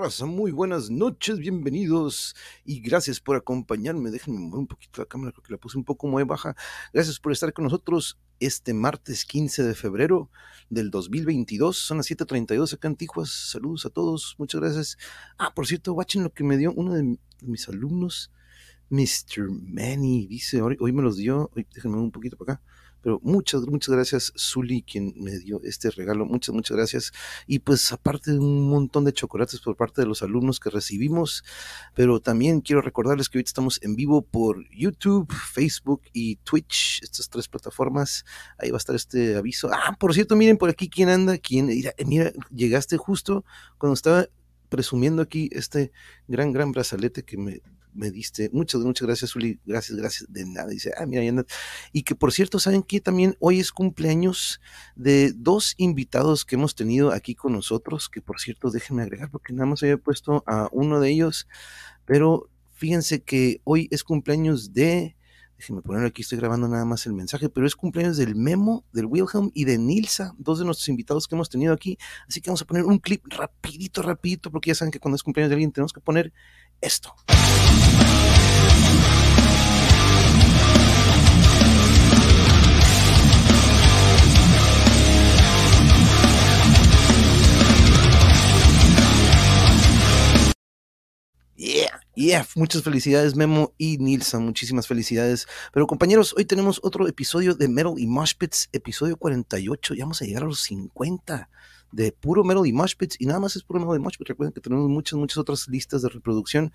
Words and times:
raza? 0.00 0.24
Muy 0.24 0.50
buenas 0.50 0.88
noches, 0.88 1.38
bienvenidos 1.38 2.34
y 2.64 2.80
gracias 2.80 3.20
por 3.20 3.36
acompañarme. 3.36 4.10
Déjenme 4.10 4.38
mover 4.38 4.60
un 4.60 4.66
poquito 4.66 5.02
la 5.02 5.06
cámara, 5.06 5.30
creo 5.30 5.42
que 5.42 5.52
la 5.52 5.58
puse 5.58 5.76
un 5.76 5.84
poco 5.84 6.06
muy 6.06 6.22
baja. 6.24 6.56
Gracias 6.94 7.20
por 7.20 7.32
estar 7.32 7.52
con 7.52 7.64
nosotros 7.64 8.18
este 8.38 8.72
martes 8.72 9.26
15 9.26 9.62
de 9.62 9.74
febrero 9.74 10.30
del 10.70 10.90
2022. 10.90 11.76
Son 11.76 11.98
las 11.98 12.06
7:32 12.06 12.72
acá 12.72 12.88
en 12.88 12.96
Tijuas. 12.96 13.30
Saludos 13.30 13.84
a 13.84 13.90
todos, 13.90 14.36
muchas 14.38 14.62
gracias. 14.62 14.96
Ah, 15.36 15.52
por 15.54 15.66
cierto, 15.66 15.92
watchen 15.92 16.22
lo 16.22 16.32
que 16.32 16.44
me 16.44 16.56
dio 16.56 16.72
uno 16.72 16.94
de 16.94 17.18
mis 17.42 17.68
alumnos, 17.68 18.32
Mr. 18.88 19.50
Manny, 19.50 20.26
dice, 20.26 20.62
hoy, 20.62 20.78
hoy 20.80 20.92
me 20.92 21.02
los 21.02 21.18
dio. 21.18 21.50
déjenme 21.54 21.98
un 21.98 22.10
poquito 22.10 22.38
para 22.38 22.54
acá. 22.54 22.62
Pero 23.02 23.20
muchas, 23.22 23.62
muchas 23.62 23.94
gracias, 23.94 24.32
Zully, 24.36 24.82
quien 24.82 25.14
me 25.16 25.38
dio 25.38 25.60
este 25.64 25.90
regalo. 25.90 26.26
Muchas, 26.26 26.54
muchas 26.54 26.76
gracias. 26.76 27.12
Y 27.46 27.60
pues 27.60 27.92
aparte 27.92 28.32
de 28.32 28.38
un 28.38 28.68
montón 28.68 29.04
de 29.04 29.12
chocolates 29.12 29.60
por 29.60 29.76
parte 29.76 30.02
de 30.02 30.06
los 30.06 30.22
alumnos 30.22 30.60
que 30.60 30.70
recibimos, 30.70 31.44
pero 31.94 32.20
también 32.20 32.60
quiero 32.60 32.82
recordarles 32.82 33.28
que 33.28 33.38
ahorita 33.38 33.48
estamos 33.48 33.80
en 33.82 33.96
vivo 33.96 34.22
por 34.22 34.68
YouTube, 34.70 35.32
Facebook 35.32 36.02
y 36.12 36.36
Twitch, 36.36 37.00
estas 37.02 37.28
tres 37.28 37.48
plataformas. 37.48 38.24
Ahí 38.58 38.70
va 38.70 38.76
a 38.76 38.78
estar 38.78 38.96
este 38.96 39.36
aviso. 39.36 39.70
Ah, 39.72 39.96
por 39.98 40.14
cierto, 40.14 40.36
miren 40.36 40.56
por 40.56 40.70
aquí 40.70 40.88
quién 40.88 41.08
anda, 41.08 41.38
quién, 41.38 41.66
mira, 41.66 41.94
mira 42.06 42.32
llegaste 42.54 42.96
justo 42.96 43.44
cuando 43.78 43.94
estaba 43.94 44.26
presumiendo 44.68 45.22
aquí 45.22 45.48
este 45.52 45.92
gran, 46.28 46.52
gran 46.52 46.72
brazalete 46.72 47.24
que 47.24 47.36
me 47.36 47.60
me 47.94 48.10
diste. 48.10 48.50
Muchas, 48.52 48.80
muchas 48.82 49.06
gracias, 49.06 49.34
Uli. 49.36 49.60
Gracias, 49.64 49.98
gracias. 49.98 50.32
De 50.32 50.44
nada. 50.44 50.68
Dice, 50.68 50.92
ah, 50.96 51.06
mira, 51.06 51.22
ya 51.22 51.44
Y 51.92 52.02
que 52.02 52.14
por 52.14 52.32
cierto, 52.32 52.58
¿saben 52.58 52.82
que 52.82 53.00
También 53.00 53.36
hoy 53.40 53.60
es 53.60 53.72
cumpleaños 53.72 54.60
de 54.96 55.32
dos 55.34 55.74
invitados 55.78 56.44
que 56.44 56.56
hemos 56.56 56.74
tenido 56.74 57.12
aquí 57.12 57.34
con 57.34 57.52
nosotros, 57.52 58.08
que 58.08 58.20
por 58.20 58.40
cierto, 58.40 58.70
déjenme 58.70 59.02
agregar, 59.02 59.30
porque 59.30 59.52
nada 59.52 59.66
más 59.66 59.82
había 59.82 59.96
puesto 59.96 60.42
a 60.46 60.68
uno 60.72 61.00
de 61.00 61.10
ellos, 61.10 61.48
pero 62.04 62.48
fíjense 62.72 63.22
que 63.22 63.60
hoy 63.64 63.88
es 63.90 64.04
cumpleaños 64.04 64.72
de 64.72 65.16
déjenme 65.60 65.82
ponerlo 65.82 66.08
aquí, 66.08 66.22
estoy 66.22 66.38
grabando 66.38 66.68
nada 66.68 66.86
más 66.86 67.04
el 67.04 67.12
mensaje, 67.12 67.50
pero 67.50 67.66
es 67.66 67.76
cumpleaños 67.76 68.16
del 68.16 68.34
Memo, 68.34 68.86
del 68.92 69.04
Wilhelm 69.04 69.50
y 69.52 69.64
de 69.66 69.76
Nilsa, 69.76 70.34
dos 70.38 70.58
de 70.58 70.64
nuestros 70.64 70.88
invitados 70.88 71.28
que 71.28 71.34
hemos 71.34 71.50
tenido 71.50 71.74
aquí. 71.74 71.98
Así 72.26 72.40
que 72.40 72.48
vamos 72.48 72.62
a 72.62 72.64
poner 72.64 72.84
un 72.84 72.98
clip 72.98 73.22
rapidito, 73.26 74.00
rapidito, 74.00 74.50
porque 74.50 74.68
ya 74.68 74.74
saben 74.74 74.90
que 74.90 74.98
cuando 74.98 75.16
es 75.16 75.22
cumpleaños 75.22 75.50
de 75.50 75.56
alguien 75.56 75.70
tenemos 75.70 75.92
que 75.92 76.00
poner 76.00 76.32
esto. 76.80 77.14
Yeah, 92.20 92.46
muchas 92.54 92.82
felicidades 92.82 93.34
Memo 93.34 93.72
y 93.78 93.96
Nilsa, 93.96 94.38
muchísimas 94.38 94.86
felicidades. 94.86 95.48
Pero 95.72 95.86
compañeros, 95.86 96.34
hoy 96.36 96.44
tenemos 96.44 96.78
otro 96.82 97.08
episodio 97.08 97.54
de 97.54 97.66
Metal 97.66 97.94
y 97.96 98.06
Moshpits, 98.06 98.68
episodio 98.72 99.16
48, 99.16 99.94
ya 99.94 100.04
vamos 100.04 100.20
a 100.20 100.26
llegar 100.26 100.42
a 100.42 100.46
los 100.46 100.60
50 100.60 101.48
de 101.92 102.12
puro 102.12 102.44
Melody 102.44 102.72
Mosh 102.72 102.94
Pits 102.96 103.16
y 103.18 103.26
nada 103.26 103.40
más 103.40 103.56
es 103.56 103.62
puro 103.62 103.80
Melody 103.80 103.98
Mosh 103.98 104.16
Pits. 104.16 104.28
Recuerden 104.28 104.52
que 104.52 104.60
tenemos 104.60 104.88
muchas, 104.88 105.18
muchas 105.18 105.38
otras 105.38 105.68
listas 105.68 106.02
de 106.02 106.08
reproducción, 106.08 106.72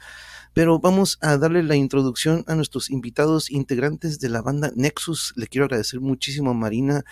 pero 0.54 0.80
vamos 0.80 1.18
a 1.22 1.38
darle 1.38 1.64
la 1.64 1.76
introducción 1.76 2.44
a 2.48 2.56
nuestros 2.56 2.90
invitados 2.90 3.52
integrantes 3.52 4.20
de 4.20 4.30
la 4.30 4.42
banda 4.42 4.72
Nexus. 4.76 5.34
Le 5.36 5.48
quiero 5.48 5.66
agradecer 5.66 6.00
muchísimo 6.00 6.52
a 6.52 6.54
Marina 6.54 7.04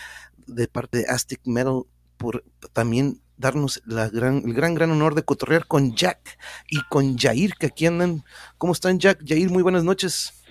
de 0.47 0.67
parte 0.67 0.99
de 0.99 1.05
Aztec 1.07 1.41
Metal 1.45 1.83
por 2.17 2.43
también 2.73 3.21
darnos 3.37 3.81
la 3.85 4.09
gran, 4.09 4.43
el 4.45 4.53
gran, 4.53 4.73
gran 4.73 4.91
honor 4.91 5.15
de 5.15 5.23
cotorrear 5.23 5.67
con 5.67 5.95
Jack 5.95 6.37
y 6.69 6.81
con 6.89 7.17
Jair, 7.17 7.55
que 7.59 7.67
aquí 7.67 7.85
andan. 7.85 8.23
¿Cómo 8.57 8.73
están, 8.73 8.99
Jack? 8.99 9.23
Jair, 9.27 9.49
muy 9.49 9.63
buenas 9.63 9.83
noches. 9.83 10.41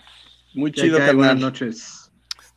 Muy 0.54 0.72
chido, 0.72 0.98
Buenas 0.98 1.38
noches. 1.38 2.10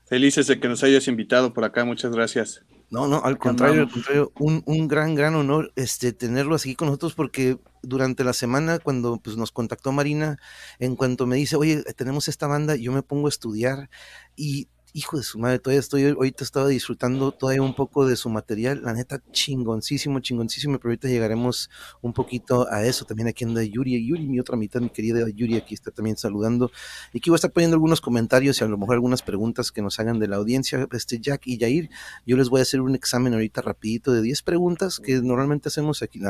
Felices 0.06 0.48
de 0.48 0.60
que 0.60 0.68
nos 0.68 0.84
hayas 0.84 1.08
invitado 1.08 1.54
por 1.54 1.64
acá, 1.64 1.86
muchas 1.86 2.12
gracias. 2.12 2.64
No, 2.90 3.08
no, 3.08 3.22
al 3.24 3.38
contrario, 3.38 3.84
al 3.84 3.92
contrario, 3.92 4.32
un, 4.40 4.64
un, 4.66 4.88
gran, 4.88 5.16
gran 5.16 5.36
honor 5.36 5.74
este, 5.76 6.14
tenerlo 6.14 6.56
aquí 6.56 6.76
con 6.76 6.88
nosotros 6.88 7.14
porque 7.14 7.58
durante 7.82 8.24
la 8.24 8.34
semana 8.34 8.80
cuando 8.80 9.18
pues, 9.18 9.38
nos 9.38 9.52
contactó 9.52 9.92
Marina, 9.92 10.38
en 10.80 10.96
cuanto 10.96 11.26
me 11.26 11.36
dice, 11.36 11.56
oye, 11.56 11.84
tenemos 11.96 12.28
esta 12.28 12.48
banda, 12.48 12.76
yo 12.76 12.92
me 12.92 13.02
pongo 13.02 13.28
a 13.28 13.30
estudiar 13.30 13.90
y 14.36 14.70
hijo 14.96 15.18
de 15.18 15.24
su 15.24 15.38
madre, 15.38 15.60
todavía 15.60 15.82
estoy, 15.82 16.06
ahorita 16.06 16.46
estaba 16.46 16.70
disfrutando 16.70 17.34
todavía 17.34 17.62
un 17.62 17.76
poco 17.76 18.08
de 18.08 18.16
su 18.16 18.30
material, 18.30 18.82
la 18.82 18.94
neta, 18.94 19.22
chingoncísimo, 19.34 20.22
chingoncísimo, 20.22 20.80
pero 20.80 20.92
ahorita 20.92 21.10
llegaremos 21.10 21.70
un 22.02 22.14
poquito 22.14 22.66
a 22.72 22.86
eso, 22.86 23.04
también 23.04 23.28
aquí 23.28 23.44
anda 23.44 23.62
Yuri, 23.62 24.08
Yuri, 24.08 24.26
mi 24.26 24.40
otra 24.40 24.56
mitad, 24.56 24.80
mi 24.80 24.90
querida 24.90 25.28
Yuri, 25.28 25.58
aquí 25.58 25.74
está 25.74 25.92
también 25.92 26.16
saludando, 26.16 26.72
y 27.12 27.18
aquí 27.18 27.30
voy 27.30 27.36
a 27.36 27.38
estar 27.38 27.52
poniendo 27.52 27.76
algunos 27.76 28.00
comentarios 28.00 28.62
y 28.62 28.64
a 28.64 28.68
lo 28.68 28.78
mejor 28.78 28.96
algunas 28.96 29.22
preguntas 29.22 29.74
que 29.74 29.82
nos 29.82 30.00
hagan 30.00 30.18
de 30.18 30.30
la 30.30 30.38
audiencia, 30.38 30.88
este 30.94 31.20
Jack 31.20 31.42
y 31.48 31.60
Jair, 31.60 31.90
yo 32.26 32.38
les 32.38 32.48
voy 32.48 32.62
a 32.62 32.64
hacer 32.64 32.80
un 32.80 32.96
examen 32.96 33.34
ahorita 33.34 33.62
rapidito 33.62 34.14
de 34.14 34.22
10 34.22 34.44
preguntas 34.44 35.02
que 35.02 35.22
normalmente 35.22 35.68
hacemos 35.68 36.04
aquí, 36.04 36.22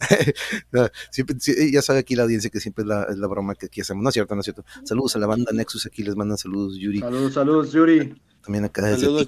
siempre, 1.10 1.36
ya 1.72 1.80
sabe 1.80 2.00
aquí 2.00 2.16
la 2.16 2.24
audiencia 2.24 2.50
que 2.50 2.60
siempre 2.60 2.82
es 2.82 2.88
la, 2.88 3.04
es 3.04 3.16
la 3.16 3.28
broma 3.28 3.54
que 3.54 3.64
aquí 3.66 3.80
hacemos, 3.80 4.02
no 4.02 4.10
es 4.10 4.12
cierto, 4.12 4.34
no 4.34 4.42
es 4.42 4.44
cierto, 4.44 4.62
saludos 4.84 5.16
a 5.16 5.20
la 5.20 5.26
banda 5.26 5.52
Nexus, 5.54 5.86
aquí 5.86 6.02
les 6.02 6.16
mandan 6.16 6.36
saludos 6.36 6.76
Yuri. 6.76 7.00
Saludos, 7.00 7.32
saludos 7.32 7.72
Yuri. 7.72 7.93
También 8.42 8.64
acá 8.64 8.82
Saludos, 8.82 9.26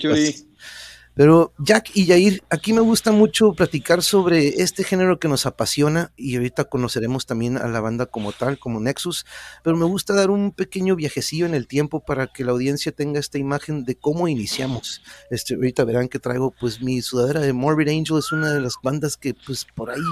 Pero 1.14 1.54
Jack 1.58 1.92
y 1.94 2.06
Jair, 2.06 2.42
aquí 2.50 2.74
me 2.74 2.82
gusta 2.82 3.10
mucho 3.10 3.54
platicar 3.54 4.02
sobre 4.02 4.48
este 4.60 4.84
género 4.84 5.18
que 5.18 5.28
nos 5.28 5.46
apasiona 5.46 6.12
y 6.14 6.36
ahorita 6.36 6.64
conoceremos 6.64 7.24
también 7.24 7.56
a 7.56 7.66
la 7.68 7.80
banda 7.80 8.04
como 8.04 8.32
tal, 8.32 8.58
como 8.58 8.78
Nexus, 8.80 9.24
pero 9.64 9.76
me 9.78 9.86
gusta 9.86 10.12
dar 10.12 10.28
un 10.28 10.52
pequeño 10.52 10.94
viajecillo 10.94 11.46
en 11.46 11.54
el 11.54 11.66
tiempo 11.66 12.04
para 12.04 12.26
que 12.26 12.44
la 12.44 12.52
audiencia 12.52 12.92
tenga 12.92 13.18
esta 13.18 13.38
imagen 13.38 13.86
de 13.86 13.96
cómo 13.96 14.28
iniciamos. 14.28 15.00
Este, 15.30 15.54
ahorita 15.54 15.84
verán 15.84 16.08
que 16.08 16.18
traigo 16.18 16.52
pues 16.60 16.82
mi 16.82 17.00
sudadera 17.00 17.40
de 17.40 17.54
Morbid 17.54 17.88
Angel, 17.88 18.18
es 18.18 18.32
una 18.32 18.52
de 18.52 18.60
las 18.60 18.74
bandas 18.82 19.16
que 19.16 19.32
pues 19.32 19.64
por 19.74 19.90
ahí 19.90 20.02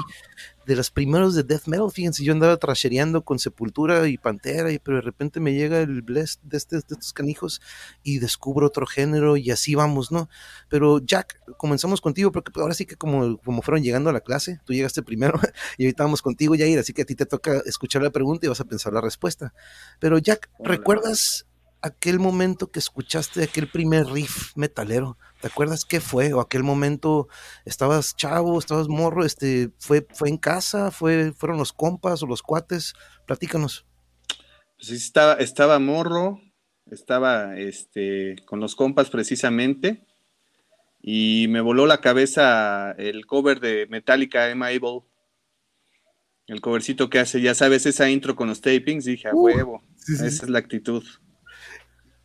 de 0.67 0.77
los 0.77 0.91
primeros 0.91 1.35
de 1.35 1.43
death 1.43 1.67
metal, 1.67 1.91
fíjense, 1.91 2.25
yo 2.25 2.33
andaba 2.33 2.57
trashereando 2.57 3.25
con 3.25 3.39
Sepultura 3.39 4.09
y 4.09 4.19
Pantera, 4.19 4.73
y, 4.73 4.79
pero 4.79 4.99
de 4.99 5.03
repente 5.03 5.41
me 5.41 5.55
llega 5.55 5.81
el 5.81 6.03
bless 6.03 6.39
de, 6.43 6.57
este, 6.57 6.77
de 6.77 6.83
estos 6.91 7.13
canijos 7.13 7.61
y 8.03 8.19
descubro 8.19 8.67
otro 8.67 8.87
género 8.87 9.37
y 9.37 9.51
así 9.51 9.75
vamos, 9.75 10.11
¿no? 10.11 10.29
Pero 10.69 10.99
Jack, 10.99 11.41
comenzamos 11.57 12.01
contigo, 12.01 12.33
porque 12.33 12.53
ahora 12.61 12.75
sí 12.75 12.87
que 12.87 12.97
como, 12.97 13.39
como 13.39 13.63
fueron 13.63 13.83
llegando 13.83 14.11
a 14.11 14.13
la 14.13 14.21
clase, 14.21 14.61
tú 14.65 14.73
llegaste 14.73 15.03
primero 15.03 15.39
y 15.79 15.85
ahorita 15.85 16.05
vamos 16.05 16.23
contigo, 16.23 16.55
Jair, 16.57 16.79
así 16.79 16.93
que 16.93 17.03
a 17.03 17.07
ti 17.07 17.15
te 17.15 17.27
toca 17.27 17.63
escuchar 17.67 18.03
la 18.03 18.11
pregunta 18.11 18.47
y 18.47 18.49
vas 18.49 18.61
a 18.61 18.65
pensar 18.65 18.93
la 18.93 19.01
respuesta. 19.01 19.55
Pero 20.01 20.19
Jack, 20.19 20.51
¿recuerdas 20.61 21.47
aquel 21.85 22.19
momento 22.19 22.71
que 22.71 22.79
escuchaste 22.79 23.45
aquel 23.45 23.69
primer 23.69 24.07
riff 24.07 24.57
metalero? 24.57 25.19
¿Te 25.41 25.49
acuerdas 25.49 25.85
qué 25.85 26.01
fue? 26.01 26.33
¿O 26.33 26.41
aquel 26.41 26.63
momento 26.63 27.29
estabas 27.67 28.17
chavo, 28.17 28.59
estabas 28.59 28.89
morro? 28.89 29.25
Este, 29.25 29.71
¿fue, 29.79 30.07
fue 30.15 30.31
en 30.31 30.39
casa? 30.39 30.91
¿Fue, 30.91 31.33
¿Fueron 31.33 31.59
los 31.59 31.75
compas 31.75 32.23
o 32.23 32.27
los 32.27 32.43
cuates? 32.43 32.95
Platícanos. 33.27 33.87
Pues 34.79 34.91
estaba, 34.91 35.35
estaba 35.35 35.79
morro, 35.79 36.41
estaba 36.91 37.57
este, 37.59 38.37
con 38.47 38.61
los 38.61 38.75
compas 38.75 39.11
precisamente, 39.11 40.07
y 41.03 41.47
me 41.49 41.61
voló 41.61 41.87
la 41.87 42.01
cabeza 42.01 42.93
el 42.93 43.27
cover 43.27 43.61
de 43.61 43.87
Metallica, 43.91 44.51
Am 44.51 44.63
Able. 44.63 45.03
El 46.47 46.63
covercito 46.63 47.11
que 47.11 47.19
hace, 47.19 47.43
ya 47.43 47.55
sabes, 47.55 47.85
esa 47.85 48.09
intro 48.09 48.37
con 48.37 48.49
los 48.49 48.63
tapings, 48.63 49.05
dije, 49.05 49.29
a 49.29 49.35
uh, 49.35 49.45
huevo, 49.45 49.83
esa 49.99 50.27
es 50.27 50.49
la 50.49 50.59
actitud. 50.59 51.05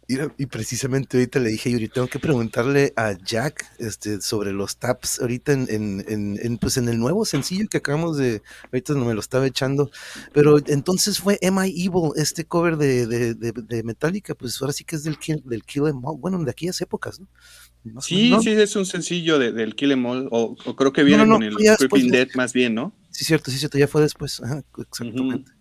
Y, 0.09 0.47
precisamente 0.47 1.17
ahorita 1.17 1.39
le 1.39 1.49
dije, 1.51 1.69
Yuri, 1.69 1.87
tengo 1.87 2.07
que 2.07 2.17
preguntarle 2.17 2.93
a 2.95 3.13
Jack 3.13 3.63
este, 3.77 4.19
sobre 4.21 4.51
los 4.53 4.77
taps 4.77 5.21
ahorita 5.21 5.53
en, 5.53 5.67
en, 5.69 6.39
en, 6.41 6.57
pues 6.57 6.77
en 6.77 6.89
el 6.89 6.97
nuevo 6.97 7.25
sencillo 7.25 7.67
que 7.69 7.77
acabamos 7.77 8.17
de, 8.17 8.41
ahorita 8.73 8.93
no 8.93 9.05
me 9.05 9.13
lo 9.13 9.19
estaba 9.19 9.45
echando, 9.45 9.91
pero 10.33 10.57
entonces 10.65 11.19
fue 11.19 11.37
Am 11.47 11.63
I 11.63 11.85
Evil, 11.85 12.09
este 12.15 12.43
cover 12.43 12.77
de, 12.77 13.05
de, 13.05 13.35
de, 13.35 13.83
Metallica, 13.83 14.33
pues 14.33 14.59
ahora 14.59 14.73
sí 14.73 14.83
que 14.83 14.95
es 14.95 15.03
del 15.03 15.19
Kill, 15.19 15.43
del 15.45 15.63
Kill 15.63 15.85
Em 15.85 16.03
All, 16.03 16.17
bueno, 16.17 16.43
de 16.43 16.49
aquellas 16.49 16.81
épocas, 16.81 17.19
¿no? 17.19 18.01
sí, 18.01 18.35
sí, 18.41 18.49
es 18.49 18.75
un 18.75 18.87
sencillo 18.87 19.37
del 19.37 19.75
Kill 19.75 19.91
Em 19.91 20.03
All, 20.07 20.27
o, 20.31 20.55
creo 20.75 20.91
que 20.91 21.03
viene 21.03 21.27
con 21.27 21.43
el 21.43 21.55
Creeping 21.55 22.09
Dead 22.09 22.29
más 22.33 22.51
bien, 22.51 22.73
¿no? 22.73 22.95
Sí, 23.11 23.25
cierto, 23.25 23.51
sí, 23.51 23.59
cierto, 23.59 23.77
ya 23.77 23.87
fue 23.87 24.01
después, 24.01 24.41
exactamente. 24.75 25.51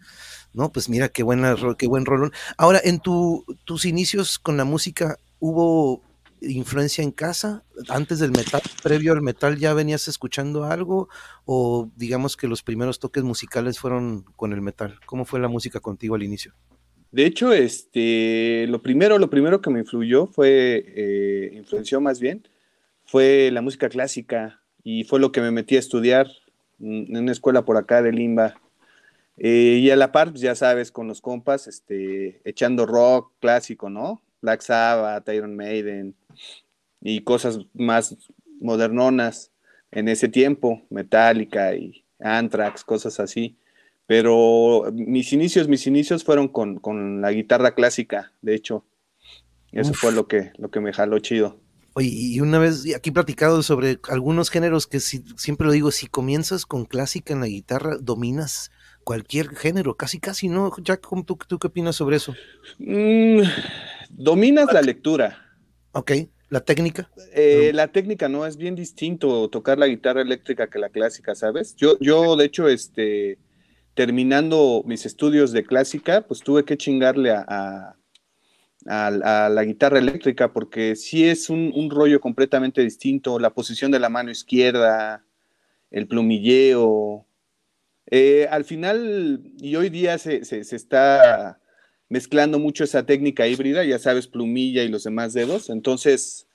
No, 0.58 0.72
pues 0.72 0.88
mira, 0.88 1.08
qué, 1.08 1.22
buena, 1.22 1.54
qué 1.78 1.86
buen 1.86 2.04
rolón. 2.04 2.32
Ahora, 2.56 2.80
en 2.82 2.98
tu, 2.98 3.44
tus 3.64 3.84
inicios 3.84 4.40
con 4.40 4.56
la 4.56 4.64
música, 4.64 5.16
¿hubo 5.38 6.02
influencia 6.40 7.04
en 7.04 7.12
casa? 7.12 7.62
¿Antes 7.88 8.18
del 8.18 8.32
metal, 8.32 8.60
previo 8.82 9.12
al 9.12 9.22
metal, 9.22 9.56
ya 9.56 9.72
venías 9.72 10.08
escuchando 10.08 10.64
algo? 10.64 11.08
¿O 11.44 11.88
digamos 11.94 12.36
que 12.36 12.48
los 12.48 12.64
primeros 12.64 12.98
toques 12.98 13.22
musicales 13.22 13.78
fueron 13.78 14.24
con 14.34 14.52
el 14.52 14.60
metal? 14.60 14.98
¿Cómo 15.06 15.24
fue 15.24 15.38
la 15.38 15.46
música 15.46 15.78
contigo 15.78 16.16
al 16.16 16.24
inicio? 16.24 16.54
De 17.12 17.24
hecho, 17.24 17.52
este, 17.52 18.66
lo 18.66 18.82
primero, 18.82 19.16
lo 19.18 19.30
primero 19.30 19.60
que 19.60 19.70
me 19.70 19.78
influyó 19.78 20.26
fue, 20.26 20.84
eh, 20.88 21.52
influenció 21.54 22.00
más 22.00 22.18
bien, 22.18 22.48
fue 23.04 23.50
la 23.52 23.62
música 23.62 23.88
clásica 23.88 24.60
y 24.82 25.04
fue 25.04 25.20
lo 25.20 25.30
que 25.30 25.40
me 25.40 25.52
metí 25.52 25.76
a 25.76 25.78
estudiar 25.78 26.26
en 26.80 27.16
una 27.16 27.30
escuela 27.30 27.64
por 27.64 27.76
acá 27.76 28.02
de 28.02 28.10
Limba 28.10 28.56
Eh, 29.38 29.78
y 29.80 29.90
a 29.90 29.96
la 29.96 30.10
par, 30.10 30.30
pues, 30.30 30.40
ya 30.40 30.54
sabes, 30.54 30.90
con 30.90 31.06
los 31.06 31.20
compas, 31.20 31.68
este, 31.68 32.40
echando 32.44 32.86
rock 32.86 33.32
clásico, 33.40 33.88
¿no? 33.88 34.22
Black 34.40 34.62
Sabbath, 34.62 35.28
Iron 35.28 35.56
Maiden 35.56 36.14
y 37.00 37.22
cosas 37.22 37.60
más 37.74 38.16
modernonas 38.60 39.52
en 39.90 40.08
ese 40.08 40.28
tiempo, 40.28 40.82
Metallica 40.90 41.74
y 41.74 42.04
Anthrax, 42.18 42.84
cosas 42.84 43.20
así. 43.20 43.56
Pero 44.06 44.90
mis 44.92 45.32
inicios, 45.32 45.68
mis 45.68 45.86
inicios 45.86 46.24
fueron 46.24 46.48
con, 46.48 47.20
la 47.20 47.30
guitarra 47.30 47.74
clásica, 47.74 48.32
de 48.42 48.54
hecho. 48.54 48.84
Eso 49.70 49.92
fue 49.92 50.12
lo 50.12 50.26
que, 50.26 50.50
lo 50.56 50.70
que 50.70 50.80
me 50.80 50.94
jaló 50.94 51.18
chido. 51.18 51.60
Oye, 51.92 52.08
y 52.10 52.40
una 52.40 52.58
vez 52.58 52.86
aquí 52.94 53.10
platicado 53.10 53.62
sobre 53.62 53.98
algunos 54.08 54.50
géneros 54.50 54.86
que 54.86 54.98
siempre 55.00 55.66
lo 55.66 55.72
digo, 55.72 55.90
si 55.90 56.06
comienzas 56.06 56.64
con 56.64 56.86
clásica 56.86 57.34
en 57.34 57.40
la 57.40 57.48
guitarra, 57.48 57.98
dominas 58.00 58.70
cualquier 59.08 59.56
género, 59.56 59.96
casi 59.96 60.20
casi, 60.20 60.48
¿no? 60.50 60.70
Jack, 60.82 61.00
¿tú, 61.24 61.38
tú 61.48 61.58
qué 61.58 61.68
opinas 61.68 61.96
sobre 61.96 62.16
eso? 62.16 62.34
Mm, 62.76 63.40
dominas 64.10 64.70
la 64.70 64.82
lectura. 64.82 65.46
Ok, 65.92 66.12
¿la 66.50 66.60
técnica? 66.60 67.10
Eh, 67.32 67.70
la 67.72 67.88
técnica 67.88 68.28
no, 68.28 68.44
es 68.44 68.58
bien 68.58 68.74
distinto 68.74 69.48
tocar 69.48 69.78
la 69.78 69.86
guitarra 69.86 70.20
eléctrica 70.20 70.68
que 70.68 70.78
la 70.78 70.90
clásica, 70.90 71.34
¿sabes? 71.34 71.74
Yo, 71.76 71.98
yo 72.00 72.36
de 72.36 72.44
hecho, 72.44 72.68
este, 72.68 73.38
terminando 73.94 74.82
mis 74.84 75.06
estudios 75.06 75.52
de 75.52 75.64
clásica, 75.64 76.26
pues 76.26 76.40
tuve 76.40 76.66
que 76.66 76.76
chingarle 76.76 77.30
a, 77.30 77.96
a, 78.84 79.48
la 79.48 79.64
guitarra 79.64 80.00
eléctrica 80.00 80.52
porque 80.52 80.96
sí 80.96 81.24
es 81.24 81.48
un, 81.48 81.88
rollo 81.90 82.20
completamente 82.20 82.82
distinto, 82.82 83.38
la 83.38 83.54
posición 83.54 83.90
de 83.90 84.00
la 84.00 84.10
mano 84.10 84.30
izquierda, 84.30 85.24
el 85.90 86.06
plumilleo. 86.06 87.24
Eh, 88.10 88.46
al 88.50 88.64
final, 88.64 89.52
y 89.60 89.76
hoy 89.76 89.90
día 89.90 90.18
se, 90.18 90.40
está 90.40 91.60
mezclando 92.08 92.58
mucho 92.58 92.84
esa 92.84 93.04
técnica 93.04 93.46
híbrida, 93.46 93.84
ya 93.84 93.98
sabes, 93.98 94.26
plumilla 94.26 94.82
y 94.82 94.88
los 94.88 95.04
demás 95.04 95.34
dedos, 95.34 95.68
entonces 95.68 96.46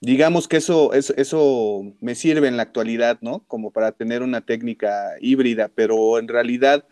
digamos 0.00 0.48
que 0.48 0.58
eso, 0.58 0.92
eso, 0.92 1.82
me 2.00 2.14
sirve 2.14 2.46
en 2.46 2.56
la 2.56 2.64
actualidad, 2.64 3.18
¿no? 3.22 3.44
Como 3.46 3.70
para 3.72 3.92
tener 3.92 4.22
una 4.22 4.42
técnica 4.42 5.14
híbrida, 5.20 5.70
pero 5.74 6.18
en 6.18 6.28
realidad, 6.28 6.86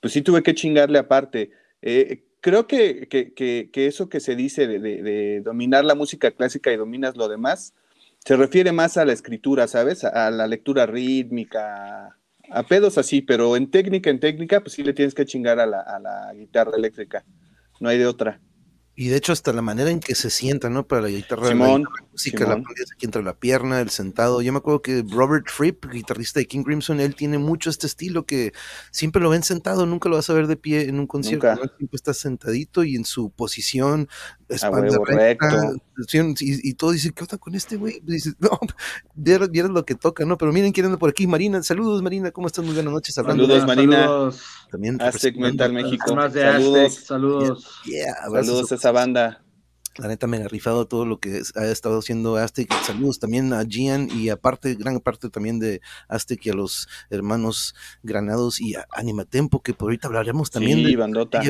pues 0.00 0.12
sí 0.12 0.22
tuve 0.22 0.42
que 0.42 0.54
chingarle 0.54 0.98
aparte. 0.98 1.50
Eh, 1.80 2.24
creo 2.40 2.66
que, 2.66 3.08
eso 3.74 4.08
que 4.08 4.20
se 4.20 4.36
dice 4.36 4.66
de, 4.66 5.40
dominar 5.40 5.84
la 5.84 5.94
música 5.94 6.30
clásica 6.30 6.72
y 6.72 6.76
dominas 6.76 7.16
lo 7.16 7.28
demás, 7.28 7.74
se 8.24 8.36
refiere 8.36 8.72
más 8.72 8.96
a 8.96 9.04
la 9.04 9.12
escritura, 9.12 9.68
¿sabes? 9.68 10.04
A, 10.04 10.30
la 10.30 10.46
lectura 10.46 10.86
rítmica, 10.86 12.15
a 12.50 12.62
pedos 12.64 12.98
así, 12.98 13.22
pero 13.22 13.56
en 13.56 13.70
técnica, 13.70 14.10
en 14.10 14.20
técnica, 14.20 14.60
pues 14.60 14.74
sí 14.74 14.82
le 14.82 14.92
tienes 14.92 15.14
que 15.14 15.24
chingar 15.24 15.58
a 15.60 15.66
la, 15.66 15.80
a 15.80 15.98
la 15.98 16.34
guitarra 16.34 16.76
eléctrica, 16.76 17.24
no 17.80 17.88
hay 17.88 17.98
de 17.98 18.06
otra. 18.06 18.40
Y 18.98 19.08
de 19.08 19.16
hecho 19.18 19.34
hasta 19.34 19.52
la 19.52 19.60
manera 19.60 19.90
en 19.90 20.00
que 20.00 20.14
se 20.14 20.30
sienta, 20.30 20.70
¿no? 20.70 20.86
Para 20.86 21.02
la 21.02 21.08
guitarra, 21.08 21.48
Simón, 21.48 21.82
la 21.82 22.06
música, 22.10 22.46
la 22.46 22.54
aquí 22.54 23.04
entre 23.04 23.22
la 23.22 23.38
pierna, 23.38 23.82
el 23.82 23.90
sentado. 23.90 24.40
Yo 24.40 24.50
me 24.54 24.58
acuerdo 24.58 24.80
que 24.80 25.04
Robert 25.06 25.50
Fripp, 25.50 25.84
guitarrista 25.92 26.40
de 26.40 26.46
King 26.46 26.62
Crimson, 26.62 27.00
él 27.00 27.14
tiene 27.14 27.36
mucho 27.36 27.68
este 27.68 27.86
estilo 27.86 28.24
que 28.24 28.54
siempre 28.90 29.20
lo 29.20 29.28
ven 29.28 29.42
sentado, 29.42 29.84
nunca 29.84 30.08
lo 30.08 30.16
vas 30.16 30.30
a 30.30 30.32
ver 30.32 30.46
de 30.46 30.56
pie 30.56 30.88
en 30.88 30.98
un 30.98 31.06
concierto. 31.06 31.46
Siempre 31.76 31.94
está 31.94 32.14
sentadito 32.14 32.84
y 32.84 32.96
en 32.96 33.04
su 33.04 33.28
posición, 33.28 34.08
espalda 34.48 34.98
recta, 35.04 35.72
y, 36.40 36.70
y, 36.70 36.74
todo 36.74 36.92
dice, 36.92 37.12
¿qué 37.12 37.24
onda 37.24 37.38
con 37.38 37.54
este 37.54 37.76
güey? 37.76 38.00
Dice, 38.02 38.32
no, 38.38 38.58
vieron, 39.14 39.74
lo 39.74 39.84
que 39.84 39.94
toca, 39.94 40.24
¿no? 40.24 40.38
Pero 40.38 40.52
miren 40.52 40.72
quién 40.72 40.86
anda 40.86 40.98
por 40.98 41.10
aquí, 41.10 41.26
Marina. 41.26 41.62
Saludos, 41.62 42.02
Marina, 42.02 42.30
¿cómo 42.30 42.46
estás? 42.46 42.64
Muy 42.64 42.74
buenas 42.74 42.92
noches. 42.92 43.14
Saludos, 43.14 43.66
Marina. 43.66 44.04
Saludos. 44.04 44.42
También 44.70 45.00
Aztec 45.00 45.36
Mental 45.36 45.72
México. 45.72 46.08
saludos. 46.08 46.94
saludos. 46.94 47.82
saludos 48.30 48.72
a 48.72 48.74
esa 48.74 48.92
banda 48.92 49.45
la 49.98 50.08
neta 50.08 50.26
me 50.26 50.38
ha 50.38 50.48
rifado 50.48 50.86
todo 50.86 51.06
lo 51.06 51.18
que 51.18 51.42
ha 51.54 51.64
estado 51.66 51.98
haciendo 51.98 52.36
Aztec. 52.36 52.72
Saludos 52.82 53.18
también 53.18 53.52
a 53.52 53.64
Gian 53.64 54.08
y 54.10 54.28
aparte, 54.28 54.74
gran 54.74 55.00
parte 55.00 55.30
también 55.30 55.58
de 55.58 55.80
Aztec 56.08 56.44
y 56.46 56.50
a 56.50 56.54
los 56.54 56.88
hermanos 57.10 57.74
Granados 58.02 58.60
y 58.60 58.74
a 58.74 58.86
Anima 58.92 59.24
Tempo, 59.24 59.62
que 59.62 59.74
por 59.74 59.86
ahorita 59.86 60.08
hablaremos 60.08 60.50
también. 60.50 60.84
de, 60.84 60.96
bandota. 60.96 61.42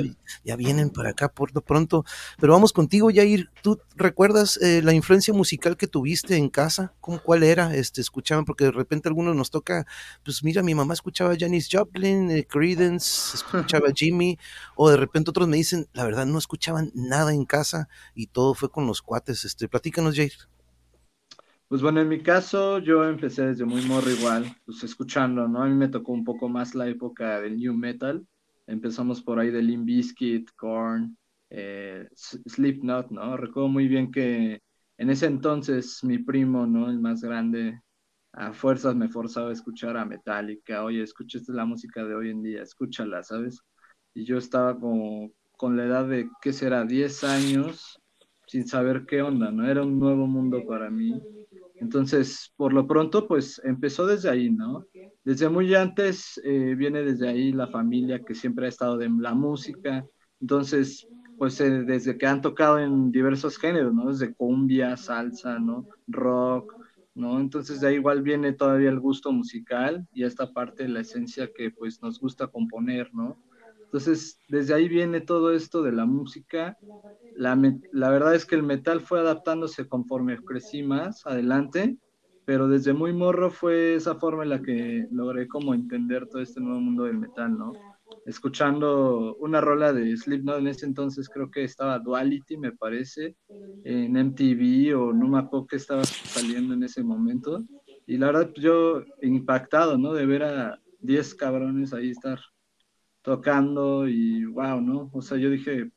Ya, 0.44 0.56
vienen 0.56 0.90
para 0.90 1.10
acá 1.10 1.28
por 1.28 1.54
lo 1.54 1.60
pronto. 1.60 2.04
Pero 2.38 2.52
vamos 2.52 2.72
contigo, 2.72 3.10
Jair. 3.12 3.50
¿Tú 3.62 3.80
recuerdas 3.96 4.58
eh, 4.58 4.80
la 4.82 4.92
influencia 4.92 5.34
musical 5.34 5.76
que 5.76 5.86
tuviste 5.86 6.36
en 6.36 6.48
casa? 6.48 6.94
¿Cómo, 7.00 7.20
¿Cuál 7.20 7.42
era? 7.42 7.74
Este, 7.74 8.00
escuchaban, 8.00 8.44
porque 8.44 8.64
de 8.64 8.72
repente 8.72 9.08
algunos 9.08 9.34
nos 9.34 9.50
toca, 9.50 9.86
pues 10.24 10.44
mira, 10.44 10.62
mi 10.62 10.74
mamá 10.74 10.94
escuchaba 10.94 11.34
Janis 11.38 11.68
Joplin, 11.70 12.30
eh, 12.30 12.46
Credence, 12.46 13.36
escuchaba 13.36 13.88
Jimmy, 13.94 14.38
o 14.76 14.90
de 14.90 14.96
repente 14.96 15.30
otros 15.30 15.48
me 15.48 15.56
dicen, 15.56 15.88
la 15.92 16.04
verdad, 16.04 16.26
no 16.26 16.38
escuchaban 16.38 16.92
nada 16.94 17.32
en 17.32 17.44
casa 17.44 17.88
y 18.14 18.28
todo 18.36 18.52
fue 18.52 18.68
con 18.68 18.86
los 18.86 19.00
cuates. 19.00 19.46
Este, 19.46 19.66
platícanos, 19.66 20.14
Jair. 20.14 20.34
Pues 21.68 21.80
bueno, 21.80 22.02
en 22.02 22.08
mi 22.08 22.22
caso 22.22 22.80
yo 22.80 23.02
empecé 23.02 23.46
desde 23.46 23.64
muy 23.64 23.80
morro 23.86 24.10
igual, 24.10 24.54
pues 24.66 24.84
escuchando, 24.84 25.48
¿no? 25.48 25.62
A 25.62 25.66
mí 25.66 25.74
me 25.74 25.88
tocó 25.88 26.12
un 26.12 26.22
poco 26.22 26.46
más 26.46 26.74
la 26.74 26.86
época 26.86 27.40
del 27.40 27.56
new 27.56 27.72
metal. 27.72 28.26
Empezamos 28.66 29.22
por 29.22 29.38
ahí 29.38 29.50
de 29.50 29.62
Limp 29.62 29.86
Bizkit, 29.86 30.50
Korn, 30.54 31.16
eh, 31.48 32.06
Slipknot, 32.12 33.10
¿no? 33.10 33.38
Recuerdo 33.38 33.70
muy 33.70 33.88
bien 33.88 34.10
que 34.12 34.60
en 34.98 35.08
ese 35.08 35.24
entonces 35.24 36.04
mi 36.04 36.18
primo, 36.18 36.66
¿no? 36.66 36.90
El 36.90 37.00
más 37.00 37.22
grande, 37.22 37.80
a 38.34 38.52
fuerzas 38.52 38.94
me 38.94 39.08
forzaba 39.08 39.48
a 39.48 39.54
escuchar 39.54 39.96
a 39.96 40.04
Metallica. 40.04 40.84
Oye, 40.84 41.02
escuchaste 41.02 41.54
la 41.54 41.64
música 41.64 42.04
de 42.04 42.14
hoy 42.14 42.28
en 42.28 42.42
día, 42.42 42.62
escúchala, 42.62 43.22
¿sabes? 43.22 43.62
Y 44.12 44.26
yo 44.26 44.36
estaba 44.36 44.78
como 44.78 45.30
con 45.56 45.78
la 45.78 45.86
edad 45.86 46.06
de, 46.06 46.28
¿qué 46.42 46.52
será? 46.52 46.84
10 46.84 47.24
años 47.24 47.98
sin 48.46 48.66
saber 48.66 49.04
qué 49.06 49.22
onda, 49.22 49.50
¿no? 49.50 49.68
Era 49.68 49.82
un 49.82 49.98
nuevo 49.98 50.26
mundo 50.26 50.64
para 50.64 50.90
mí. 50.90 51.20
Entonces, 51.78 52.52
por 52.56 52.72
lo 52.72 52.86
pronto, 52.86 53.26
pues 53.28 53.60
empezó 53.64 54.06
desde 54.06 54.30
ahí, 54.30 54.50
¿no? 54.50 54.86
Desde 55.24 55.48
muy 55.48 55.74
antes 55.74 56.40
eh, 56.44 56.74
viene 56.76 57.02
desde 57.02 57.28
ahí 57.28 57.52
la 57.52 57.68
familia 57.68 58.24
que 58.24 58.34
siempre 58.34 58.66
ha 58.66 58.68
estado 58.68 58.96
de 58.96 59.08
la 59.10 59.34
música. 59.34 60.06
Entonces, 60.40 61.08
pues 61.36 61.60
eh, 61.60 61.82
desde 61.84 62.16
que 62.16 62.26
han 62.26 62.40
tocado 62.42 62.78
en 62.78 63.10
diversos 63.12 63.58
géneros, 63.58 63.92
¿no? 63.94 64.10
Desde 64.10 64.34
cumbia, 64.34 64.96
salsa, 64.96 65.58
¿no? 65.58 65.88
Rock, 66.06 66.74
¿no? 67.14 67.40
Entonces 67.40 67.80
de 67.80 67.88
ahí 67.88 67.94
igual 67.96 68.22
viene 68.22 68.52
todavía 68.52 68.88
el 68.90 69.00
gusto 69.00 69.32
musical 69.32 70.06
y 70.12 70.24
esta 70.24 70.52
parte, 70.52 70.88
la 70.88 71.00
esencia 71.00 71.50
que 71.54 71.70
pues 71.70 72.00
nos 72.02 72.18
gusta 72.20 72.46
componer, 72.48 73.10
¿no? 73.14 73.38
Entonces, 73.86 74.40
desde 74.48 74.74
ahí 74.74 74.88
viene 74.88 75.20
todo 75.20 75.52
esto 75.52 75.82
de 75.82 75.92
la 75.92 76.06
música. 76.06 76.78
La, 77.34 77.56
la, 77.92 78.10
verdad 78.10 78.34
es 78.34 78.46
que 78.46 78.54
el 78.56 78.62
metal 78.62 79.00
fue 79.00 79.20
adaptándose 79.20 79.88
conforme 79.88 80.38
crecí 80.44 80.82
más 80.82 81.24
adelante, 81.26 81.98
pero 82.44 82.68
desde 82.68 82.92
muy 82.94 83.12
morro 83.12 83.50
fue 83.50 83.94
esa 83.96 84.16
forma 84.16 84.44
en 84.44 84.50
la 84.50 84.62
que 84.62 85.06
logré 85.10 85.48
como 85.48 85.74
entender 85.74 86.28
todo 86.28 86.42
este 86.42 86.60
nuevo 86.60 86.80
mundo 86.80 87.04
del 87.04 87.18
metal, 87.18 87.56
¿no? 87.58 87.72
Escuchando 88.24 89.36
una 89.36 89.60
rola 89.60 89.92
de 89.92 90.16
Slipknot 90.16 90.58
en 90.60 90.68
ese 90.68 90.86
entonces, 90.86 91.28
creo 91.28 91.50
que 91.50 91.64
estaba 91.64 91.98
Duality, 91.98 92.56
me 92.58 92.72
parece, 92.72 93.36
en 93.84 94.16
MTV 94.16 94.94
o 94.96 95.12
no 95.12 95.28
me 95.28 95.66
qué 95.68 95.76
estaba 95.76 96.04
saliendo 96.04 96.74
en 96.74 96.82
ese 96.82 97.02
momento. 97.04 97.64
Y 98.06 98.18
la 98.18 98.26
verdad, 98.26 98.50
yo 98.56 99.02
impactado, 99.22 99.98
¿no? 99.98 100.12
De 100.12 100.26
ver 100.26 100.42
a 100.44 100.80
10 101.00 101.34
cabrones 101.34 101.92
ahí 101.92 102.10
estar 102.10 102.40
tocando 103.26 104.08
y 104.08 104.44
wow, 104.44 104.80
¿no? 104.80 105.10
O 105.12 105.20
sea, 105.20 105.36
yo 105.36 105.50
dije, 105.50 105.90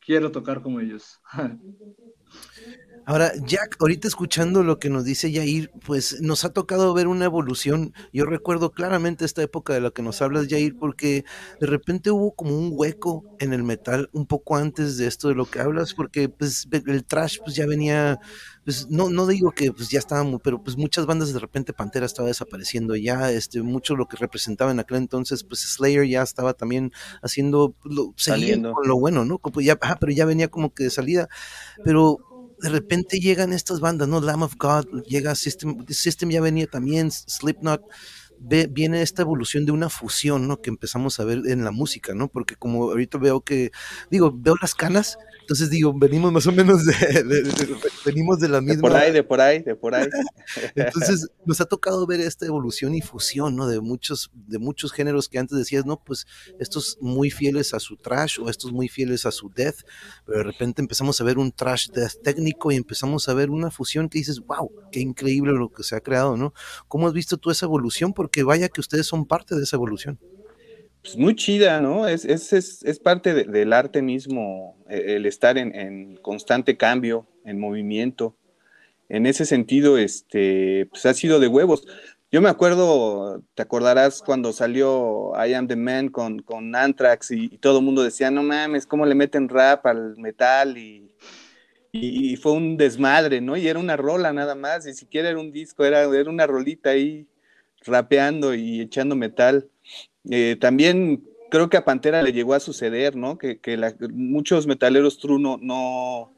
quiero 0.00 0.32
tocar 0.32 0.62
como 0.62 0.80
ellos. 0.80 1.20
Ahora, 3.06 3.32
Jack, 3.44 3.76
ahorita 3.80 4.06
escuchando 4.06 4.62
lo 4.62 4.78
que 4.78 4.88
nos 4.90 5.04
dice 5.04 5.32
Yair, 5.32 5.72
pues 5.84 6.20
nos 6.20 6.44
ha 6.44 6.52
tocado 6.52 6.94
ver 6.94 7.08
una 7.08 7.24
evolución. 7.24 7.92
Yo 8.12 8.24
recuerdo 8.24 8.70
claramente 8.70 9.24
esta 9.24 9.42
época 9.42 9.72
de 9.72 9.80
la 9.80 9.90
que 9.90 10.02
nos 10.02 10.22
hablas, 10.22 10.46
Yair, 10.46 10.76
porque 10.76 11.24
de 11.58 11.66
repente 11.66 12.10
hubo 12.12 12.32
como 12.32 12.56
un 12.56 12.70
hueco 12.72 13.26
en 13.40 13.52
el 13.52 13.64
metal 13.64 14.10
un 14.12 14.26
poco 14.26 14.56
antes 14.56 14.96
de 14.96 15.06
esto 15.08 15.28
de 15.28 15.34
lo 15.34 15.46
que 15.46 15.60
hablas, 15.60 15.94
porque 15.94 16.28
pues 16.28 16.68
el 16.70 17.04
trash 17.04 17.38
pues 17.42 17.56
ya 17.56 17.66
venía, 17.66 18.20
pues 18.64 18.88
no, 18.90 19.10
no 19.10 19.26
digo 19.26 19.50
que 19.52 19.72
pues 19.72 19.88
ya 19.88 19.98
estaba, 19.98 20.24
pero 20.38 20.62
pues 20.62 20.76
muchas 20.76 21.06
bandas 21.06 21.32
de 21.32 21.40
repente 21.40 21.72
Pantera 21.72 22.06
estaba 22.06 22.28
desapareciendo 22.28 22.94
ya, 22.96 23.32
este, 23.32 23.62
mucho 23.62 23.96
lo 23.96 24.06
que 24.06 24.18
representaba 24.18 24.70
en 24.70 24.78
aquel 24.78 24.98
entonces, 24.98 25.42
pues 25.42 25.60
Slayer 25.62 26.06
ya 26.06 26.22
estaba 26.22 26.52
también 26.54 26.92
haciendo, 27.22 27.74
lo, 27.82 28.12
saliendo 28.16 28.72
con 28.72 28.86
lo 28.86 29.00
bueno, 29.00 29.24
¿no? 29.24 29.38
Como 29.38 29.60
ya, 29.62 29.76
pero 29.76 30.12
ya 30.12 30.26
venía 30.26 30.48
como 30.48 30.72
que 30.74 30.84
de 30.84 30.90
salida, 30.90 31.28
pero 31.82 32.18
de 32.60 32.68
repente 32.68 33.20
llegan 33.20 33.52
estas 33.52 33.80
bandas, 33.80 34.08
¿no? 34.08 34.20
Lamb 34.20 34.42
of 34.42 34.54
God, 34.56 35.02
llega 35.04 35.34
System, 35.34 35.86
System 35.88 36.30
ya 36.30 36.40
venía 36.40 36.66
también, 36.66 37.10
Slipknot, 37.10 37.82
viene 38.40 39.02
esta 39.02 39.22
evolución 39.22 39.66
de 39.66 39.72
una 39.72 39.88
fusión, 39.88 40.48
¿no? 40.48 40.60
Que 40.60 40.70
empezamos 40.70 41.20
a 41.20 41.24
ver 41.24 41.42
en 41.46 41.64
la 41.64 41.70
música, 41.70 42.14
¿no? 42.14 42.28
Porque 42.28 42.56
como 42.56 42.84
ahorita 42.84 43.18
veo 43.18 43.42
que, 43.42 43.70
digo, 44.10 44.32
veo 44.34 44.54
las 44.60 44.74
canas, 44.74 45.18
entonces 45.50 45.68
digo, 45.68 45.92
venimos 45.92 46.32
más 46.32 46.46
o 46.46 46.52
menos 46.52 46.86
de, 46.86 46.94
venimos 48.06 48.38
de 48.38 48.48
la 48.48 48.60
misma. 48.60 48.82
Por 48.82 48.94
ahí, 48.94 49.12
de 49.12 49.24
por 49.24 49.40
ahí, 49.40 49.62
de 49.62 49.74
por 49.74 49.96
ahí. 49.96 50.08
Entonces 50.76 51.28
nos 51.44 51.60
ha 51.60 51.64
tocado 51.64 52.06
ver 52.06 52.20
esta 52.20 52.46
evolución 52.46 52.94
y 52.94 53.00
fusión, 53.00 53.56
¿no? 53.56 53.66
De 53.66 53.80
muchos, 53.80 54.30
de 54.32 54.60
muchos 54.60 54.92
géneros 54.92 55.28
que 55.28 55.40
antes 55.40 55.58
decías, 55.58 55.84
no, 55.84 56.00
pues 56.04 56.24
estos 56.60 56.98
muy 57.00 57.32
fieles 57.32 57.74
a 57.74 57.80
su 57.80 57.96
trash 57.96 58.38
o 58.38 58.48
estos 58.48 58.70
muy 58.70 58.88
fieles 58.88 59.26
a 59.26 59.32
su 59.32 59.50
death, 59.50 59.78
pero 60.24 60.38
de 60.38 60.44
repente 60.44 60.82
empezamos 60.82 61.20
a 61.20 61.24
ver 61.24 61.36
un 61.36 61.50
trash 61.50 61.88
death 61.88 62.22
técnico 62.22 62.70
y 62.70 62.76
empezamos 62.76 63.28
a 63.28 63.34
ver 63.34 63.50
una 63.50 63.72
fusión 63.72 64.08
que 64.08 64.18
dices, 64.18 64.38
wow, 64.46 64.70
qué 64.92 65.00
increíble 65.00 65.52
lo 65.52 65.72
que 65.72 65.82
se 65.82 65.96
ha 65.96 66.00
creado, 66.00 66.36
¿no? 66.36 66.54
¿Cómo 66.86 67.08
has 67.08 67.12
visto 67.12 67.38
tú 67.38 67.50
esa 67.50 67.66
evolución? 67.66 68.12
Porque 68.12 68.29
vaya 68.44 68.68
que 68.68 68.80
ustedes 68.80 69.06
son 69.06 69.26
parte 69.26 69.54
de 69.54 69.62
esa 69.64 69.76
evolución 69.76 70.18
pues 71.02 71.16
muy 71.16 71.34
chida, 71.34 71.80
¿no? 71.80 72.06
Es, 72.08 72.24
es, 72.24 72.52
es, 72.52 72.82
es 72.84 72.98
parte 72.98 73.32
del 73.34 73.72
arte 73.72 74.02
mismo, 74.02 74.76
e, 74.88 75.16
el 75.16 75.26
estar 75.26 75.56
en, 75.58 75.74
en, 75.74 76.16
constante 76.16 76.76
cambio, 76.76 77.26
en 77.44 77.58
movimiento. 77.58 78.36
En 79.08 79.26
ese 79.26 79.46
sentido, 79.46 79.98
este, 79.98 80.86
pues 80.90 81.06
ha 81.06 81.14
sido 81.14 81.40
de 81.40 81.48
huevos. 81.48 81.86
Yo 82.30 82.40
me 82.40 82.48
acuerdo, 82.48 83.42
te 83.54 83.62
acordarás 83.62 84.22
cuando 84.22 84.52
salió 84.52 85.32
I 85.34 85.54
Am 85.54 85.66
the 85.66 85.76
Man 85.76 86.10
con, 86.10 86.40
con 86.40 86.76
Anthrax 86.76 87.32
y, 87.32 87.48
todo 87.58 87.78
el 87.78 87.84
mundo 87.84 88.02
decía, 88.02 88.30
no 88.30 88.42
mames, 88.42 88.86
¿cómo 88.86 89.06
le 89.06 89.14
meten 89.14 89.48
rap 89.48 89.86
al 89.86 90.16
metal? 90.16 90.78
Y, 90.78 91.10
y, 91.92 92.36
fue 92.36 92.52
un 92.52 92.76
desmadre, 92.76 93.40
¿no? 93.40 93.56
Y 93.56 93.66
era 93.66 93.80
una 93.80 93.96
rola 93.96 94.32
nada 94.32 94.54
más, 94.54 94.86
ni 94.86 94.94
siquiera 94.94 95.30
era 95.30 95.40
un 95.40 95.50
disco, 95.50 95.84
era, 95.84 96.02
era 96.02 96.30
una 96.30 96.46
rolita 96.46 96.90
ahí 96.90 97.26
rapeando 97.84 98.54
y 98.54 98.80
echando 98.80 99.16
metal. 99.16 99.68
Eh, 100.30 100.56
también 100.60 101.24
creo 101.50 101.68
que 101.68 101.76
a 101.76 101.84
Pantera 101.84 102.22
le 102.22 102.32
llegó 102.32 102.54
a 102.54 102.60
suceder, 102.60 103.16
¿no? 103.16 103.36
Que, 103.36 103.60
muchos 104.12 104.66
metaleros 104.66 105.18
true 105.18 105.40
no, 105.40 106.32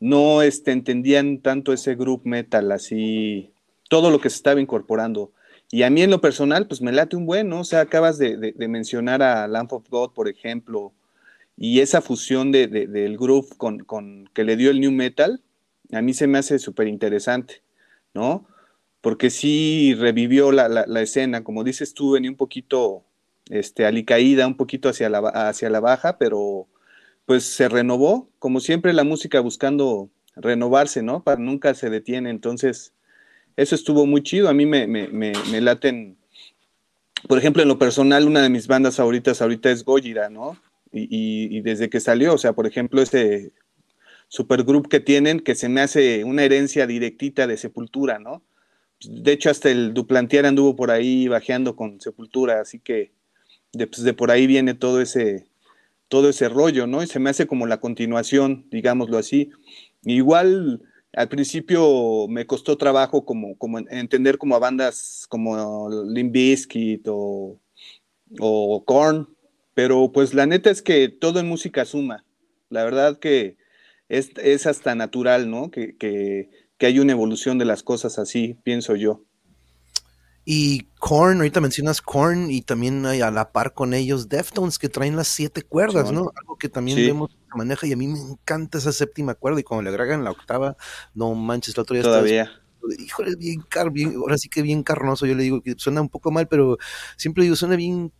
no, 0.00 0.42
este, 0.42 0.72
entendían 0.72 1.38
tanto 1.38 1.72
ese 1.72 1.94
group 1.94 2.22
metal, 2.24 2.70
así, 2.72 3.52
todo 3.88 4.10
lo 4.10 4.20
que 4.20 4.30
se 4.30 4.36
estaba 4.36 4.60
incorporando. 4.60 5.32
Y 5.70 5.82
a 5.82 5.90
mí 5.90 6.02
en 6.02 6.10
lo 6.10 6.20
personal, 6.20 6.66
pues 6.66 6.80
me 6.80 6.92
late 6.92 7.16
un 7.16 7.26
buen, 7.26 7.48
¿no? 7.48 7.60
O 7.60 7.64
sea, 7.64 7.80
acabas 7.80 8.18
de, 8.18 8.54
mencionar 8.56 9.22
a 9.22 9.46
Lamp 9.48 9.72
of 9.72 9.88
God, 9.88 10.12
por 10.12 10.28
ejemplo, 10.28 10.92
y 11.56 11.80
esa 11.80 12.00
fusión 12.00 12.52
de, 12.52 12.68
del 12.68 13.16
groove 13.16 13.56
con, 13.56 13.80
con, 13.80 14.28
que 14.34 14.44
le 14.44 14.56
dio 14.56 14.70
el 14.70 14.80
new 14.80 14.92
metal, 14.92 15.42
a 15.92 16.02
mí 16.02 16.14
se 16.14 16.26
me 16.26 16.38
hace 16.38 16.58
súper 16.58 16.88
interesante, 16.88 17.62
¿no? 18.14 18.46
Porque 19.00 19.30
sí 19.30 19.94
revivió 19.94 20.50
la, 20.50 20.68
la, 20.68 21.02
escena, 21.02 21.44
como 21.44 21.62
dices 21.62 21.94
tú, 21.94 22.12
venía 22.12 22.30
un 22.30 22.36
poquito 22.36 23.04
este, 23.48 23.86
alicaída, 23.86 24.46
un 24.46 24.56
poquito 24.56 24.88
hacia 24.88 25.08
la, 25.08 25.18
hacia 25.20 25.70
la 25.70 25.80
baja, 25.80 26.18
pero 26.18 26.66
pues 27.26 27.44
se 27.44 27.68
renovó, 27.68 28.30
como 28.38 28.58
siempre 28.58 28.92
la 28.92 29.04
música 29.04 29.40
buscando 29.40 30.10
renovarse, 30.34 31.02
¿no? 31.02 31.22
Para 31.22 31.40
nunca 31.40 31.74
se 31.74 31.90
detiene, 31.90 32.30
entonces 32.30 32.94
eso 33.56 33.74
estuvo 33.74 34.06
muy 34.06 34.22
chido, 34.22 34.48
a 34.48 34.54
mí 34.54 34.66
me, 34.66 34.86
me, 34.86 35.08
me, 35.08 35.60
laten, 35.60 36.16
por 37.26 37.38
ejemplo, 37.38 37.62
en 37.62 37.68
lo 37.68 37.78
personal, 37.78 38.26
una 38.26 38.42
de 38.42 38.48
mis 38.48 38.66
bandas 38.66 38.96
favoritas 38.96 39.42
ahorita 39.42 39.70
es 39.70 39.84
Gojira, 39.84 40.30
¿no? 40.30 40.56
Y, 40.90 41.54
y, 41.54 41.60
desde 41.60 41.90
que 41.90 42.00
salió, 42.00 42.32
o 42.32 42.38
sea, 42.38 42.54
por 42.54 42.66
ejemplo, 42.66 43.02
ese 43.02 43.52
supergroup 44.28 44.88
que 44.88 45.00
tienen, 45.00 45.40
que 45.40 45.54
se 45.54 45.68
me 45.68 45.80
hace 45.80 46.24
una 46.24 46.44
herencia 46.44 46.86
directita 46.86 47.46
de 47.46 47.56
Sepultura, 47.56 48.18
¿no? 48.18 48.42
De 49.04 49.32
hecho, 49.32 49.50
hasta 49.50 49.70
el 49.70 49.94
Duplantier 49.94 50.46
anduvo 50.46 50.76
por 50.76 50.90
ahí 50.90 51.28
bajeando 51.28 51.76
con 51.76 52.00
Sepultura, 52.00 52.60
así 52.60 52.80
que 52.80 53.12
de, 53.72 53.86
pues, 53.86 54.02
de 54.02 54.14
por 54.14 54.30
ahí 54.30 54.46
viene 54.46 54.74
todo 54.74 55.00
ese, 55.00 55.46
todo 56.08 56.28
ese 56.30 56.48
rollo, 56.48 56.86
¿no? 56.86 57.02
Y 57.02 57.06
se 57.06 57.20
me 57.20 57.30
hace 57.30 57.46
como 57.46 57.66
la 57.66 57.80
continuación, 57.80 58.66
digámoslo 58.70 59.18
así. 59.18 59.50
Igual 60.02 60.82
al 61.12 61.28
principio 61.28 62.26
me 62.28 62.46
costó 62.46 62.76
trabajo 62.76 63.24
como, 63.24 63.56
como 63.56 63.78
entender 63.78 64.38
como 64.38 64.56
a 64.56 64.58
bandas 64.58 65.26
como 65.28 65.88
Limp 66.06 66.32
Bizkit 66.32 67.06
o, 67.08 67.58
o 68.38 68.84
Korn, 68.84 69.28
pero 69.74 70.12
pues 70.12 70.34
la 70.34 70.46
neta 70.46 70.70
es 70.70 70.82
que 70.82 71.08
todo 71.08 71.40
en 71.40 71.48
música 71.48 71.84
suma. 71.84 72.24
La 72.68 72.84
verdad 72.84 73.18
que 73.18 73.56
es, 74.08 74.32
es 74.36 74.66
hasta 74.66 74.94
natural, 74.94 75.50
¿no? 75.50 75.70
Que, 75.70 76.50
que 76.78 76.86
hay 76.86 76.98
una 77.00 77.12
evolución 77.12 77.58
de 77.58 77.64
las 77.64 77.82
cosas 77.82 78.18
así, 78.18 78.56
pienso 78.62 78.96
yo. 78.96 79.24
Y 80.44 80.84
Korn, 80.98 81.38
ahorita 81.38 81.60
mencionas 81.60 82.00
Korn 82.00 82.50
y 82.50 82.62
también 82.62 83.04
hay 83.04 83.20
a 83.20 83.30
la 83.30 83.52
par 83.52 83.74
con 83.74 83.92
ellos 83.92 84.30
Deftones 84.30 84.78
que 84.78 84.88
traen 84.88 85.14
las 85.14 85.28
siete 85.28 85.60
cuerdas, 85.60 86.10
¿no? 86.10 86.32
Algo 86.36 86.56
que 86.56 86.70
también 86.70 86.96
vemos 86.96 87.28
que 87.28 87.58
maneja 87.58 87.86
y 87.86 87.92
a 87.92 87.96
mí 87.96 88.06
me 88.06 88.18
encanta 88.18 88.78
esa 88.78 88.92
séptima 88.92 89.34
cuerda 89.34 89.60
y 89.60 89.62
cuando 89.62 89.82
le 89.82 89.90
agregan 89.90 90.24
la 90.24 90.30
octava, 90.30 90.76
no 91.12 91.34
manches, 91.34 91.76
la 91.76 91.82
otro 91.82 91.94
día 91.94 92.02
Todavía. 92.02 92.50
híjole, 92.98 93.36
bien, 93.36 93.60
car 93.68 93.90
bien, 93.90 94.14
ahora 94.16 94.38
sí 94.38 94.48
que 94.48 94.62
bien 94.62 94.82
carnoso, 94.82 95.26
yo 95.26 95.34
le 95.34 95.42
digo 95.42 95.60
que 95.60 95.74
suena 95.76 96.00
un 96.00 96.08
poco 96.08 96.30
mal, 96.30 96.48
pero 96.48 96.78
siempre 97.18 97.44
digo, 97.44 97.54
suena 97.54 97.76
bien 97.76 98.10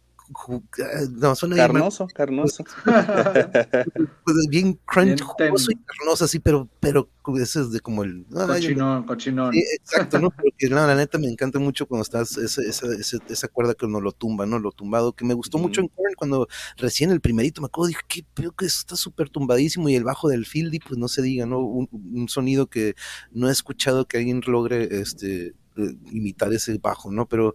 no, 1.11 1.35
suena 1.35 1.57
carnoso, 1.57 2.07
bien, 2.07 2.15
carnoso. 2.15 2.65
pues 4.25 4.37
bien 4.49 4.79
crunch, 4.85 5.21
jugoso 5.23 5.71
y 5.71 5.77
carnoso 5.77 6.25
así, 6.25 6.39
pero, 6.39 6.69
pero 6.81 7.09
ese 7.37 7.61
es 7.61 7.71
de 7.73 7.81
como 7.81 8.05
el... 8.05 8.27
cochinón, 8.31 9.05
cochinón. 9.05 9.55
exacto, 9.55 10.19
¿no? 10.19 10.31
Porque 10.31 10.69
la 10.69 10.95
neta 10.95 11.19
me 11.19 11.29
encanta 11.29 11.59
mucho 11.59 11.87
cuando 11.87 12.03
estás, 12.03 12.37
esa, 12.37 12.63
esa, 12.63 12.87
esa, 13.29 13.49
cuerda 13.49 13.75
que 13.75 13.87
uno 13.87 14.01
lo 14.01 14.13
tumba, 14.13 14.47
¿no? 14.47 14.59
Lo 14.59 14.73
tumbado, 14.73 15.13
que 15.13 15.25
me 15.25 15.35
gustó 15.35 15.59
mucho 15.59 15.81
en 15.81 15.89
Korn 15.89 16.15
cuando 16.17 16.49
recién 16.77 17.11
el 17.11 17.21
primerito 17.21 17.61
me 17.61 17.67
acuerdo, 17.67 17.89
dije, 17.89 18.03
qué 18.09 18.25
pero 18.35 18.53
que 18.53 18.67
eso 18.67 18.81
está 18.81 18.97
súper 18.97 19.29
tumbadísimo 19.31 19.89
y 19.89 19.97
el 19.97 20.05
bajo 20.05 20.29
del 20.29 20.47
Fieldy, 20.47 20.81
pues 20.81 20.99
no 20.99 21.09
se 21.09 21.23
diga, 21.23 21.47
¿no? 21.47 21.61
Un, 21.61 21.89
un, 21.93 22.29
sonido 22.29 22.67
que 22.67 22.95
no 23.33 23.49
he 23.49 23.53
escuchado 23.53 24.07
que 24.07 24.19
alguien 24.19 24.43
logre, 24.47 24.89
este 25.01 25.55
eh, 25.79 25.97
imitar 26.13 26.53
ese 26.53 26.79
bajo, 26.79 27.11
¿no? 27.11 27.27
Pero 27.27 27.55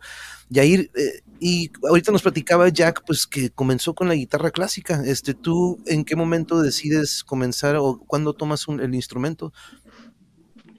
Yair, 0.50 0.92
eh, 0.96 1.22
y 1.40 1.72
ahorita 1.88 2.12
nos 2.12 2.22
platicaba 2.22 2.70
Jack, 2.70 3.04
pues 3.06 3.28
que 3.28 3.50
comenzó 3.50 3.94
con 3.94 4.08
la 4.08 4.16
guitarra 4.16 4.52
clásica. 4.52 5.04
Este, 5.06 5.34
¿Tú 5.34 5.78
en 5.86 6.06
qué 6.06 6.16
momento 6.16 6.62
decides 6.62 7.24
comenzar 7.24 7.76
o 7.76 8.00
cuándo 8.00 8.34
tomas 8.34 8.66
el 8.68 8.96
instrumento? 8.96 9.52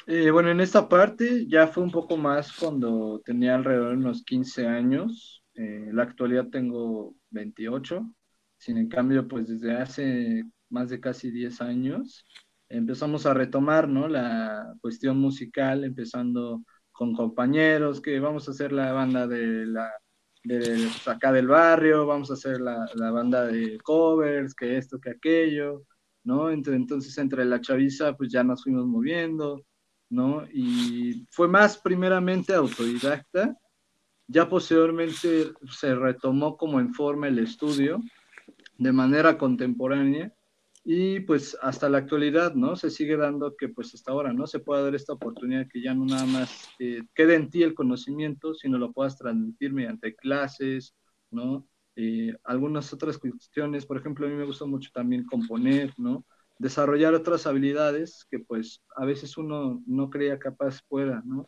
Eh, 0.07 0.31
bueno, 0.31 0.51
en 0.51 0.61
esta 0.61 0.89
parte 0.89 1.47
ya 1.49 1.67
fue 1.67 1.83
un 1.83 1.91
poco 1.91 2.17
más 2.17 2.53
cuando 2.53 3.21
tenía 3.25 3.55
alrededor 3.55 3.91
de 3.91 3.97
unos 3.97 4.23
15 4.25 4.67
años. 4.67 5.43
en 5.55 5.95
la 5.95 6.03
actualidad 6.03 6.49
tengo 6.51 7.15
28. 7.31 8.03
Sin 8.59 8.79
en 8.79 8.89
cambio, 8.89 9.29
pues 9.29 9.49
desde 9.49 9.77
hace 9.77 10.45
más 10.71 10.89
de 10.91 11.01
casi 11.01 11.31
10 11.31 11.61
años 11.61 12.25
empezamos 12.69 13.27
a 13.27 13.35
retomar, 13.35 13.89
¿no? 13.89 14.09
La 14.09 14.75
cuestión 14.81 15.19
musical, 15.19 15.85
empezando 15.85 16.63
con 16.95 17.13
compañeros, 17.13 18.01
que 18.01 18.21
vamos 18.21 18.47
a 18.49 18.53
hacer 18.53 18.73
la 18.73 18.93
banda 18.93 19.27
de 19.27 19.67
la 19.67 19.93
de 20.45 20.89
acá 21.07 21.33
del 21.33 21.49
barrio, 21.49 22.07
vamos 22.07 22.31
a 22.31 22.35
hacer 22.35 22.61
la, 22.61 22.87
la, 22.95 23.11
banda 23.11 23.47
de 23.47 23.79
covers, 23.83 24.55
que 24.55 24.77
esto, 24.77 25.01
que 25.01 25.11
aquello, 25.11 25.85
¿no? 26.23 26.51
Entonces 26.51 27.17
entre 27.19 27.47
la 27.47 27.61
chaviza 27.63 28.15
pues 28.15 28.31
ya 28.31 28.45
nos 28.45 28.63
fuimos 28.63 28.87
moviendo, 28.87 29.65
¿no? 30.11 30.45
Y 30.53 31.27
fue 31.31 31.49
más 31.49 31.79
primeramente 31.79 32.55
autodidacta, 32.55 33.57
ya 34.29 34.49
posteriormente 34.49 35.53
se 35.71 35.95
retomó 35.95 36.57
como 36.57 36.79
en 36.79 36.93
forma 36.93 37.29
el 37.29 37.39
estudio 37.39 38.01
de 38.79 38.93
manera 38.93 39.39
contemporánea 39.39 40.33
y 40.85 41.21
pues 41.21 41.57
hasta 41.63 41.89
la 41.89 41.99
actualidad, 41.99 42.55
¿no? 42.55 42.77
Se 42.77 42.91
sigue 42.91 43.17
dando 43.17 43.57
que 43.57 43.71
pues 43.71 43.95
hasta 43.95 44.13
ahora, 44.13 44.35
¿no? 44.35 44.47
Se 44.47 44.59
puede 44.61 44.83
dar 44.83 44.95
esta 44.95 45.15
oportunidad 45.15 45.67
que 45.67 45.83
ya 45.83 45.95
no 45.95 46.05
nada 46.05 46.27
más 46.27 46.69
eh, 46.79 47.03
quede 47.15 47.37
en 47.37 47.49
ti 47.49 47.63
el 47.63 47.75
conocimiento, 47.75 48.55
sino 48.55 48.77
lo 48.77 48.93
puedas 48.93 49.17
transmitir 49.17 49.73
mediante 49.73 50.15
clases, 50.15 50.95
¿no? 51.31 51.67
Eh, 51.97 52.35
algunas 52.45 52.93
otras 52.93 53.17
cuestiones, 53.17 53.87
por 53.87 53.97
ejemplo, 53.97 54.27
a 54.27 54.31
mí 54.31 54.37
me 54.37 54.45
gusta 54.45 54.67
mucho 54.67 54.91
también 54.93 55.25
componer, 55.25 55.95
¿no? 55.97 56.27
Desarrollar 56.59 57.15
otras 57.15 57.47
habilidades 57.47 58.27
que 58.31 58.41
pues 58.41 58.83
a 58.97 59.07
veces 59.07 59.39
uno 59.39 59.83
no 59.87 60.11
creía 60.11 60.39
capaz 60.39 60.83
fuera, 60.89 61.23
¿no? 61.25 61.47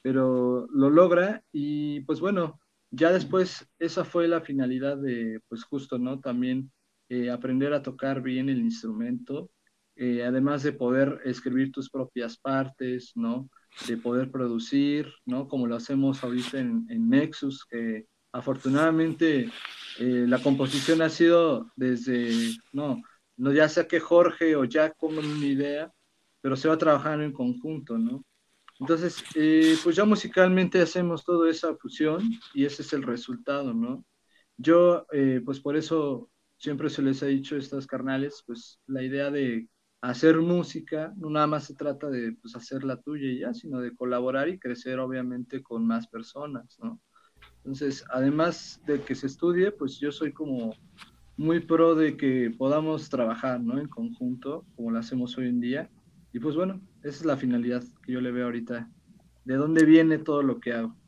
Pero 0.00 0.66
lo 0.72 0.88
logra 0.88 1.42
y 1.52 2.00
pues 2.02 2.20
bueno, 2.20 2.58
ya 2.90 3.12
después 3.12 3.68
esa 3.78 4.04
fue 4.06 4.26
la 4.26 4.40
finalidad 4.40 4.96
de 4.96 5.40
pues 5.48 5.64
justo, 5.64 5.98
¿no? 5.98 6.20
También 6.20 6.72
eh, 7.10 7.28
aprender 7.28 7.72
a 7.72 7.82
tocar 7.82 8.22
bien 8.22 8.48
el 8.48 8.60
instrumento, 8.60 9.50
eh, 9.96 10.24
además 10.24 10.62
de 10.62 10.72
poder 10.72 11.20
escribir 11.24 11.72
tus 11.72 11.90
propias 11.90 12.38
partes, 12.38 13.10
¿no? 13.16 13.50
De 13.88 13.96
poder 13.96 14.30
producir, 14.30 15.12
¿no? 15.26 15.48
Como 15.48 15.66
lo 15.66 15.74
hacemos 15.74 16.22
ahorita 16.22 16.60
en, 16.60 16.86
Nexus, 17.10 17.66
que 17.66 18.06
afortunadamente 18.30 19.50
eh, 19.98 20.24
la 20.28 20.38
composición 20.40 21.02
ha 21.02 21.08
sido 21.08 21.72
desde, 21.74 22.52
no, 22.72 23.02
no 23.36 23.52
ya 23.52 23.68
sea 23.68 23.88
que 23.88 23.98
Jorge 23.98 24.54
o 24.54 24.64
Jack 24.64 24.96
pongan 24.96 25.26
una 25.26 25.46
idea, 25.46 25.92
pero 26.40 26.54
se 26.54 26.68
va 26.68 26.78
trabajando 26.78 27.24
en 27.24 27.32
conjunto, 27.32 27.98
¿no? 27.98 28.24
Entonces, 28.78 29.22
eh, 29.34 29.76
pues 29.82 29.96
ya 29.96 30.04
musicalmente 30.04 30.80
hacemos 30.80 31.24
toda 31.24 31.50
esa 31.50 31.74
fusión 31.74 32.22
y 32.54 32.66
ese 32.66 32.82
es 32.82 32.92
el 32.92 33.02
resultado, 33.02 33.74
¿no? 33.74 34.04
Yo, 34.56 35.06
pues 35.44 35.58
por 35.58 35.76
eso 35.76 36.30
siempre 36.60 36.90
se 36.90 37.00
les 37.00 37.22
ha 37.22 37.26
dicho 37.26 37.54
a 37.54 37.58
estas 37.58 37.86
carnales, 37.86 38.44
pues 38.46 38.78
la 38.86 39.02
idea 39.02 39.30
de 39.30 39.66
hacer 40.02 40.36
música 40.36 41.12
no 41.16 41.30
nada 41.30 41.46
más 41.46 41.64
se 41.64 41.74
trata 41.74 42.10
de 42.10 42.32
pues, 42.32 42.54
hacer 42.54 42.84
la 42.84 43.00
tuya 43.00 43.28
y 43.28 43.38
ya, 43.40 43.54
sino 43.54 43.80
de 43.80 43.94
colaborar 43.96 44.48
y 44.50 44.58
crecer 44.58 44.98
obviamente 44.98 45.62
con 45.62 45.86
más 45.86 46.06
personas, 46.06 46.78
¿no? 46.82 47.00
Entonces, 47.56 48.04
además 48.10 48.80
de 48.86 49.00
que 49.00 49.14
se 49.14 49.26
estudie, 49.26 49.72
pues 49.72 49.98
yo 49.98 50.12
soy 50.12 50.32
como 50.32 50.74
muy 51.38 51.60
pro 51.60 51.94
de 51.94 52.18
que 52.18 52.54
podamos 52.56 53.08
trabajar, 53.08 53.62
¿no? 53.62 53.78
En 53.78 53.88
conjunto, 53.88 54.66
como 54.76 54.90
lo 54.90 54.98
hacemos 54.98 55.38
hoy 55.38 55.48
en 55.48 55.60
día. 55.60 55.90
Y 56.34 56.40
pues 56.40 56.56
bueno, 56.56 56.78
esa 57.02 57.20
es 57.20 57.24
la 57.24 57.38
finalidad 57.38 57.82
que 58.02 58.12
yo 58.12 58.20
le 58.20 58.32
veo 58.32 58.44
ahorita. 58.44 58.90
¿De 59.46 59.54
dónde 59.54 59.86
viene 59.86 60.18
todo 60.18 60.42
lo 60.42 60.60
que 60.60 60.74
hago? 60.74 60.99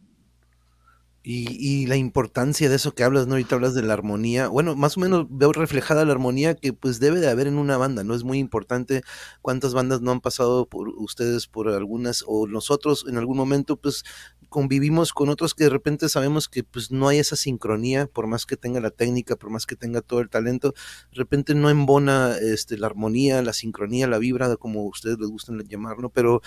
Y, 1.25 1.87
la 1.87 1.97
importancia 1.97 2.69
de 2.69 2.75
eso 2.75 2.95
que 2.95 3.05
hablas, 3.05 3.29
¿no? 3.29 3.35
Ahorita 3.35 3.55
hablas 3.55 3.75
de 3.75 3.83
la 3.83 3.93
armonía. 3.93 4.49
Bueno, 4.49 4.75
más 4.75 4.97
o 4.97 5.00
menos 5.00 5.26
veo 5.31 5.52
reflejada 5.52 6.05
la 6.05 6.12
armonía 6.12 6.57
que 6.57 6.73
pues 6.73 6.99
debe 6.99 7.21
de 7.21 7.29
haber 7.29 7.47
en 7.47 7.59
una 7.59 7.76
banda, 7.76 8.02
¿no? 8.02 8.14
Es 8.14 8.25
muy 8.25 8.38
importante 8.38 9.02
cuántas 9.41 9.73
bandas 9.73 10.00
no 10.00 10.11
han 10.11 10.21
pasado 10.21 10.67
por 10.67 10.88
ustedes 10.88 11.47
por 11.47 11.69
algunas 11.69 12.25
o 12.26 12.49
nosotros 12.49 13.04
en 13.08 13.19
algún 13.19 13.37
momento 13.37 13.76
pues 13.76 14.04
convivimos 14.52 15.12
con 15.12 15.30
otros 15.30 15.54
que 15.54 15.65
de 15.65 15.71
repente 15.71 16.08
sabemos 16.08 16.49
que 16.49 16.62
pues 16.62 16.93
no 16.93 17.08
hay 17.08 17.19
esa 17.19 17.34
sincronía, 17.34 18.06
por 18.06 18.28
más 18.28 18.47
que 18.47 18.56
tenga 18.56 18.78
la 18.80 18.91
técnica, 18.91 19.34
por 19.34 19.50
más 19.50 19.67
que 19.67 19.75
tenga 19.75 20.02
todo 20.02 20.21
el 20.21 20.28
talento, 20.28 20.75
de 21.10 21.17
repente 21.17 21.56
no 21.56 21.71
embona 21.71 22.36
este, 22.41 22.78
la 22.78 22.86
armonía, 22.86 23.43
la 23.43 23.52
sincronía, 23.52 24.06
la 24.06 24.19
vibra, 24.19 24.54
como 24.56 24.84
ustedes 24.84 25.19
les 25.19 25.28
gustan 25.28 25.58
llamarlo, 25.67 26.10
pero 26.10 26.43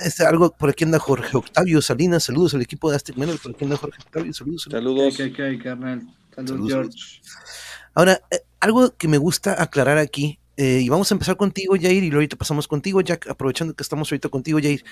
es 0.00 0.20
algo, 0.20 0.50
por 0.50 0.70
aquí 0.70 0.82
anda 0.82 0.98
Jorge 0.98 1.36
Octavio 1.36 1.80
Salinas, 1.82 2.24
saludos 2.24 2.54
al 2.54 2.62
equipo 2.62 2.90
de 2.90 2.96
Aztec 2.96 3.16
Metal, 3.16 3.38
por 3.40 3.52
aquí 3.52 3.64
anda 3.64 3.76
Jorge 3.76 4.00
Octavio, 4.02 4.32
saludos. 4.32 4.66
Saludos. 4.70 5.14
Saludos, 6.34 6.68
George. 6.72 7.20
Ahora, 7.94 8.22
eh, 8.30 8.40
algo 8.60 8.96
que 8.96 9.08
me 9.08 9.18
gusta 9.18 9.62
aclarar 9.62 9.98
aquí, 9.98 10.38
eh, 10.58 10.80
y 10.82 10.88
vamos 10.88 11.10
a 11.10 11.14
empezar 11.14 11.36
contigo, 11.36 11.76
Jair, 11.80 12.02
y 12.02 12.12
ahorita 12.12 12.36
pasamos 12.36 12.66
contigo, 12.68 13.00
Jack, 13.00 13.28
aprovechando 13.30 13.74
que 13.74 13.82
estamos 13.82 14.10
ahorita 14.10 14.28
contigo, 14.28 14.58
Jair. 14.60 14.84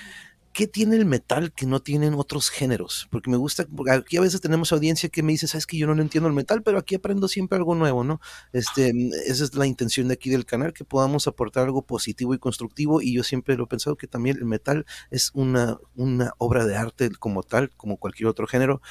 ¿qué 0.57 0.65
tiene 0.65 0.95
el 0.95 1.05
metal 1.05 1.53
que 1.53 1.67
no 1.67 1.83
tienen 1.83 2.15
otros 2.15 2.49
géneros? 2.49 3.07
Porque 3.11 3.29
me 3.29 3.37
gusta, 3.37 3.67
porque 3.75 3.91
aquí 3.91 4.17
a 4.17 4.21
veces 4.21 4.41
tenemos 4.41 4.73
audiencia 4.73 5.07
que 5.07 5.21
me 5.21 5.33
dice, 5.33 5.47
sabes 5.47 5.67
que 5.67 5.77
yo 5.77 5.85
no 5.85 5.93
lo 5.93 6.01
entiendo 6.01 6.27
el 6.27 6.33
metal, 6.33 6.63
pero 6.63 6.79
aquí 6.79 6.95
aprendo 6.95 7.27
siempre 7.27 7.59
algo 7.59 7.75
nuevo, 7.75 8.03
¿no? 8.03 8.19
Este, 8.53 8.91
esa 9.27 9.43
es 9.43 9.53
la 9.53 9.67
intención 9.67 10.07
de 10.07 10.15
aquí 10.15 10.31
del 10.31 10.45
canal, 10.45 10.73
que 10.73 10.83
podamos 10.83 11.27
aportar 11.27 11.65
algo 11.65 11.83
positivo 11.83 12.33
y 12.33 12.39
constructivo, 12.39 13.03
y 13.03 13.13
yo 13.13 13.21
siempre 13.21 13.55
lo 13.55 13.65
he 13.65 13.67
pensado 13.67 13.97
que 13.97 14.07
también 14.07 14.37
el 14.37 14.45
metal 14.45 14.87
es 15.11 15.29
una, 15.35 15.77
una 15.95 16.31
obra 16.39 16.65
de 16.65 16.75
arte 16.75 17.11
como 17.19 17.43
tal, 17.43 17.69
como 17.77 17.97
cualquier 17.97 18.27
otro 18.27 18.47
género, 18.47 18.81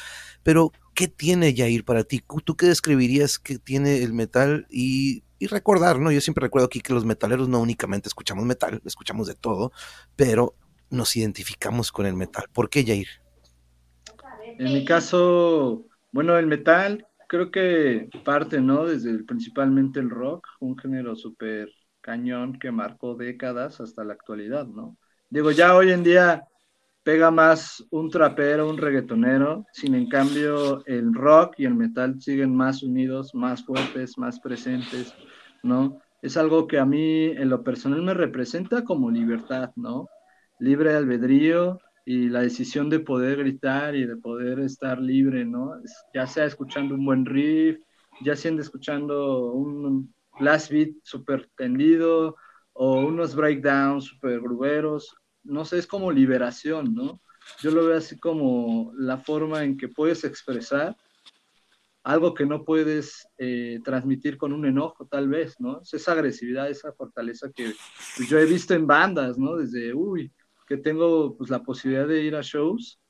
pero 0.44 0.70
¿qué 0.94 1.08
tiene 1.08 1.52
Jair 1.52 1.84
para 1.84 2.04
ti? 2.04 2.22
¿Tú 2.44 2.56
qué 2.56 2.66
describirías 2.66 3.40
que 3.40 3.58
tiene 3.58 4.04
el 4.04 4.12
metal 4.12 4.68
y 4.70 5.24
y 5.38 5.46
recordar, 5.46 5.98
¿no? 5.98 6.10
Yo 6.10 6.20
siempre 6.20 6.42
recuerdo 6.42 6.66
aquí 6.66 6.80
que 6.80 6.94
los 6.94 7.04
metaleros 7.04 7.48
no 7.48 7.60
únicamente 7.60 8.08
escuchamos 8.08 8.44
metal, 8.44 8.80
escuchamos 8.84 9.26
de 9.26 9.34
todo, 9.34 9.72
pero 10.16 10.54
nos 10.90 11.16
identificamos 11.16 11.92
con 11.92 12.06
el 12.06 12.14
metal. 12.14 12.46
¿Por 12.52 12.70
qué, 12.70 12.84
Jair? 12.84 13.08
En 14.58 14.72
mi 14.72 14.84
caso, 14.84 15.86
bueno, 16.12 16.38
el 16.38 16.46
metal 16.46 17.06
creo 17.28 17.50
que 17.50 18.08
parte, 18.24 18.60
¿no? 18.60 18.86
Desde 18.86 19.22
principalmente 19.24 20.00
el 20.00 20.10
rock, 20.10 20.46
un 20.60 20.78
género 20.78 21.16
súper 21.16 21.68
cañón 22.00 22.58
que 22.58 22.70
marcó 22.70 23.14
décadas 23.16 23.80
hasta 23.80 24.04
la 24.04 24.14
actualidad, 24.14 24.66
¿no? 24.66 24.96
Digo, 25.28 25.50
ya 25.50 25.74
hoy 25.74 25.90
en 25.90 26.04
día 26.04 26.44
pega 27.06 27.30
más 27.30 27.86
un 27.92 28.10
trapero, 28.10 28.68
un 28.68 28.78
reggaetonero, 28.78 29.64
sin 29.72 29.94
en 29.94 30.08
cambio 30.08 30.84
el 30.86 31.14
rock 31.14 31.54
y 31.58 31.64
el 31.64 31.76
metal 31.76 32.20
siguen 32.20 32.52
más 32.52 32.82
unidos, 32.82 33.32
más 33.32 33.64
fuertes, 33.64 34.18
más 34.18 34.40
presentes, 34.40 35.14
¿no? 35.62 36.00
Es 36.20 36.36
algo 36.36 36.66
que 36.66 36.80
a 36.80 36.84
mí 36.84 37.26
en 37.26 37.48
lo 37.48 37.62
personal 37.62 38.02
me 38.02 38.12
representa 38.12 38.82
como 38.82 39.12
libertad, 39.12 39.70
¿no? 39.76 40.08
libre 40.58 40.94
albedrío 40.94 41.78
y 42.04 42.28
la 42.28 42.40
decisión 42.40 42.88
de 42.88 43.00
poder 43.00 43.38
gritar 43.38 43.94
y 43.94 44.06
de 44.06 44.16
poder 44.16 44.60
estar 44.60 45.00
libre, 45.00 45.44
¿no? 45.44 45.74
Ya 46.14 46.26
sea 46.26 46.44
escuchando 46.44 46.94
un 46.94 47.04
buen 47.04 47.26
riff, 47.26 47.78
ya 48.22 48.34
sea 48.36 48.52
escuchando 48.52 49.52
un 49.52 50.12
blast 50.40 50.70
beat 50.70 50.90
súper 51.02 51.48
tendido 51.56 52.36
o 52.72 53.00
unos 53.00 53.34
breakdowns 53.34 54.06
súper 54.06 54.40
gruberos, 54.40 55.14
no 55.46 55.64
sé, 55.64 55.78
es 55.78 55.86
como 55.86 56.12
liberación, 56.12 56.94
¿no? 56.94 57.20
Yo 57.60 57.70
lo 57.70 57.84
veo 57.86 57.96
así 57.96 58.18
como 58.18 58.92
la 58.96 59.18
forma 59.18 59.64
en 59.64 59.76
que 59.76 59.88
puedes 59.88 60.24
expresar 60.24 60.96
algo 62.06 62.34
que 62.34 62.46
no 62.46 62.64
puedes 62.64 63.26
eh, 63.36 63.80
transmitir 63.84 64.36
con 64.38 64.52
un 64.52 64.64
enojo, 64.64 65.06
tal 65.06 65.28
vez, 65.28 65.56
¿no? 65.58 65.80
Es 65.82 65.92
esa 65.92 66.12
agresividad, 66.12 66.70
esa 66.70 66.92
fortaleza 66.92 67.50
que 67.52 67.72
pues, 68.16 68.28
yo 68.28 68.38
he 68.38 68.46
visto 68.46 68.74
en 68.74 68.86
bandas, 68.86 69.36
¿no? 69.36 69.56
Desde, 69.56 69.92
uy, 69.92 70.32
que 70.68 70.76
tengo 70.76 71.36
pues, 71.36 71.50
la 71.50 71.64
posibilidad 71.64 72.06
de 72.06 72.22
ir 72.22 72.36
a 72.36 72.42
shows 72.42 73.00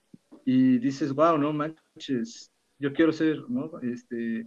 y 0.47 0.79
dices, 0.79 1.13
wow, 1.13 1.37
no 1.37 1.53
manches, 1.53 2.51
yo 2.79 2.95
quiero 2.95 3.13
ser, 3.13 3.43
¿no? 3.51 3.71
Este, 3.83 4.47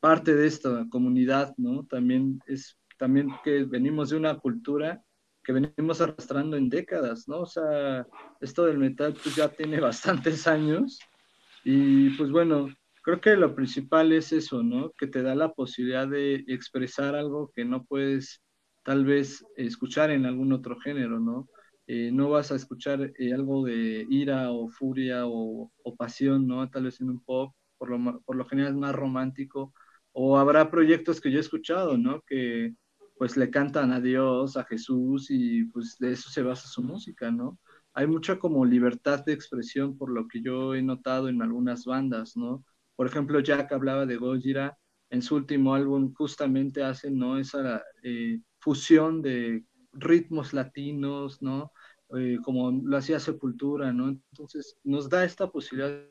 parte 0.00 0.34
de 0.34 0.46
esta 0.46 0.86
comunidad, 0.88 1.54
¿no? 1.58 1.84
También 1.84 2.40
es, 2.46 2.74
también 2.96 3.28
que 3.44 3.64
venimos 3.64 4.08
de 4.08 4.16
una 4.16 4.38
cultura 4.38 5.02
que 5.48 5.54
venimos 5.54 5.98
arrastrando 6.02 6.58
en 6.58 6.68
décadas, 6.68 7.26
¿no? 7.26 7.40
O 7.40 7.46
sea, 7.46 8.06
esto 8.42 8.66
del 8.66 8.76
metal 8.76 9.14
pues 9.14 9.34
ya 9.34 9.48
tiene 9.48 9.80
bastantes 9.80 10.46
años 10.46 10.98
y 11.64 12.10
pues 12.18 12.30
bueno, 12.30 12.68
creo 13.02 13.18
que 13.22 13.34
lo 13.34 13.54
principal 13.54 14.12
es 14.12 14.30
eso, 14.34 14.62
¿no? 14.62 14.92
Que 14.98 15.06
te 15.06 15.22
da 15.22 15.34
la 15.34 15.54
posibilidad 15.54 16.06
de 16.06 16.44
expresar 16.48 17.14
algo 17.14 17.50
que 17.56 17.64
no 17.64 17.86
puedes 17.86 18.42
tal 18.84 19.06
vez 19.06 19.42
escuchar 19.56 20.10
en 20.10 20.26
algún 20.26 20.52
otro 20.52 20.78
género, 20.80 21.18
¿no? 21.18 21.48
Eh, 21.86 22.10
no 22.12 22.28
vas 22.28 22.52
a 22.52 22.56
escuchar 22.56 23.10
eh, 23.18 23.32
algo 23.32 23.64
de 23.64 24.06
ira 24.10 24.50
o 24.52 24.68
furia 24.68 25.22
o, 25.24 25.72
pasión, 25.96 26.46
¿no? 26.46 26.68
Tal 26.68 26.84
vez 26.84 27.00
en 27.00 27.08
un 27.08 27.24
pop, 27.24 27.54
por 27.78 27.88
lo, 27.88 28.20
por 28.20 28.36
lo 28.36 28.44
general 28.44 28.72
es 28.72 28.78
más 28.78 28.94
romántico, 28.94 29.72
o 30.12 30.36
habrá 30.36 30.70
proyectos 30.70 31.22
que 31.22 31.30
yo 31.30 31.38
he 31.38 31.40
escuchado, 31.40 31.96
¿no? 31.96 32.20
Que 32.26 32.74
pues 33.18 33.36
le 33.36 33.50
cantan 33.50 33.92
a 33.92 34.00
Dios, 34.00 34.56
a 34.56 34.64
Jesús 34.64 35.26
y 35.30 35.64
pues 35.64 35.96
de 35.98 36.12
eso 36.12 36.30
se 36.30 36.42
basa 36.42 36.68
su 36.68 36.82
música, 36.82 37.30
¿no? 37.30 37.58
Hay 37.92 38.06
mucha 38.06 38.38
como 38.38 38.64
libertad 38.64 39.24
de 39.24 39.32
expresión 39.32 39.98
por 39.98 40.10
lo 40.10 40.28
que 40.28 40.40
yo 40.40 40.74
he 40.74 40.82
notado 40.82 41.28
en 41.28 41.42
algunas 41.42 41.84
bandas, 41.84 42.36
¿no? 42.36 42.64
Por 42.96 43.08
ejemplo, 43.08 43.40
Jack 43.40 43.72
hablaba 43.72 44.06
de 44.06 44.16
Gojira, 44.16 44.78
en 45.10 45.22
su 45.22 45.36
último 45.36 45.74
álbum 45.74 46.12
justamente 46.14 46.82
hace, 46.82 47.10
¿no? 47.10 47.38
Esa 47.38 47.82
eh, 48.02 48.40
fusión 48.60 49.22
de 49.22 49.64
ritmos 49.92 50.52
latinos, 50.52 51.42
¿no? 51.42 51.72
Eh, 52.16 52.38
como 52.42 52.70
lo 52.70 52.96
hacía 52.96 53.18
Sepultura, 53.18 53.92
¿no? 53.92 54.08
Entonces 54.08 54.76
nos 54.84 55.08
da 55.08 55.24
esta 55.24 55.50
posibilidad 55.50 56.04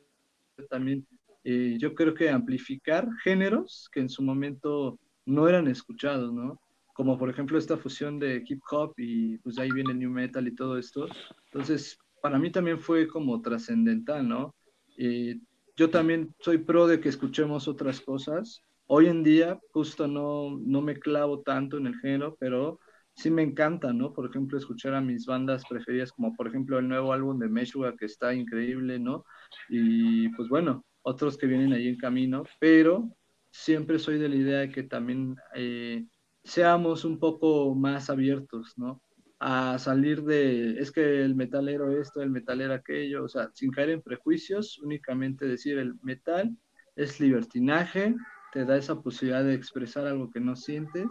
también, 0.70 1.08
eh, 1.44 1.78
yo 1.80 1.94
creo 1.96 2.14
que 2.14 2.30
amplificar 2.30 3.08
géneros 3.24 3.90
que 3.92 4.02
en 4.02 4.10
su 4.10 4.22
momento 4.24 5.00
no 5.26 5.48
eran 5.48 5.68
escuchados, 5.68 6.34
¿no? 6.34 6.60
Como 6.98 7.16
por 7.16 7.30
ejemplo 7.30 7.60
esta 7.60 7.78
fusión 7.78 8.18
de 8.18 8.44
hip 8.48 8.60
hop 8.72 8.96
y 8.98 9.38
pues 9.38 9.60
ahí 9.60 9.70
viene 9.72 9.94
new 9.94 10.10
metal 10.10 10.48
y 10.48 10.56
todo 10.56 10.80
esto. 10.80 11.08
Entonces, 11.46 12.00
para 12.24 12.40
mí 12.40 12.52
también 12.52 12.80
fue 12.80 13.08
como 13.08 13.40
trascendental, 13.40 14.28
¿no? 14.28 14.56
Eh, 14.98 15.40
yo 15.76 15.92
también 15.92 16.34
soy 16.40 16.58
pro 16.58 16.88
de 16.88 17.00
que 17.00 17.10
escuchemos 17.10 17.68
otras 17.68 18.02
cosas. 18.02 18.64
Hoy 18.88 19.06
en 19.06 19.22
día, 19.22 19.60
justo 19.72 20.08
no, 20.08 20.58
no 20.60 20.82
me 20.82 20.98
clavo 20.98 21.42
tanto 21.42 21.78
en 21.78 21.86
el 21.86 21.96
género, 22.00 22.36
pero 22.40 22.80
sí 23.14 23.30
me 23.30 23.44
encanta, 23.44 23.94
¿no? 23.94 24.12
Por 24.12 24.28
ejemplo, 24.28 24.58
escuchar 24.58 24.96
a 24.96 25.02
mis 25.02 25.28
bandas 25.28 25.64
preferidas, 25.70 26.12
como 26.12 26.34
por 26.36 26.48
ejemplo 26.48 26.80
el 26.80 26.88
nuevo 26.88 27.14
álbum 27.14 27.38
de 27.38 27.48
Meshuga, 27.48 27.96
que 27.96 28.06
está 28.06 28.34
increíble, 28.34 28.98
¿no? 28.98 29.24
Y 29.70 30.30
pues 30.30 30.50
bueno, 30.50 30.84
otros 31.04 31.38
que 31.38 31.46
vienen 31.46 31.74
ahí 31.74 31.90
en 31.90 31.98
camino, 31.98 32.44
pero 32.60 33.08
siempre 33.52 34.00
soy 34.00 34.18
de 34.18 34.30
la 34.30 34.36
idea 34.36 34.60
de 34.60 34.70
que 34.70 34.84
también 34.84 35.36
eh, 35.54 36.06
seamos 36.48 37.04
un 37.04 37.20
poco 37.20 37.76
más 37.76 38.10
abiertos, 38.10 38.74
¿no? 38.78 39.02
A 39.40 39.78
salir 39.78 40.24
de, 40.24 40.80
es 40.80 40.92
que 40.92 41.22
el 41.22 41.36
metalero 41.36 41.92
esto, 41.92 42.22
el 42.22 42.32
metalero 42.32 42.74
aquello, 42.74 43.26
o 43.26 43.28
sea, 43.28 43.52
sin 43.54 43.70
caer 43.70 43.90
en 43.90 44.02
prejuicios, 44.02 44.80
únicamente 44.80 45.46
decir 45.46 45.78
el 45.78 45.96
metal 46.02 46.58
es 46.96 47.20
libertinaje, 47.20 48.16
te 48.54 48.64
da 48.64 48.78
esa 48.78 49.02
posibilidad 49.02 49.44
de 49.44 49.54
expresar 49.54 50.08
algo 50.08 50.32
que 50.32 50.40
no 50.40 50.56
sientes 50.56 51.08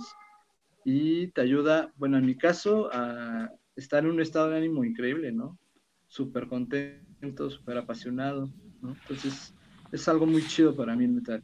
y 0.85 1.29
te 1.29 1.43
ayuda, 1.43 1.93
bueno, 1.97 2.17
en 2.17 2.25
mi 2.25 2.37
caso, 2.37 2.89
a 2.93 3.51
estar 3.77 4.05
en 4.05 4.11
un 4.11 4.21
estado 4.21 4.51
de 4.51 4.57
ánimo 4.57 4.85
increíble, 4.85 5.33
¿no? 5.33 5.59
Súper 6.07 6.49
contento, 6.49 7.51
súper 7.51 7.77
apasionado, 7.77 8.51
¿no? 8.81 8.97
Entonces, 9.03 9.55
es 9.93 10.09
algo 10.09 10.27
muy 10.27 10.43
chido 10.47 10.75
para 10.75 10.97
mí 10.97 11.05
el 11.05 11.13
metal. 11.13 11.43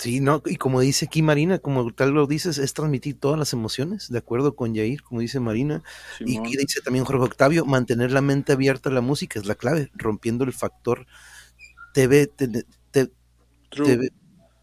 Sí, 0.00 0.20
no, 0.20 0.42
y 0.46 0.56
como 0.56 0.80
dice 0.80 1.04
aquí 1.04 1.20
Marina, 1.20 1.58
como 1.58 1.92
tal 1.92 2.12
lo 2.12 2.26
dices, 2.26 2.56
es 2.56 2.72
transmitir 2.72 3.20
todas 3.20 3.38
las 3.38 3.52
emociones, 3.52 4.08
de 4.08 4.16
acuerdo 4.16 4.56
con 4.56 4.74
Jair, 4.74 5.02
como 5.02 5.20
dice 5.20 5.40
Marina, 5.40 5.82
y 6.20 6.40
dice 6.40 6.80
también 6.80 7.04
Jorge 7.04 7.22
Octavio, 7.22 7.66
mantener 7.66 8.10
la 8.10 8.22
mente 8.22 8.52
abierta 8.52 8.88
a 8.88 8.92
la 8.94 9.02
música 9.02 9.38
es 9.38 9.44
la 9.44 9.56
clave, 9.56 9.90
rompiendo 9.92 10.44
el 10.44 10.54
factor 10.54 11.06
TV, 11.92 12.28
TV, 12.28 12.64
TV, 12.90 14.12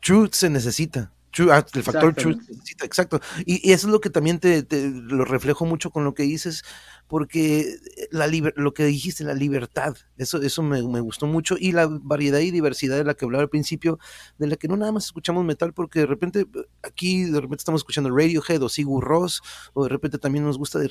truth 0.01 0.33
se 0.33 0.49
necesita, 0.49 1.13
Ah, 1.51 1.63
el 1.73 1.83
factor 1.83 2.15
truth, 2.15 2.41
exacto. 2.83 3.19
Y, 3.45 3.71
eso 3.71 3.87
es 3.87 3.91
lo 3.91 4.01
que 4.01 4.09
también 4.09 4.39
te, 4.39 4.65
lo 4.91 5.25
reflejo 5.25 5.65
mucho 5.65 5.91
con 5.91 6.03
lo 6.03 6.13
que 6.13 6.23
dices, 6.23 6.63
porque 7.07 7.77
la 8.11 8.27
lo 8.27 8.73
que 8.73 8.85
dijiste, 8.85 9.23
la 9.23 9.33
libertad, 9.33 9.95
eso, 10.17 10.41
eso 10.41 10.61
me, 10.61 10.81
gustó 10.99 11.25
mucho, 11.25 11.55
y 11.59 11.71
la 11.71 11.87
variedad 11.87 12.39
y 12.39 12.51
diversidad 12.51 12.97
de 12.97 13.03
la 13.03 13.13
que 13.13 13.25
hablaba 13.25 13.43
al 13.43 13.49
principio, 13.49 13.97
de 14.37 14.47
la 14.47 14.55
que 14.57 14.67
no 14.67 14.75
nada 14.75 14.91
más 14.91 15.05
escuchamos 15.05 15.45
metal, 15.45 15.73
porque 15.73 16.01
de 16.01 16.05
repente 16.05 16.45
aquí 16.83 17.23
de 17.23 17.39
repente 17.39 17.61
estamos 17.61 17.79
escuchando 17.79 18.09
Radiohead 18.09 18.61
o 18.61 18.69
Sigur 18.69 19.03
Ross, 19.03 19.41
o 19.73 19.83
de 19.83 19.89
repente 19.89 20.17
también 20.17 20.43
nos 20.43 20.57
gusta, 20.57 20.79
de, 20.79 20.89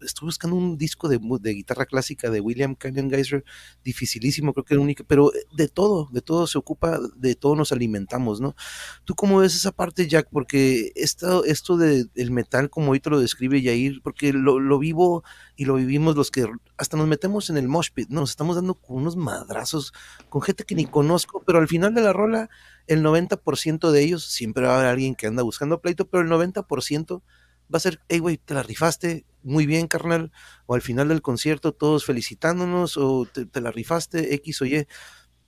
estoy 0.00 0.26
buscando 0.26 0.56
un 0.56 0.78
disco 0.78 1.08
de, 1.08 1.20
de 1.40 1.54
guitarra 1.54 1.86
clásica 1.86 2.30
de 2.30 2.40
William 2.40 2.74
Canyon 2.74 3.10
Geyser, 3.10 3.44
dificilísimo, 3.84 4.54
creo 4.54 4.64
que 4.64 4.74
el 4.74 4.80
único, 4.80 5.04
pero 5.04 5.30
de 5.54 5.68
todo, 5.68 6.08
de 6.12 6.22
todo 6.22 6.46
se 6.46 6.56
ocupa, 6.56 6.98
de 7.16 7.34
todo 7.34 7.56
nos 7.56 7.72
alimentamos, 7.72 8.40
¿no? 8.40 8.56
¿Tú 9.04 9.14
cómo 9.14 9.38
ves 9.38 9.54
esa 9.54 9.72
parte, 9.72 10.08
Jack? 10.08 10.28
Porque 10.30 10.92
esto, 10.94 11.44
esto 11.44 11.76
del 11.76 12.30
metal, 12.30 12.70
como 12.70 12.88
ahorita 12.88 13.10
lo 13.10 13.20
describe 13.20 13.60
Yair, 13.60 14.00
porque 14.02 14.32
lo, 14.32 14.58
lo 14.58 14.78
vivo 14.78 15.24
y 15.62 15.64
lo 15.64 15.76
vivimos 15.76 16.16
los 16.16 16.32
que 16.32 16.44
hasta 16.76 16.96
nos 16.96 17.06
metemos 17.06 17.48
en 17.48 17.56
el 17.56 17.68
mosh 17.68 17.90
pit, 17.94 18.08
nos 18.08 18.30
estamos 18.30 18.56
dando 18.56 18.74
con 18.74 18.96
unos 18.96 19.14
madrazos 19.14 19.92
con 20.28 20.42
gente 20.42 20.64
que 20.64 20.74
ni 20.74 20.86
conozco, 20.86 21.44
pero 21.46 21.60
al 21.60 21.68
final 21.68 21.94
de 21.94 22.00
la 22.00 22.12
rola, 22.12 22.50
el 22.88 23.04
90% 23.04 23.92
de 23.92 24.02
ellos, 24.02 24.24
siempre 24.24 24.66
va 24.66 24.74
a 24.74 24.78
haber 24.78 24.88
alguien 24.88 25.14
que 25.14 25.28
anda 25.28 25.44
buscando 25.44 25.80
pleito, 25.80 26.08
pero 26.08 26.24
el 26.24 26.28
90% 26.28 27.22
va 27.72 27.76
a 27.76 27.78
ser, 27.78 28.00
hey, 28.08 28.18
güey, 28.18 28.38
te 28.38 28.54
la 28.54 28.64
rifaste, 28.64 29.24
muy 29.44 29.64
bien, 29.64 29.86
carnal, 29.86 30.32
o 30.66 30.74
al 30.74 30.82
final 30.82 31.06
del 31.06 31.22
concierto 31.22 31.70
todos 31.70 32.04
felicitándonos, 32.04 32.96
o 32.96 33.24
te, 33.32 33.46
te 33.46 33.60
la 33.60 33.70
rifaste, 33.70 34.34
X 34.34 34.62
o 34.62 34.64
Y. 34.66 34.88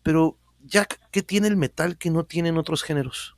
Pero, 0.05 0.39
Jack, 0.61 1.01
¿qué 1.11 1.23
tiene 1.23 1.49
el 1.49 1.57
metal 1.57 1.99
que 1.99 2.11
no 2.11 2.25
tienen 2.25 2.57
otros 2.57 2.85
géneros? 2.85 3.37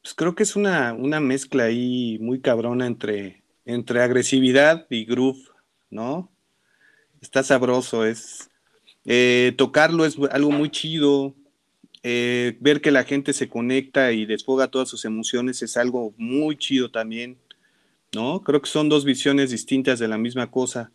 Pues 0.00 0.14
creo 0.14 0.36
que 0.36 0.44
es 0.44 0.54
una, 0.54 0.92
una 0.92 1.18
mezcla 1.18 1.64
ahí 1.64 2.18
muy 2.20 2.40
cabrona 2.40 2.86
entre, 2.86 3.42
entre 3.64 4.00
agresividad 4.00 4.86
y 4.88 5.06
groove 5.06 5.51
¿no? 5.92 6.32
Está 7.20 7.44
sabroso, 7.44 8.04
es 8.04 8.50
eh, 9.04 9.54
tocarlo 9.56 10.04
es 10.04 10.16
algo 10.30 10.50
muy 10.50 10.70
chido, 10.70 11.34
eh, 12.02 12.56
ver 12.60 12.80
que 12.80 12.90
la 12.90 13.04
gente 13.04 13.32
se 13.32 13.48
conecta 13.48 14.12
y 14.12 14.26
desfoga 14.26 14.68
todas 14.68 14.88
sus 14.88 15.04
emociones 15.04 15.62
es 15.62 15.76
algo 15.76 16.14
muy 16.16 16.56
chido 16.56 16.90
también, 16.90 17.38
¿no? 18.12 18.42
Creo 18.42 18.60
que 18.60 18.70
son 18.70 18.88
dos 18.88 19.04
visiones 19.04 19.50
distintas 19.50 19.98
de 19.98 20.08
la 20.08 20.18
misma 20.18 20.50
cosa. 20.50 20.90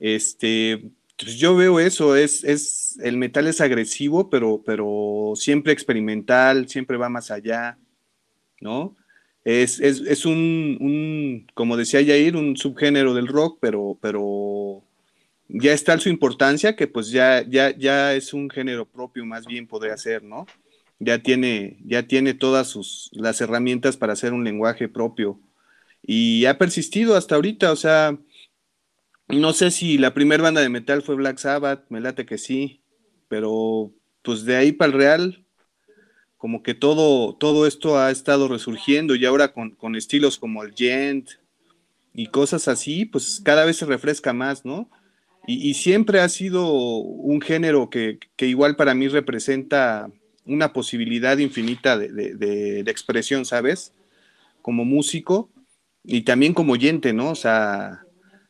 Este, 0.00 0.90
pues 1.16 1.36
yo 1.36 1.54
veo 1.56 1.78
eso, 1.80 2.16
es, 2.16 2.42
es, 2.44 2.98
el 3.02 3.16
metal 3.16 3.46
es 3.46 3.60
agresivo, 3.60 4.28
pero, 4.28 4.62
pero 4.64 5.34
siempre 5.36 5.72
experimental, 5.72 6.68
siempre 6.68 6.96
va 6.96 7.08
más 7.08 7.30
allá, 7.30 7.78
¿no? 8.60 8.96
Es, 9.44 10.24
un, 10.24 11.46
como 11.54 11.76
decía 11.76 12.04
Jair, 12.04 12.36
un 12.36 12.56
subgénero 12.56 13.12
del 13.14 13.26
rock, 13.26 13.58
pero, 13.60 13.98
pero 14.00 14.84
ya 15.48 15.72
está 15.72 15.98
su 15.98 16.08
importancia, 16.08 16.76
que 16.76 16.86
pues 16.86 17.10
ya, 17.10 17.44
ya, 17.48 17.76
ya 17.76 18.14
es 18.14 18.32
un 18.32 18.48
género 18.50 18.86
propio, 18.86 19.26
más 19.26 19.46
bien 19.46 19.66
podría 19.66 19.96
ser, 19.96 20.22
¿no? 20.22 20.46
Ya 21.00 21.18
tiene, 21.22 21.78
ya 21.84 22.06
tiene 22.06 22.34
todas 22.34 22.68
sus, 22.68 23.10
las 23.12 23.40
herramientas 23.40 23.96
para 23.96 24.12
hacer 24.12 24.32
un 24.32 24.44
lenguaje 24.44 24.88
propio. 24.88 25.40
Y 26.02 26.46
ha 26.46 26.58
persistido 26.58 27.16
hasta 27.16 27.34
ahorita, 27.34 27.72
o 27.72 27.76
sea, 27.76 28.16
no 29.28 29.52
sé 29.52 29.70
si 29.72 29.98
la 29.98 30.14
primera 30.14 30.42
banda 30.42 30.60
de 30.60 30.68
metal 30.68 31.02
fue 31.02 31.16
Black 31.16 31.38
Sabbath, 31.38 31.84
me 31.88 32.00
late 32.00 32.26
que 32.26 32.38
sí, 32.38 32.82
pero 33.28 33.92
pues 34.22 34.44
de 34.44 34.56
ahí 34.56 34.72
para 34.72 34.92
el 34.92 34.98
real, 34.98 35.41
como 36.42 36.64
que 36.64 36.74
todo, 36.74 37.36
todo 37.36 37.68
esto 37.68 38.00
ha 38.00 38.10
estado 38.10 38.48
resurgiendo 38.48 39.14
y 39.14 39.24
ahora 39.24 39.52
con, 39.52 39.94
estilos 39.94 40.38
como 40.38 40.64
el 40.64 40.74
gent 40.74 41.28
y 42.14 42.26
cosas 42.26 42.66
así, 42.66 43.04
pues 43.04 43.40
cada 43.44 43.64
vez 43.64 43.76
se 43.76 43.86
refresca 43.86 44.32
más, 44.32 44.64
¿no? 44.64 44.90
Y, 45.46 45.74
siempre 45.74 46.18
ha 46.18 46.28
sido 46.28 46.72
un 46.72 47.40
género 47.40 47.90
que, 47.90 48.18
igual 48.38 48.74
para 48.74 48.92
mí 48.92 49.06
representa 49.06 50.10
una 50.44 50.72
posibilidad 50.72 51.38
infinita 51.38 51.96
de, 51.96 52.80
expresión, 52.88 53.44
¿sabes? 53.44 53.92
Como 54.62 54.84
músico 54.84 55.48
y 56.02 56.22
también 56.22 56.54
como 56.54 56.72
oyente, 56.72 57.12
¿no? 57.12 57.30
O 57.30 57.36
sea, 57.36 58.02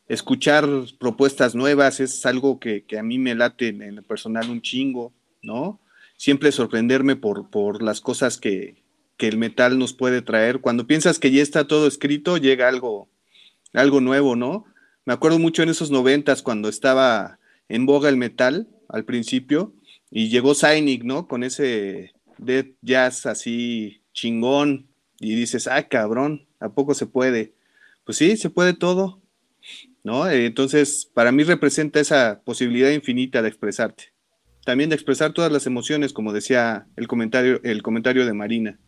escuchar 0.07 0.67
propuestas 0.97 1.53
nuevas 1.53 1.99
es 1.99 2.25
algo 2.25 2.59
que, 2.59 2.85
que 2.85 2.97
a 2.97 3.03
mí 3.03 3.19
me 3.19 3.35
late 3.35 3.67
en 3.67 3.83
el 3.83 4.01
personal 4.01 4.49
un 4.49 4.63
chingo, 4.63 5.13
¿no? 5.43 5.79
Siempre 6.23 6.53
sorprenderme 6.53 7.17
por, 7.17 7.49
por 7.49 7.83
las 7.83 7.99
cosas 7.99 8.37
que, 8.37 8.81
el 9.19 9.37
metal 9.37 9.79
nos 9.79 9.93
puede 9.93 10.21
traer. 10.21 10.59
Cuando 10.59 10.85
piensas 10.85 11.17
que 11.17 11.31
ya 11.31 11.41
está 11.41 11.65
todo 11.65 11.87
escrito, 11.87 12.35
llega 12.35 12.67
algo, 12.67 13.07
algo 13.71 14.01
nuevo, 14.01 14.35
¿no? 14.35 14.65
Me 15.05 15.13
acuerdo 15.13 15.39
mucho 15.39 15.63
en 15.63 15.69
esos 15.69 15.91
noventas 15.91 16.41
cuando 16.41 16.67
estaba 16.67 17.39
en 17.69 17.85
boga 17.85 18.09
el 18.09 18.17
metal 18.17 18.67
al 18.89 19.05
principio 19.05 19.73
y 20.11 20.27
llegó 20.27 20.55
Sainik, 20.55 21.05
¿no? 21.05 21.29
Con 21.29 21.45
ese 21.45 22.11
death 22.37 22.75
jazz 22.81 23.25
así 23.25 24.01
chingón 24.11 24.87
y 25.21 25.35
dices, 25.35 25.67
ah, 25.67 25.87
cabrón, 25.87 26.45
¿a 26.59 26.67
poco 26.67 26.93
se 26.93 27.05
puede? 27.05 27.53
Pues 28.03 28.17
sí, 28.17 28.35
se 28.35 28.49
puede 28.49 28.73
todo, 28.73 29.21
¿no? 30.03 30.29
Entonces, 30.29 31.09
para 31.13 31.31
mí 31.31 31.43
representa 31.43 32.01
esa 32.01 32.41
posibilidad 32.43 32.91
infinita 32.91 33.41
de 33.41 33.47
expresarte 33.47 34.12
también 34.65 34.89
de 34.89 34.95
expresar 34.95 35.33
todas 35.33 35.51
las 35.51 35.65
emociones, 35.65 36.13
como 36.13 36.33
decía 36.33 36.87
el 36.95 37.07
comentario, 37.07 37.59
el 37.63 37.83
comentario 37.83 38.25
de 38.25 38.33
Marina. 38.33 38.79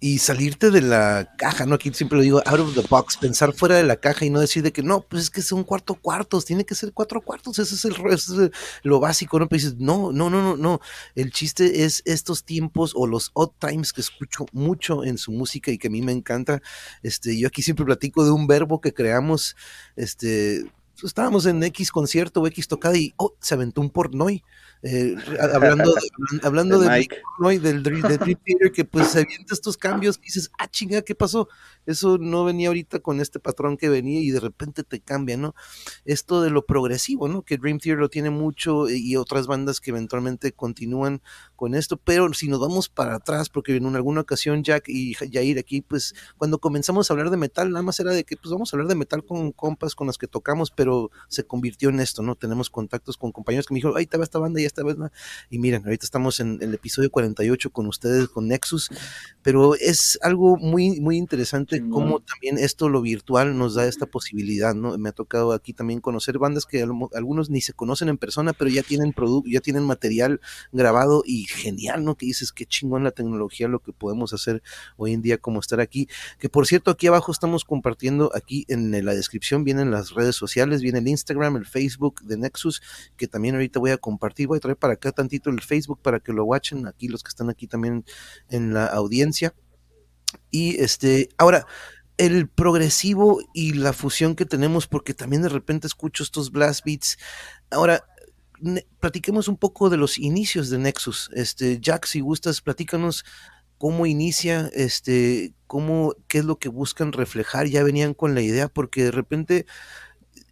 Y 0.00 0.18
salirte 0.18 0.70
de 0.70 0.82
la 0.82 1.32
caja, 1.38 1.64
¿no? 1.64 1.76
Aquí 1.76 1.90
siempre 1.94 2.18
lo 2.18 2.22
digo, 2.22 2.42
out 2.44 2.60
of 2.60 2.74
the 2.74 2.82
box, 2.90 3.16
pensar 3.16 3.54
fuera 3.54 3.76
de 3.76 3.84
la 3.84 3.96
caja 3.96 4.26
y 4.26 4.30
no 4.30 4.38
decir 4.38 4.62
de 4.62 4.70
que 4.70 4.82
no, 4.82 5.00
pues 5.00 5.22
es 5.22 5.30
que 5.30 5.40
son 5.40 5.64
cuarto 5.64 5.94
cuartos, 5.94 6.44
tiene 6.44 6.66
que 6.66 6.74
ser 6.74 6.92
cuatro 6.92 7.22
cuartos, 7.22 7.58
ese 7.58 7.74
es, 7.74 7.84
el, 7.86 8.52
lo 8.82 9.00
básico, 9.00 9.38
¿no? 9.38 9.48
Pero 9.48 9.62
dices, 9.62 9.76
no, 9.78 10.12
no, 10.12 10.28
no, 10.28 10.42
no, 10.42 10.56
no. 10.58 10.80
El 11.14 11.32
chiste 11.32 11.84
es 11.84 12.02
estos 12.04 12.44
tiempos 12.44 12.92
o 12.94 13.06
los 13.06 13.30
odd 13.32 13.52
times 13.58 13.94
que 13.94 14.02
escucho 14.02 14.44
mucho 14.52 15.04
en 15.04 15.16
su 15.16 15.32
música 15.32 15.70
y 15.70 15.78
que 15.78 15.86
a 15.86 15.90
mí 15.90 16.02
me 16.02 16.12
encanta. 16.12 16.60
Este, 17.02 17.38
yo 17.38 17.48
aquí 17.48 17.62
siempre 17.62 17.86
platico 17.86 18.26
de 18.26 18.32
un 18.32 18.46
verbo 18.46 18.82
que 18.82 18.92
creamos, 18.92 19.56
este, 19.96 20.66
estábamos 21.02 21.46
en 21.46 21.62
X 21.64 21.90
concierto 21.90 22.40
o 22.40 22.46
X 22.46 22.68
tocada 22.68 22.96
y 22.96 23.12
oh, 23.16 23.34
se 23.40 23.54
aventó 23.54 23.80
un 23.80 23.90
pornoy. 23.90 24.42
Eh, 24.82 25.16
hablando, 25.40 25.94
hablando 26.42 26.78
de, 26.78 26.90
Mike. 26.90 27.22
del, 27.60 27.82
Dream 27.82 28.02
Theater, 28.02 28.72
que 28.72 28.84
pues 28.84 29.08
se 29.08 29.20
avienta 29.20 29.54
estos 29.54 29.76
cambios 29.76 30.18
y 30.18 30.26
dices, 30.26 30.50
ah, 30.58 30.68
chinga, 30.68 31.02
¿qué 31.02 31.14
pasó? 31.14 31.48
Eso 31.86 32.18
no 32.18 32.44
venía 32.44 32.68
ahorita 32.68 33.00
con 33.00 33.20
este 33.20 33.40
patrón 33.40 33.76
que 33.76 33.88
venía 33.88 34.20
y 34.20 34.30
de 34.30 34.40
repente 34.40 34.84
te 34.84 35.00
cambia, 35.00 35.36
¿no? 35.36 35.54
Esto 36.04 36.42
de 36.42 36.50
lo 36.50 36.64
progresivo, 36.66 37.28
¿no? 37.28 37.42
Que 37.42 37.58
Dream 37.58 37.78
Theater 37.78 38.00
lo 38.00 38.08
tiene 38.08 38.30
mucho 38.30 38.88
y 38.88 39.16
otras 39.16 39.46
bandas 39.46 39.80
que 39.80 39.90
eventualmente 39.90 40.52
continúan 40.52 41.22
con 41.56 41.74
esto, 41.74 41.96
pero 41.96 42.32
si 42.34 42.48
nos 42.48 42.60
vamos 42.60 42.88
para 42.88 43.16
atrás, 43.16 43.48
porque 43.48 43.76
en 43.76 43.96
alguna 43.96 44.22
ocasión 44.22 44.62
Jack 44.62 44.88
y 44.88 45.14
Jair 45.14 45.58
aquí, 45.58 45.80
pues 45.82 46.14
cuando 46.36 46.58
comenzamos 46.58 47.10
a 47.10 47.14
hablar 47.14 47.30
de 47.30 47.36
metal, 47.36 47.70
nada 47.70 47.82
más 47.82 48.00
era 48.00 48.12
de 48.12 48.24
que 48.24 48.36
pues 48.36 48.50
vamos 48.50 48.72
a 48.72 48.76
hablar 48.76 48.88
de 48.88 48.94
metal 48.94 49.24
con 49.24 49.52
compas 49.52 49.94
con 49.94 50.06
los 50.06 50.18
que 50.18 50.26
tocamos, 50.26 50.70
pero 50.70 51.10
se 51.28 51.44
convirtió 51.44 51.88
en 51.88 52.00
esto, 52.00 52.22
¿no? 52.22 52.34
Tenemos 52.34 52.70
contactos 52.70 53.16
con 53.16 53.32
compañeros 53.32 53.66
que 53.66 53.74
me 53.74 53.78
dijeron, 53.78 54.04
te 54.04 54.18
va 54.18 54.24
esta 54.24 54.38
banda 54.38 54.60
y 54.60 54.64
esta 54.64 54.82
vez, 54.82 54.96
¿no? 54.96 55.10
Y 55.50 55.58
miren, 55.58 55.84
ahorita 55.84 56.04
estamos 56.04 56.40
en 56.40 56.58
el 56.60 56.74
episodio 56.74 57.10
48 57.10 57.70
con 57.70 57.86
ustedes, 57.86 58.28
con 58.28 58.48
Nexus, 58.48 58.90
pero 59.42 59.74
es 59.74 60.18
algo 60.22 60.56
muy, 60.56 61.00
muy 61.00 61.16
interesante 61.16 61.73
cómo 61.80 62.20
también 62.20 62.58
esto, 62.58 62.88
lo 62.88 63.00
virtual, 63.02 63.56
nos 63.56 63.74
da 63.74 63.86
esta 63.86 64.06
posibilidad, 64.06 64.74
¿no? 64.74 64.96
Me 64.98 65.08
ha 65.08 65.12
tocado 65.12 65.52
aquí 65.52 65.72
también 65.72 66.00
conocer 66.00 66.38
bandas 66.38 66.66
que 66.66 66.82
algunos 66.82 67.50
ni 67.50 67.60
se 67.60 67.72
conocen 67.72 68.08
en 68.08 68.18
persona, 68.18 68.52
pero 68.52 68.70
ya 68.70 68.82
tienen 68.82 69.12
producto, 69.12 69.50
ya 69.50 69.60
tienen 69.60 69.84
material 69.84 70.40
grabado 70.72 71.22
y 71.24 71.44
genial, 71.44 72.04
¿no? 72.04 72.16
Que 72.16 72.26
dices, 72.26 72.52
qué 72.52 72.66
chingón 72.66 73.04
la 73.04 73.10
tecnología, 73.10 73.68
lo 73.68 73.80
que 73.80 73.92
podemos 73.92 74.32
hacer 74.32 74.62
hoy 74.96 75.12
en 75.12 75.22
día, 75.22 75.38
como 75.38 75.60
estar 75.60 75.80
aquí. 75.80 76.08
Que 76.38 76.48
por 76.48 76.66
cierto, 76.66 76.90
aquí 76.90 77.06
abajo 77.06 77.32
estamos 77.32 77.64
compartiendo, 77.64 78.30
aquí 78.34 78.64
en 78.68 79.04
la 79.04 79.14
descripción 79.14 79.64
vienen 79.64 79.90
las 79.90 80.10
redes 80.10 80.36
sociales, 80.36 80.82
viene 80.82 80.98
el 80.98 81.08
Instagram, 81.08 81.56
el 81.56 81.66
Facebook 81.66 82.22
de 82.22 82.36
Nexus, 82.36 82.82
que 83.16 83.26
también 83.26 83.54
ahorita 83.54 83.80
voy 83.80 83.90
a 83.90 83.98
compartir, 83.98 84.46
voy 84.46 84.58
a 84.58 84.60
traer 84.60 84.76
para 84.76 84.94
acá 84.94 85.12
tantito 85.12 85.50
el 85.50 85.60
Facebook 85.60 86.00
para 86.02 86.20
que 86.20 86.32
lo 86.32 86.44
watchen, 86.44 86.86
aquí 86.86 87.08
los 87.08 87.22
que 87.22 87.28
están 87.28 87.50
aquí 87.50 87.66
también 87.66 88.04
en 88.50 88.74
la 88.74 88.86
audiencia. 88.86 89.54
Y 90.50 90.80
este, 90.80 91.28
ahora, 91.38 91.66
el 92.16 92.48
progresivo 92.48 93.40
y 93.52 93.72
la 93.72 93.92
fusión 93.92 94.36
que 94.36 94.46
tenemos, 94.46 94.86
porque 94.86 95.14
también 95.14 95.42
de 95.42 95.48
repente 95.48 95.86
escucho 95.86 96.22
estos 96.22 96.50
blast 96.50 96.84
beats. 96.84 97.18
Ahora, 97.70 98.04
platiquemos 99.00 99.48
un 99.48 99.56
poco 99.56 99.90
de 99.90 99.96
los 99.96 100.18
inicios 100.18 100.70
de 100.70 100.78
Nexus. 100.78 101.30
Este, 101.34 101.80
Jack, 101.80 102.06
si 102.06 102.20
gustas, 102.20 102.60
platícanos 102.60 103.24
cómo 103.78 104.06
inicia, 104.06 104.70
este, 104.72 105.52
cómo, 105.66 106.14
qué 106.28 106.38
es 106.38 106.44
lo 106.44 106.58
que 106.58 106.68
buscan 106.68 107.12
reflejar, 107.12 107.66
ya 107.66 107.82
venían 107.82 108.14
con 108.14 108.34
la 108.34 108.40
idea, 108.40 108.68
porque 108.68 109.04
de 109.04 109.10
repente, 109.10 109.66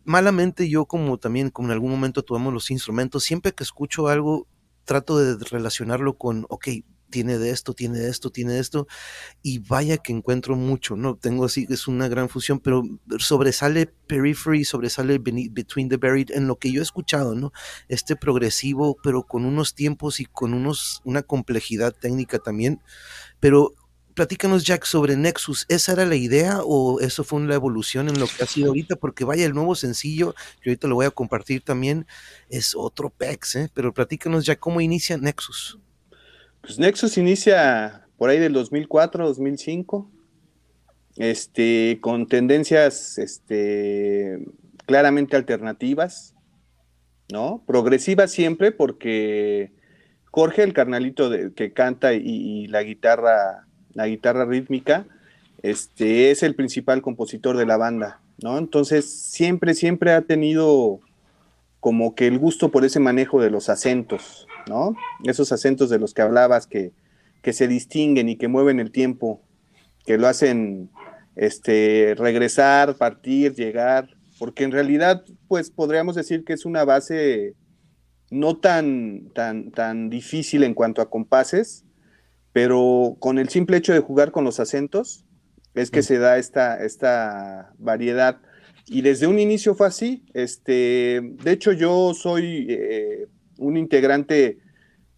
malamente 0.04 0.68
yo 0.68 0.86
como 0.86 1.18
también, 1.18 1.50
como 1.50 1.68
en 1.68 1.72
algún 1.72 1.90
momento 1.90 2.22
tomamos 2.22 2.52
los 2.52 2.70
instrumentos, 2.70 3.24
siempre 3.24 3.52
que 3.52 3.62
escucho 3.62 4.08
algo, 4.08 4.48
trato 4.84 5.18
de 5.18 5.42
relacionarlo 5.44 6.18
con, 6.18 6.44
ok, 6.48 6.68
tiene 7.12 7.38
de 7.38 7.50
esto, 7.50 7.74
tiene 7.74 8.00
de 8.00 8.10
esto, 8.10 8.30
tiene 8.30 8.54
de 8.54 8.58
esto, 8.58 8.88
y 9.40 9.60
vaya 9.60 9.98
que 9.98 10.12
encuentro 10.12 10.56
mucho, 10.56 10.96
¿no? 10.96 11.14
Tengo 11.16 11.44
así, 11.44 11.68
es 11.70 11.86
una 11.86 12.08
gran 12.08 12.28
fusión, 12.28 12.58
pero 12.58 12.82
sobresale 13.18 13.86
Periphery, 13.86 14.64
sobresale 14.64 15.18
Between 15.18 15.88
the 15.88 15.96
Buried 15.98 16.32
en 16.32 16.48
lo 16.48 16.56
que 16.56 16.72
yo 16.72 16.80
he 16.80 16.82
escuchado, 16.82 17.36
¿no? 17.36 17.52
Este 17.88 18.16
progresivo, 18.16 18.96
pero 19.04 19.22
con 19.22 19.44
unos 19.44 19.76
tiempos 19.76 20.18
y 20.18 20.24
con 20.24 20.54
unos, 20.54 21.00
una 21.04 21.22
complejidad 21.22 21.94
técnica 21.94 22.40
también, 22.40 22.80
pero 23.38 23.74
platícanos, 24.14 24.64
Jack, 24.64 24.84
sobre 24.84 25.16
Nexus. 25.16 25.64
¿Esa 25.68 25.92
era 25.92 26.06
la 26.06 26.16
idea 26.16 26.60
o 26.64 27.00
eso 27.00 27.24
fue 27.24 27.40
una 27.40 27.54
evolución 27.54 28.08
en 28.08 28.18
lo 28.18 28.26
que 28.26 28.42
ha 28.42 28.46
sido 28.46 28.68
ahorita? 28.68 28.96
Porque 28.96 29.24
vaya, 29.24 29.46
el 29.46 29.54
nuevo 29.54 29.74
sencillo, 29.74 30.34
que 30.60 30.70
ahorita 30.70 30.88
lo 30.88 30.96
voy 30.96 31.06
a 31.06 31.10
compartir 31.10 31.62
también, 31.62 32.06
es 32.48 32.74
otro 32.76 33.10
PEX, 33.10 33.56
¿eh? 33.56 33.70
Pero 33.74 33.92
platícanos, 33.92 34.44
Jack, 34.44 34.58
¿cómo 34.58 34.80
inicia 34.80 35.16
Nexus? 35.16 35.78
Pues 36.62 36.78
Nexus 36.78 37.18
inicia 37.18 38.06
por 38.16 38.30
ahí 38.30 38.38
del 38.38 38.52
2004, 38.52 39.26
2005, 39.26 40.10
este, 41.16 41.98
con 42.00 42.28
tendencias 42.28 43.18
este, 43.18 44.38
claramente 44.86 45.36
alternativas, 45.36 46.36
¿no? 47.32 47.64
Progresivas 47.66 48.30
siempre 48.30 48.70
porque 48.70 49.72
Jorge, 50.30 50.62
el 50.62 50.72
carnalito 50.72 51.30
que 51.54 51.72
canta 51.72 52.14
y, 52.14 52.68
la 52.68 52.84
guitarra, 52.84 53.66
la 53.92 54.06
guitarra 54.06 54.44
rítmica, 54.44 55.06
este, 55.62 56.30
es 56.30 56.44
el 56.44 56.54
principal 56.54 57.02
compositor 57.02 57.56
de 57.56 57.66
la 57.66 57.76
banda, 57.76 58.20
¿no? 58.40 58.56
Entonces 58.56 59.10
siempre, 59.10 59.74
siempre 59.74 60.12
ha 60.12 60.22
tenido 60.22 61.00
como 61.80 62.14
que 62.14 62.28
el 62.28 62.38
gusto 62.38 62.70
por 62.70 62.84
ese 62.84 63.00
manejo 63.00 63.42
de 63.42 63.50
los 63.50 63.68
acentos, 63.68 64.46
¿no? 64.68 64.94
Esos 65.24 65.52
acentos 65.52 65.90
de 65.90 65.98
los 65.98 66.14
que 66.14 66.22
hablabas 66.22 66.66
que, 66.66 66.92
se 67.52 67.68
distinguen 67.68 68.28
y 68.28 68.36
que 68.36 68.48
mueven 68.48 68.78
el 68.78 68.92
tiempo, 68.92 69.42
que 70.06 70.16
lo 70.16 70.28
hacen 70.28 70.90
este, 71.34 72.14
regresar, 72.16 72.96
partir, 72.96 73.54
llegar, 73.54 74.08
porque 74.38 74.64
en 74.64 74.72
realidad, 74.72 75.24
pues 75.48 75.70
podríamos 75.70 76.14
decir 76.14 76.44
que 76.44 76.52
es 76.52 76.64
una 76.64 76.84
base 76.84 77.54
no 78.30 78.58
tan, 78.58 79.30
tan, 79.34 79.72
tan 79.72 80.08
difícil 80.08 80.62
en 80.62 80.74
cuanto 80.74 81.02
a 81.02 81.10
compases, 81.10 81.84
pero 82.52 83.16
con 83.18 83.38
el 83.38 83.48
simple 83.48 83.76
hecho 83.76 83.92
de 83.92 84.00
jugar 84.00 84.30
con 84.30 84.44
los 84.44 84.60
acentos, 84.60 85.24
es 85.74 85.90
que 85.90 86.02
se 86.02 86.18
da 86.18 86.38
esta, 86.38 86.84
esta 86.84 87.72
variedad. 87.78 88.40
Y 88.86 89.02
desde 89.02 89.26
un 89.26 89.38
inicio 89.38 89.74
fue 89.74 89.86
así. 89.86 90.24
Este, 90.34 91.20
de 91.42 91.52
hecho, 91.52 91.72
yo 91.72 92.12
soy 92.14 92.66
eh, 92.68 93.26
un 93.62 93.76
integrante 93.76 94.58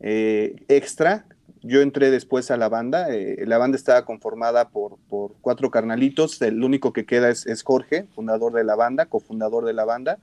eh, 0.01 0.57
extra. 0.69 1.27
Yo 1.63 1.81
entré 1.81 2.11
después 2.11 2.51
a 2.51 2.57
la 2.57 2.69
banda. 2.69 3.09
Eh, 3.11 3.45
la 3.47 3.59
banda 3.59 3.77
estaba 3.77 4.05
conformada 4.05 4.69
por, 4.69 4.99
cuatro 5.41 5.71
carnalitos. 5.71 6.41
El 6.43 6.63
único 6.63 6.93
que 6.93 7.07
queda 7.07 7.31
es, 7.31 7.63
Jorge, 7.63 8.07
fundador 8.15 8.53
de 8.53 8.65
la 8.65 8.77
banda, 8.77 9.07
cofundador 9.07 9.65
de 9.65 9.73
la 9.73 9.85
banda. 9.85 10.19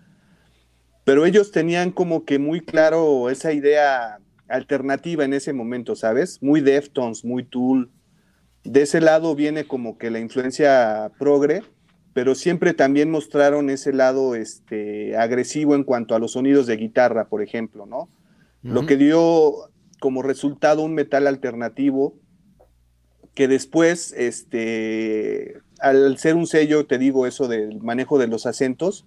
Pero 1.03 1.25
ellos 1.25 1.51
tenían 1.51 1.91
como 1.91 2.25
que 2.25 2.38
muy 2.38 2.62
claro 2.62 3.29
esa 3.31 3.53
idea 3.53 4.19
alternativa 4.47 5.25
en 5.25 5.34
ese 5.34 5.51
momento, 5.51 5.95
¿sabes? 5.95 6.43
Muy 6.43 6.62
Deftones, 6.62 7.25
muy 7.25 7.43
Tool. 7.43 7.89
De 8.63 8.84
ese 8.84 9.01
lado 9.01 9.34
viene 9.34 9.65
como 9.65 9.97
que 9.97 10.12
la 10.12 10.19
influencia 10.19 11.12
progre, 11.17 11.63
pero 12.13 12.36
siempre 12.36 12.74
también 12.74 13.10
mostraron 13.10 13.69
ese 13.69 13.93
lado 13.93 14.36
este, 14.36 15.15
agresivo 15.17 15.76
en 15.76 15.84
cuanto 15.84 16.15
a 16.15 16.19
los 16.19 16.34
sonidos 16.34 16.67
de 16.67 16.78
guitarra, 16.78 17.28
por 17.28 17.41
ejemplo, 17.41 17.86
¿no? 17.86 18.10
Lo 18.63 18.86
que 18.86 18.95
dio 18.95 19.71
como 20.00 20.21
resultado 20.21 20.84
un 20.84 20.93
metal 20.93 21.26
alternativo 21.26 22.15
que 23.34 23.47
después, 23.47 24.13
este, 24.15 25.62
al 25.80 26.17
ser 26.19 26.36
un 26.36 26.45
sello, 26.45 26.86
te 26.86 27.00
digo 27.00 27.26
eso 27.26 27.47
del 27.47 27.82
manejo 27.82 28.19
de 28.19 28.28
los 28.28 28.45
acentos, 28.45 29.06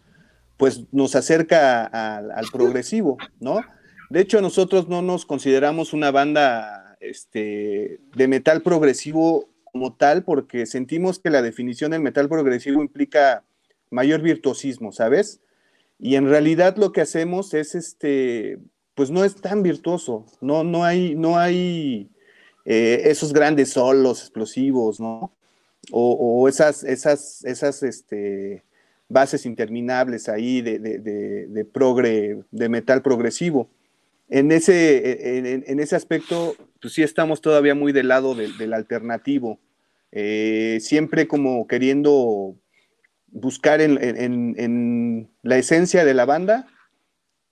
pues 0.57 0.85
nos 0.93 1.15
acerca 1.15 1.85
al 1.85 2.47
progresivo, 2.53 3.19
¿no? 3.39 3.61
De 4.11 4.21
hecho, 4.21 4.41
nosotros 4.41 4.89
no 4.89 5.03
nos 5.03 5.27
consideramos 5.27 5.93
una 5.93 6.11
banda 6.11 6.97
este, 7.01 8.01
de 8.15 8.29
metal 8.29 8.63
progresivo 8.63 9.49
como 9.75 9.93
tal, 9.93 10.23
porque 10.23 10.67
sentimos 10.67 11.19
que 11.19 11.31
la 11.31 11.43
definición 11.43 11.91
del 11.91 12.01
metal 12.01 12.29
progresivo 12.29 12.81
implica 12.81 13.43
mayor 13.91 14.23
virtuosismo, 14.23 14.93
¿sabes? 14.93 15.41
Y 15.99 16.15
en 16.15 16.29
realidad 16.29 16.77
lo 16.77 16.93
que 16.93 17.01
hacemos 17.01 17.55
es 17.55 17.75
este, 17.75 18.61
pues 18.95 19.11
no 19.11 19.25
es 19.25 19.35
tan 19.35 19.65
virtuoso, 19.65 20.27
no, 20.41 20.63
no 20.63 20.85
hay, 20.85 21.17
no 21.17 21.39
hay 21.39 22.09
eh, 22.65 23.03
esos 23.07 23.33
grandes 23.33 23.71
solos 23.71 24.21
explosivos, 24.21 25.01
¿no? 25.01 25.33
O, 25.91 26.49
esas, 26.49 26.85
esas, 26.85 27.45
esas 27.45 27.83
este, 27.83 28.63
bases 29.09 29.45
interminables 29.45 30.29
ahí 30.29 30.63
de, 30.63 30.79
de, 30.79 31.65
progre, 31.65 32.39
de 32.53 32.69
metal 32.69 33.03
progresivo. 33.03 33.69
En 34.31 34.53
ese, 34.53 35.39
en, 35.39 35.81
ese 35.81 35.97
aspecto, 35.97 36.57
pues 36.81 36.95
sí 36.95 37.03
estamos 37.03 37.41
todavía 37.41 37.75
muy 37.75 37.93
del 37.93 38.09
lado 38.09 38.35
del, 38.35 38.73
alternativo, 38.73 39.59
eh, 40.17 40.79
siempre 40.81 41.27
como 41.27 41.67
queriendo 41.67 42.57
buscar 43.27 43.81
en, 43.81 45.29
la 45.43 45.59
esencia 45.59 46.05
de 46.05 46.15
la 46.15 46.25
banda 46.25 46.69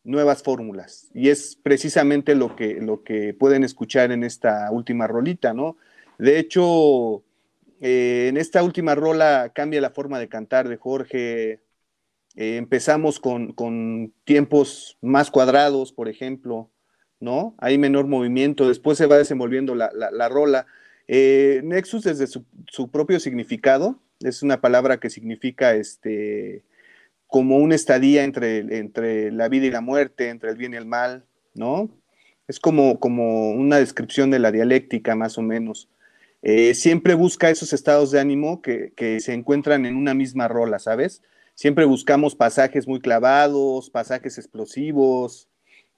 nuevas 0.05 0.45
fórmulas. 0.45 1.11
Y 1.13 1.29
es 1.29 1.59
precisamente 1.61 2.37
lo 2.37 2.55
que, 2.55 2.75
lo 2.81 3.03
que 3.03 3.35
pueden 3.35 3.65
escuchar 3.65 4.13
en 4.13 4.23
esta 4.23 4.71
última 4.71 5.09
rolita, 5.09 5.53
¿no? 5.53 5.77
De 6.19 6.39
hecho, 6.39 7.25
eh, 7.81 8.29
en 8.29 8.37
esta 8.37 8.63
última 8.63 8.95
rola 8.95 9.51
cambia 9.53 9.81
la 9.81 9.91
forma 9.91 10.21
de 10.21 10.29
cantar 10.29 10.69
de 10.69 10.77
Jorge. 10.77 11.63
Eh, 12.37 12.57
empezamos 12.57 13.19
con, 13.19 14.15
tiempos 14.23 14.99
más 15.01 15.33
cuadrados, 15.33 15.93
por 15.93 16.09
ejemplo, 16.09 16.71
¿no? 17.19 17.57
Hay 17.59 17.77
menor 17.77 18.07
movimiento, 18.07 18.69
después 18.69 18.99
se 18.99 19.07
va 19.07 19.19
desenvolviendo 19.19 19.75
la, 19.75 20.29
rola. 20.29 20.67
Eh, 21.09 21.61
Nexus, 21.65 22.05
desde 22.05 22.27
su, 22.27 22.45
su, 22.69 22.91
propio 22.91 23.21
significado, 23.21 23.99
es 24.21 24.43
una 24.43 24.61
palabra 24.61 24.99
que 24.99 25.11
significa 25.11 25.75
este, 25.75 26.65
como 27.27 27.57
una 27.57 27.75
estadía 27.75 28.25
entre, 28.25 28.59
entre 28.79 29.33
la 29.33 29.49
vida 29.49 29.67
y 29.67 29.71
la 29.71 29.81
muerte, 29.81 30.29
entre 30.29 30.51
el 30.51 30.57
bien 30.57 30.75
y 30.75 30.77
el 30.77 30.87
mal, 30.87 31.25
¿no? 31.55 31.91
Es 32.47 32.61
como, 32.61 33.01
como 33.01 33.53
una 33.53 33.79
descripción 33.79 34.31
de 34.31 34.39
la 34.39 34.53
dialéctica, 34.53 35.15
más 35.15 35.39
o 35.39 35.43
menos. 35.43 35.89
Eh, 36.43 36.75
siempre 36.75 37.15
busca 37.15 37.51
esos 37.51 37.73
estados 37.73 38.11
de 38.11 38.21
ánimo 38.21 38.61
que, 38.61 38.93
se 39.21 39.33
encuentran 39.33 39.87
en 39.87 39.97
una 39.97 40.13
misma 40.13 40.49
rola, 40.49 40.79
¿sabes? 40.79 41.23
Siempre 41.55 41.85
buscamos 41.85 42.35
pasajes 42.35 42.89
muy 42.89 43.01
clavados, 43.01 43.89
pasajes 43.91 44.39
explosivos, 44.39 45.49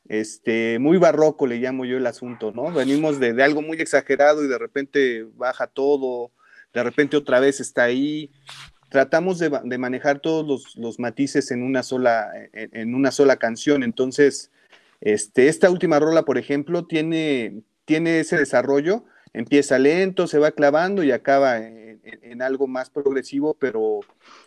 este, 0.09 0.79
muy 0.79 0.99
barroco 0.99 1.47
le 1.47 1.59
llamo 1.59 1.85
yo 1.85 1.97
el 1.97 2.07
asunto, 2.07 2.53
¿no? 2.53 2.71
Venimos 2.73 3.21
de, 3.21 3.43
algo 3.43 3.63
muy 3.63 3.79
exagerado 3.79 4.45
y 4.45 4.49
de 4.49 4.59
repente 4.59 5.27
baja 5.35 5.67
todo, 5.67 6.31
de 6.73 6.83
repente 6.83 7.17
otra 7.17 7.41
vez 7.41 7.61
está 7.61 7.85
ahí, 7.85 8.31
tratamos 8.91 9.39
de, 9.39 9.79
manejar 9.79 10.21
todos 10.21 10.77
los, 10.77 10.99
matices 10.99 11.51
en 11.51 11.63
una 11.63 11.83
sola, 11.83 12.31
en, 12.53 12.95
una 12.95 13.11
sola 13.11 13.37
canción. 13.37 13.83
Entonces, 13.83 14.51
este, 15.01 15.49
esta 15.49 15.71
última 15.71 15.99
rola, 15.99 16.25
por 16.25 16.39
ejemplo, 16.39 16.87
tiene, 16.87 17.63
tiene 17.85 18.21
ese 18.21 18.37
desarrollo, 18.37 19.05
empieza 19.33 19.79
lento, 19.79 20.27
se 20.27 20.39
va 20.39 20.53
clavando 20.53 21.03
y 21.03 21.11
acaba 21.11 21.59
en, 21.59 22.43
algo 22.43 22.67
más 22.67 22.91
progresivo, 22.91 23.55
pero 23.55 24.01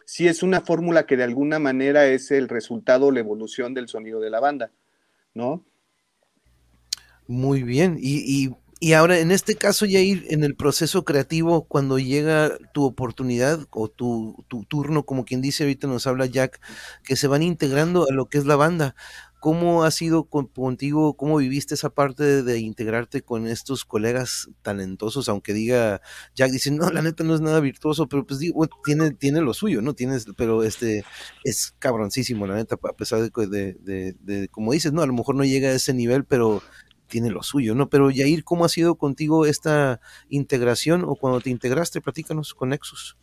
sí 0.06 0.28
es 0.28 0.44
una 0.44 0.62
fórmula 0.62 1.06
que 1.06 1.18
de 1.18 1.24
alguna 1.24 1.58
manera 1.58 2.06
es 2.06 2.32
el 2.32 2.50
resultado, 2.50 3.12
la 3.12 3.22
evolución 3.22 3.74
del 3.74 3.88
sonido 3.88 4.20
de 4.20 4.30
la 4.30 4.40
banda, 4.40 4.72
¿no? 5.38 5.64
Muy 7.28 7.64
bien, 7.64 7.98
y 8.02 8.50
y 8.80 8.94
ahora, 8.94 9.18
en 9.18 9.32
este 9.32 9.56
caso, 9.56 9.88
ya 9.88 10.00
ir 10.02 10.28
en 10.30 10.44
el 10.44 10.56
proceso 10.56 11.04
creativo, 11.04 11.64
cuando 11.64 11.98
llega 11.98 12.52
tu 12.74 12.86
oportunidad 12.86 13.66
o 13.72 13.88
tu, 13.88 14.46
turno, 14.68 15.04
como 15.04 15.26
quien 15.26 15.42
dice, 15.42 15.64
ahorita 15.64 15.88
nos 15.88 16.06
habla 16.06 16.28
Jack, 16.28 16.62
que 17.04 17.16
se 17.16 17.28
van 17.28 17.42
integrando 17.42 18.06
a 18.08 18.14
lo 18.14 18.28
que 18.28 18.38
es 18.38 18.46
la 18.46 18.56
banda. 18.56 18.96
¿Cómo 19.40 19.84
ha 19.84 19.92
sido 19.92 20.26
contigo, 20.26 21.16
cómo 21.16 21.38
viviste 21.38 21.76
esa 21.76 21.90
parte 21.90 22.44
de, 22.44 22.60
integrarte 22.60 23.22
con 23.22 23.48
estos 23.48 23.86
colegas 23.86 24.50
talentosos? 24.64 25.30
Aunque 25.30 25.54
diga, 25.54 26.02
Jack 26.36 26.52
dice, 26.52 26.72
no, 26.72 26.90
la 26.90 27.02
neta 27.02 27.24
no 27.24 27.36
es 27.36 27.42
nada 27.42 27.60
virtuoso, 27.60 28.08
pero 28.08 28.26
pues 28.26 28.40
digo, 28.40 28.68
tiene, 28.84 29.12
tiene 29.12 29.42
lo 29.42 29.54
suyo, 29.54 29.82
¿no? 29.82 29.94
Tienes, 29.94 30.26
pero 30.36 30.64
este, 30.64 31.04
es 31.44 31.76
cabroncísimo, 31.80 32.48
la 32.48 32.56
neta, 32.56 32.76
a 32.82 32.94
pesar 32.94 33.22
de, 33.22 33.76
de, 33.80 34.16
de, 34.20 34.48
como 34.50 34.74
dices, 34.74 34.92
no, 34.92 35.02
a 35.02 35.08
lo 35.08 35.14
mejor 35.14 35.36
no 35.36 35.44
llega 35.44 35.70
a 35.70 35.74
ese 35.74 35.94
nivel, 35.94 36.26
pero 36.26 36.64
tiene 37.08 37.30
lo 37.30 37.44
suyo, 37.44 37.74
¿no? 37.74 37.90
Pero 37.90 38.12
Yair, 38.12 38.44
¿cómo 38.44 38.66
ha 38.66 38.70
sido 38.70 38.96
contigo 38.96 39.46
esta 39.46 40.00
integración 40.30 41.04
o 41.06 41.16
cuando 41.16 41.42
te 41.42 41.50
integraste? 41.50 42.02
Platícanos 42.02 42.54
con 42.54 42.70
Nexus. 42.70 43.18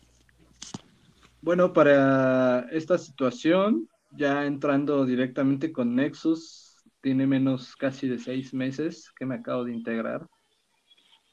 Bueno, 1.41 1.73
para 1.73 2.61
esta 2.71 2.97
situación, 2.97 3.87
ya 4.17 4.45
entrando 4.45 5.05
directamente 5.05 5.71
con 5.71 5.95
Nexus, 5.95 6.83
tiene 7.01 7.27
menos 7.27 7.75
casi 7.75 8.07
de 8.07 8.17
seis 8.19 8.53
meses 8.53 9.11
que 9.17 9.25
me 9.25 9.35
acabo 9.35 9.63
de 9.65 9.73
integrar. 9.73 10.27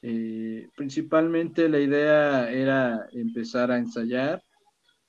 Eh, 0.01 0.67
principalmente 0.75 1.69
la 1.69 1.79
idea 1.79 2.51
era 2.51 3.07
empezar 3.13 3.71
a 3.71 3.77
ensayar, 3.77 4.43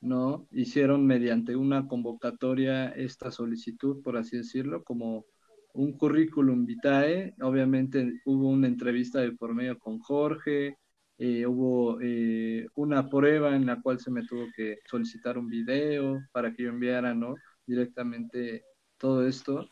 ¿no? 0.01 0.47
Hicieron 0.53 1.07
mediante 1.07 1.57
una 1.57 1.87
convocatoria 1.89 2.91
esta 2.91 3.31
solicitud, 3.31 4.03
por 4.03 4.17
así 4.17 4.37
decirlo, 4.39 4.85
como 4.85 5.27
un 5.75 5.99
currículum 5.99 6.65
vitae. 6.67 7.35
Obviamente 7.43 8.21
hubo 8.25 8.49
una 8.49 8.69
entrevista 8.69 9.21
de 9.21 9.33
por 9.33 9.55
medio 9.55 9.79
con 9.79 9.99
Jorge, 9.99 10.79
eh, 11.19 11.47
hubo 11.47 12.01
eh, 12.01 12.67
una 12.75 13.09
prueba 13.09 13.55
en 13.55 13.67
la 13.67 13.81
cual 13.81 14.01
se 14.01 14.11
me 14.11 14.25
tuvo 14.25 14.47
que 14.57 14.79
solicitar 14.87 15.39
un 15.39 15.49
video 15.49 16.21
para 16.33 16.53
que 16.53 16.65
yo 16.65 16.71
enviara, 16.71 17.15
¿no? 17.15 17.35
Directamente 17.67 18.65
todo 18.99 19.27
esto. 19.27 19.69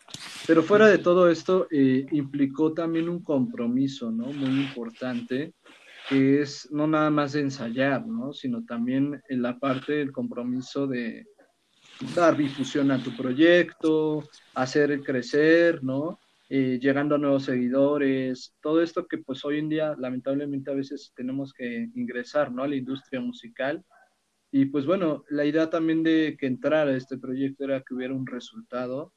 Pero 0.47 0.63
fuera 0.63 0.87
de 0.89 0.99
todo 0.99 1.31
esto, 1.31 1.67
eh, 1.71 2.07
implicó 2.11 2.73
también 2.73 3.09
un 3.09 3.23
compromiso, 3.23 4.11
¿no? 4.11 4.27
Muy 4.27 4.61
importante, 4.61 5.55
que 6.09 6.43
es 6.43 6.69
no 6.71 6.87
nada 6.87 7.11
más 7.11 7.33
de 7.33 7.41
ensayar, 7.41 8.07
¿no? 8.07 8.33
Sino 8.33 8.65
también 8.65 9.23
en 9.29 9.43
la 9.43 9.59
parte 9.59 9.95
del 9.95 10.13
compromiso 10.13 10.87
de 10.87 11.25
dar 12.15 12.37
difusión 12.37 12.91
a 12.91 13.03
tu 13.03 13.17
proyecto, 13.17 14.29
hacer 14.55 15.01
crecer, 15.03 15.83
¿no? 15.83 16.19
Eh, 16.49 16.79
llegando 16.83 17.15
a 17.15 17.19
nuevos 17.19 17.45
seguidores, 17.45 18.55
todo 18.61 18.83
esto 18.83 19.07
que 19.07 19.19
pues 19.19 19.43
hoy 19.45 19.59
en 19.59 19.71
día 19.71 19.95
lamentablemente 19.97 20.71
a 20.71 20.75
veces 20.75 21.13
tenemos 21.17 21.53
que 21.55 21.89
ingresar, 21.95 22.53
¿no? 22.53 22.63
A 22.63 22.69
la 22.69 22.77
industria 22.77 23.21
musical. 23.21 23.83
Y 24.55 24.67
pues 24.67 24.85
bueno, 24.85 25.25
la 25.31 25.47
idea 25.47 25.71
también 25.71 26.03
de 26.03 26.37
que 26.39 26.47
entrara 26.47 26.95
este 26.95 27.17
proyecto 27.17 27.65
era 27.65 27.81
que 27.81 27.95
hubiera 27.95 28.13
un 28.13 28.27
resultado, 28.27 29.15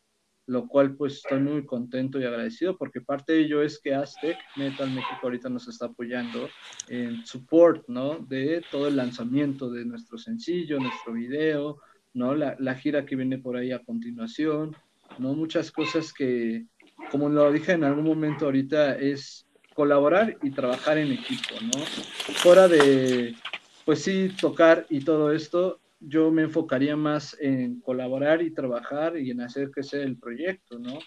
lo 0.48 0.66
cual 0.68 0.96
pues 0.96 1.16
estoy 1.16 1.42
muy 1.42 1.66
contento 1.66 2.20
y 2.20 2.24
agradecido 2.24 2.78
porque 2.78 3.02
parte 3.02 3.34
de 3.34 3.40
ello 3.42 3.62
es 3.62 3.80
que 3.82 3.94
Aztec 3.94 4.38
Metal 4.56 4.90
México 4.90 5.20
ahorita 5.24 5.50
nos 5.50 5.68
está 5.68 5.88
apoyando 5.88 6.48
en 6.88 7.26
support, 7.26 7.84
¿no? 7.90 8.20
De 8.20 8.64
todo 8.72 8.88
el 8.88 8.96
lanzamiento 8.96 9.70
de 9.70 9.84
nuestro 9.84 10.18
sencillo, 10.18 10.80
nuestro 10.80 11.12
video, 11.12 11.80
¿no? 12.14 12.34
La, 12.34 12.56
la 12.60 12.76
gira 12.76 13.06
que 13.06 13.18
viene 13.18 13.38
por 13.38 13.58
ahí 13.58 13.74
a 13.74 13.84
continuación, 13.84 14.74
¿no? 15.20 15.34
Muchas 15.34 15.70
cosas 15.70 16.14
que, 16.14 16.66
como 17.12 17.28
lo 17.28 17.52
dije 17.52 17.74
en 17.74 17.84
algún 17.84 18.06
momento 18.06 18.46
ahorita, 18.46 18.98
es 19.00 19.46
colaborar 19.74 20.38
y 20.42 20.52
trabajar 20.52 20.98
en 20.98 21.12
equipo, 21.12 21.56
¿no? 21.62 21.84
Fuera 22.36 22.70
de, 22.70 23.36
pues 23.86 24.04
sí, 24.04 24.32
tocar 24.42 24.88
y 24.90 25.06
todo 25.06 25.32
esto, 25.32 25.80
yo 26.00 26.32
me 26.32 26.42
enfocaría 26.42 26.98
más 26.98 27.38
en 27.40 27.80
colaborar 27.82 28.42
y 28.42 28.52
trabajar 28.52 29.18
y 29.18 29.32
en 29.32 29.42
hacer 29.42 29.70
sea 29.82 30.02
el 30.02 30.18
proyecto, 30.18 30.80
¿no? 30.80 31.00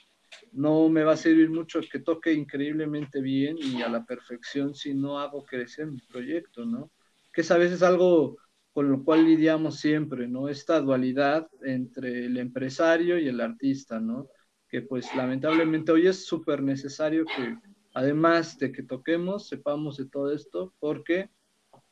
No 0.53 0.89
me 0.89 1.03
va 1.03 1.13
a 1.13 1.17
servir 1.17 1.51
mucho 1.51 1.81
que 1.91 1.99
toque 1.99 2.33
increíblemente 2.33 3.21
bien 3.21 3.57
y 3.59 3.83
a 3.83 3.89
la 3.89 4.05
perfección 4.05 4.75
si 4.75 4.95
no 4.95 5.19
hago 5.19 5.45
crecer 5.45 5.89
mi 5.89 6.01
proyecto, 6.01 6.65
¿no? 6.65 6.91
Que 7.33 7.41
es 7.41 7.51
a 7.51 7.59
veces 7.59 7.83
algo 7.83 8.37
con 8.73 8.91
lo 8.91 9.03
cual 9.03 9.25
lidiamos 9.25 9.81
siempre, 9.81 10.29
¿no? 10.29 10.49
Esta 10.49 10.81
dualidad 10.81 11.49
entre 11.63 12.27
el 12.27 12.37
empresario 12.37 13.19
y 13.19 13.27
el 13.27 13.41
artista, 13.41 13.99
¿no? 13.99 14.29
Que 14.69 14.83
pues 14.83 15.13
lamentablemente 15.17 15.91
hoy 15.91 16.07
es 16.07 16.27
súper 16.27 16.63
necesario 16.63 17.25
que 17.25 17.57
además 17.95 18.57
de 18.59 18.71
que 18.71 18.85
toquemos, 18.85 19.49
sepamos 19.49 19.97
de 19.97 20.07
todo 20.07 20.33
esto, 20.33 20.75
porque 20.79 21.29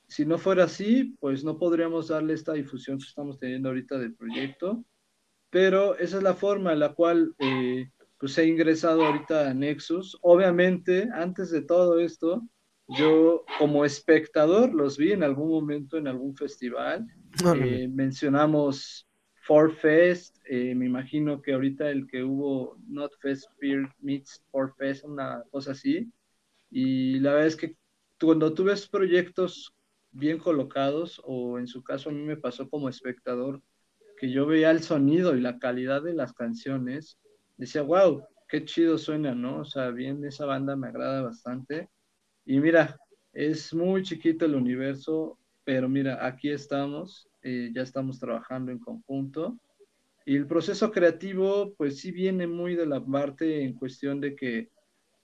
si 0.08 0.24
no 0.24 0.38
fuera 0.38 0.64
así, 0.64 1.16
pues 1.20 1.44
no 1.44 1.58
podríamos 1.58 2.08
darle 2.08 2.34
esta 2.34 2.52
difusión 2.52 2.98
que 2.98 3.06
estamos 3.06 3.38
teniendo 3.38 3.68
ahorita 3.68 3.98
del 3.98 4.14
proyecto, 4.14 4.84
pero 5.50 5.96
esa 5.96 6.18
es 6.18 6.22
la 6.22 6.34
forma 6.34 6.72
en 6.72 6.80
la 6.80 6.94
cual 6.94 7.34
eh, 7.38 7.90
pues 8.18 8.36
he 8.38 8.46
ingresado 8.46 9.04
ahorita 9.04 9.50
a 9.50 9.54
Nexus. 9.54 10.16
Obviamente, 10.22 11.08
antes 11.12 11.50
de 11.50 11.62
todo 11.62 11.98
esto, 11.98 12.42
yo 12.88 13.44
como 13.58 13.84
espectador 13.84 14.72
los 14.72 14.96
vi 14.96 15.12
en 15.12 15.22
algún 15.22 15.48
momento 15.48 15.96
en 15.96 16.06
algún 16.06 16.36
festival. 16.36 17.06
Eh, 17.60 17.88
mencionamos 17.88 19.08
Ford 19.42 19.72
Fest, 19.72 20.38
eh, 20.48 20.74
me 20.74 20.86
imagino 20.86 21.42
que 21.42 21.52
ahorita 21.52 21.90
el 21.90 22.06
que 22.06 22.22
hubo 22.24 22.78
Not 22.88 23.12
Fest 23.20 23.46
Fear 23.58 23.92
meets 24.00 24.42
Ford 24.50 24.70
Fest, 24.78 25.04
una 25.04 25.42
cosa 25.50 25.72
así. 25.72 26.10
Y 26.70 27.18
la 27.20 27.32
verdad 27.32 27.48
es 27.48 27.56
que 27.56 27.76
cuando 28.20 28.54
tú 28.54 28.64
ves 28.64 28.88
proyectos 28.88 29.75
bien 30.16 30.38
colocados, 30.38 31.20
o 31.24 31.58
en 31.58 31.66
su 31.66 31.82
caso 31.82 32.08
a 32.08 32.12
mí 32.12 32.22
me 32.22 32.36
pasó 32.36 32.68
como 32.68 32.88
espectador, 32.88 33.62
que 34.18 34.30
yo 34.30 34.46
veía 34.46 34.70
el 34.70 34.82
sonido 34.82 35.36
y 35.36 35.40
la 35.40 35.58
calidad 35.58 36.02
de 36.02 36.14
las 36.14 36.32
canciones, 36.32 37.18
decía, 37.56 37.82
wow, 37.82 38.22
qué 38.48 38.64
chido 38.64 38.96
suena, 38.96 39.34
¿no? 39.34 39.60
O 39.60 39.64
sea, 39.64 39.90
bien, 39.90 40.24
esa 40.24 40.46
banda 40.46 40.74
me 40.74 40.88
agrada 40.88 41.22
bastante. 41.22 41.90
Y 42.44 42.60
mira, 42.60 42.98
es 43.32 43.74
muy 43.74 44.02
chiquito 44.02 44.46
el 44.46 44.54
universo, 44.54 45.38
pero 45.64 45.88
mira, 45.88 46.24
aquí 46.26 46.50
estamos, 46.50 47.28
eh, 47.42 47.70
ya 47.74 47.82
estamos 47.82 48.18
trabajando 48.18 48.72
en 48.72 48.78
conjunto. 48.78 49.58
Y 50.24 50.36
el 50.36 50.46
proceso 50.46 50.90
creativo, 50.90 51.74
pues 51.76 51.98
sí 51.98 52.10
viene 52.10 52.46
muy 52.46 52.74
de 52.74 52.86
la 52.86 53.04
parte 53.04 53.62
en 53.62 53.74
cuestión 53.74 54.20
de 54.20 54.34
que 54.34 54.70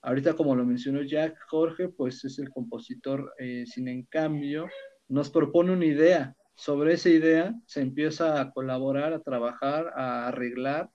ahorita 0.03 0.35
como 0.35 0.55
lo 0.55 0.64
mencionó 0.64 1.03
Jack, 1.03 1.37
Jorge, 1.49 1.89
pues 1.89 2.24
es 2.24 2.39
el 2.39 2.51
compositor, 2.51 3.33
eh, 3.39 3.64
sin 3.66 3.89
en 3.89 4.05
cambio, 4.05 4.68
nos 5.09 5.31
propone 5.31 5.72
una 5.72 5.87
idea. 5.87 6.37
Sobre 6.55 6.95
esa 6.95 7.09
idea 7.09 7.55
se 7.66 7.81
empieza 7.81 8.41
a 8.41 8.53
colaborar, 8.53 9.12
a 9.12 9.20
trabajar, 9.20 9.93
a 9.97 10.29
arreglar 10.29 10.91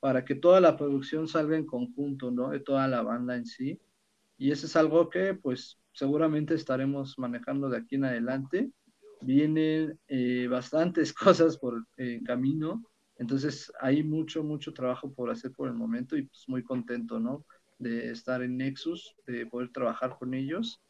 para 0.00 0.24
que 0.24 0.34
toda 0.34 0.60
la 0.60 0.76
producción 0.76 1.28
salga 1.28 1.56
en 1.56 1.66
conjunto, 1.66 2.30
¿no? 2.30 2.50
De 2.50 2.60
toda 2.60 2.88
la 2.88 3.02
banda 3.02 3.36
en 3.36 3.46
sí 3.46 3.80
y 4.42 4.50
eso 4.50 4.66
es 4.66 4.74
algo 4.74 5.08
que 5.08 5.34
pues 5.34 5.78
seguramente 5.92 6.54
estaremos 6.54 7.16
manejando 7.16 7.68
de 7.68 7.78
aquí 7.78 7.94
en 7.94 8.06
adelante. 8.06 8.72
Vienen 9.20 10.00
eh, 10.08 10.48
bastantes 10.50 11.12
cosas 11.14 11.58
por 11.58 11.86
eh, 11.96 12.20
camino, 12.24 12.82
entonces 13.18 13.72
hay 13.80 14.02
mucho, 14.02 14.42
mucho 14.42 14.72
trabajo 14.72 15.14
por 15.14 15.30
hacer 15.30 15.52
por 15.52 15.68
el 15.68 15.74
momento 15.74 16.16
y 16.16 16.22
pues 16.22 16.42
muy 16.48 16.64
contento, 16.64 17.20
¿no? 17.20 17.46
De 17.82 18.10
estar 18.10 18.42
en 18.42 18.56
Nexus, 18.56 19.16
de 19.26 19.46
poder 19.46 19.70
trabajar 19.70 20.16
con 20.18 20.34
ellos 20.34 20.80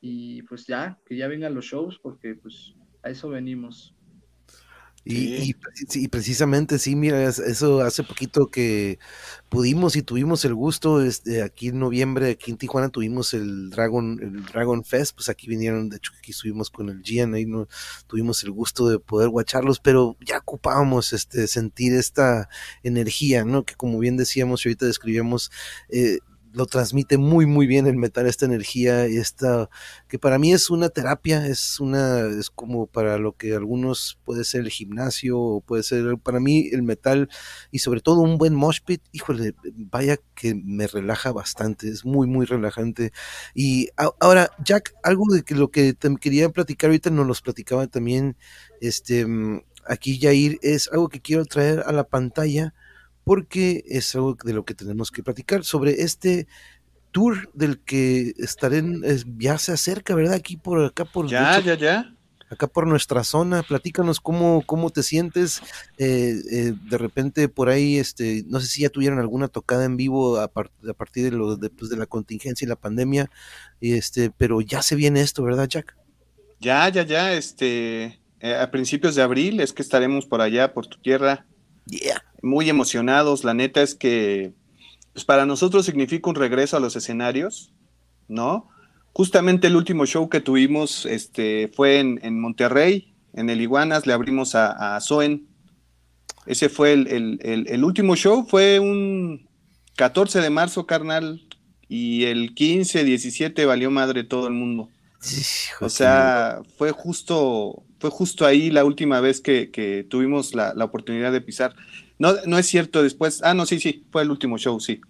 y 0.00 0.42
pues 0.42 0.66
ya, 0.66 0.98
que 1.06 1.16
ya 1.16 1.28
vengan 1.28 1.54
los 1.54 1.66
shows 1.66 1.98
porque 2.02 2.34
pues 2.34 2.74
a 3.02 3.10
eso 3.10 3.28
venimos. 3.28 3.94
Y, 5.02 5.56
y, 5.94 6.08
precisamente 6.08 6.78
sí, 6.78 6.94
mira, 6.94 7.26
eso 7.26 7.80
hace 7.80 8.02
poquito 8.02 8.48
que 8.48 8.98
pudimos 9.48 9.96
y 9.96 10.02
tuvimos 10.02 10.44
el 10.44 10.54
gusto, 10.54 11.02
este, 11.02 11.42
aquí 11.42 11.68
en 11.68 11.78
noviembre, 11.78 12.32
aquí 12.32 12.50
en 12.50 12.58
Tijuana 12.58 12.90
tuvimos 12.90 13.32
el 13.32 13.70
Dragon, 13.70 14.20
el 14.20 14.44
Dragon 14.44 14.84
Fest, 14.84 15.14
pues 15.14 15.30
aquí 15.30 15.48
vinieron, 15.48 15.88
de 15.88 15.96
hecho 15.96 16.12
aquí 16.18 16.32
estuvimos 16.32 16.68
con 16.68 16.90
el 16.90 17.02
Gian, 17.02 17.32
ahí 17.32 17.46
no, 17.46 17.66
tuvimos 18.08 18.44
el 18.44 18.50
gusto 18.50 18.90
de 18.90 18.98
poder 18.98 19.30
guacharlos, 19.30 19.80
pero 19.80 20.18
ya 20.20 20.36
ocupábamos 20.36 21.14
este, 21.14 21.46
sentir 21.46 21.94
esta 21.94 22.50
energía, 22.82 23.42
¿no? 23.46 23.64
Que 23.64 23.76
como 23.76 23.98
bien 24.00 24.18
decíamos 24.18 24.66
y 24.66 24.68
ahorita 24.68 24.84
describíamos, 24.84 25.50
eh, 25.88 26.18
lo 26.52 26.66
transmite 26.66 27.18
muy 27.18 27.46
muy 27.46 27.66
bien 27.66 27.86
el 27.86 27.96
metal 27.96 28.26
esta 28.26 28.46
energía 28.46 29.08
y 29.08 29.16
esta 29.16 29.68
que 30.08 30.18
para 30.18 30.38
mí 30.38 30.52
es 30.52 30.70
una 30.70 30.88
terapia 30.88 31.46
es 31.46 31.80
una 31.80 32.20
es 32.20 32.50
como 32.50 32.86
para 32.86 33.18
lo 33.18 33.36
que 33.36 33.54
algunos 33.54 34.18
puede 34.24 34.44
ser 34.44 34.62
el 34.62 34.70
gimnasio 34.70 35.38
o 35.38 35.60
puede 35.60 35.82
ser 35.82 36.18
para 36.18 36.40
mí 36.40 36.68
el 36.72 36.82
metal 36.82 37.28
y 37.70 37.80
sobre 37.80 38.00
todo 38.00 38.20
un 38.20 38.38
buen 38.38 38.54
mosh 38.54 38.80
pit 38.84 39.02
híjole 39.12 39.54
vaya 39.76 40.16
que 40.34 40.54
me 40.54 40.86
relaja 40.86 41.32
bastante 41.32 41.88
es 41.88 42.04
muy 42.04 42.26
muy 42.26 42.46
relajante. 42.46 43.12
Y 43.54 43.88
ahora 43.96 44.50
Jack 44.64 44.94
algo 45.02 45.24
de 45.32 45.42
que 45.42 45.54
lo 45.54 45.70
que 45.70 45.92
te 45.94 46.14
quería 46.16 46.48
platicar 46.50 46.88
ahorita 46.90 47.10
nos 47.10 47.26
los 47.26 47.42
platicaba 47.42 47.86
también 47.86 48.36
este 48.80 49.26
mm, 49.26 49.62
aquí 49.86 50.18
Jair 50.20 50.58
es 50.62 50.88
algo 50.92 51.08
que 51.08 51.20
quiero 51.20 51.44
traer 51.44 51.80
a 51.86 51.92
la 51.92 52.04
pantalla 52.04 52.74
porque 53.30 53.84
es 53.86 54.12
algo 54.16 54.36
de 54.42 54.52
lo 54.52 54.64
que 54.64 54.74
tenemos 54.74 55.12
que 55.12 55.22
platicar 55.22 55.62
sobre 55.62 56.02
este 56.02 56.48
tour 57.12 57.48
del 57.54 57.78
que 57.78 58.34
estaré 58.38 58.82
ya 59.38 59.56
se 59.56 59.70
acerca, 59.70 60.16
¿verdad? 60.16 60.34
Aquí 60.34 60.56
por 60.56 60.84
acá 60.84 61.04
por 61.04 61.28
ya, 61.28 61.60
ya, 61.60 61.74
ya. 61.74 62.12
Acá 62.50 62.66
por 62.66 62.88
nuestra 62.88 63.22
zona, 63.22 63.62
platícanos 63.62 64.18
cómo, 64.18 64.64
cómo 64.66 64.90
te 64.90 65.04
sientes. 65.04 65.62
Eh, 65.96 66.40
eh, 66.50 66.74
de 66.90 66.98
repente 66.98 67.48
por 67.48 67.68
ahí, 67.68 67.98
este, 67.98 68.42
no 68.48 68.58
sé 68.58 68.66
si 68.66 68.82
ya 68.82 68.88
tuvieron 68.88 69.20
alguna 69.20 69.46
tocada 69.46 69.84
en 69.84 69.96
vivo 69.96 70.40
a, 70.40 70.48
partir 70.48 71.30
de, 71.30 71.30
lo, 71.30 71.54
de, 71.54 71.70
pues, 71.70 71.88
de 71.88 71.98
la 71.98 72.06
contingencia 72.06 72.66
y 72.66 72.68
la 72.68 72.74
pandemia, 72.74 73.30
este, 73.80 74.32
pero 74.36 74.60
ya 74.60 74.82
se 74.82 74.96
viene 74.96 75.20
esto, 75.20 75.44
¿verdad, 75.44 75.68
Jack? 75.68 75.96
Ya, 76.58 76.88
ya, 76.88 77.04
ya, 77.04 77.32
este, 77.32 78.18
eh, 78.40 78.56
a 78.56 78.72
principios 78.72 79.14
de 79.14 79.22
abril 79.22 79.60
es 79.60 79.72
que 79.72 79.82
estaremos 79.82 80.26
por 80.26 80.40
allá, 80.40 80.74
por 80.74 80.88
tu 80.88 80.98
tierra. 80.98 81.46
Muy 82.42 82.68
emocionados. 82.68 83.44
La 83.44 83.54
neta 83.54 83.82
es 83.82 83.94
que 83.94 84.52
pues 85.12 85.24
para 85.24 85.46
nosotros 85.46 85.86
significa 85.86 86.30
un 86.30 86.36
regreso 86.36 86.76
a 86.76 86.80
los 86.80 86.96
escenarios, 86.96 87.72
¿no? 88.28 88.68
Justamente 89.12 89.66
el 89.66 89.76
último 89.76 90.06
show 90.06 90.28
que 90.28 90.40
tuvimos 90.40 91.04
este, 91.04 91.68
fue 91.74 91.98
en, 91.98 92.40
Monterrey, 92.40 93.12
en 93.32 93.50
el 93.50 93.60
Iguanas, 93.60 94.06
le 94.06 94.12
abrimos 94.12 94.54
a, 94.54 94.98
Soen. 95.00 95.48
Ese 96.46 96.68
fue 96.68 96.92
el, 96.92 97.84
último 97.84 98.14
show, 98.14 98.46
fue 98.48 98.78
un 98.78 99.48
14 99.96 100.40
de 100.40 100.50
marzo, 100.50 100.86
carnal, 100.86 101.42
y 101.88 102.24
el 102.24 102.54
15, 102.54 103.02
17 103.02 103.66
valió 103.66 103.90
madre 103.90 104.22
todo 104.22 104.46
el 104.46 104.54
mundo. 104.54 104.88
O 105.80 105.88
sea, 105.88 106.60
fue 106.78 106.92
justo, 106.92 107.82
fue 107.98 108.10
justo 108.10 108.46
ahí 108.46 108.70
la 108.70 108.84
última 108.84 109.20
vez 109.20 109.40
que, 109.40 110.06
tuvimos 110.08 110.54
la, 110.54 110.74
la, 110.74 110.84
oportunidad 110.84 111.32
de 111.32 111.40
pisar. 111.40 111.74
No, 112.18 112.34
no 112.46 112.58
es 112.58 112.66
cierto, 112.66 113.02
después, 113.02 113.42
ah, 113.42 113.54
no, 113.54 113.66
sí, 113.66 113.80
sí, 113.80 114.04
fue 114.10 114.22
el 114.22 114.30
último 114.30 114.58
show, 114.58 114.80
sí. 114.80 115.00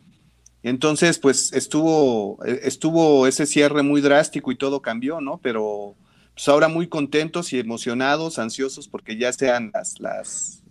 Entonces, 0.62 1.18
pues 1.18 1.52
estuvo, 1.52 2.44
e, 2.44 2.60
estuvo 2.64 3.26
ese 3.26 3.46
cierre 3.46 3.82
muy 3.82 4.00
drástico 4.00 4.52
y 4.52 4.56
todo 4.56 4.82
cambió, 4.82 5.20
¿no? 5.20 5.38
Pero 5.38 5.96
pues 6.34 6.48
ahora 6.48 6.68
muy 6.68 6.88
contentos 6.88 7.52
y 7.52 7.58
emocionados, 7.58 8.38
ansiosos, 8.38 8.88
porque 8.88 9.16
ya 9.16 9.32
sean 9.32 9.70
las, 9.74 10.00
las, 10.00 10.62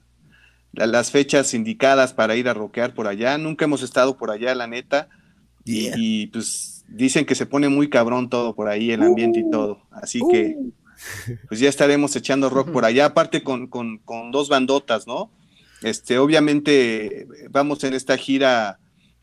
las 0.73 1.11
fechas 1.11 1.53
indicadas 1.53 2.13
para 2.13 2.35
ir 2.35 2.47
a 2.49 2.53
roquear 2.53 2.93
por 2.93 3.07
allá. 3.07 3.37
Nunca 3.37 3.65
hemos 3.65 3.81
estado 3.81 4.17
por 4.17 4.31
allá, 4.31 4.53
la 4.55 4.67
neta. 4.67 5.09
Y, 5.65 6.27
pues 6.27 6.78
dicen 6.91 7.25
que 7.25 7.35
se 7.35 7.45
pone 7.45 7.69
muy 7.69 7.89
cabrón 7.89 8.29
todo 8.29 8.55
por 8.55 8.67
ahí, 8.67 8.91
el 8.91 9.03
ambiente 9.03 9.39
y 9.39 9.49
todo. 9.49 9.81
Así 9.91 10.21
que 10.31 10.55
uh. 10.57 10.73
pues 11.47 11.59
ya 11.59 11.69
estaremos 11.69 12.15
echando 12.15 12.49
rock 12.49 12.71
por 12.71 12.85
allá, 12.85 13.05
aparte 13.05 13.43
con, 13.43 13.67
con, 13.67 13.99
con 13.99 14.31
dos 14.31 14.49
bandotas, 14.49 15.07
¿no? 15.07 15.31
Este, 15.81 16.17
obviamente 16.17 17.27
vamos 17.49 17.83
en 17.83 17.93
esta 17.93 18.17
gira 18.17 18.79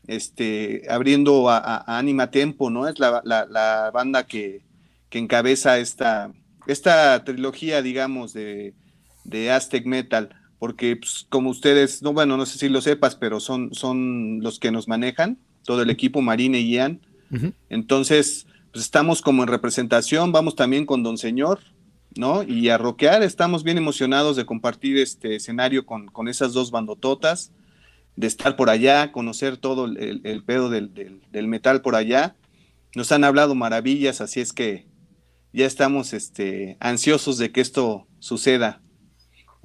este, 0.07 0.83
abriendo 0.89 1.49
a, 1.49 1.97
Anima 1.97 2.31
Tempo, 2.31 2.69
¿no? 2.69 2.87
Es 2.87 2.97
la, 2.99 3.91
banda 3.93 4.25
que, 4.25 4.65
encabeza 5.11 5.79
esta, 5.79 6.31
esta 6.67 7.23
trilogía, 7.23 7.81
digamos, 7.81 8.33
de, 8.33 8.73
Aztec 9.51 9.85
Metal, 9.85 10.29
porque 10.59 10.95
pues, 10.95 11.25
como 11.29 11.49
ustedes, 11.49 12.01
no, 12.01 12.13
bueno, 12.13 12.37
no 12.37 12.45
sé 12.45 12.57
si 12.57 12.69
lo 12.69 12.81
sepas, 12.81 13.15
pero 13.15 13.39
son, 13.39 13.73
son 13.73 14.39
los 14.41 14.59
que 14.59 14.71
nos 14.71 14.87
manejan, 14.87 15.37
todo 15.63 15.81
el 15.81 15.89
equipo 15.89 16.21
Marine 16.21 16.59
y 16.59 16.71
Ian. 16.71 17.01
Entonces, 17.69 18.47
pues 18.71 18.85
estamos 18.85 19.21
como 19.21 19.43
en 19.43 19.49
representación, 19.49 20.31
vamos 20.31 20.55
también 20.55 20.85
con 20.85 21.03
Don 21.03 21.17
Señor, 21.17 21.59
¿no? 22.15 22.43
Y 22.43 22.69
a 22.69 22.77
rockear, 22.77 23.23
estamos 23.23 23.63
bien 23.63 23.77
emocionados 23.77 24.35
de 24.35 24.45
compartir 24.45 24.97
este 24.97 25.35
escenario 25.35 25.85
con, 25.85 26.07
con 26.07 26.27
esas 26.27 26.53
dos 26.53 26.71
bandototas 26.71 27.51
de 28.17 28.27
estar 28.27 28.55
por 28.55 28.69
allá, 28.69 29.11
conocer 29.11 29.57
todo 29.57 29.85
el, 29.85 30.43
pedo 30.43 30.69
del, 30.69 31.47
metal 31.47 31.81
por 31.81 31.95
allá. 31.95 32.35
Nos 32.95 33.11
han 33.11 33.23
hablado 33.23 33.53
maravillas, 33.55 34.21
así 34.21 34.41
es 34.41 34.51
que 34.51 34.87
ya 35.53 35.67
estamos 35.67 36.13
este, 36.13 36.77
ansiosos 36.79 37.37
de 37.37 37.51
que 37.51 37.61
esto 37.61 38.07
suceda. 38.19 38.81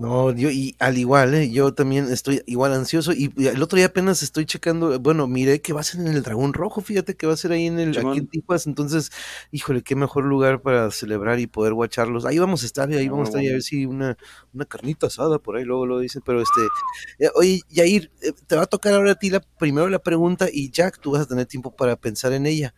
No, 0.03 0.33
yo 0.33 0.51
y 0.51 0.75
al 0.81 0.99
igual, 0.99 1.33
¿eh? 1.33 1.49
yo 1.49 1.75
también 1.75 2.11
estoy 2.11 2.43
igual 2.47 2.73
ansioso 2.73 3.13
y 3.13 3.33
el 3.47 3.63
otro 3.63 3.77
día 3.77 3.87
apenas 3.87 4.25
estoy 4.25 4.47
checando, 4.47 4.99
bueno, 4.99 5.29
miré 5.29 5.61
que 5.63 5.73
va 5.73 5.79
a 5.81 5.85
ser 5.85 6.01
en 6.01 6.09
el 6.09 6.25
Dragón 6.25 6.55
Rojo, 6.55 6.81
fíjate 6.81 7.15
que 7.15 7.29
va 7.29 7.35
a 7.35 7.37
ser 7.37 7.53
ahí 7.53 7.67
en 7.67 7.79
el 7.79 7.97
aquí 7.97 8.19
en 8.19 8.27
Tijuas, 8.27 8.67
entonces, 8.67 9.13
híjole, 9.53 9.83
qué 9.83 9.95
mejor 9.95 10.25
lugar 10.25 10.61
para 10.61 10.91
celebrar 10.91 11.39
y 11.39 11.47
poder 11.47 11.73
guacharlos. 11.75 12.25
Ahí 12.25 12.37
vamos 12.41 12.65
a 12.65 12.67
estar, 12.67 12.91
ahí 12.91 13.09
vamos 13.09 13.29
a 13.29 13.31
estar 13.31 13.45
y 13.45 13.49
a 13.49 13.53
ver 13.53 13.63
si 13.63 13.87
una, 13.87 14.17
una 14.53 14.65
carnita 14.65 15.07
asada 15.07 15.39
por 15.39 15.57
ahí 15.57 15.65
luego 15.65 15.87
lo 15.87 16.01
dicen, 16.01 16.21
pero 16.27 16.43
este, 16.43 16.63
eh, 17.21 17.31
oye, 17.37 17.61
Yair, 17.69 18.11
eh, 18.23 18.33
te 18.49 18.57
va 18.57 18.63
a 18.63 18.67
tocar 18.67 18.95
ahora 18.95 19.13
a 19.13 19.15
ti 19.15 19.31
la 19.31 19.39
primero 19.39 19.89
la 19.89 20.01
pregunta 20.01 20.49
y 20.53 20.73
Jack, 20.73 20.99
tú 20.99 21.13
vas 21.13 21.23
a 21.23 21.27
tener 21.27 21.47
tiempo 21.47 21.77
para 21.77 21.95
pensar 21.95 22.33
en 22.33 22.47
ella. 22.47 22.75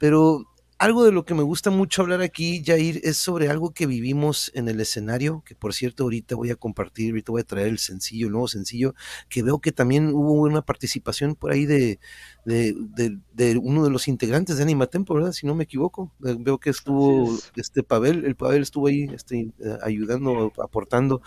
Pero 0.00 0.46
algo 0.78 1.04
de 1.04 1.12
lo 1.12 1.24
que 1.24 1.34
me 1.34 1.42
gusta 1.42 1.70
mucho 1.70 2.02
hablar 2.02 2.20
aquí, 2.20 2.62
Jair, 2.64 3.00
es 3.02 3.16
sobre 3.16 3.48
algo 3.48 3.72
que 3.72 3.86
vivimos 3.86 4.50
en 4.54 4.68
el 4.68 4.78
escenario, 4.80 5.42
que 5.46 5.54
por 5.54 5.72
cierto 5.72 6.04
ahorita 6.04 6.36
voy 6.36 6.50
a 6.50 6.56
compartir, 6.56 7.10
ahorita 7.10 7.32
voy 7.32 7.40
a 7.40 7.44
traer 7.44 7.68
el 7.68 7.78
sencillo, 7.78 8.26
el 8.26 8.32
nuevo 8.32 8.48
sencillo, 8.48 8.94
que 9.30 9.42
veo 9.42 9.58
que 9.58 9.72
también 9.72 10.08
hubo 10.08 10.34
una 10.42 10.60
participación 10.60 11.34
por 11.34 11.52
ahí 11.52 11.64
de, 11.64 11.98
de, 12.44 13.58
uno 13.58 13.84
de 13.84 13.90
los 13.90 14.06
integrantes 14.06 14.58
de 14.58 14.64
Anima 14.64 14.86
Tempo, 14.86 15.14
¿verdad? 15.14 15.32
Si 15.32 15.46
no 15.46 15.54
me 15.54 15.64
equivoco. 15.64 16.12
Veo 16.18 16.58
que 16.58 16.70
estuvo 16.70 17.38
este 17.56 17.82
Pavel, 17.82 18.26
el 18.26 18.36
Pavel 18.36 18.62
estuvo 18.62 18.88
ahí 18.88 19.08
este, 19.14 19.52
eh, 19.58 19.78
ayudando, 19.82 20.52
aportando. 20.62 21.22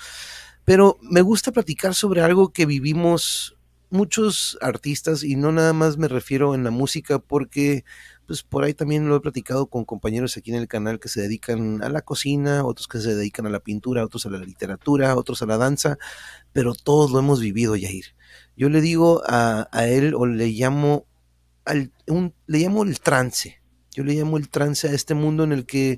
Pero 0.64 1.00
me 1.02 1.22
gusta 1.22 1.52
platicar 1.52 1.96
sobre 1.96 2.22
algo 2.22 2.54
que 2.54 2.68
vivimos 2.68 3.56
muchos 3.90 4.60
artistas 4.62 5.24
y 5.24 5.36
no 5.36 5.52
nada 5.52 5.74
más 5.74 5.98
me 5.98 6.08
refiero 6.08 6.54
en 6.54 6.64
la 6.64 6.70
música 6.70 7.18
porque 7.18 7.84
pues 8.30 8.44
por 8.44 8.64
ahí 8.64 8.76
también 8.76 9.10
lo 9.10 9.16
he 9.16 9.22
platicado 9.22 9.66
con 9.66 9.86
compañeros 9.86 10.38
aquí 10.38 10.52
en 10.52 10.58
el 10.58 10.68
canal 10.68 11.00
que 11.00 11.10
se 11.10 11.20
dedican 11.20 11.82
a 11.82 11.90
la 11.90 12.04
cocina, 12.04 12.64
otros 12.64 12.88
que 12.88 13.00
se 13.00 13.16
dedican 13.16 13.48
a 13.48 13.50
la 13.50 13.60
pintura, 13.60 14.06
otros 14.06 14.28
a 14.28 14.30
la 14.30 14.38
literatura, 14.38 15.16
otros 15.16 15.42
a 15.42 15.48
la 15.48 15.58
danza, 15.58 15.98
pero 16.54 16.76
todos 16.76 17.10
lo 17.10 17.18
hemos 17.18 17.40
vivido, 17.40 17.76
Yair. 17.76 18.14
Yo 18.56 18.70
le 18.70 18.82
digo 18.82 19.24
a, 19.26 19.68
él 19.88 20.14
o 20.14 20.28
le 20.28 20.50
llamo, 20.50 21.08
al, 21.66 21.92
un, 22.06 22.36
le 22.46 22.60
llamo 22.60 22.84
el 22.84 23.00
trance, 23.00 23.64
yo 23.94 24.04
le 24.04 24.14
llamo 24.14 24.38
el 24.38 24.48
trance 24.48 24.88
a 24.88 24.92
este 24.94 25.16
mundo 25.16 25.44
en 25.44 25.52
el 25.52 25.66
que 25.66 25.98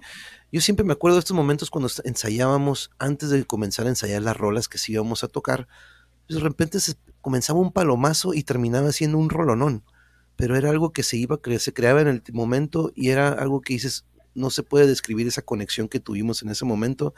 yo 0.53 0.61
siempre 0.61 0.86
me 0.86 0.93
acuerdo 0.93 1.17
de 1.17 1.19
estos 1.19 1.36
momentos 1.36 1.69
cuando 1.69 1.89
ensayábamos, 2.05 2.91
antes 2.97 3.29
de 3.29 3.43
comenzar 3.43 3.88
a 3.88 3.89
ensayar 3.89 4.21
las 4.21 4.38
rolas 4.38 4.69
que 4.69 4.77
sí 4.77 4.93
íbamos 4.93 5.25
a 5.25 5.27
tocar, 5.27 5.67
pues 6.27 6.39
de 6.39 6.47
repente 6.47 6.79
se 6.79 6.93
comenzaba 7.19 7.59
un 7.59 7.73
palomazo 7.73 8.34
y 8.34 8.43
terminaba 8.43 8.93
siendo 8.93 9.17
un 9.17 9.29
rolonón 9.29 9.84
pero 10.41 10.57
era 10.57 10.71
algo 10.71 10.91
que 10.91 11.03
se 11.03 11.17
iba, 11.17 11.39
se 11.59 11.71
creaba 11.71 12.01
en 12.01 12.07
el 12.07 12.23
momento 12.33 12.91
y 12.95 13.09
era 13.09 13.29
algo 13.29 13.61
que 13.61 13.73
dices, 13.73 14.05
no 14.33 14.49
se 14.49 14.63
puede 14.63 14.87
describir 14.87 15.27
esa 15.27 15.43
conexión 15.43 15.87
que 15.87 15.99
tuvimos 15.99 16.41
en 16.41 16.49
ese 16.49 16.65
momento. 16.65 17.13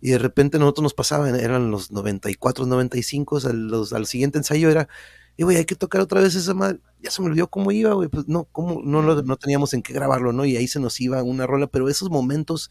Y 0.00 0.10
de 0.10 0.18
repente 0.18 0.56
nosotros 0.60 0.84
nos 0.84 0.94
pasaban, 0.94 1.34
eran 1.34 1.72
los 1.72 1.90
94, 1.90 2.66
95, 2.66 3.40
al, 3.44 3.66
los, 3.66 3.92
al 3.92 4.06
siguiente 4.06 4.38
ensayo 4.38 4.70
era, 4.70 4.88
y 5.36 5.42
güey, 5.42 5.56
hay 5.56 5.64
que 5.64 5.74
tocar 5.74 6.00
otra 6.00 6.20
vez 6.20 6.36
esa 6.36 6.54
madre. 6.54 6.78
Ya 7.00 7.10
se 7.10 7.20
me 7.22 7.26
olvidó 7.26 7.48
cómo 7.48 7.72
iba, 7.72 7.92
güey, 7.94 8.08
pues 8.08 8.28
no, 8.28 8.44
cómo, 8.44 8.82
no, 8.84 9.02
no 9.02 9.36
teníamos 9.36 9.74
en 9.74 9.82
qué 9.82 9.92
grabarlo, 9.92 10.32
¿no? 10.32 10.44
Y 10.44 10.56
ahí 10.56 10.68
se 10.68 10.78
nos 10.78 11.00
iba 11.00 11.24
una 11.24 11.48
rola, 11.48 11.66
pero 11.66 11.88
esos 11.88 12.08
momentos 12.08 12.70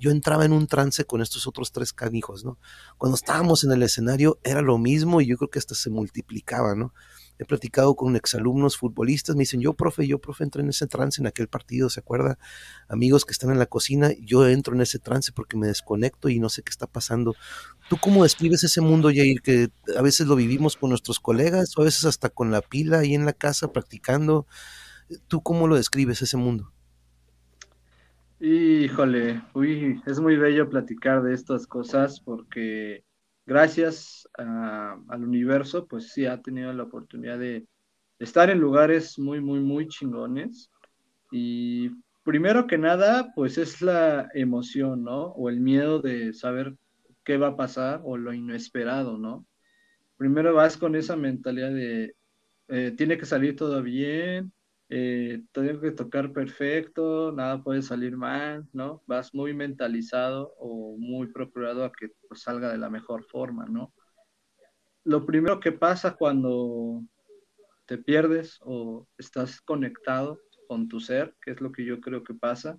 yo 0.00 0.10
entraba 0.10 0.44
en 0.44 0.52
un 0.52 0.66
trance 0.66 1.04
con 1.04 1.22
estos 1.22 1.46
otros 1.46 1.70
tres 1.70 1.92
canijos, 1.92 2.44
¿no? 2.44 2.58
Cuando 2.98 3.14
estábamos 3.14 3.62
en 3.62 3.70
el 3.70 3.84
escenario 3.84 4.40
era 4.42 4.60
lo 4.60 4.76
mismo 4.76 5.20
y 5.20 5.26
yo 5.26 5.36
creo 5.36 5.50
que 5.50 5.60
hasta 5.60 5.76
se 5.76 5.88
multiplicaba, 5.88 6.74
¿no? 6.74 6.92
He 7.38 7.44
platicado 7.44 7.94
con 7.94 8.16
exalumnos 8.16 8.76
futbolistas, 8.76 9.36
me 9.36 9.40
dicen, 9.40 9.60
yo, 9.60 9.74
profe, 9.74 10.06
yo, 10.06 10.18
profe, 10.18 10.44
entré 10.44 10.62
en 10.62 10.70
ese 10.70 10.86
trance 10.86 11.20
en 11.20 11.26
aquel 11.26 11.48
partido, 11.48 11.90
¿se 11.90 12.00
acuerda? 12.00 12.38
Amigos 12.88 13.24
que 13.24 13.32
están 13.32 13.50
en 13.50 13.58
la 13.58 13.66
cocina, 13.66 14.10
yo 14.20 14.46
entro 14.48 14.74
en 14.74 14.80
ese 14.80 14.98
trance 14.98 15.32
porque 15.32 15.56
me 15.56 15.66
desconecto 15.66 16.28
y 16.28 16.38
no 16.38 16.48
sé 16.48 16.62
qué 16.62 16.70
está 16.70 16.86
pasando. 16.86 17.34
¿Tú 17.88 17.96
cómo 18.00 18.22
describes 18.22 18.64
ese 18.64 18.80
mundo, 18.80 19.08
Jair, 19.08 19.40
que 19.42 19.68
a 19.96 20.02
veces 20.02 20.26
lo 20.26 20.36
vivimos 20.36 20.76
con 20.76 20.90
nuestros 20.90 21.20
colegas 21.20 21.76
o 21.76 21.82
a 21.82 21.84
veces 21.84 22.04
hasta 22.04 22.30
con 22.30 22.50
la 22.50 22.62
pila 22.62 23.00
ahí 23.00 23.14
en 23.14 23.24
la 23.24 23.32
casa 23.32 23.72
practicando? 23.72 24.46
¿Tú 25.28 25.42
cómo 25.42 25.68
lo 25.68 25.76
describes 25.76 26.22
ese 26.22 26.36
mundo? 26.36 26.72
Híjole, 28.38 29.42
uy, 29.54 30.02
es 30.04 30.20
muy 30.20 30.36
bello 30.36 30.68
platicar 30.68 31.22
de 31.22 31.32
estas 31.32 31.66
cosas 31.66 32.20
porque 32.20 33.05
gracias 33.46 34.28
al 34.34 35.22
universo, 35.24 35.86
pues 35.86 36.12
sí 36.12 36.26
ha 36.26 36.42
tenido 36.42 36.72
la 36.72 36.82
oportunidad 36.82 37.38
de 37.38 37.66
estar 38.18 38.50
en 38.50 38.58
lugares 38.58 39.18
muy, 39.18 39.40
muy, 39.40 39.60
muy 39.60 39.88
chingones. 39.88 40.70
Y 41.30 41.90
primero 42.24 42.66
que 42.66 42.76
nada, 42.76 43.32
pues 43.34 43.56
es 43.56 43.80
la 43.82 44.28
emoción, 44.34 45.04
¿no? 45.04 45.26
O 45.28 45.48
el 45.48 45.60
miedo 45.60 46.00
de 46.00 46.32
saber 46.34 46.76
qué 47.24 47.36
va 47.36 47.48
a 47.48 47.56
pasar 47.56 48.00
o 48.04 48.16
lo 48.16 48.32
inesperado, 48.32 49.16
¿no? 49.16 49.46
Primero 50.16 50.54
vas 50.54 50.76
con 50.76 50.96
esa 50.96 51.16
mentalidad 51.16 51.70
de, 51.70 52.14
eh, 52.68 52.94
tiene 52.96 53.18
que 53.18 53.26
salir 53.26 53.54
todo 53.54 53.82
bien, 53.82 54.52
eh, 54.88 55.42
tengo 55.52 55.80
que 55.80 55.90
tocar 55.90 56.32
perfecto, 56.32 57.32
nada 57.32 57.62
puede 57.62 57.82
salir 57.82 58.16
mal, 58.16 58.68
¿no? 58.72 59.02
Vas 59.06 59.34
muy 59.34 59.52
mentalizado 59.52 60.54
o 60.58 60.96
muy 60.98 61.26
procurado 61.32 61.84
a 61.84 61.92
que 61.92 62.10
pues, 62.28 62.42
salga 62.42 62.70
de 62.70 62.78
la 62.78 62.88
mejor 62.88 63.24
forma, 63.24 63.66
¿no? 63.66 63.92
Lo 65.02 65.26
primero 65.26 65.58
que 65.58 65.72
pasa 65.72 66.14
cuando 66.14 67.02
te 67.86 67.98
pierdes 67.98 68.58
o 68.62 69.08
estás 69.18 69.60
conectado 69.60 70.40
con 70.68 70.88
tu 70.88 71.00
ser, 71.00 71.34
que 71.40 71.52
es 71.52 71.60
lo 71.60 71.72
que 71.72 71.84
yo 71.84 72.00
creo 72.00 72.22
que 72.22 72.34
pasa, 72.34 72.78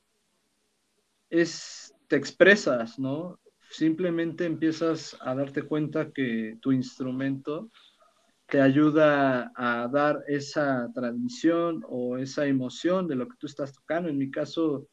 es 1.29 1.93
te 2.07 2.15
expresas, 2.15 2.99
¿no? 2.99 3.39
Simplemente 3.69 4.45
empiezas 4.45 5.17
a 5.19 5.35
darte 5.35 5.63
cuenta 5.63 6.11
que 6.11 6.57
tu 6.61 6.71
instrumento 6.71 7.69
te 8.47 8.61
ayuda 8.61 9.51
a 9.55 9.87
dar 9.89 10.23
esa 10.27 10.89
transmisión 10.93 11.83
o 11.87 12.17
esa 12.17 12.45
emoción 12.45 13.07
de 13.07 13.15
lo 13.15 13.27
que 13.27 13.35
tú 13.37 13.47
estás 13.47 13.73
tocando. 13.73 14.09
En 14.09 14.17
mi 14.17 14.31
caso, 14.31 14.87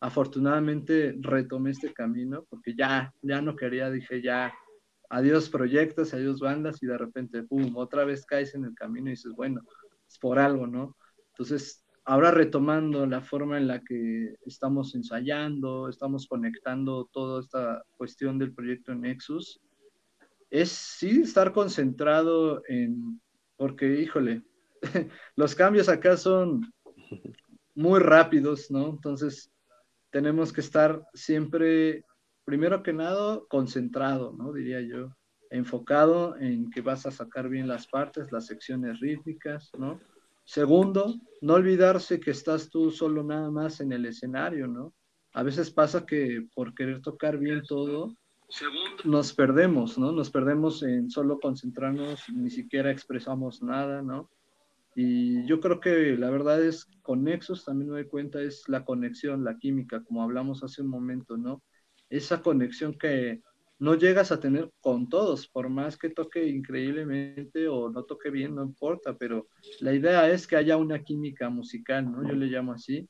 afortunadamente 0.00 1.16
retomé 1.20 1.70
este 1.70 1.92
camino 1.92 2.44
porque 2.50 2.74
ya, 2.76 3.12
ya 3.22 3.40
no 3.40 3.54
quería, 3.54 3.90
dije 3.90 4.22
ya, 4.22 4.52
adiós 5.08 5.48
proyectos, 5.48 6.14
adiós 6.14 6.40
bandas 6.40 6.82
y 6.82 6.86
de 6.86 6.98
repente, 6.98 7.44
¡pum!, 7.44 7.76
otra 7.76 8.04
vez 8.04 8.26
caes 8.26 8.54
en 8.54 8.64
el 8.64 8.74
camino 8.74 9.06
y 9.06 9.10
dices, 9.10 9.32
bueno, 9.36 9.62
es 10.08 10.18
por 10.18 10.40
algo, 10.40 10.66
¿no? 10.66 10.96
Entonces, 11.28 11.84
ahora 12.04 12.32
retomando 12.32 13.06
la 13.06 13.20
forma 13.20 13.56
en 13.58 13.68
la 13.68 13.82
que 13.82 14.34
estamos 14.44 14.96
ensayando, 14.96 15.88
estamos 15.88 16.26
conectando 16.26 17.08
toda 17.12 17.40
esta 17.40 17.84
cuestión 17.96 18.38
del 18.38 18.52
proyecto 18.52 18.94
Nexus, 18.94 19.60
es 20.50 20.70
sí 20.70 21.22
estar 21.22 21.52
concentrado 21.52 22.62
en, 22.68 23.20
porque 23.56 24.00
híjole, 24.00 24.42
los 25.36 25.54
cambios 25.54 25.88
acá 25.88 26.16
son 26.16 26.72
muy 27.74 28.00
rápidos, 28.00 28.70
¿no? 28.70 28.88
Entonces, 28.90 29.52
tenemos 30.10 30.52
que 30.52 30.60
estar 30.60 31.06
siempre, 31.14 32.04
primero 32.44 32.82
que 32.82 32.92
nada, 32.92 33.40
concentrado, 33.48 34.34
¿no? 34.36 34.52
Diría 34.52 34.80
yo, 34.80 35.14
enfocado 35.50 36.36
en 36.38 36.70
que 36.70 36.80
vas 36.80 37.06
a 37.06 37.10
sacar 37.10 37.48
bien 37.48 37.68
las 37.68 37.86
partes, 37.86 38.32
las 38.32 38.46
secciones 38.46 39.00
rítmicas, 39.00 39.70
¿no? 39.78 40.00
Segundo, 40.44 41.16
no 41.40 41.54
olvidarse 41.54 42.20
que 42.20 42.30
estás 42.30 42.70
tú 42.70 42.90
solo 42.90 43.24
nada 43.24 43.50
más 43.50 43.80
en 43.80 43.92
el 43.92 44.06
escenario, 44.06 44.68
¿no? 44.68 44.94
A 45.34 45.42
veces 45.42 45.70
pasa 45.70 46.06
que 46.06 46.46
por 46.54 46.72
querer 46.72 47.02
tocar 47.02 47.36
bien 47.36 47.62
todo, 47.66 48.16
nos 49.04 49.32
perdemos, 49.32 49.98
¿no? 49.98 50.12
Nos 50.12 50.30
perdemos 50.30 50.82
en 50.82 51.10
solo 51.10 51.38
concentrarnos, 51.40 52.24
ni 52.32 52.50
siquiera 52.50 52.90
expresamos 52.90 53.62
nada, 53.62 54.02
¿no? 54.02 54.30
Y 54.94 55.46
yo 55.46 55.60
creo 55.60 55.78
que 55.78 56.16
la 56.16 56.30
verdad 56.30 56.62
es, 56.64 56.86
con 57.02 57.24
Nexus 57.24 57.64
también 57.64 57.90
me 57.90 57.96
doy 57.96 58.08
cuenta, 58.08 58.40
es 58.40 58.68
la 58.68 58.84
conexión, 58.84 59.44
la 59.44 59.58
química, 59.58 60.02
como 60.02 60.22
hablamos 60.22 60.62
hace 60.64 60.82
un 60.82 60.88
momento, 60.88 61.36
¿no? 61.36 61.62
Esa 62.08 62.40
conexión 62.40 62.96
que 62.96 63.42
no 63.78 63.94
llegas 63.94 64.32
a 64.32 64.40
tener 64.40 64.70
con 64.80 65.08
todos, 65.08 65.48
por 65.48 65.68
más 65.68 65.98
que 65.98 66.08
toque 66.08 66.48
increíblemente 66.48 67.68
o 67.68 67.90
no 67.90 68.04
toque 68.04 68.30
bien, 68.30 68.54
no 68.54 68.62
importa, 68.62 69.16
pero 69.18 69.48
la 69.80 69.92
idea 69.92 70.30
es 70.30 70.46
que 70.46 70.56
haya 70.56 70.78
una 70.78 71.02
química 71.02 71.50
musical, 71.50 72.10
¿no? 72.10 72.26
Yo 72.26 72.34
le 72.34 72.46
llamo 72.46 72.72
así. 72.72 73.06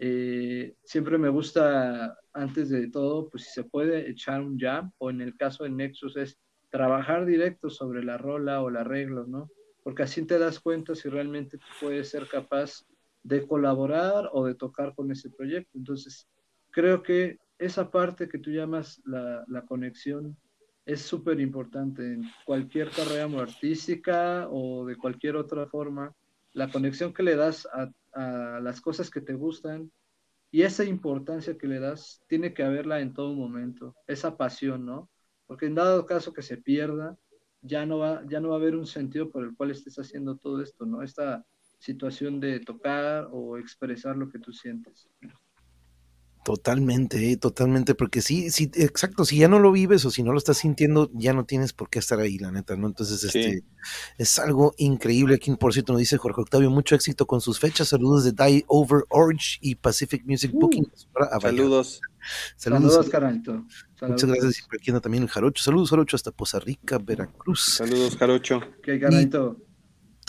Eh, 0.00 0.74
siempre 0.82 1.18
me 1.18 1.28
gusta, 1.28 2.16
antes 2.32 2.70
de 2.70 2.90
todo, 2.90 3.28
pues 3.28 3.44
si 3.44 3.50
se 3.50 3.64
puede 3.64 4.10
echar 4.10 4.40
un 4.40 4.58
jam, 4.58 4.90
o 4.98 5.10
en 5.10 5.20
el 5.20 5.36
caso 5.36 5.64
de 5.64 5.70
Nexus 5.70 6.16
es 6.16 6.38
trabajar 6.70 7.26
directo 7.26 7.70
sobre 7.70 8.02
la 8.02 8.16
rola 8.16 8.62
o 8.62 8.70
el 8.70 8.76
arreglo, 8.76 9.26
¿no? 9.26 9.50
porque 9.82 10.02
así 10.02 10.24
te 10.24 10.38
das 10.38 10.60
cuenta 10.60 10.94
si 10.94 11.08
realmente 11.08 11.58
puedes 11.80 12.10
ser 12.10 12.28
capaz 12.28 12.84
de 13.22 13.46
colaborar 13.46 14.30
o 14.32 14.46
de 14.46 14.54
tocar 14.54 14.94
con 14.94 15.10
ese 15.10 15.30
proyecto. 15.30 15.76
Entonces, 15.76 16.28
creo 16.70 17.02
que 17.02 17.38
esa 17.58 17.90
parte 17.90 18.28
que 18.28 18.38
tú 18.38 18.50
llamas 18.50 19.00
la, 19.04 19.44
la 19.48 19.64
conexión 19.66 20.36
es 20.86 21.02
súper 21.02 21.40
importante 21.40 22.14
en 22.14 22.22
cualquier 22.44 22.90
carrera 22.90 23.28
artística 23.40 24.48
o 24.50 24.86
de 24.86 24.96
cualquier 24.96 25.36
otra 25.36 25.66
forma. 25.66 26.12
La 26.52 26.70
conexión 26.70 27.12
que 27.12 27.22
le 27.22 27.36
das 27.36 27.66
a, 27.72 27.90
a 28.12 28.60
las 28.60 28.80
cosas 28.80 29.10
que 29.10 29.20
te 29.20 29.34
gustan 29.34 29.90
y 30.50 30.62
esa 30.62 30.84
importancia 30.84 31.56
que 31.56 31.68
le 31.68 31.78
das 31.78 32.22
tiene 32.26 32.52
que 32.52 32.62
haberla 32.62 33.00
en 33.00 33.14
todo 33.14 33.34
momento, 33.34 33.94
esa 34.06 34.36
pasión, 34.36 34.84
¿no? 34.84 35.08
Porque 35.46 35.66
en 35.66 35.74
dado 35.74 36.06
caso 36.06 36.32
que 36.32 36.42
se 36.42 36.56
pierda, 36.56 37.16
ya 37.62 37.86
no 37.86 37.98
va, 37.98 38.24
ya 38.26 38.40
no 38.40 38.48
va 38.48 38.56
a 38.56 38.58
haber 38.58 38.74
un 38.74 38.86
sentido 38.86 39.30
por 39.30 39.44
el 39.44 39.54
cual 39.54 39.70
estés 39.70 39.98
haciendo 39.98 40.36
todo 40.36 40.62
esto, 40.62 40.86
¿no? 40.86 41.02
Esta 41.02 41.44
situación 41.78 42.40
de 42.40 42.60
tocar 42.60 43.28
o 43.30 43.56
expresar 43.56 44.16
lo 44.16 44.28
que 44.28 44.38
tú 44.38 44.52
sientes. 44.52 45.08
Totalmente, 46.42 47.36
totalmente, 47.36 47.94
porque 47.94 48.22
sí, 48.22 48.50
sí, 48.50 48.70
exacto, 48.74 49.26
si 49.26 49.36
ya 49.36 49.48
no 49.48 49.58
lo 49.58 49.72
vives 49.72 50.06
o 50.06 50.10
si 50.10 50.22
no 50.22 50.32
lo 50.32 50.38
estás 50.38 50.56
sintiendo, 50.56 51.10
ya 51.12 51.34
no 51.34 51.44
tienes 51.44 51.74
por 51.74 51.90
qué 51.90 51.98
estar 51.98 52.18
ahí, 52.18 52.38
la 52.38 52.50
neta, 52.50 52.76
¿no? 52.76 52.86
Entonces, 52.86 53.22
este, 53.22 53.62
es 54.16 54.38
algo 54.38 54.74
increíble. 54.78 55.34
Aquí, 55.34 55.54
por 55.56 55.74
cierto, 55.74 55.92
nos 55.92 56.00
dice 56.00 56.16
Jorge 56.16 56.40
Octavio, 56.40 56.70
mucho 56.70 56.94
éxito 56.94 57.26
con 57.26 57.42
sus 57.42 57.60
fechas. 57.60 57.88
Saludos 57.88 58.24
de 58.24 58.32
Die 58.32 58.64
Over 58.68 59.04
Orange 59.10 59.58
y 59.60 59.74
Pacific 59.74 60.22
Music 60.24 60.50
uh, 60.54 60.60
Booking. 60.60 60.90
saludos. 61.42 62.00
Saludos, 62.56 63.06
Saludos 63.10 63.86
Muchas 64.00 64.30
gracias. 64.30 64.58
Y 64.60 64.62
por 64.62 64.76
aquí 64.76 64.90
anda 64.90 65.00
también 65.00 65.24
el 65.24 65.28
Jarocho. 65.28 65.62
Saludos, 65.62 65.90
Jarocho, 65.90 66.16
hasta 66.16 66.30
Poza 66.30 66.58
Rica, 66.58 66.98
Veracruz. 66.98 67.76
Saludos, 67.76 68.16
Jarocho. 68.16 68.60
¿Qué, 68.82 68.98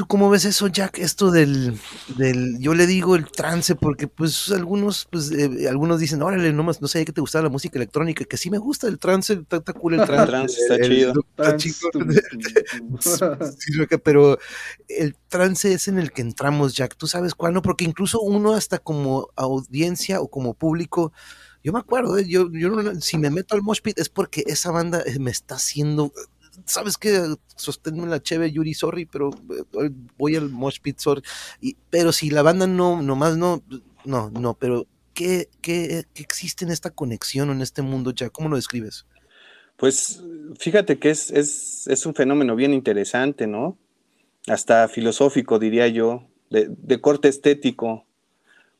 ¿Tú 0.01 0.07
cómo 0.07 0.31
ves 0.31 0.45
eso, 0.45 0.65
Jack? 0.65 0.97
Esto 0.97 1.29
del, 1.29 1.77
del, 2.17 2.57
yo 2.57 2.73
le 2.73 2.87
digo 2.87 3.15
el 3.15 3.29
trance, 3.29 3.75
porque 3.75 4.07
pues 4.07 4.49
algunos, 4.49 5.07
pues 5.11 5.31
eh, 5.31 5.69
algunos 5.69 5.99
dicen, 5.99 6.23
órale, 6.23 6.51
no, 6.51 6.63
no 6.63 6.87
sabía 6.87 7.05
que 7.05 7.11
te 7.11 7.21
gustaba 7.21 7.43
la 7.43 7.49
música 7.49 7.77
electrónica, 7.77 8.25
que 8.25 8.35
sí 8.35 8.49
me 8.49 8.57
gusta 8.57 8.87
el 8.87 8.97
trance, 8.97 9.33
está, 9.33 9.61
cool 9.73 9.93
el 9.93 10.07
trance. 10.07 10.25
trance 10.25 10.59
está 10.59 10.81
chido. 10.81 11.13
Está 11.37 11.55
chido. 11.55 11.91
pero 14.03 14.39
el 14.87 15.15
trance 15.27 15.71
es 15.71 15.87
en 15.87 15.99
el 15.99 16.11
que 16.11 16.23
entramos, 16.23 16.73
Jack. 16.73 16.95
¿Tú 16.97 17.05
sabes 17.05 17.35
cuál? 17.35 17.53
No, 17.53 17.61
porque 17.61 17.85
incluso 17.85 18.21
uno 18.21 18.55
hasta 18.55 18.79
como 18.79 19.27
audiencia 19.35 20.19
o 20.19 20.31
como 20.31 20.55
público, 20.55 21.13
yo 21.63 21.73
me 21.73 21.79
acuerdo, 21.79 22.17
¿eh? 22.17 22.27
yo, 22.27 22.49
yo 22.51 22.71
si 23.01 23.19
me 23.19 23.29
meto 23.29 23.53
al 23.53 23.61
mosh 23.61 23.81
pit 23.81 23.99
es 23.99 24.09
porque 24.09 24.45
esa 24.47 24.71
banda 24.71 25.03
eh, 25.05 25.19
me 25.19 25.29
está 25.29 25.57
haciendo 25.57 26.11
¿sabes 26.65 26.97
qué? 26.97 27.35
Sosténme 27.55 28.07
la 28.07 28.21
cheve, 28.21 28.51
Yuri, 28.51 28.73
sorry, 28.73 29.05
pero 29.05 29.31
eh, 29.81 29.89
voy 30.17 30.35
al 30.35 30.49
Mosh 30.49 30.79
Pit, 30.81 30.99
sorry. 30.99 31.21
Y, 31.59 31.77
pero 31.89 32.11
si 32.11 32.29
la 32.29 32.41
banda 32.41 32.67
no, 32.67 33.01
nomás 33.01 33.37
no, 33.37 33.63
no, 34.05 34.29
no, 34.29 34.53
pero 34.55 34.87
¿qué, 35.13 35.49
qué, 35.61 36.05
qué 36.13 36.23
existe 36.23 36.65
en 36.65 36.71
esta 36.71 36.89
conexión 36.89 37.49
en 37.51 37.61
este 37.61 37.81
mundo 37.81 38.11
ya? 38.11 38.29
¿Cómo 38.29 38.49
lo 38.49 38.55
describes? 38.55 39.05
Pues 39.77 40.23
fíjate 40.59 40.99
que 40.99 41.09
es, 41.09 41.31
es, 41.31 41.87
es 41.87 42.05
un 42.05 42.13
fenómeno 42.13 42.55
bien 42.55 42.73
interesante, 42.73 43.47
¿no? 43.47 43.77
Hasta 44.47 44.87
filosófico, 44.87 45.59
diría 45.59 45.87
yo, 45.87 46.27
de, 46.49 46.67
de 46.69 47.01
corte 47.01 47.27
estético, 47.27 48.05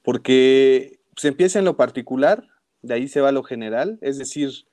porque 0.04 1.00
se 1.16 1.30
empieza 1.30 1.60
en 1.60 1.66
lo 1.66 1.78
particular, 1.78 2.48
de 2.82 2.94
ahí 2.94 3.08
se 3.08 3.22
va 3.22 3.30
a 3.30 3.34
lo 3.34 3.44
general, 3.44 3.98
es 4.02 4.18
decir, 4.18 4.66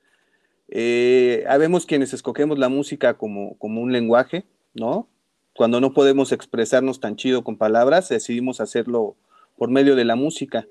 eh, 0.71 1.45
habemos 1.47 1.85
quienes 1.85 2.13
escogemos 2.13 2.59
la 2.59 2.69
música 2.69 3.15
como, 3.17 3.57
como 3.57 3.81
un 3.81 3.91
lenguaje, 3.91 4.45
¿no? 4.73 5.07
Cuando 5.55 5.81
no 5.81 5.93
podemos 5.93 6.31
expresarnos 6.31 6.99
tan 6.99 7.15
chido 7.15 7.43
con 7.43 7.57
palabras, 7.57 8.07
decidimos 8.09 8.61
hacerlo 8.61 9.15
por 9.57 9.69
medio 9.69 9.95
de 9.95 10.05
la 10.05 10.15
música. 10.15 10.67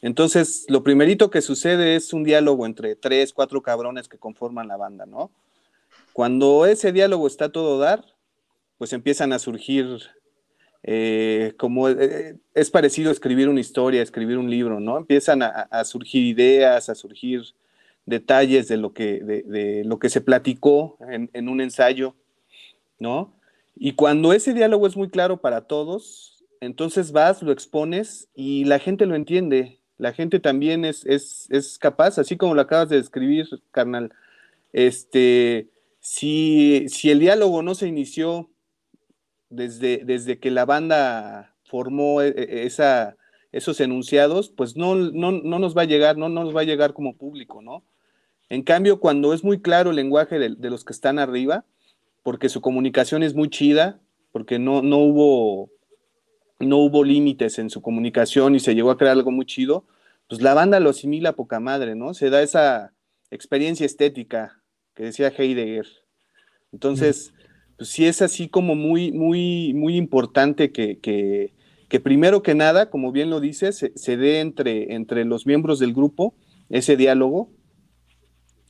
Entonces, 0.00 0.64
lo 0.68 0.82
primerito 0.82 1.30
que 1.30 1.42
sucede 1.42 1.96
es 1.96 2.12
un 2.12 2.24
diálogo 2.24 2.66
entre 2.66 2.96
tres, 2.96 3.32
cuatro 3.32 3.62
cabrones 3.62 4.08
que 4.08 4.18
conforman 4.18 4.68
la 4.68 4.76
banda, 4.76 5.06
¿no? 5.06 5.30
Cuando 6.12 6.66
ese 6.66 6.92
diálogo 6.92 7.26
está 7.26 7.52
todo 7.52 7.78
dar, 7.78 8.04
pues 8.78 8.92
empiezan 8.92 9.32
a 9.32 9.38
surgir, 9.38 10.00
eh, 10.82 11.54
como 11.58 11.88
eh, 11.88 12.36
es 12.54 12.70
parecido 12.70 13.12
escribir 13.12 13.48
una 13.48 13.60
historia, 13.60 14.02
escribir 14.02 14.38
un 14.38 14.50
libro, 14.50 14.80
¿no? 14.80 14.96
Empiezan 14.96 15.42
a 15.42 15.84
surgir 15.84 16.24
ideas, 16.24 16.88
a 16.88 16.94
surgir 16.94 17.54
detalles 18.06 18.68
de 18.68 18.76
lo 18.76 18.92
que, 18.92 19.20
de, 19.20 19.84
lo 19.84 19.98
que 19.98 20.08
se 20.08 20.20
platicó 20.20 20.98
en, 21.08 21.48
un 21.48 21.60
ensayo, 21.60 22.14
¿no? 22.98 23.34
Y 23.74 23.92
cuando 23.92 24.32
ese 24.32 24.54
diálogo 24.54 24.86
es 24.86 24.96
muy 24.96 25.08
claro 25.08 25.40
para 25.40 25.62
todos, 25.62 26.44
entonces 26.60 27.12
vas, 27.12 27.42
lo 27.42 27.52
expones 27.52 28.28
y 28.34 28.64
la 28.64 28.78
gente 28.78 29.06
lo 29.06 29.14
entiende. 29.14 29.80
La 29.98 30.12
gente 30.12 30.40
también 30.40 30.84
es, 30.84 31.04
es, 31.06 31.78
capaz, 31.78 32.18
así 32.18 32.36
como 32.36 32.54
lo 32.54 32.60
acabas 32.60 32.88
de 32.88 32.96
describir, 32.96 33.46
carnal. 33.70 34.12
Este, 34.72 35.70
si, 36.00 36.86
si 36.88 37.10
el 37.10 37.20
diálogo 37.20 37.62
no 37.62 37.74
se 37.74 37.88
inició 37.88 38.50
desde, 39.48 39.98
desde 40.04 40.38
que 40.38 40.50
la 40.50 40.64
banda 40.64 41.54
formó 41.64 42.22
e, 42.22 42.28
e, 42.28 42.66
esa, 42.66 43.16
esos 43.52 43.80
enunciados, 43.80 44.48
pues 44.48 44.76
no, 44.76 44.94
no, 44.94 45.30
no, 45.30 45.58
nos 45.58 45.76
va 45.76 45.82
a 45.82 45.86
llegar, 45.86 46.16
no, 46.16 46.28
no 46.28 46.44
nos 46.44 46.56
va 46.56 46.62
a 46.62 46.64
llegar 46.64 46.94
como 46.94 47.16
público, 47.16 47.60
¿no? 47.60 47.84
En 48.48 48.62
cambio, 48.62 48.98
cuando 48.98 49.32
es 49.32 49.44
muy 49.44 49.60
claro 49.60 49.90
el 49.90 49.96
lenguaje 49.96 50.38
de, 50.38 50.70
los 50.70 50.84
que 50.84 50.92
están 50.92 51.18
arriba, 51.18 51.64
porque 52.22 52.48
su 52.48 52.60
comunicación 52.60 53.22
es 53.22 53.34
muy 53.34 53.48
chida, 53.48 54.00
porque 54.30 54.58
no, 54.58 54.82
no 54.82 54.98
hubo, 54.98 55.70
no 56.58 56.78
hubo 56.78 57.04
límites 57.04 57.58
en 57.58 57.70
su 57.70 57.82
comunicación 57.82 58.54
y 58.54 58.60
se 58.60 58.74
llegó 58.74 58.90
a 58.90 58.96
crear 58.96 59.12
algo 59.12 59.30
muy 59.30 59.46
chido, 59.46 59.86
pues 60.28 60.40
la 60.40 60.54
banda 60.54 60.80
lo 60.80 60.90
asimila 60.90 61.30
a 61.30 61.36
poca 61.36 61.60
madre, 61.60 61.94
¿no? 61.94 62.14
Se 62.14 62.30
da 62.30 62.42
esa 62.42 62.94
experiencia 63.30 63.86
estética 63.86 64.62
que 64.94 65.04
decía 65.04 65.32
Heidegger. 65.36 65.86
Entonces, 66.72 67.34
pues 67.76 67.90
sí 67.90 68.06
es 68.06 68.22
así 68.22 68.48
como 68.48 68.74
muy, 68.74 69.12
muy, 69.12 69.74
muy 69.74 69.96
importante 69.96 70.72
que, 70.72 70.98
que, 71.00 71.52
primero 72.00 72.42
que 72.42 72.54
nada, 72.54 72.88
como 72.90 73.12
bien 73.12 73.30
lo 73.30 73.40
dices, 73.40 73.90
se, 73.94 74.16
dé 74.16 74.40
entre, 74.40 74.94
entre 74.94 75.24
los 75.24 75.46
miembros 75.46 75.78
del 75.78 75.92
grupo 75.92 76.34
ese 76.70 76.96
diálogo 76.96 77.50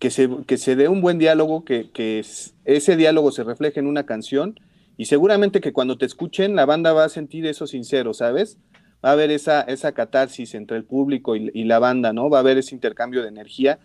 que 0.00 0.10
se, 0.10 0.28
que 0.46 0.58
se 0.58 0.74
dé 0.74 0.88
un 0.88 1.00
buen 1.00 1.18
diálogo, 1.18 1.64
que, 1.64 1.92
que, 1.92 2.24
ese 2.64 2.96
diálogo 2.96 3.30
se 3.30 3.44
refleje 3.44 3.78
en 3.78 3.86
una 3.86 4.04
canción 4.04 4.58
y 4.96 5.04
seguramente 5.04 5.60
que 5.60 5.72
cuando 5.72 5.96
te 5.98 6.06
escuchen 6.06 6.56
la 6.56 6.66
banda 6.66 6.92
va 6.92 7.04
a 7.04 7.08
sentir 7.08 7.46
eso 7.46 7.68
sincero, 7.68 8.12
¿sabes? 8.12 8.58
Va 9.04 9.10
a 9.10 9.12
haber 9.12 9.30
esa, 9.30 9.60
esa 9.62 9.92
catarsis 9.92 10.54
entre 10.54 10.76
el 10.76 10.84
público 10.84 11.36
y, 11.36 11.64
la 11.64 11.78
banda, 11.78 12.12
¿no? 12.12 12.28
Va 12.28 12.38
a 12.38 12.40
haber 12.40 12.58
ese 12.58 12.74
intercambio 12.74 13.22
de 13.22 13.28
energía 13.28 13.78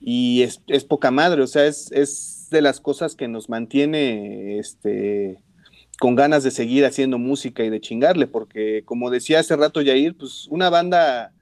y 0.00 0.42
es, 0.42 0.84
poca 0.84 1.10
madre, 1.10 1.42
o 1.42 1.46
sea, 1.46 1.66
es, 1.66 1.92
es, 1.92 2.48
de 2.50 2.62
las 2.62 2.80
cosas 2.80 3.14
que 3.14 3.28
nos 3.28 3.50
mantiene 3.50 4.58
este, 4.58 5.42
con 5.98 6.14
ganas 6.14 6.44
de 6.44 6.50
seguir 6.50 6.84
haciendo 6.84 7.18
música 7.18 7.64
y 7.64 7.70
de 7.70 7.80
chingarle, 7.80 8.26
porque 8.26 8.82
como 8.84 9.10
decía 9.10 9.40
hace 9.40 9.56
rato 9.56 9.82
Yair, 9.82 10.16
pues 10.16 10.46
una 10.48 10.70
banda 10.70 11.32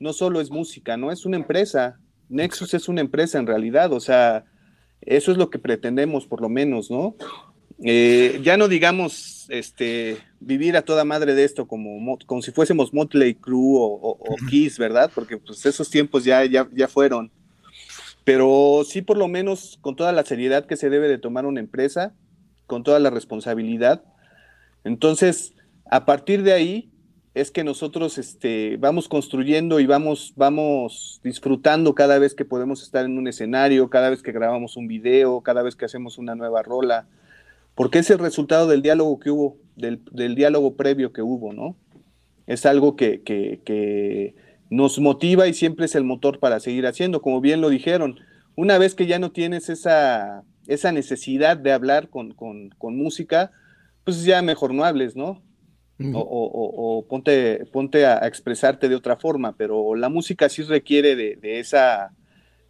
no 0.00 0.12
solo 0.12 0.40
es 0.40 0.50
música, 0.50 0.96
no 0.96 1.12
es 1.12 1.26
una 1.26 1.36
empresa. 1.36 1.98
Nexus 2.28 2.74
es 2.74 2.88
una 2.88 3.00
empresa 3.00 3.38
en 3.38 3.46
realidad, 3.46 3.92
o 3.92 4.00
sea, 4.00 4.44
eso 5.02 5.32
es 5.32 5.38
lo 5.38 5.50
que 5.50 5.58
pretendemos 5.58 6.26
por 6.26 6.40
lo 6.40 6.48
menos, 6.48 6.90
¿no? 6.90 7.16
Eh, 7.84 8.40
ya 8.42 8.56
no 8.56 8.66
digamos 8.66 9.46
este, 9.50 10.18
vivir 10.40 10.76
a 10.76 10.82
toda 10.82 11.04
madre 11.04 11.34
de 11.34 11.44
esto 11.44 11.68
como, 11.68 12.18
como 12.26 12.42
si 12.42 12.50
fuésemos 12.50 12.92
Motley 12.92 13.34
Crue 13.34 13.78
o, 13.78 14.36
Kiss, 14.50 14.78
¿verdad? 14.78 15.10
Porque 15.14 15.36
pues 15.36 15.64
esos 15.64 15.88
tiempos 15.88 16.24
ya, 16.24 16.44
ya, 16.44 16.68
ya 16.72 16.88
fueron. 16.88 17.30
Pero 18.24 18.82
sí 18.86 19.00
por 19.00 19.16
lo 19.16 19.28
menos 19.28 19.78
con 19.80 19.96
toda 19.96 20.12
la 20.12 20.24
seriedad 20.24 20.66
que 20.66 20.76
se 20.76 20.90
debe 20.90 21.08
de 21.08 21.18
tomar 21.18 21.46
una 21.46 21.60
empresa, 21.60 22.14
con 22.68 22.84
toda 22.84 23.00
la 23.00 23.10
responsabilidad. 23.10 24.04
Entonces, 24.84 25.54
a 25.90 26.04
partir 26.04 26.44
de 26.44 26.52
ahí 26.52 26.92
es 27.34 27.50
que 27.50 27.64
nosotros 27.64 28.18
este, 28.18 28.76
vamos 28.76 29.08
construyendo 29.08 29.80
y 29.80 29.86
vamos, 29.86 30.34
vamos 30.36 31.20
disfrutando 31.24 31.94
cada 31.94 32.18
vez 32.18 32.34
que 32.34 32.44
podemos 32.44 32.82
estar 32.82 33.04
en 33.04 33.18
un 33.18 33.26
escenario, 33.26 33.90
cada 33.90 34.10
vez 34.10 34.22
que 34.22 34.32
grabamos 34.32 34.76
un 34.76 34.86
video, 34.86 35.40
cada 35.40 35.62
vez 35.62 35.74
que 35.74 35.84
hacemos 35.84 36.18
una 36.18 36.34
nueva 36.34 36.62
rola, 36.62 37.08
porque 37.74 37.98
es 38.00 38.10
el 38.10 38.18
resultado 38.18 38.68
del 38.68 38.82
diálogo 38.82 39.18
que 39.18 39.30
hubo, 39.30 39.56
del, 39.76 40.34
diálogo 40.34 40.76
previo 40.76 41.12
que 41.12 41.22
hubo, 41.22 41.52
¿no? 41.52 41.76
Es 42.46 42.66
algo 42.66 42.96
que, 42.96 43.22
que 43.22 44.34
nos 44.70 44.98
motiva 44.98 45.46
y 45.46 45.54
siempre 45.54 45.86
es 45.86 45.94
el 45.94 46.04
motor 46.04 46.38
para 46.38 46.60
seguir 46.60 46.86
haciendo, 46.86 47.22
como 47.22 47.40
bien 47.40 47.60
lo 47.60 47.70
dijeron. 47.70 48.18
Una 48.56 48.78
vez 48.78 48.94
que 48.94 49.06
ya 49.06 49.18
no 49.18 49.30
tienes 49.30 49.68
esa 49.68 50.42
esa 50.68 50.92
necesidad 50.92 51.56
de 51.56 51.72
hablar 51.72 52.08
con, 52.10 52.34
música, 52.80 53.50
pues 54.04 54.22
ya 54.24 54.42
mejor 54.42 54.72
no 54.72 54.84
hables, 54.84 55.16
¿no? 55.16 55.42
o, 56.14 57.04
ponte, 57.08 57.66
ponte 57.72 58.06
a, 58.06 58.26
expresarte 58.28 58.88
de 58.88 58.94
otra 58.94 59.16
forma, 59.16 59.56
pero 59.56 59.96
la 59.96 60.08
música 60.08 60.48
sí 60.48 60.62
requiere 60.62 61.16
de, 61.16 61.58
esa, 61.58 62.14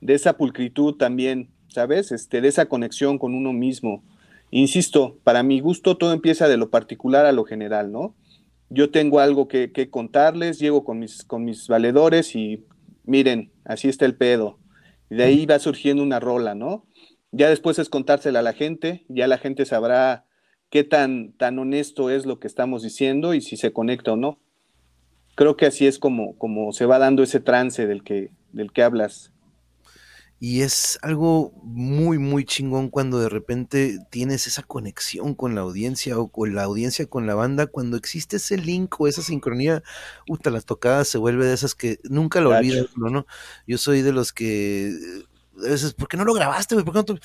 de 0.01 0.14
esa 0.14 0.38
pulcritud 0.38 0.94
también, 0.94 1.51
¿sabes? 1.68 2.12
Este, 2.12 2.40
de 2.40 2.49
esa 2.49 2.66
conexión 2.66 3.18
con 3.18 3.34
uno 3.34 3.53
mismo. 3.53 4.03
Insisto, 4.51 5.18
para 5.24 5.42
mi 5.42 5.61
gusto 5.61 5.99
todo 5.99 6.14
empieza 6.14 6.49
de 6.49 6.57
lo 6.57 6.70
particular 6.70 7.26
a 7.26 7.32
lo 7.32 7.44
general, 7.44 7.92
¿no? 7.92 8.14
Yo 8.70 8.90
tengo 8.90 9.20
algo 9.20 9.49
que, 9.49 9.72
que 9.72 9.90
contarles, 9.90 10.59
llego 10.59 10.84
con 10.84 10.99
mis, 10.99 11.24
con 11.24 11.44
mis 11.44 11.68
valedores 11.68 12.34
y 12.34 12.64
miren, 13.05 13.51
así 13.64 13.88
está 13.88 14.07
el 14.07 14.14
pedo. 14.14 14.59
Y 15.11 15.16
de 15.16 15.24
ahí 15.24 15.46
va 15.46 15.59
surgiendo 15.59 16.03
una 16.03 16.20
rola, 16.20 16.55
¿no? 16.55 16.84
Ya 17.31 17.49
después 17.49 17.79
es 17.79 17.89
contársela 17.89 18.39
a 18.39 18.43
la 18.43 18.53
gente, 18.53 19.05
ya 19.09 19.26
la 19.26 19.39
gente 19.39 19.66
sabrá 19.66 20.24
qué 20.70 20.85
tan, 20.85 21.33
tan 21.33 21.59
honesto 21.59 22.11
es 22.11 22.26
lo 22.26 22.39
que 22.39 22.47
estamos 22.47 22.83
diciendo 22.83 23.35
y 23.35 23.41
si 23.41 23.57
se 23.57 23.72
conecta 23.72 24.12
o 24.12 24.16
no. 24.16 24.39
Creo 25.35 25.57
que 25.57 25.66
así 25.66 25.87
es 25.87 25.99
como, 25.99 26.37
como 26.37 26.72
se 26.72 26.87
va 26.87 26.99
dando 26.99 27.22
ese 27.22 27.41
trance 27.41 27.87
del 27.87 28.03
que, 28.03 28.31
del 28.53 28.72
que 28.72 28.83
hablas. 28.83 29.33
Y 30.41 30.61
es 30.61 31.01
algo 31.03 31.53
muy, 31.64 32.18
muy 32.18 32.45
chingón 32.45 32.91
cuando 32.91 33.18
de 33.18 33.29
repente 33.29 33.99
tienes 34.11 34.47
esa 34.47 34.62
conexión 34.62 35.35
con 35.35 35.57
la 35.57 35.62
audiencia 35.62 36.16
o 36.16 36.29
con 36.29 36.55
la 36.55 36.62
audiencia 36.62 37.07
con 37.07 37.26
la 37.26 37.35
banda. 37.35 37.66
Cuando 37.66 37.97
existe 37.97 38.37
ese 38.37 38.57
link 38.57 39.01
o 39.01 39.09
esa 39.09 39.22
sincronía, 39.22 39.83
puta, 40.26 40.51
las 40.51 40.64
tocadas 40.64 41.09
se 41.09 41.18
vuelve 41.18 41.45
de 41.45 41.55
esas 41.55 41.74
que 41.74 41.99
nunca 42.05 42.41
lo 42.41 42.51
olvidas, 42.51 42.87
¿no? 42.97 43.26
Yo 43.66 43.79
soy 43.79 44.03
de 44.03 44.12
los 44.12 44.33
que 44.33 44.93
veces, 45.61 45.94
¿por 45.94 46.09
qué 46.09 46.16
no 46.16 46.24
lo 46.24 46.34
grabaste, 46.34 46.74
güey? 46.74 46.84
¿Por 46.84 46.94
qué 46.94 47.12
no, 47.12 47.18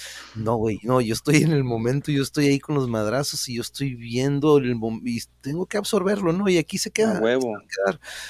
no, 0.43 0.55
güey, 0.55 0.79
no, 0.83 1.01
yo 1.01 1.13
estoy 1.13 1.37
en 1.43 1.51
el 1.51 1.63
momento, 1.63 2.11
yo 2.11 2.23
estoy 2.23 2.47
ahí 2.47 2.59
con 2.59 2.75
los 2.75 2.87
madrazos 2.87 3.47
y 3.49 3.55
yo 3.55 3.61
estoy 3.61 3.95
viendo 3.95 4.57
el 4.57 4.77
y 5.03 5.21
tengo 5.41 5.65
que 5.65 5.77
absorberlo, 5.77 6.33
¿no? 6.33 6.49
Y 6.49 6.57
aquí 6.57 6.77
se 6.77 6.91
queda. 6.91 7.19
huevo. 7.19 7.53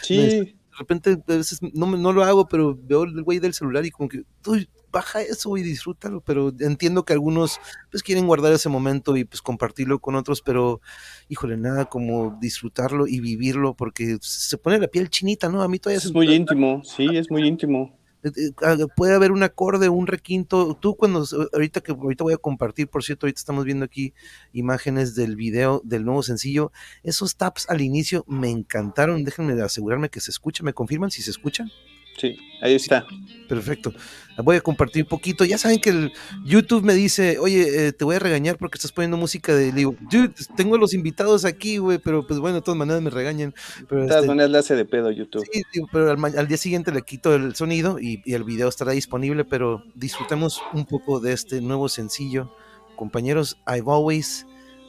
Sí. 0.01 0.17
de 0.17 0.55
repente, 0.77 1.17
a 1.27 1.35
veces 1.35 1.59
no, 1.73 1.85
no 1.85 2.13
lo 2.13 2.23
hago, 2.23 2.47
pero 2.47 2.77
veo 2.81 3.03
el 3.03 3.23
güey 3.23 3.39
del 3.39 3.53
celular 3.53 3.85
y 3.85 3.91
como 3.91 4.09
que, 4.09 4.23
uy, 4.47 4.67
baja 4.93 5.21
eso 5.21 5.57
y 5.57 5.63
disfrútalo, 5.63 6.21
pero 6.21 6.53
entiendo 6.59 7.03
que 7.03 7.13
algunos 7.13 7.59
pues 7.91 8.03
quieren 8.03 8.27
guardar 8.27 8.53
ese 8.53 8.69
momento 8.69 9.17
y 9.17 9.25
pues 9.25 9.41
compartirlo 9.41 9.99
con 9.99 10.15
otros, 10.15 10.41
pero 10.41 10.79
híjole, 11.27 11.57
nada 11.57 11.85
como 11.85 12.37
disfrutarlo 12.39 13.07
y 13.07 13.19
vivirlo 13.19 13.73
porque 13.73 14.17
se 14.21 14.57
pone 14.57 14.77
la 14.77 14.87
piel 14.87 15.09
chinita, 15.09 15.49
¿no? 15.49 15.63
A 15.63 15.67
mí 15.67 15.79
todavía 15.79 15.97
es 15.97 16.13
muy 16.13 16.31
íntimo, 16.33 16.83
sí, 16.85 17.07
es 17.11 17.29
muy 17.29 17.45
íntimo. 17.45 17.99
Eh, 18.23 18.31
eh, 18.35 18.51
ah, 18.63 18.77
puede 18.95 19.13
haber 19.15 19.31
un 19.31 19.43
acorde, 19.43 19.89
un 19.89 20.07
requinto. 20.07 20.75
Tú 20.75 20.95
cuando, 20.95 21.25
ahorita 21.53 21.81
que 21.81 21.91
ahorita 21.91 22.23
voy 22.23 22.33
a 22.33 22.37
compartir, 22.37 22.87
por 22.87 23.03
cierto, 23.03 23.25
ahorita 23.25 23.39
estamos 23.39 23.65
viendo 23.65 23.85
aquí 23.85 24.13
imágenes 24.53 25.15
del 25.15 25.35
video 25.35 25.81
del 25.83 26.05
nuevo 26.05 26.23
sencillo. 26.23 26.71
Esos 27.03 27.35
taps 27.35 27.69
al 27.69 27.81
inicio 27.81 28.23
me 28.27 28.49
encantaron. 28.49 29.23
Déjenme 29.23 29.61
asegurarme 29.61 30.09
que 30.09 30.21
se 30.21 30.31
escucha. 30.31 30.63
¿Me 30.63 30.73
confirman 30.73 31.11
si 31.11 31.21
se 31.21 31.31
escuchan? 31.31 31.69
Sí, 32.17 32.37
ahí 32.61 32.75
está. 32.75 33.05
Perfecto. 33.47 33.93
Voy 34.37 34.55
a 34.55 34.61
compartir 34.61 35.03
un 35.03 35.09
poquito. 35.09 35.45
Ya 35.45 35.57
saben 35.57 35.79
que 35.79 35.91
el 35.91 36.11
YouTube 36.43 36.83
me 36.83 36.93
dice, 36.93 37.37
oye, 37.37 37.87
eh, 37.87 37.91
te 37.91 38.03
voy 38.03 38.15
a 38.15 38.19
regañar 38.19 38.57
porque 38.57 38.77
estás 38.77 38.91
poniendo 38.91 39.15
música 39.15 39.53
de. 39.53 39.67
Le 39.67 39.79
digo, 39.79 39.95
dude, 40.09 40.33
tengo 40.55 40.77
los 40.77 40.93
invitados 40.93 41.45
aquí, 41.45 41.77
güey, 41.77 41.99
pero 41.99 42.25
pues 42.25 42.39
bueno, 42.39 42.55
de 42.55 42.61
todas 42.61 42.77
maneras 42.77 43.01
me 43.01 43.11
regañan. 43.11 43.53
Pero, 43.87 44.01
de 44.01 44.07
todas 44.07 44.23
este 44.23 44.27
maneras 44.27 44.51
le 44.51 44.57
hace 44.57 44.75
de 44.75 44.85
pedo 44.85 45.11
YouTube. 45.11 45.45
Sí, 45.51 45.63
pero 45.91 46.11
al, 46.11 46.47
día 46.47 46.57
siguiente 46.57 46.91
le 46.91 47.03
quito 47.03 47.35
el 47.35 47.55
sonido 47.55 47.99
y, 47.99 48.21
y 48.25 48.33
el 48.33 48.43
video 48.43 48.69
estará 48.69 48.93
disponible, 48.93 49.45
pero 49.45 49.83
disfrutemos 49.93 50.61
un 50.73 50.85
poco 50.85 51.19
de 51.19 51.33
este 51.33 51.61
nuevo 51.61 51.87
sencillo. 51.89 52.55
Compañeros, 52.95 53.57
I've 53.67 53.89
always 53.89 54.47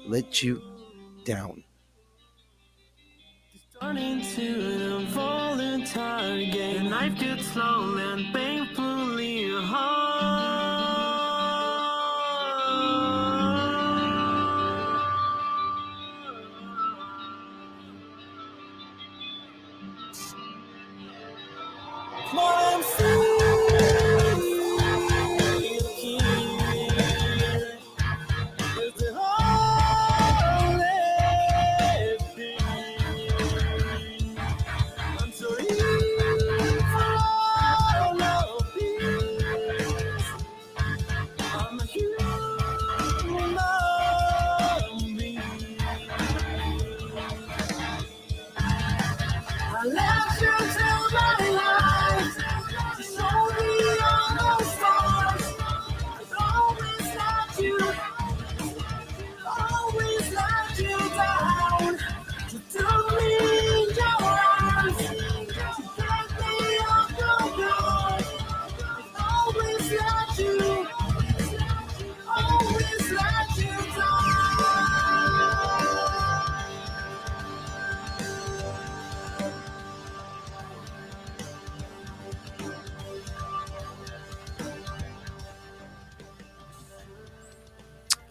let 0.08 0.30
you 0.42 0.60
down. 1.26 1.63
Turning 3.80 4.20
to 4.20 4.96
a 4.96 5.00
voluntary 5.06 6.46
game. 6.46 6.90
Life 6.90 7.18
gets 7.18 7.46
slowly 7.48 8.02
and 8.02 8.32
painfully 8.32 9.50
hard. 9.62 10.14
More 22.32 22.52
I'm 41.56 41.78
a 41.78 42.13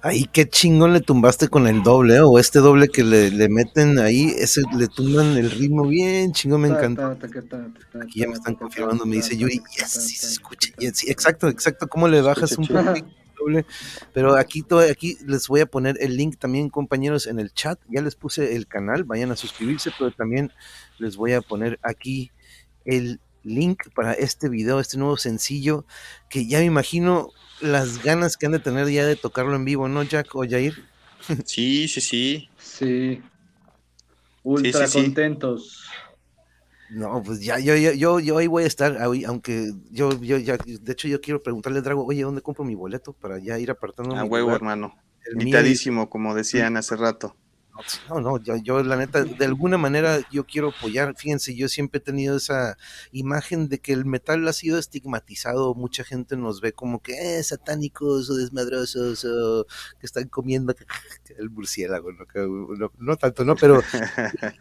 Ahí 0.06 0.26
qué 0.26 0.49
chingón 0.49 0.91
le 0.91 0.99
tumbaste 0.99 1.47
con 1.47 1.66
el 1.66 1.82
doble, 1.82 2.18
¿eh? 2.18 2.20
o 2.20 2.38
este 2.38 2.60
doble 2.60 2.89
que 2.89 3.06
le, 3.06 3.47
meten 3.47 3.99
ahí, 3.99 4.34
ese 4.38 4.62
le 4.76 4.89
tumban 4.89 5.38
el 5.38 5.49
ritmo 5.49 5.88
bien 5.88 6.34
chingón, 6.34 6.60
me 6.60 6.68
encantó. 6.68 7.18
Aquí 8.01 8.20
ya 8.20 8.28
me 8.28 8.34
están 8.34 8.56
confirmando, 8.56 9.06
me 9.06 9.16
dice 9.16 9.38
Yuri, 9.38 9.62
yes, 9.78 9.91
sí 9.91 10.18
se 10.18 10.28
escucha, 10.28 10.74
exacto, 10.78 11.47
exacto, 11.47 11.88
cómo 11.88 12.10
le 12.10 12.22
bajas 12.22 12.58
un 12.58 12.68
poco 12.68 12.95
doble, 13.39 13.66
pero 14.14 14.36
aquí, 14.36 14.66
aquí 14.91 15.18
les 15.26 15.47
voy 15.47 15.62
a 15.62 15.68
poner 15.68 15.95
el 16.01 16.18
link 16.18 16.38
también, 16.38 16.70
compañeros, 16.70 17.26
en 17.26 17.39
el 17.39 17.54
chat, 17.54 17.80
ya 17.88 18.01
les 18.01 18.16
puse 18.16 18.58
el 18.58 18.68
canal, 18.68 19.06
vayan 19.06 19.32
a 19.32 19.38
suscribirse, 19.38 19.91
pero 19.97 20.12
también 20.12 20.51
les 20.99 21.16
voy 21.16 21.32
a 21.32 21.39
poner 21.39 21.80
aquí 21.82 22.30
el 22.84 23.22
link 23.43 23.89
para 23.95 24.13
este 24.13 24.49
video, 24.49 24.79
este 24.79 24.97
nuevo 24.97 25.17
sencillo, 25.17 25.85
que 26.29 26.47
ya 26.47 26.59
me 26.59 26.65
imagino 26.65 27.29
las 27.61 28.03
ganas 28.03 28.37
que 28.37 28.45
han 28.45 28.51
de 28.51 28.59
tener 28.59 28.89
ya 28.89 29.05
de 29.05 29.15
tocarlo 29.15 29.55
en 29.55 29.65
vivo, 29.65 29.87
¿no, 29.87 30.03
Jack 30.03 30.35
o 30.35 30.43
Jair? 30.47 30.73
Sí, 31.45 31.87
sí, 31.87 32.01
sí. 32.01 32.49
Sí. 32.57 33.21
Ultra 34.43 34.89
contentos. 34.89 35.85
No, 36.89 37.23
pues 37.23 37.39
ya, 37.39 37.59
yo, 37.59 37.75
yo, 37.75 38.19
yo, 38.19 38.37
ahí 38.37 38.47
voy 38.47 38.63
a 38.63 38.67
estar, 38.67 39.01
aunque 39.01 39.71
yo, 39.89 40.11
yo 40.21 40.37
ya, 40.37 40.57
de 40.57 40.91
hecho 40.91 41.07
yo 41.07 41.21
quiero 41.21 41.41
preguntarle 41.41 41.79
a 41.79 41.81
Drago, 41.81 42.05
oye, 42.05 42.21
¿dónde 42.23 42.41
compro 42.41 42.65
mi 42.65 42.75
boleto? 42.75 43.13
Para 43.13 43.39
ya 43.39 43.57
ir 43.57 43.71
apartando. 43.71 44.15
A 44.15 44.23
huevo, 44.25 44.53
hermano. 44.53 44.93
Invitadísimo, 45.31 46.09
como 46.09 46.35
decían 46.35 46.77
hace 46.77 46.95
rato. 46.95 47.35
No, 48.07 48.21
no, 48.21 48.38
yo, 48.38 48.55
yo, 48.57 48.84
la 48.84 48.95
neta, 48.95 49.24
de 49.24 49.45
alguna 49.45 49.80
manera 49.80 50.19
yo 50.32 50.45
quiero 50.45 50.69
apoyar, 50.69 51.15
fíjense, 51.15 51.55
yo 51.55 51.67
siempre 51.67 51.97
he 51.97 52.01
tenido 52.01 52.38
esa 52.38 52.78
imagen 53.11 53.67
de 53.67 53.80
que 53.80 53.93
el 53.93 54.05
metal 54.05 54.47
ha 54.47 54.53
sido 54.53 54.78
estigmatizado, 54.78 55.74
mucha 55.74 56.03
gente 56.03 56.38
nos 56.38 56.61
ve 56.61 56.74
como 56.74 57.01
que 57.01 57.39
eh, 57.39 57.43
satánicos 57.43 58.30
o 58.30 58.36
desmadrosos 58.36 59.26
o 59.26 59.65
que 59.99 60.05
están 60.05 60.28
comiendo 60.28 60.76
el 61.38 61.49
murciélago, 61.49 62.09
no, 62.99 63.17
tanto, 63.17 63.43
¿no? 63.43 63.55
Pero, 63.55 63.82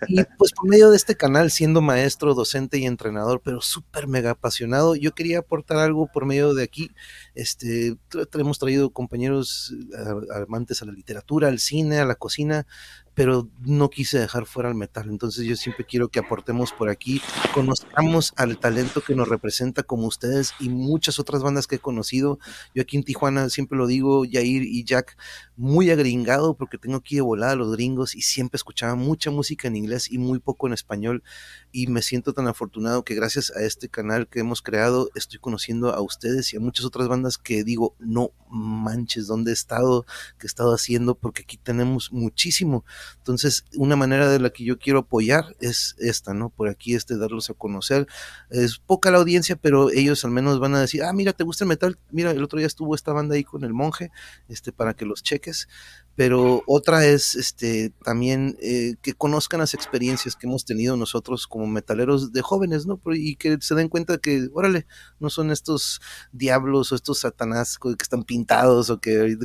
y, 0.08 0.24
pues 0.38 0.52
por 0.52 0.68
medio 0.68 0.90
de 0.90 0.96
este 0.96 1.14
canal, 1.14 1.50
siendo 1.50 1.82
maestro, 1.82 2.32
docente 2.32 2.78
y 2.78 2.86
entrenador, 2.86 3.42
pero 3.44 3.60
súper 3.60 4.08
mega 4.08 4.30
apasionado, 4.30 4.96
yo 4.96 5.14
quería 5.14 5.40
aportar 5.40 5.76
algo 5.76 6.06
por 6.10 6.24
medio 6.24 6.54
de 6.54 6.62
aquí, 6.62 6.90
este, 7.34 7.96
hemos 8.34 8.58
traído 8.58 8.90
compañeros 8.90 9.74
eh, 9.92 10.42
amantes 10.46 10.82
a 10.82 10.86
la 10.86 10.92
literatura, 10.92 11.48
al 11.48 11.58
cine, 11.58 11.98
a 11.98 12.04
la 12.04 12.14
cocina, 12.14 12.66
pero 13.14 13.48
no 13.60 13.90
quise 13.90 14.18
dejar 14.18 14.46
fuera 14.46 14.68
el 14.68 14.74
metal. 14.74 15.08
Entonces 15.08 15.44
yo 15.44 15.56
siempre 15.56 15.84
quiero 15.84 16.08
que 16.08 16.18
aportemos 16.18 16.72
por 16.72 16.88
aquí, 16.88 17.20
conozcamos 17.54 18.32
al 18.36 18.58
talento 18.58 19.02
que 19.02 19.14
nos 19.14 19.28
representa 19.28 19.82
como 19.82 20.06
ustedes 20.06 20.54
y 20.60 20.68
muchas 20.68 21.18
otras 21.18 21.42
bandas 21.42 21.66
que 21.66 21.76
he 21.76 21.78
conocido. 21.78 22.38
Yo 22.74 22.82
aquí 22.82 22.96
en 22.96 23.04
Tijuana 23.04 23.48
siempre 23.50 23.76
lo 23.76 23.86
digo, 23.86 24.24
Jair 24.30 24.62
y 24.62 24.84
Jack, 24.84 25.16
muy 25.56 25.90
agringado 25.90 26.54
porque 26.54 26.78
tengo 26.78 26.96
aquí 26.96 27.16
de 27.16 27.20
volada 27.20 27.52
a 27.52 27.56
los 27.56 27.72
gringos 27.72 28.14
y 28.14 28.22
siempre 28.22 28.56
escuchaba 28.56 28.94
mucha 28.94 29.30
música 29.30 29.68
en 29.68 29.76
inglés 29.76 30.10
y 30.10 30.18
muy 30.18 30.38
poco 30.38 30.66
en 30.66 30.72
español 30.72 31.22
y 31.70 31.86
me 31.86 32.02
siento 32.02 32.32
tan 32.32 32.48
afortunado 32.48 33.04
que 33.04 33.14
gracias 33.14 33.52
a 33.54 33.62
este 33.62 33.88
canal 33.88 34.28
que 34.28 34.40
hemos 34.40 34.62
creado 34.62 35.10
estoy 35.14 35.38
conociendo 35.38 35.92
a 35.92 36.00
ustedes 36.00 36.52
y 36.52 36.56
a 36.56 36.60
muchas 36.60 36.84
otras 36.86 37.08
bandas 37.08 37.38
que 37.38 37.64
digo, 37.64 37.94
no 37.98 38.32
manches, 38.48 39.26
¿dónde 39.26 39.50
he 39.50 39.54
estado? 39.54 40.04
¿Qué 40.38 40.46
he 40.46 40.48
estado 40.48 40.74
haciendo? 40.74 41.14
Porque 41.14 41.42
aquí 41.42 41.56
tenemos 41.56 42.12
muchísimo. 42.12 42.84
Entonces, 43.18 43.64
una 43.76 43.96
manera 43.96 44.28
de 44.28 44.38
la 44.38 44.50
que 44.50 44.64
yo 44.64 44.78
quiero 44.78 45.00
apoyar 45.00 45.56
es 45.60 45.94
esta, 45.98 46.34
¿no? 46.34 46.50
Por 46.50 46.68
aquí, 46.68 46.94
este, 46.94 47.16
darlos 47.16 47.50
a 47.50 47.54
conocer. 47.54 48.06
Es 48.50 48.78
poca 48.78 49.10
la 49.10 49.18
audiencia, 49.18 49.56
pero 49.56 49.90
ellos 49.90 50.24
al 50.24 50.30
menos 50.30 50.60
van 50.60 50.74
a 50.74 50.80
decir, 50.80 51.02
ah, 51.02 51.12
mira, 51.12 51.32
¿te 51.32 51.44
gusta 51.44 51.64
el 51.64 51.68
metal? 51.68 51.98
Mira, 52.10 52.30
el 52.30 52.42
otro 52.42 52.58
día 52.58 52.66
estuvo 52.66 52.94
esta 52.94 53.12
banda 53.12 53.34
ahí 53.34 53.44
con 53.44 53.64
el 53.64 53.72
monje, 53.72 54.10
este, 54.48 54.72
para 54.72 54.94
que 54.94 55.04
los 55.04 55.22
cheques 55.22 55.68
pero 56.14 56.62
otra 56.66 57.06
es 57.06 57.34
este 57.34 57.92
también 58.04 58.56
eh, 58.60 58.96
que 59.00 59.14
conozcan 59.14 59.60
las 59.60 59.72
experiencias 59.72 60.36
que 60.36 60.46
hemos 60.46 60.64
tenido 60.64 60.96
nosotros 60.96 61.46
como 61.46 61.66
metaleros 61.66 62.32
de 62.32 62.42
jóvenes, 62.42 62.86
¿no? 62.86 63.00
Y 63.14 63.36
que 63.36 63.56
se 63.60 63.74
den 63.74 63.88
cuenta 63.88 64.18
que, 64.18 64.48
órale, 64.52 64.86
no 65.20 65.30
son 65.30 65.50
estos 65.50 66.00
diablos 66.32 66.92
o 66.92 66.96
estos 66.96 67.20
satanás 67.20 67.78
que 67.78 67.94
están 68.00 68.24
pintados 68.24 68.90
o 68.90 69.00
que, 69.00 69.38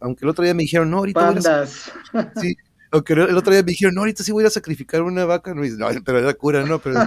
aunque 0.00 0.24
el 0.24 0.30
otro 0.30 0.44
día 0.44 0.54
me 0.54 0.62
dijeron, 0.62 0.90
no, 0.90 0.98
ahorita... 0.98 1.20
Pandas. 1.20 1.92
Sí, 2.40 2.56
aunque 2.90 3.12
el 3.14 3.36
otro 3.36 3.52
día 3.52 3.62
me 3.62 3.72
dijeron, 3.72 3.94
no, 3.94 4.02
ahorita 4.02 4.22
sí 4.22 4.32
voy 4.32 4.44
a 4.44 4.50
sacrificar 4.50 5.02
una 5.02 5.24
vaca, 5.24 5.54
no, 5.54 5.62
pero 6.04 6.18
era 6.18 6.34
cura, 6.34 6.64
¿no? 6.64 6.78
Pero, 6.78 7.00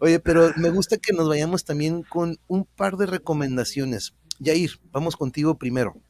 oye, 0.00 0.20
pero 0.20 0.52
me 0.56 0.70
gusta 0.70 0.96
que 0.96 1.12
nos 1.12 1.28
vayamos 1.28 1.64
también 1.64 2.02
con 2.02 2.38
un 2.46 2.64
par 2.64 2.96
de 2.96 3.06
recomendaciones. 3.06 4.14
Yair, 4.38 4.78
vamos 4.92 5.16
contigo 5.16 5.58
primero 5.58 6.00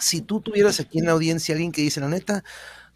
si 0.00 0.20
tú 0.22 0.40
tuvieras 0.40 0.80
aquí 0.80 0.98
en 0.98 1.06
la 1.06 1.12
audiencia 1.12 1.54
alguien 1.54 1.72
que 1.72 1.82
dice, 1.82 2.00
la 2.00 2.08
neta, 2.08 2.44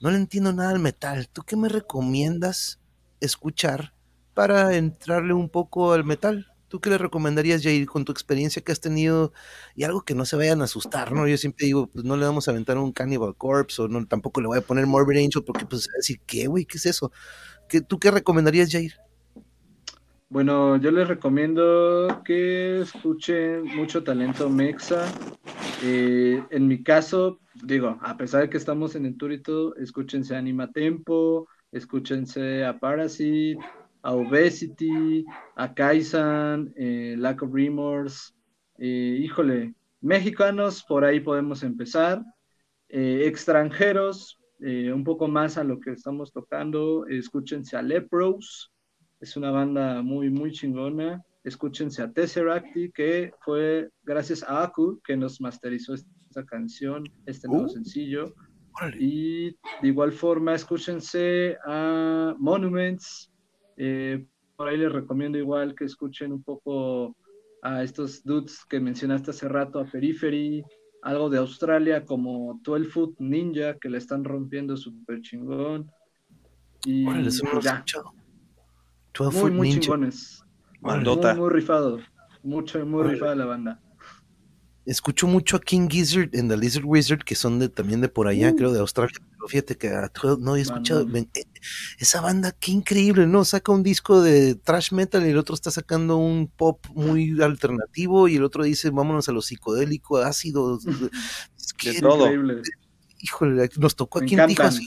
no 0.01 0.11
le 0.11 0.17
entiendo 0.17 0.53
nada 0.53 0.71
al 0.71 0.79
metal, 0.79 1.29
¿tú 1.29 1.43
qué 1.43 1.57
me 1.57 1.69
recomiendas 1.69 2.81
escuchar 3.21 3.95
para 4.35 4.75
entrarle 4.77 5.33
un 5.33 5.49
poco 5.49 5.93
al 5.93 6.05
metal? 6.05 6.53
¿Tú 6.69 6.81
qué 6.81 6.91
le 6.91 6.99
recomendarías, 6.99 7.63
Jair, 7.63 7.87
con 7.87 8.05
tu 8.05 8.13
experiencia 8.13 8.63
que 8.63 8.73
has 8.73 8.81
tenido 8.81 9.33
y 9.75 9.85
algo 9.85 10.03
que 10.03 10.15
no 10.15 10.25
se 10.25 10.37
vayan 10.37 10.61
a 10.61 10.65
asustar, 10.65 11.13
¿no? 11.13 11.27
Yo 11.27 11.37
siempre 11.39 11.67
digo, 11.67 11.87
pues 11.87 12.05
no 12.05 12.17
le 12.17 12.27
vamos 12.27 12.47
a 12.47 12.51
aventar 12.51 12.77
un 12.79 12.93
Cannibal 12.93 13.35
Corpse 13.37 13.83
o 13.83 13.89
no, 13.89 14.07
tampoco 14.07 14.41
le 14.41 14.49
voy 14.49 14.59
a 14.59 14.63
poner 14.63 14.87
Morbid 14.87 15.25
Angel 15.25 15.43
porque 15.45 15.65
pues 15.65 15.89
a 15.89 15.97
decir, 15.97 16.21
¿qué, 16.27 16.47
güey? 16.47 16.67
¿Qué 16.67 16.77
es 16.77 16.87
eso? 16.87 17.11
¿Qué, 17.69 17.81
¿Tú 17.81 17.99
qué 17.99 18.11
recomendarías, 18.11 18.71
Jair? 18.71 18.93
Bueno, 20.31 20.77
yo 20.77 20.91
les 20.91 21.09
recomiendo 21.09 22.23
que 22.23 22.83
escuchen 22.83 23.65
mucho 23.75 24.05
talento 24.05 24.51
mexa. 24.51 25.07
Eh, 25.83 26.45
en 26.51 26.69
mi 26.69 26.83
caso, 26.83 27.41
digo, 27.63 27.99
a 28.03 28.19
pesar 28.19 28.43
de 28.43 28.51
que 28.51 28.59
estamos 28.59 28.95
en 28.95 29.07
el 29.07 29.17
tour 29.17 29.33
y 29.33 29.41
todo, 29.41 29.75
escúchense 29.77 30.35
a 30.35 30.39
Anima 30.39 30.71
Tempo, 30.71 31.49
escúchense 31.73 32.63
a 32.67 32.79
Parasite, 32.79 33.59
a 34.03 34.15
Obesity, 34.15 35.25
a 35.57 35.75
Kaisan, 35.75 36.73
eh, 36.77 37.15
Lack 37.19 37.43
of 37.43 37.53
Remorse. 37.53 38.33
Eh, 38.79 39.19
híjole, 39.21 39.75
mexicanos, 40.01 40.85
por 40.85 41.05
ahí 41.05 41.21
podemos 41.21 41.63
empezar. 41.63 42.23
extranjeros, 42.91 44.39
un 44.61 45.05
poco 45.05 45.29
más 45.29 45.59
a 45.59 45.65
lo 45.65 45.79
que 45.79 45.93
estamos 45.93 46.33
tocando, 46.33 47.07
escúchense 47.07 47.77
a 47.77 47.83
Lepros 47.83 48.73
es 49.21 49.37
una 49.37 49.51
banda 49.51 50.03
muy, 50.03 50.31
muy 50.31 50.53
chingona. 50.53 51.23
Escúchense 51.43 52.03
a 52.03 52.13
Tesseracti, 52.13 52.93
que 52.93 53.33
fue 53.41 53.91
gracias 54.03 54.43
a 54.43 54.63
Aku 54.63 55.01
que 55.05 55.17
nos 55.17 55.41
masterizó 55.41 55.95
esta 55.95 56.45
canción, 56.45 57.05
este 57.27 57.49
nuevo 57.49 57.67
uh. 57.67 57.69
sencillo. 57.69 58.35
Y 58.99 59.51
de 59.51 59.89
igual 59.89 60.13
forma, 60.13 60.55
escúchense 60.55 61.57
a 61.67 62.35
Monuments. 62.39 63.33
Eh, 63.79 64.27
por 64.57 64.69
ahí 64.69 64.77
les 64.77 64.93
recomiendo 64.93 65.39
igual 65.39 65.75
que 65.75 65.85
escuchen 65.85 66.33
un 66.33 66.43
poco 66.43 67.17
a 67.63 67.83
estos 67.83 68.25
dudes 68.25 68.65
que 68.69 68.81
mencionaste 68.81 69.31
hace 69.31 69.49
rato, 69.49 69.79
a 69.79 69.85
Periphery, 69.85 70.65
algo 71.03 71.31
de 71.31 71.39
Australia 71.39 72.05
como 72.05 72.61
12 72.63 72.91
Foot 72.91 73.15
Ninja, 73.21 73.79
que 73.79 73.89
le 73.89 73.99
están 73.99 74.25
rompiendo 74.25 74.77
súper 74.77 75.21
chingón. 75.23 75.91
Y 76.85 77.05
ya 77.61 77.85
muy, 79.33 79.51
muy 79.51 79.79
chingones. 79.79 80.45
Muy, 80.81 81.01
muy, 81.01 81.51
rifado. 81.51 81.99
Mucho, 82.43 82.85
muy 82.87 83.05
rifada 83.05 83.35
la 83.35 83.47
banda. 83.47 83.81
Escucho 84.87 85.27
mucho 85.27 85.57
a 85.57 85.61
King 85.61 85.89
Gizzard 85.89 86.31
en 86.33 86.49
The 86.49 86.57
Lizard 86.57 86.85
Wizard, 86.85 87.25
que 87.25 87.35
son 87.35 87.59
de, 87.59 87.69
también 87.69 88.01
de 88.01 88.09
por 88.09 88.27
allá, 88.27 88.51
uh. 88.51 88.57
creo, 88.57 88.73
de 88.73 88.81
Australia. 88.81 89.19
Fíjate 89.49 89.77
que 89.77 89.91
no 90.39 90.57
he 90.57 90.61
escuchado. 90.61 91.07
Eh, 91.15 91.29
esa 91.99 92.21
banda, 92.21 92.53
qué 92.53 92.71
increíble, 92.71 93.27
¿no? 93.27 93.45
Saca 93.45 93.73
un 93.73 93.83
disco 93.83 94.21
de 94.21 94.55
thrash 94.55 94.93
metal 94.93 95.27
y 95.27 95.31
el 95.31 95.39
otro 95.39 95.55
está 95.55 95.71
sacando 95.71 96.17
un 96.17 96.49
pop 96.49 96.87
muy 96.95 97.41
alternativo 97.43 98.29
y 98.29 98.37
el 98.37 98.45
otro 98.45 98.65
dice, 98.65 98.91
vámonos 98.91 99.29
a 99.29 99.33
lo 99.33 99.43
psicodélico, 99.43 100.19
ácido. 100.19 100.79
qué 101.79 102.01
todo. 102.01 102.29
Híjole, 103.21 103.69
nos 103.79 103.97
tocó 103.97 104.21
aquí 104.21 104.35
en 104.35 104.47
Tijuana 104.47 104.79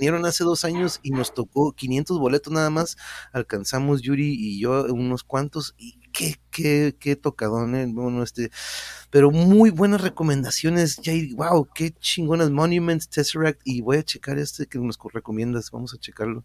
vinieron 0.00 0.24
hace 0.24 0.44
dos 0.44 0.64
años 0.64 0.98
y 1.02 1.10
nos 1.10 1.34
tocó 1.34 1.72
500 1.72 2.18
boletos 2.18 2.52
nada 2.52 2.70
más, 2.70 2.96
alcanzamos 3.32 4.00
Yuri 4.00 4.34
y 4.34 4.58
yo 4.58 4.84
unos 4.86 5.24
cuantos 5.24 5.74
y 5.76 5.99
qué, 6.20 6.36
qué, 6.50 6.96
qué 6.98 7.16
tocadón, 7.16 7.74
¿eh? 7.74 7.86
bueno, 7.88 8.22
este, 8.22 8.50
pero 9.08 9.30
muy 9.30 9.70
buenas 9.70 10.02
recomendaciones, 10.02 11.00
Jay, 11.02 11.32
wow, 11.32 11.66
qué 11.74 11.92
chingonas 11.92 12.50
Monuments, 12.50 13.08
Tesseract 13.08 13.62
y 13.64 13.80
voy 13.80 13.96
a 13.96 14.02
checar 14.02 14.38
este 14.38 14.66
que 14.66 14.78
nos 14.78 14.98
recomiendas, 15.14 15.70
vamos 15.70 15.94
a 15.94 15.98
checarlo. 15.98 16.44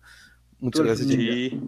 Muchas 0.59 0.85
gracias, 0.85 1.09
sí. 1.09 1.61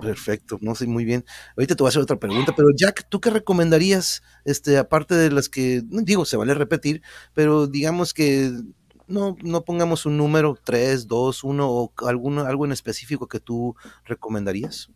perfecto, 0.00 0.58
no 0.62 0.74
sé 0.74 0.86
muy 0.86 1.04
bien. 1.04 1.26
Ahorita 1.58 1.76
te 1.76 1.82
voy 1.82 1.88
a 1.88 1.90
hacer 1.90 2.00
otra 2.00 2.18
pregunta, 2.18 2.54
pero 2.56 2.68
Jack, 2.74 3.06
¿tú 3.10 3.20
qué 3.20 3.28
recomendarías? 3.28 4.22
Este, 4.46 4.78
aparte 4.78 5.14
de 5.14 5.30
las 5.30 5.50
que, 5.50 5.82
digo, 5.84 6.24
se 6.24 6.38
vale 6.38 6.54
repetir, 6.54 7.02
pero 7.34 7.66
digamos 7.66 8.14
que 8.14 8.50
no, 9.06 9.36
no 9.42 9.62
pongamos 9.64 10.06
un 10.06 10.16
número, 10.16 10.58
3, 10.64 11.06
2, 11.06 11.44
1 11.44 11.70
o 11.70 11.92
alguno, 12.06 12.46
algo 12.46 12.64
en 12.64 12.72
específico 12.72 13.28
que 13.28 13.40
tú 13.40 13.76
recomendarías. 14.06 14.88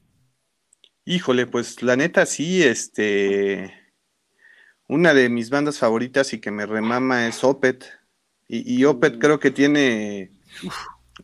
Híjole, 1.11 1.47
pues 1.47 1.83
la 1.83 1.97
neta 1.97 2.27
sí, 2.27 2.63
este, 2.63 3.73
una 4.89 5.15
de 5.15 5.31
mis 5.31 5.49
bandas 5.49 5.79
favoritas 5.79 6.35
y 6.35 6.39
que 6.39 6.51
me 6.51 6.67
remama 6.67 7.27
es 7.27 7.43
Opet. 7.45 7.87
Y, 8.47 8.85
Opet 8.85 9.17
mm. 9.17 9.19
creo 9.19 9.41
que 9.41 9.51
tiene 9.51 10.33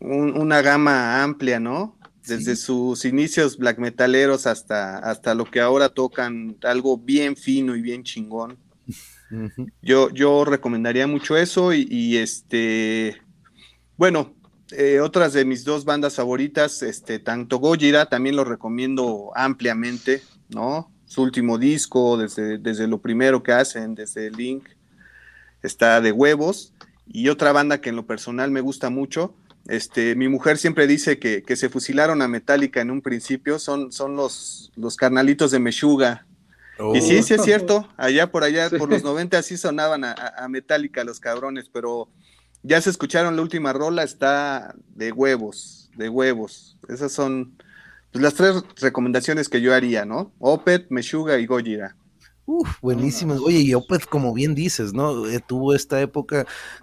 una 0.00 0.62
gama 0.62 1.22
amplia, 1.22 1.60
¿no? 1.60 1.98
Desde 2.26 2.56
sus 2.56 3.04
inicios 3.04 3.58
black 3.58 3.78
metaleros 3.78 4.46
hasta, 4.46 4.96
hasta 5.00 5.34
lo 5.34 5.44
que 5.44 5.60
ahora 5.60 5.90
tocan, 5.90 6.56
algo 6.62 6.96
bien 6.96 7.36
fino 7.36 7.76
y 7.76 7.82
bien 7.82 8.04
chingón. 8.04 8.58
yo, 9.82 10.08
yo 10.08 10.46
recomendaría 10.46 11.06
mucho 11.06 11.36
eso 11.36 11.74
y, 11.74 12.16
este, 12.16 13.20
bueno, 13.98 14.34
eh, 14.70 15.00
otras 15.00 15.32
de 15.32 15.44
mis 15.44 15.64
dos 15.64 15.84
bandas 15.84 16.16
favoritas, 16.16 16.82
este, 16.82 17.18
tanto 17.18 17.58
Gojira, 17.58 18.06
también 18.06 18.36
lo 18.36 18.44
recomiendo 18.44 19.30
ampliamente, 19.34 20.22
¿no? 20.48 20.90
Su 21.06 21.22
último 21.22 21.58
disco, 21.58 22.16
desde, 22.16 22.58
desde 22.58 22.88
lo 22.88 22.98
primero 22.98 23.42
que 23.42 23.52
hacen, 23.52 23.94
desde 23.94 24.30
Link. 24.30 24.68
está 25.62 26.00
de 26.00 26.12
huevos. 26.12 26.72
Y 27.06 27.28
otra 27.28 27.52
banda 27.52 27.80
que 27.80 27.90
en 27.90 27.96
lo 27.96 28.06
personal 28.06 28.50
me 28.50 28.62
gusta 28.62 28.88
mucho, 28.88 29.34
este, 29.66 30.14
mi 30.14 30.28
mujer 30.28 30.58
siempre 30.58 30.86
dice 30.86 31.18
que, 31.18 31.42
se 31.56 31.68
fusilaron 31.68 32.20
a 32.22 32.28
Metallica 32.28 32.80
en 32.80 32.90
un 32.90 33.00
principio, 33.00 33.58
son, 33.58 33.92
son 33.92 34.16
los, 34.16 34.72
los 34.76 34.96
carnalitos 34.96 35.50
de 35.50 35.58
Meshuga. 35.58 36.26
Y 36.92 37.00
sí, 37.00 37.22
sí 37.22 37.34
es 37.34 37.40
oh. 37.40 37.44
cierto, 37.44 37.88
allá 37.96 38.30
por 38.30 38.44
allá, 38.44 38.68
por 38.78 38.90
los 38.90 39.04
90 39.04 39.42
sí 39.42 39.56
sonaban 39.56 40.04
a, 40.04 40.12
a, 40.12 40.48
Metallica 40.48 41.04
los 41.04 41.20
cabrones, 41.20 41.70
pero 41.72 42.08
ya 42.64 42.80
se 42.80 42.90
escucharon 42.90 43.36
la 43.36 43.42
última 43.42 43.72
rola, 43.72 44.02
está 44.02 44.74
de 44.94 45.12
huevos, 45.12 45.90
de 45.96 46.08
huevos. 46.08 46.76
Esas 46.88 47.12
son 47.12 47.56
pues, 48.10 48.22
las 48.22 48.34
tres 48.34 48.64
recomendaciones 48.80 49.48
que 49.48 49.60
yo 49.60 49.74
haría, 49.74 50.06
¿no? 50.06 50.32
Opet, 50.38 50.86
Meshuga 50.88 51.38
y 51.38 51.46
Gojira. 51.46 51.94
Uf, 52.46 52.68
buenísimas. 52.82 53.40
Oye, 53.40 53.60
y 53.60 53.72
Opeth, 53.72 54.04
como 54.04 54.34
bien 54.34 54.54
dices, 54.54 54.92
¿no? 54.92 55.26
Eh, 55.26 55.40
tuvo 55.40 55.74
esta 55.74 55.98
época. 56.02 56.42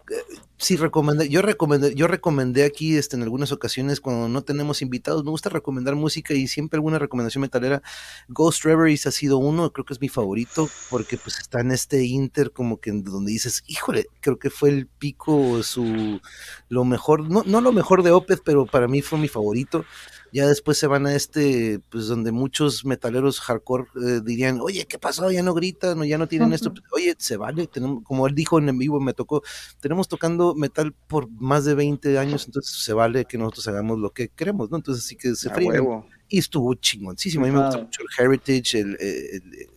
Eh, 0.09 0.15
sí, 0.57 0.75
recomendé, 0.75 1.29
yo 1.29 1.43
recomendé, 1.43 1.93
yo 1.93 2.07
recomendé 2.07 2.63
aquí 2.63 2.97
este, 2.97 3.15
en 3.15 3.21
algunas 3.21 3.51
ocasiones 3.51 4.01
cuando 4.01 4.27
no 4.27 4.41
tenemos 4.43 4.81
invitados, 4.81 5.23
me 5.23 5.29
gusta 5.29 5.49
recomendar 5.49 5.95
música 5.95 6.33
y 6.33 6.47
siempre 6.47 6.77
alguna 6.77 6.97
recomendación 6.97 7.43
metalera. 7.43 7.83
Ghost 8.27 8.63
Reveries 8.63 9.05
ha 9.05 9.11
sido 9.11 9.37
uno, 9.37 9.71
creo 9.71 9.85
que 9.85 9.93
es 9.93 10.01
mi 10.01 10.09
favorito, 10.09 10.67
porque 10.89 11.17
pues 11.17 11.37
está 11.37 11.61
en 11.61 11.71
este 11.71 12.05
inter 12.05 12.51
como 12.51 12.79
que 12.79 12.91
donde 12.91 13.31
dices, 13.31 13.63
híjole, 13.67 14.07
creo 14.19 14.39
que 14.39 14.49
fue 14.49 14.69
el 14.69 14.87
pico, 14.87 15.61
su 15.61 16.21
lo 16.69 16.85
mejor, 16.85 17.29
no, 17.29 17.43
no 17.45 17.61
lo 17.61 17.71
mejor 17.71 18.01
de 18.01 18.09
Opeth, 18.11 18.41
pero 18.43 18.65
para 18.65 18.87
mí 18.87 19.03
fue 19.03 19.19
mi 19.19 19.27
favorito. 19.27 19.85
Ya 20.33 20.47
después 20.47 20.77
se 20.77 20.87
van 20.87 21.05
a 21.05 21.15
este, 21.15 21.79
pues 21.89 22.07
donde 22.07 22.31
muchos 22.31 22.85
metaleros 22.85 23.39
hardcore 23.41 23.85
eh, 23.95 24.21
dirían, 24.23 24.59
oye, 24.61 24.85
¿qué 24.87 24.97
pasó? 24.97 25.29
Ya 25.31 25.43
no 25.43 25.53
gritan, 25.53 25.99
o 25.99 26.05
ya 26.05 26.17
no 26.17 26.27
tienen 26.27 26.53
esto. 26.53 26.73
Oye, 26.93 27.15
se 27.17 27.37
vale, 27.37 27.67
tenemos, 27.67 28.03
como 28.03 28.27
él 28.27 28.35
dijo 28.35 28.57
en 28.59 28.77
vivo, 28.77 28.99
me 28.99 29.13
tocó, 29.13 29.43
tenemos 29.79 30.07
tocando 30.07 30.55
metal 30.55 30.93
por 31.07 31.29
más 31.29 31.65
de 31.65 31.75
20 31.75 32.17
años, 32.17 32.45
entonces 32.45 32.83
se 32.83 32.93
vale 32.93 33.25
que 33.25 33.37
nosotros 33.37 33.67
hagamos 33.67 33.99
lo 33.99 34.11
que 34.11 34.29
queremos, 34.29 34.71
¿no? 34.71 34.77
Entonces 34.77 35.03
sí 35.03 35.15
que 35.15 35.35
se 35.35 35.49
fríen. 35.49 35.85
Y 36.33 36.37
estuvo 36.37 36.73
chingoncísimo. 36.75 37.43
A 37.43 37.49
mí 37.49 37.53
me 37.53 37.61
gusta 37.61 37.81
mucho 37.81 38.01
el 38.03 38.25
Heritage, 38.25 38.79
el, 38.79 38.97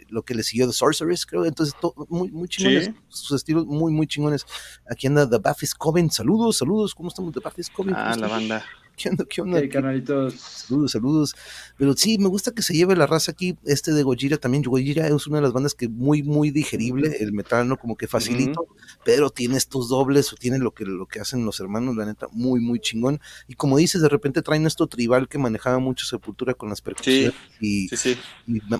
lo 0.09 0.23
que 0.23 0.37
le 0.37 0.45
siguió 0.45 0.69
The 0.69 0.73
Sorceress, 0.73 1.27
creo. 1.27 1.45
Entonces, 1.45 1.75
muy, 2.09 2.31
muy 2.31 2.49
chingones. 2.49 2.93
Sus 3.09 3.33
estilos 3.33 3.67
muy, 3.67 3.93
muy 3.93 4.07
chingones. 4.07 4.47
Aquí 4.89 5.09
anda 5.09 5.29
The 5.29 5.39
Buffy's 5.39 5.75
Coven. 5.75 6.13
Saludos, 6.13 6.59
saludos. 6.59 6.95
¿Cómo 6.95 7.09
estamos, 7.09 7.35
The 7.35 7.41
Buffy's 7.41 7.69
Coven? 7.69 7.95
Ah, 7.97 8.15
la 8.17 8.29
banda. 8.29 8.65
¿Qué 8.97 9.09
onda? 9.09 9.25
¿Qué 9.29 9.41
onda? 9.41 9.69
canalitos. 9.69 10.35
Saludos, 10.35 10.93
saludos. 10.93 11.37
Pero 11.77 11.95
sí, 11.95 12.19
me 12.19 12.29
gusta 12.29 12.53
que 12.53 12.63
se 12.63 12.75
lleve 12.75 12.95
la 12.97 13.07
raza 13.07 13.33
aquí. 13.33 13.57
Este 13.65 13.93
de 13.93 14.03
Gojira 14.03 14.37
también. 14.37 14.63
Gojira 14.63 15.09
es 15.09 15.27
una 15.27 15.39
de 15.39 15.43
las 15.43 15.53
bandas 15.53 15.75
que 15.75 15.89
muy, 15.89 16.23
muy 16.23 16.51
digerible. 16.51 17.17
El 17.21 17.33
metal, 17.33 17.69
¿no? 17.69 17.77
Como 17.77 17.97
que 17.97 18.07
facilito. 18.07 18.67
Pero 19.05 19.31
tiene 19.31 19.57
estos 19.57 19.89
dobles 19.89 20.33
o 20.33 20.37
tiene 20.37 20.59
lo 20.59 20.73
que, 20.73 20.85
lo 20.85 21.07
que 21.07 21.21
hacen 21.21 21.45
los 21.45 21.61
hermanos, 21.61 21.97
la 21.97 22.07
neta, 22.07 22.29
muy, 22.33 22.61
muy 22.61 22.79
chingón. 22.79 23.21
Y 23.49 23.55
como 23.55 23.77
dices, 23.77 24.01
de 24.01 24.09
repente 24.09 24.43
traen 24.43 24.67
esto 24.67 24.87
tribal 24.87 25.29
que 25.29 25.39
manejaba 25.39 25.79
mucho 25.79 26.07
Sepultura 26.07 26.55
con 26.55 26.69
las 26.69 26.81
percusiones. 26.81 27.35
y, 27.61 27.89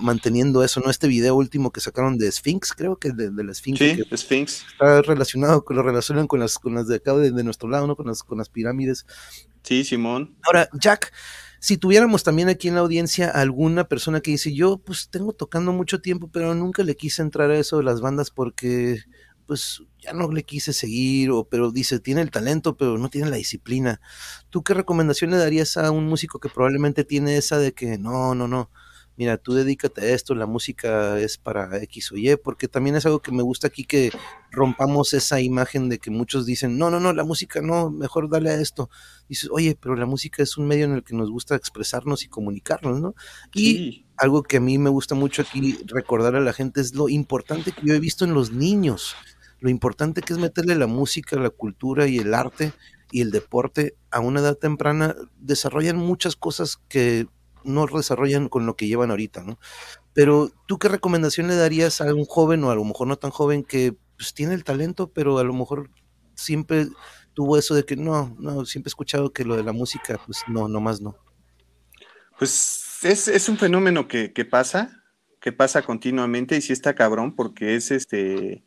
manteniendo 0.01 0.63
eso, 0.63 0.79
¿no? 0.79 0.89
Este 0.89 1.07
video 1.07 1.35
último 1.35 1.71
que 1.71 1.81
sacaron 1.81 2.17
de 2.17 2.31
Sphinx, 2.31 2.73
creo 2.73 2.97
que 2.97 3.11
de, 3.11 3.31
de 3.31 3.43
la 3.43 3.53
Sphinx. 3.53 3.79
Sí, 3.79 4.03
Sphinx. 4.15 4.65
Está 4.71 5.01
relacionado, 5.01 5.63
lo 5.67 5.83
relacionan 5.83 6.27
con 6.27 6.39
las, 6.39 6.57
con 6.57 6.75
las 6.75 6.87
de 6.87 6.95
acá 6.95 7.13
de, 7.15 7.31
de 7.31 7.43
nuestro 7.43 7.67
lado, 7.69 7.87
¿no? 7.87 7.95
Con 7.95 8.07
las, 8.07 8.23
con 8.23 8.37
las 8.37 8.49
pirámides. 8.49 9.05
Sí, 9.65 9.83
Simón. 9.83 10.35
Ahora, 10.43 10.69
Jack, 10.79 11.11
si 11.59 11.77
tuviéramos 11.77 12.23
también 12.23 12.49
aquí 12.49 12.67
en 12.67 12.75
la 12.75 12.81
audiencia 12.81 13.29
alguna 13.31 13.87
persona 13.87 14.21
que 14.21 14.31
dice, 14.31 14.53
yo 14.53 14.77
pues 14.77 15.09
tengo 15.09 15.33
tocando 15.33 15.73
mucho 15.73 15.99
tiempo, 16.01 16.29
pero 16.31 16.53
nunca 16.53 16.83
le 16.83 16.95
quise 16.95 17.23
entrar 17.23 17.49
a 17.49 17.57
eso 17.57 17.77
de 17.77 17.83
las 17.83 18.01
bandas 18.01 18.29
porque 18.29 18.99
pues 19.47 19.81
ya 19.99 20.13
no 20.13 20.31
le 20.31 20.43
quise 20.43 20.73
seguir, 20.73 21.31
o, 21.31 21.43
pero 21.47 21.71
dice, 21.71 21.99
tiene 21.99 22.21
el 22.21 22.29
talento, 22.29 22.77
pero 22.77 22.97
no 22.99 23.09
tiene 23.09 23.29
la 23.29 23.37
disciplina. 23.37 24.01
¿Tú 24.51 24.63
qué 24.63 24.75
recomendación 24.75 25.31
le 25.31 25.37
darías 25.37 25.77
a 25.77 25.89
un 25.89 26.05
músico 26.05 26.39
que 26.39 26.49
probablemente 26.49 27.03
tiene 27.03 27.37
esa 27.37 27.57
de 27.57 27.73
que 27.73 27.97
no, 27.97 28.35
no, 28.35 28.47
no, 28.47 28.69
mira, 29.17 29.37
tú 29.37 29.53
dedícate 29.53 30.01
a 30.01 30.13
esto, 30.13 30.35
la 30.35 30.45
música 30.45 31.19
es 31.19 31.37
para 31.37 31.81
X 31.83 32.11
o 32.11 32.17
Y, 32.17 32.35
porque 32.37 32.67
también 32.67 32.95
es 32.95 33.05
algo 33.05 33.21
que 33.21 33.31
me 33.31 33.43
gusta 33.43 33.67
aquí 33.67 33.83
que 33.85 34.11
rompamos 34.51 35.13
esa 35.13 35.41
imagen 35.41 35.89
de 35.89 35.99
que 35.99 36.11
muchos 36.11 36.45
dicen, 36.45 36.77
no, 36.77 36.89
no, 36.89 36.99
no, 36.99 37.13
la 37.13 37.23
música 37.23 37.61
no, 37.61 37.89
mejor 37.89 38.29
dale 38.29 38.49
a 38.49 38.59
esto. 38.59 38.89
Dices, 39.29 39.49
oye, 39.51 39.77
pero 39.79 39.95
la 39.95 40.05
música 40.05 40.43
es 40.43 40.57
un 40.57 40.67
medio 40.67 40.85
en 40.85 40.93
el 40.93 41.03
que 41.03 41.15
nos 41.15 41.29
gusta 41.29 41.55
expresarnos 41.55 42.23
y 42.23 42.27
comunicarnos, 42.27 42.99
¿no? 42.99 43.15
Y 43.53 44.05
algo 44.17 44.43
que 44.43 44.57
a 44.57 44.61
mí 44.61 44.77
me 44.77 44.89
gusta 44.89 45.15
mucho 45.15 45.41
aquí 45.41 45.77
recordar 45.85 46.35
a 46.35 46.41
la 46.41 46.53
gente 46.53 46.81
es 46.81 46.95
lo 46.95 47.09
importante 47.09 47.71
que 47.71 47.85
yo 47.85 47.93
he 47.93 47.99
visto 47.99 48.25
en 48.25 48.33
los 48.33 48.51
niños, 48.51 49.15
lo 49.59 49.69
importante 49.69 50.21
que 50.21 50.33
es 50.33 50.39
meterle 50.39 50.75
la 50.75 50.87
música, 50.87 51.37
la 51.37 51.49
cultura 51.49 52.07
y 52.07 52.19
el 52.19 52.33
arte 52.33 52.73
y 53.11 53.21
el 53.21 53.31
deporte 53.31 53.95
a 54.11 54.19
una 54.19 54.39
edad 54.39 54.57
temprana, 54.57 55.15
desarrollan 55.39 55.97
muchas 55.97 56.35
cosas 56.35 56.77
que 56.89 57.27
no 57.65 57.85
desarrollan 57.87 58.49
con 58.49 58.65
lo 58.65 58.75
que 58.75 58.87
llevan 58.87 59.11
ahorita, 59.11 59.43
¿no? 59.43 59.59
Pero 60.13 60.51
tú 60.67 60.79
qué 60.79 60.87
recomendación 60.87 61.47
le 61.47 61.55
darías 61.55 62.01
a 62.01 62.13
un 62.13 62.25
joven 62.25 62.63
o 62.63 62.71
a 62.71 62.75
lo 62.75 62.83
mejor 62.83 63.07
no 63.07 63.17
tan 63.17 63.31
joven 63.31 63.63
que 63.63 63.95
pues, 64.17 64.33
tiene 64.33 64.53
el 64.53 64.63
talento, 64.63 65.11
pero 65.11 65.37
a 65.37 65.43
lo 65.43 65.53
mejor 65.53 65.89
siempre 66.35 66.87
tuvo 67.33 67.57
eso 67.57 67.75
de 67.75 67.83
que 67.83 67.95
no, 67.95 68.35
no, 68.39 68.65
siempre 68.65 68.89
he 68.89 68.91
escuchado 68.91 69.33
que 69.33 69.43
lo 69.43 69.55
de 69.55 69.63
la 69.63 69.73
música, 69.73 70.19
pues 70.25 70.43
no, 70.47 70.67
nomás 70.67 71.01
no. 71.01 71.17
Pues 72.37 72.99
es, 73.03 73.49
un 73.49 73.57
fenómeno 73.57 74.07
que, 74.07 74.29
pasa, 74.49 75.03
que 75.39 75.51
pasa 75.51 75.81
continuamente 75.81 76.55
y 76.55 76.61
sí 76.61 76.73
está 76.73 76.95
cabrón 76.95 77.35
porque 77.35 77.75
es 77.75 77.91
este, 77.91 78.63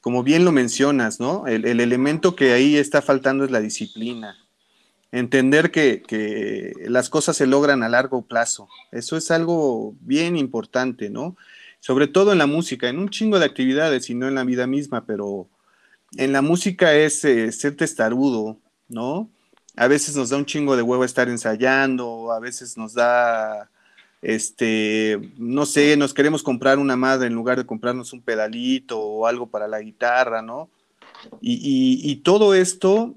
como 0.00 0.22
bien 0.22 0.44
lo 0.44 0.52
mencionas, 0.52 1.20
¿no? 1.20 1.46
El 1.46 1.80
elemento 1.80 2.36
que 2.36 2.52
ahí 2.52 2.76
está 2.76 3.02
faltando 3.02 3.44
es 3.44 3.50
la 3.50 3.60
disciplina 3.60 4.36
entender 5.12 5.70
que, 5.70 6.72
las 6.88 7.08
cosas 7.08 7.36
se 7.36 7.46
logran 7.46 7.82
a 7.82 7.88
largo 7.88 8.22
plazo. 8.22 8.68
Eso 8.92 9.16
es 9.16 9.30
algo 9.30 9.94
bien 10.00 10.36
importante, 10.36 11.10
¿no? 11.10 11.36
Sobre 11.80 12.08
todo 12.08 12.32
en 12.32 12.38
la 12.38 12.46
música, 12.46 12.88
en 12.88 12.98
un 12.98 13.08
chingo 13.08 13.38
de 13.38 13.46
actividades 13.46 14.10
y 14.10 14.14
no 14.14 14.28
en 14.28 14.34
la 14.34 14.44
vida 14.44 14.66
misma, 14.66 15.04
pero 15.06 15.48
en 16.16 16.32
la 16.32 16.42
música 16.42 16.94
es 16.94 17.24
eh, 17.24 17.50
ser 17.52 17.76
testarudo, 17.76 18.58
¿no? 18.88 19.30
A 19.76 19.88
veces 19.88 20.16
nos 20.16 20.30
da 20.30 20.36
un 20.36 20.44
chingo 20.44 20.76
de 20.76 20.82
huevo 20.82 21.04
estar 21.04 21.28
ensayando, 21.28 22.32
a 22.32 22.40
veces 22.40 22.76
nos 22.76 22.92
da, 22.92 23.70
este, 24.20 25.32
no 25.38 25.64
sé, 25.64 25.96
nos 25.96 26.12
queremos 26.12 26.42
comprar 26.42 26.78
una 26.78 26.96
madre 26.96 27.28
en 27.28 27.34
lugar 27.34 27.56
de 27.56 27.66
comprarnos 27.66 28.12
un 28.12 28.20
pedalito 28.20 29.00
o 29.00 29.26
algo 29.26 29.46
para 29.46 29.68
la 29.68 29.80
guitarra, 29.80 30.42
¿no? 30.42 30.68
y 31.42 32.16
todo 32.24 32.54
esto 32.54 33.14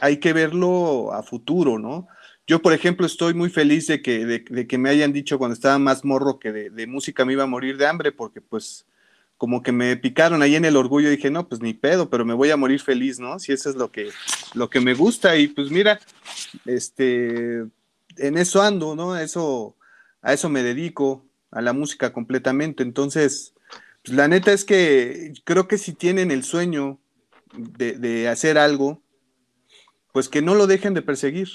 hay 0.00 0.18
que 0.18 0.32
verlo 0.32 1.12
a 1.12 1.22
futuro, 1.22 1.78
¿no? 1.78 2.08
Yo, 2.46 2.60
por 2.60 2.74
ejemplo, 2.74 3.06
estoy 3.06 3.32
muy 3.32 3.48
feliz 3.48 3.86
de 3.86 4.02
que, 4.02 4.26
de, 4.26 4.66
que 4.66 4.78
me 4.78 4.90
hayan 4.90 5.12
dicho 5.12 5.38
cuando 5.38 5.54
estaba 5.54 5.78
más 5.78 6.04
morro 6.04 6.38
que 6.38 6.52
de, 6.52 6.86
música 6.86 7.24
me 7.24 7.32
iba 7.32 7.44
a 7.44 7.46
morir 7.46 7.78
de 7.78 7.86
hambre, 7.86 8.12
porque 8.12 8.42
pues 8.42 8.86
como 9.38 9.62
que 9.62 9.72
me 9.72 9.96
picaron 9.96 10.42
ahí 10.42 10.54
en 10.54 10.64
el 10.64 10.76
orgullo, 10.76 11.10
dije, 11.10 11.30
no, 11.30 11.48
pues 11.48 11.60
ni 11.62 11.72
pedo, 11.72 12.10
pero 12.10 12.24
me 12.24 12.34
voy 12.34 12.50
a 12.50 12.56
morir 12.56 12.80
feliz, 12.80 13.18
¿no? 13.18 13.38
Si 13.38 13.52
eso 13.52 13.70
es 13.70 13.76
lo 13.76 13.90
que, 13.90 14.10
lo 14.52 14.68
que 14.68 14.80
me 14.80 14.94
gusta, 14.94 15.36
y 15.36 15.48
pues 15.48 15.70
mira, 15.70 15.98
este, 16.66 17.64
en 18.16 18.38
eso 18.38 18.62
ando, 18.62 18.94
¿no? 18.94 19.16
Eso, 19.16 19.76
a 20.22 20.34
eso 20.34 20.48
me 20.50 20.62
dedico, 20.62 21.24
a 21.50 21.62
la 21.62 21.72
música 21.72 22.12
completamente. 22.12 22.82
Entonces, 22.82 23.54
pues 24.04 24.16
la 24.16 24.28
neta 24.28 24.52
es 24.52 24.64
que 24.64 25.32
creo 25.44 25.66
que 25.66 25.78
si 25.78 25.94
tienen 25.94 26.30
el 26.30 26.44
sueño 26.44 26.98
de, 27.54 27.92
de 27.92 28.28
hacer 28.28 28.58
algo, 28.58 29.02
pues 30.14 30.28
que 30.28 30.42
no 30.42 30.54
lo 30.54 30.68
dejen 30.68 30.94
de 30.94 31.02
perseguir, 31.02 31.48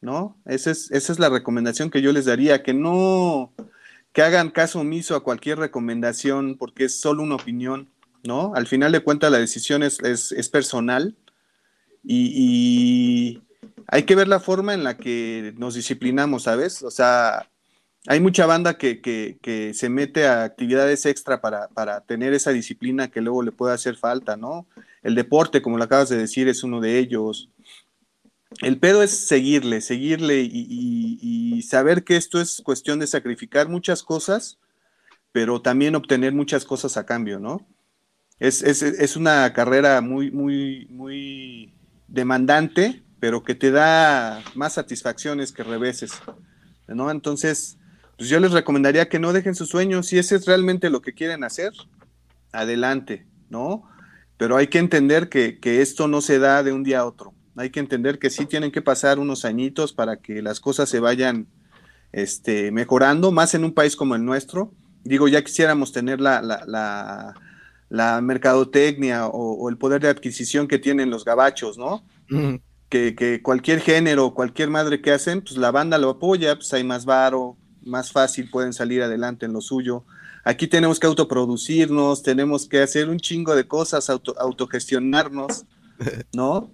¿no? 0.00 0.40
Esa 0.46 0.70
es, 0.70 0.90
esa 0.90 1.12
es 1.12 1.18
la 1.18 1.28
recomendación 1.28 1.90
que 1.90 2.00
yo 2.00 2.12
les 2.12 2.24
daría, 2.24 2.62
que 2.62 2.72
no, 2.72 3.52
que 4.14 4.22
hagan 4.22 4.48
caso 4.48 4.80
omiso 4.80 5.14
a 5.14 5.22
cualquier 5.22 5.58
recomendación 5.58 6.56
porque 6.56 6.86
es 6.86 6.98
solo 6.98 7.22
una 7.22 7.34
opinión, 7.34 7.90
¿no? 8.24 8.54
Al 8.54 8.66
final 8.66 8.92
de 8.92 9.00
cuentas 9.00 9.30
la 9.30 9.38
decisión 9.38 9.82
es, 9.82 9.98
personal 10.50 11.14
y, 12.02 13.42
hay 13.88 14.04
que 14.04 14.14
ver 14.14 14.28
la 14.28 14.40
forma 14.40 14.72
en 14.72 14.82
la 14.82 14.96
que 14.96 15.52
nos 15.58 15.74
disciplinamos, 15.74 16.44
¿sabes? 16.44 16.82
O 16.82 16.90
sea, 16.90 17.50
hay 18.06 18.20
mucha 18.20 18.46
banda 18.46 18.78
que, 18.78 19.72
se 19.74 19.88
mete 19.90 20.26
a 20.26 20.44
actividades 20.44 21.04
extra 21.04 21.42
para, 21.42 21.68
para, 21.68 22.00
tener 22.00 22.32
esa 22.32 22.52
disciplina 22.52 23.10
que 23.10 23.20
luego 23.20 23.42
le 23.42 23.52
puede 23.52 23.74
hacer 23.74 23.96
falta, 23.96 24.38
¿no? 24.38 24.66
El 25.02 25.14
deporte, 25.14 25.60
como 25.60 25.76
lo 25.76 25.84
acabas 25.84 26.08
de 26.08 26.16
decir, 26.16 26.48
es 26.48 26.64
uno 26.64 26.80
de 26.80 26.98
ellos 26.98 27.50
el 28.62 28.78
pedo 28.78 29.02
es 29.02 29.10
seguirle, 29.10 29.80
seguirle 29.80 30.40
y, 30.42 31.62
saber 31.62 32.04
que 32.04 32.16
esto 32.16 32.40
es 32.40 32.60
cuestión 32.62 33.00
de 33.00 33.06
sacrificar 33.06 33.68
muchas 33.68 34.02
cosas, 34.02 34.58
pero 35.32 35.60
también 35.60 35.96
obtener 35.96 36.32
muchas 36.32 36.64
cosas 36.64 36.96
a 36.96 37.04
cambio, 37.04 37.40
¿no? 37.40 37.66
Es, 38.38 39.16
una 39.16 39.52
carrera 39.52 40.00
muy, 40.00 40.30
muy, 40.30 40.86
muy 40.90 41.74
demandante, 42.06 43.02
pero 43.18 43.42
que 43.42 43.54
te 43.54 43.70
da 43.70 44.44
más 44.54 44.74
satisfacciones 44.74 45.50
que 45.50 45.64
reveses, 45.64 46.12
¿no? 46.86 47.10
Entonces, 47.10 47.78
pues 48.16 48.28
yo 48.28 48.38
les 48.38 48.52
recomendaría 48.52 49.08
que 49.08 49.18
no 49.18 49.32
dejen 49.32 49.54
sus 49.54 49.70
sueños, 49.70 50.06
si 50.06 50.18
ese 50.18 50.36
es 50.36 50.46
realmente 50.46 50.90
lo 50.90 51.02
que 51.02 51.14
quieren 51.14 51.42
hacer, 51.42 51.72
adelante, 52.52 53.26
¿no? 53.50 53.88
pero 54.36 54.56
hay 54.56 54.66
que 54.66 54.78
entender 54.78 55.28
que, 55.28 55.58
esto 55.62 56.08
no 56.08 56.20
se 56.20 56.38
da 56.38 56.62
de 56.62 56.72
un 56.72 56.82
día 56.82 57.00
a 57.00 57.06
otro. 57.06 57.34
Hay 57.56 57.70
que 57.70 57.80
entender 57.80 58.18
que 58.18 58.30
sí 58.30 58.46
tienen 58.46 58.70
que 58.70 58.82
pasar 58.82 59.18
unos 59.18 59.44
añitos 59.44 59.92
para 59.92 60.16
que 60.16 60.42
las 60.42 60.60
cosas 60.60 60.88
se 60.88 61.00
vayan 61.00 61.46
este, 62.12 62.70
mejorando, 62.70 63.32
más 63.32 63.54
en 63.54 63.64
un 63.64 63.72
país 63.72 63.96
como 63.96 64.14
el 64.14 64.24
nuestro. 64.24 64.72
Digo, 65.04 65.28
ya 65.28 65.42
quisiéramos 65.42 65.92
tener 65.92 66.20
la, 66.20 66.42
la, 67.88 68.20
mercadotecnia 68.20 69.26
o, 69.26 69.68
el 69.70 69.78
poder 69.78 70.02
de 70.02 70.08
adquisición 70.08 70.68
que 70.68 70.78
tienen 70.78 71.10
los 71.10 71.24
gabachos, 71.24 71.78
¿no? 71.78 72.04
que, 72.88 73.40
cualquier 73.42 73.80
género, 73.80 74.34
cualquier 74.34 74.70
madre 74.70 75.00
que 75.00 75.12
hacen, 75.12 75.42
pues 75.42 75.56
la 75.56 75.70
banda 75.70 75.98
lo 75.98 76.10
apoya, 76.10 76.56
pues 76.56 76.72
hay 76.72 76.84
más 76.84 77.04
varo, 77.04 77.56
más 77.82 78.12
fácil 78.12 78.50
pueden 78.50 78.72
salir 78.72 79.02
adelante 79.02 79.46
en 79.46 79.52
lo 79.52 79.60
suyo. 79.60 80.04
Aquí 80.44 80.66
tenemos 80.68 81.00
que 81.00 81.06
autoproducirnos, 81.06 82.22
tenemos 82.22 82.68
que 82.68 82.80
hacer 82.80 83.08
un 83.08 83.18
chingo 83.18 83.54
de 83.56 83.66
cosas, 83.66 84.08
auto, 84.10 84.34
autogestionarnos, 84.38 85.64
¿no? 86.32 86.70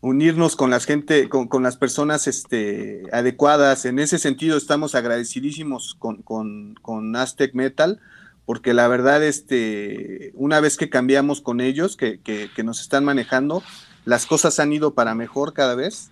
Unirnos 0.00 0.56
con 0.56 0.70
la 0.70 0.80
gente, 0.80 1.28
con, 1.28 1.62
las 1.62 1.76
personas 1.76 2.26
este, 2.26 3.02
adecuadas. 3.12 3.84
En 3.84 3.98
ese 3.98 4.18
sentido, 4.18 4.56
estamos 4.56 4.94
agradecidísimos 4.94 5.94
con, 5.98 6.22
con, 6.22 7.16
Aztec 7.16 7.54
Metal, 7.54 8.00
porque 8.46 8.72
la 8.72 8.88
verdad, 8.88 9.22
este, 9.22 10.32
una 10.34 10.60
vez 10.60 10.76
que 10.76 10.88
cambiamos 10.88 11.40
con 11.40 11.60
ellos, 11.60 11.96
que, 11.96 12.20
que, 12.20 12.48
que 12.56 12.64
nos 12.64 12.80
están 12.80 13.04
manejando, 13.04 13.62
las 14.04 14.26
cosas 14.26 14.58
han 14.58 14.72
ido 14.72 14.94
para 14.94 15.14
mejor 15.14 15.52
cada 15.52 15.74
vez 15.74 16.10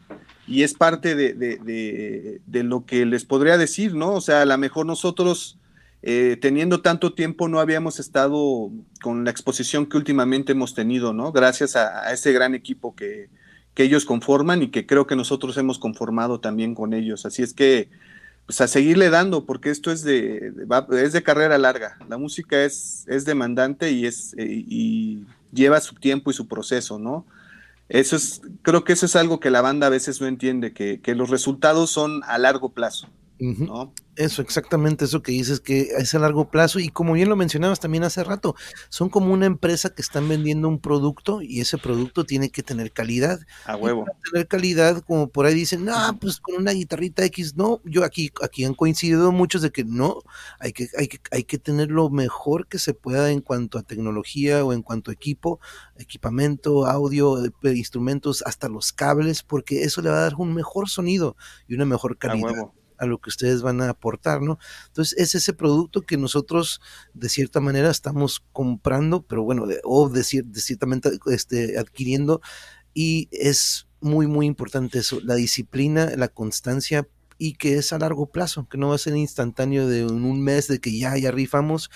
y 0.49 0.63
es 0.63 0.75
parte 0.75 1.15
de, 1.15 2.41
lo 2.65 2.87
que 2.87 3.05
les 3.05 3.25
podría 3.25 3.59
decir, 3.59 3.95
¿no? 3.95 4.15
O 4.15 4.21
sea, 4.21 4.43
a 4.43 4.47
lo 4.47 4.57
mejor 4.57 4.87
nosotros, 4.87 5.59
eh, 6.03 6.39
teniendo 6.41 6.81
tanto 6.81 7.13
tiempo, 7.13 7.49
no 7.49 7.61
habíamos 7.61 8.01
estado 8.01 8.71
con 9.03 9.25
la 9.25 9.31
exposición 9.31 9.87
que 9.87 9.99
últimamente 9.99 10.53
hemos 10.53 10.75
tenido, 10.75 11.13
¿no? 11.13 11.33
Gracias 11.33 11.77
a, 11.77 12.11
ese 12.13 12.33
gran 12.33 12.55
equipo 12.55 12.97
que, 12.97 13.29
ellos 13.85 14.05
conforman 14.05 14.63
y 14.63 14.69
que 14.69 14.87
creo 14.87 15.07
que 15.07 15.17
nosotros 15.17 15.57
hemos 15.57 15.79
conformado 15.79 16.41
también 16.41 16.75
con 16.75 16.93
ellos. 16.93 17.27
Así 17.27 17.43
es 17.43 17.55
que, 17.55 17.89
pues 18.47 18.61
a 18.61 18.69
seguirle 18.69 19.11
dando, 19.11 19.45
porque 19.45 19.71
esto 19.71 19.91
es 19.91 20.03
de, 20.03 20.53
es 20.93 21.13
de 21.13 21.23
carrera 21.23 21.59
larga. 21.59 21.99
La 22.09 22.19
música 22.19 22.65
es, 22.65 23.05
es 23.09 23.25
demandante 23.25 23.91
y, 23.91 24.07
es, 24.07 24.35
eh, 24.39 24.47
y 24.49 25.27
lleva 25.53 25.81
su 25.81 25.95
tiempo 25.95 26.31
y 26.31 26.35
su 26.35 26.49
proceso, 26.49 26.99
¿no? 26.99 27.27
Eso 27.89 28.17
es, 28.17 28.43
creo 28.63 28.85
que 28.85 28.93
eso 28.93 29.07
es 29.07 29.17
algo 29.17 29.41
que 29.41 29.51
la 29.51 29.63
banda 29.63 29.87
a 29.87 29.91
veces 29.91 30.21
no 30.21 30.27
entiende, 30.27 30.73
que, 30.73 31.01
que 31.01 31.15
los 31.15 31.31
resultados 31.31 31.91
son 31.91 32.23
a 32.27 32.39
largo 32.39 32.71
plazo. 32.71 33.09
¿No? 33.39 33.93
Eso, 34.17 34.43
exactamente 34.43 35.05
eso 35.05 35.23
que 35.23 35.31
dices, 35.31 35.61
que 35.61 35.93
es 35.97 36.13
a 36.13 36.19
largo 36.19 36.51
plazo 36.51 36.81
y 36.81 36.89
como 36.89 37.13
bien 37.13 37.29
lo 37.29 37.37
mencionabas 37.37 37.79
también 37.79 38.03
hace 38.03 38.25
rato, 38.25 38.57
son 38.89 39.11
como 39.11 39.33
una 39.33 39.47
empresa 39.47 39.95
que 39.95 40.03
están 40.03 40.29
vendiendo 40.29 40.67
un 40.67 40.81
producto 40.81 41.41
y 41.41 41.61
ese 41.61 41.79
producto 41.79 42.25
tiene 42.25 42.51
que 42.51 42.65
tener 42.65 42.91
calidad. 42.91 43.39
A 43.65 43.77
huevo. 43.77 44.07
tener 44.33 44.49
calidad, 44.49 45.05
como 45.07 45.29
por 45.29 45.47
ahí 45.47 45.55
dicen, 45.55 45.85
no, 45.85 45.95
pues 46.21 46.41
con 46.41 46.57
una 46.57 46.73
guitarrita 46.73 47.25
X, 47.27 47.55
no, 47.55 47.81
yo 47.85 48.03
aquí, 48.03 48.33
aquí 48.43 48.65
han 48.65 48.75
coincidido 48.75 49.31
muchos 49.31 49.63
de 49.63 49.71
que 49.71 49.85
no, 49.85 50.23
hay 50.59 50.73
que, 50.73 50.89
hay 50.99 51.07
que, 51.07 51.21
hay 51.31 51.45
que 51.45 51.59
tener 51.59 51.93
lo 51.93 52.11
mejor 52.11 52.67
que 52.67 52.81
se 52.81 52.95
pueda 52.95 53.31
en 53.31 53.41
cuanto 53.41 53.79
a 53.79 53.85
tecnología 53.85 54.65
o 54.65 54.73
en 54.73 54.83
cuanto 54.83 55.13
a 55.13 55.15
equipo, 55.15 55.61
equipamiento, 55.97 56.87
audio, 56.87 57.45
eh, 57.45 57.53
instrumentos, 57.77 58.43
hasta 58.45 58.69
los 58.69 58.93
cables, 58.93 59.45
porque 59.45 59.85
eso 59.85 60.03
le 60.03 60.11
va 60.11 60.17
a 60.17 60.23
dar 60.23 60.35
un 60.35 60.55
mejor 60.55 60.89
sonido 60.89 61.37
y 61.69 61.75
una 61.75 61.85
mejor 61.85 62.19
calidad. 62.19 62.51
A 62.51 62.53
huevo 62.53 62.78
a 62.99 63.07
lo 63.07 63.19
que 63.19 63.31
ustedes 63.31 63.63
van 63.63 63.81
a 63.81 63.91
aportar, 63.91 64.43
¿no? 64.43 64.59
Entonces 64.87 65.19
es 65.19 65.35
ese 65.35 65.53
producto 65.53 66.03
que 66.03 66.17
nosotros 66.17 66.81
de 67.15 67.29
cierta 67.29 67.61
manera 67.61 67.91
estamos 67.91 68.45
comprando, 68.53 69.23
pero 69.23 69.43
bueno, 69.43 69.67
o 69.85 70.09
de, 70.09 70.21
de 70.45 70.61
ciertamente 70.61 71.11
este, 71.27 71.79
adquiriendo 71.79 72.41
y 72.95 73.29
es 73.31 73.87
muy, 74.01 74.27
muy 74.27 74.47
importante 74.47 74.99
eso, 74.99 75.21
la 75.23 75.35
disciplina, 75.35 76.13
la 76.17 76.29
constancia 76.29 77.09
y 77.39 77.55
que 77.55 77.77
es 77.77 77.93
a 77.93 77.99
largo 77.99 78.27
plazo, 78.27 78.69
que 78.69 78.79
no 78.79 78.89
va 78.89 78.97
a 78.97 78.99
ser 78.99 79.17
instantáneo 79.17 79.87
de 79.87 80.05
un 80.05 80.43
mes 80.43 80.67
de 80.67 80.81
que 80.81 80.97
ya, 80.99 81.17
ya 81.17 81.31
rifamos 81.31 81.91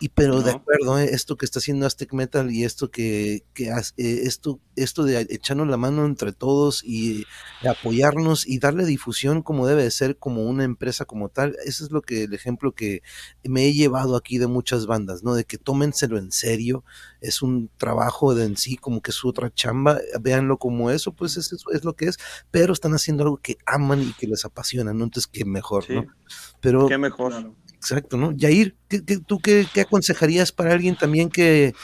y 0.00 0.08
pero 0.08 0.40
de 0.42 0.52
acuerdo, 0.52 0.98
¿eh? 0.98 1.10
esto 1.12 1.36
que 1.36 1.44
está 1.44 1.58
haciendo 1.58 1.86
Aztec 1.86 2.12
Metal 2.12 2.50
y 2.50 2.64
esto 2.64 2.90
que, 2.90 3.44
que 3.54 3.68
eh, 3.68 3.82
esto, 3.96 4.58
esto 4.74 5.04
de 5.04 5.26
echarnos 5.30 5.68
la 5.68 5.76
mano 5.76 6.06
entre 6.06 6.32
todos 6.32 6.82
y 6.84 7.26
apoyarnos 7.68 8.48
y 8.48 8.58
darle 8.58 8.86
difusión 8.86 9.42
como 9.42 9.66
debe 9.66 9.82
de 9.84 9.90
ser 9.90 10.16
como 10.16 10.44
una 10.44 10.64
empresa 10.64 11.04
como 11.04 11.28
tal, 11.28 11.56
ese 11.64 11.84
es 11.84 11.90
lo 11.90 12.00
que 12.00 12.24
el 12.24 12.34
ejemplo 12.34 12.72
que 12.72 13.02
me 13.44 13.66
he 13.66 13.74
llevado 13.74 14.16
aquí 14.16 14.38
de 14.38 14.46
muchas 14.46 14.86
bandas, 14.86 15.22
¿no? 15.22 15.34
De 15.34 15.44
que 15.44 15.58
tómenselo 15.58 16.18
en 16.18 16.32
serio, 16.32 16.82
es 17.20 17.42
un 17.42 17.70
trabajo 17.76 18.34
de 18.34 18.46
en 18.46 18.56
sí, 18.56 18.76
como 18.76 19.02
que 19.02 19.10
es 19.10 19.24
otra 19.24 19.52
chamba, 19.52 20.00
véanlo 20.20 20.56
como 20.56 20.90
eso, 20.90 21.12
pues 21.12 21.36
es, 21.36 21.52
eso 21.52 21.70
es 21.72 21.84
lo 21.84 21.94
que 21.94 22.06
es, 22.06 22.18
pero 22.50 22.72
están 22.72 22.94
haciendo 22.94 23.24
algo 23.24 23.36
que 23.36 23.58
aman 23.66 24.02
y 24.02 24.12
que 24.14 24.26
les 24.26 24.44
apasiona, 24.44 24.94
¿no? 24.94 25.04
Entonces, 25.04 25.30
qué 25.30 25.44
mejor, 25.44 25.88
¿no? 25.90 26.06
Pero, 26.60 26.88
qué 26.88 26.98
mejor. 26.98 27.52
Exacto, 27.80 28.18
¿no? 28.18 28.32
Yair, 28.32 28.76
¿qué, 28.88 29.00
tú 29.00 29.38
qué, 29.38 29.66
aconsejarías 29.80 30.52
para 30.52 30.74
alguien 30.74 30.96
también 30.96 31.30
que, 31.30 31.74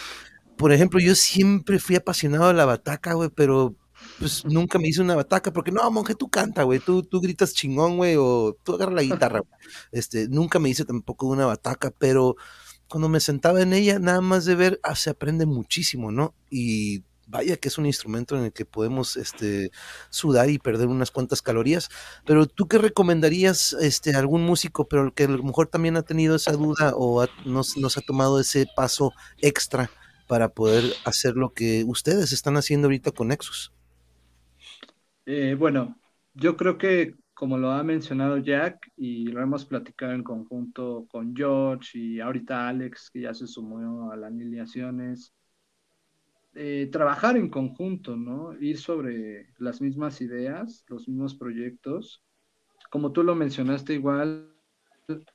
por 0.59 0.71
ejemplo, 0.71 1.01
yo 1.01 1.15
siempre 1.15 1.79
fui 1.79 1.97
apasionado 1.97 2.49
de 2.49 2.55
la 2.55 2.67
bataca, 2.67 3.15
güey, 3.15 3.31
pero 3.35 3.75
pues 4.19 4.45
nunca 4.45 4.79
me 4.79 4.89
hice 4.89 5.01
una 5.01 5.15
bataca, 5.17 5.55
porque 5.55 5.73
no, 5.73 5.91
monje, 5.91 6.15
tú 6.15 6.29
canta, 6.29 6.65
güey, 6.65 6.81
tú, 6.81 7.03
tú 7.03 7.23
gritas 7.23 7.55
chingón, 7.55 7.97
güey, 7.97 8.17
o 8.19 8.55
tú 8.63 8.75
agarras 8.75 8.95
la 8.95 9.03
guitarra, 9.03 9.41
Este, 9.91 10.29
nunca 10.29 10.59
me 10.59 10.69
hice 10.69 10.85
tampoco 10.85 11.29
una 11.29 11.47
bataca, 11.47 11.91
pero 11.99 12.37
cuando 12.89 13.09
me 13.09 13.21
sentaba 13.21 13.63
en 13.63 13.73
ella, 13.73 13.99
nada 13.99 14.21
más 14.21 14.45
de 14.45 14.55
ver, 14.55 14.81
ah, 14.83 14.97
se 14.97 15.09
aprende 15.09 15.47
muchísimo, 15.47 16.13
¿no? 16.13 16.35
Y 16.51 17.05
vaya 17.27 17.57
que 17.57 17.69
es 17.69 17.79
un 17.79 17.87
instrumento 17.87 18.37
en 18.37 18.45
el 18.45 18.53
que 18.53 18.65
podemos 18.65 19.17
este, 19.17 19.71
sudar 20.11 20.51
y 20.51 20.59
perder 20.59 20.89
unas 20.89 21.11
cuantas 21.11 21.43
calorías. 21.43 21.89
Pero 22.25 22.47
tú 22.47 22.69
qué 22.69 22.79
recomendarías 22.79 23.75
este, 23.75 24.15
a 24.15 24.19
algún 24.19 24.43
músico, 24.43 24.89
pero 24.89 25.13
que 25.13 25.25
a 25.25 25.29
lo 25.29 25.43
mejor 25.43 25.67
también 25.67 25.97
ha 25.97 26.03
tenido 26.03 26.37
esa 26.37 26.53
duda 26.53 26.93
o 26.95 27.27
nos, 27.45 27.77
nos, 27.77 27.99
ha 27.99 28.01
tomado 28.01 28.41
ese 28.41 28.67
paso 28.75 29.13
extra 29.39 29.91
para 30.27 30.49
poder 30.49 30.85
hacer 31.05 31.35
lo 31.37 31.53
que 31.53 31.85
ustedes 31.87 32.33
están 32.33 32.57
haciendo 32.57 32.87
ahorita 32.87 33.13
con 33.13 33.29
Nexus? 33.29 33.73
Eh, 35.25 35.57
bueno, 35.59 35.97
yo 36.35 36.57
creo 36.57 36.79
que 36.79 37.15
como 37.35 37.59
lo 37.59 37.71
ha 37.71 37.83
mencionado 37.83 38.39
Jack 38.39 38.91
y 38.97 39.27
lo 39.27 39.43
hemos 39.43 39.67
platicado 39.67 40.13
en 40.13 40.23
conjunto 40.23 41.07
con 41.11 41.37
George 41.37 41.99
y 41.99 42.21
ahorita 42.21 42.69
Alex, 42.69 43.11
que 43.11 43.21
ya 43.21 43.35
se 43.35 43.47
sumó 43.47 44.11
a 44.11 44.17
las 44.17 44.33
alineaciones, 44.33 45.35
eh, 46.57 46.89
trabajar 46.91 47.37
en 47.37 47.51
conjunto, 47.51 48.17
¿no? 48.17 48.59
Ir 48.59 48.79
sobre 48.79 49.53
las 49.59 49.81
mismas 49.83 50.21
ideas, 50.23 50.85
los 50.89 51.07
mismos 51.07 51.35
proyectos. 51.35 52.23
Como 52.91 53.13
tú 53.13 53.23
lo 53.23 53.35
mencionaste 53.35 53.93
igual, 53.93 54.55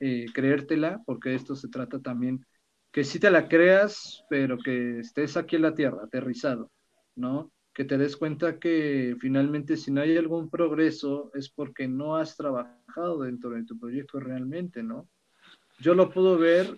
eh, 0.00 0.26
creértela, 0.34 1.00
porque 1.06 1.34
esto 1.34 1.54
se 1.54 1.68
trata 1.68 2.00
también 2.00 2.44
que 2.90 3.04
si 3.04 3.20
te 3.20 3.30
la 3.30 3.48
creas, 3.48 4.24
pero 4.28 4.58
que 4.58 4.98
estés 4.98 5.36
aquí 5.36 5.56
en 5.56 5.62
la 5.62 5.74
tierra, 5.74 6.02
aterrizado, 6.04 6.70
¿no? 7.14 7.52
Que 7.72 7.84
te 7.84 7.96
des 7.96 8.16
cuenta 8.16 8.58
que 8.58 9.16
finalmente 9.20 9.76
si 9.76 9.90
no 9.90 10.02
hay 10.02 10.16
algún 10.16 10.50
progreso 10.50 11.30
es 11.34 11.48
porque 11.48 11.88
no 11.88 12.16
has 12.16 12.36
trabajado 12.36 13.22
dentro 13.22 13.50
de 13.50 13.64
tu 13.64 13.78
proyecto 13.78 14.20
realmente, 14.20 14.82
¿no? 14.82 15.08
Yo 15.78 15.94
lo 15.94 16.10
puedo 16.10 16.36
ver 16.36 16.76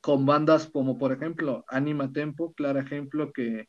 con 0.00 0.26
bandas 0.26 0.66
como 0.68 0.98
por 0.98 1.12
ejemplo 1.12 1.64
Anima 1.68 2.12
Tempo, 2.12 2.52
claro 2.54 2.80
ejemplo 2.80 3.32
que 3.32 3.68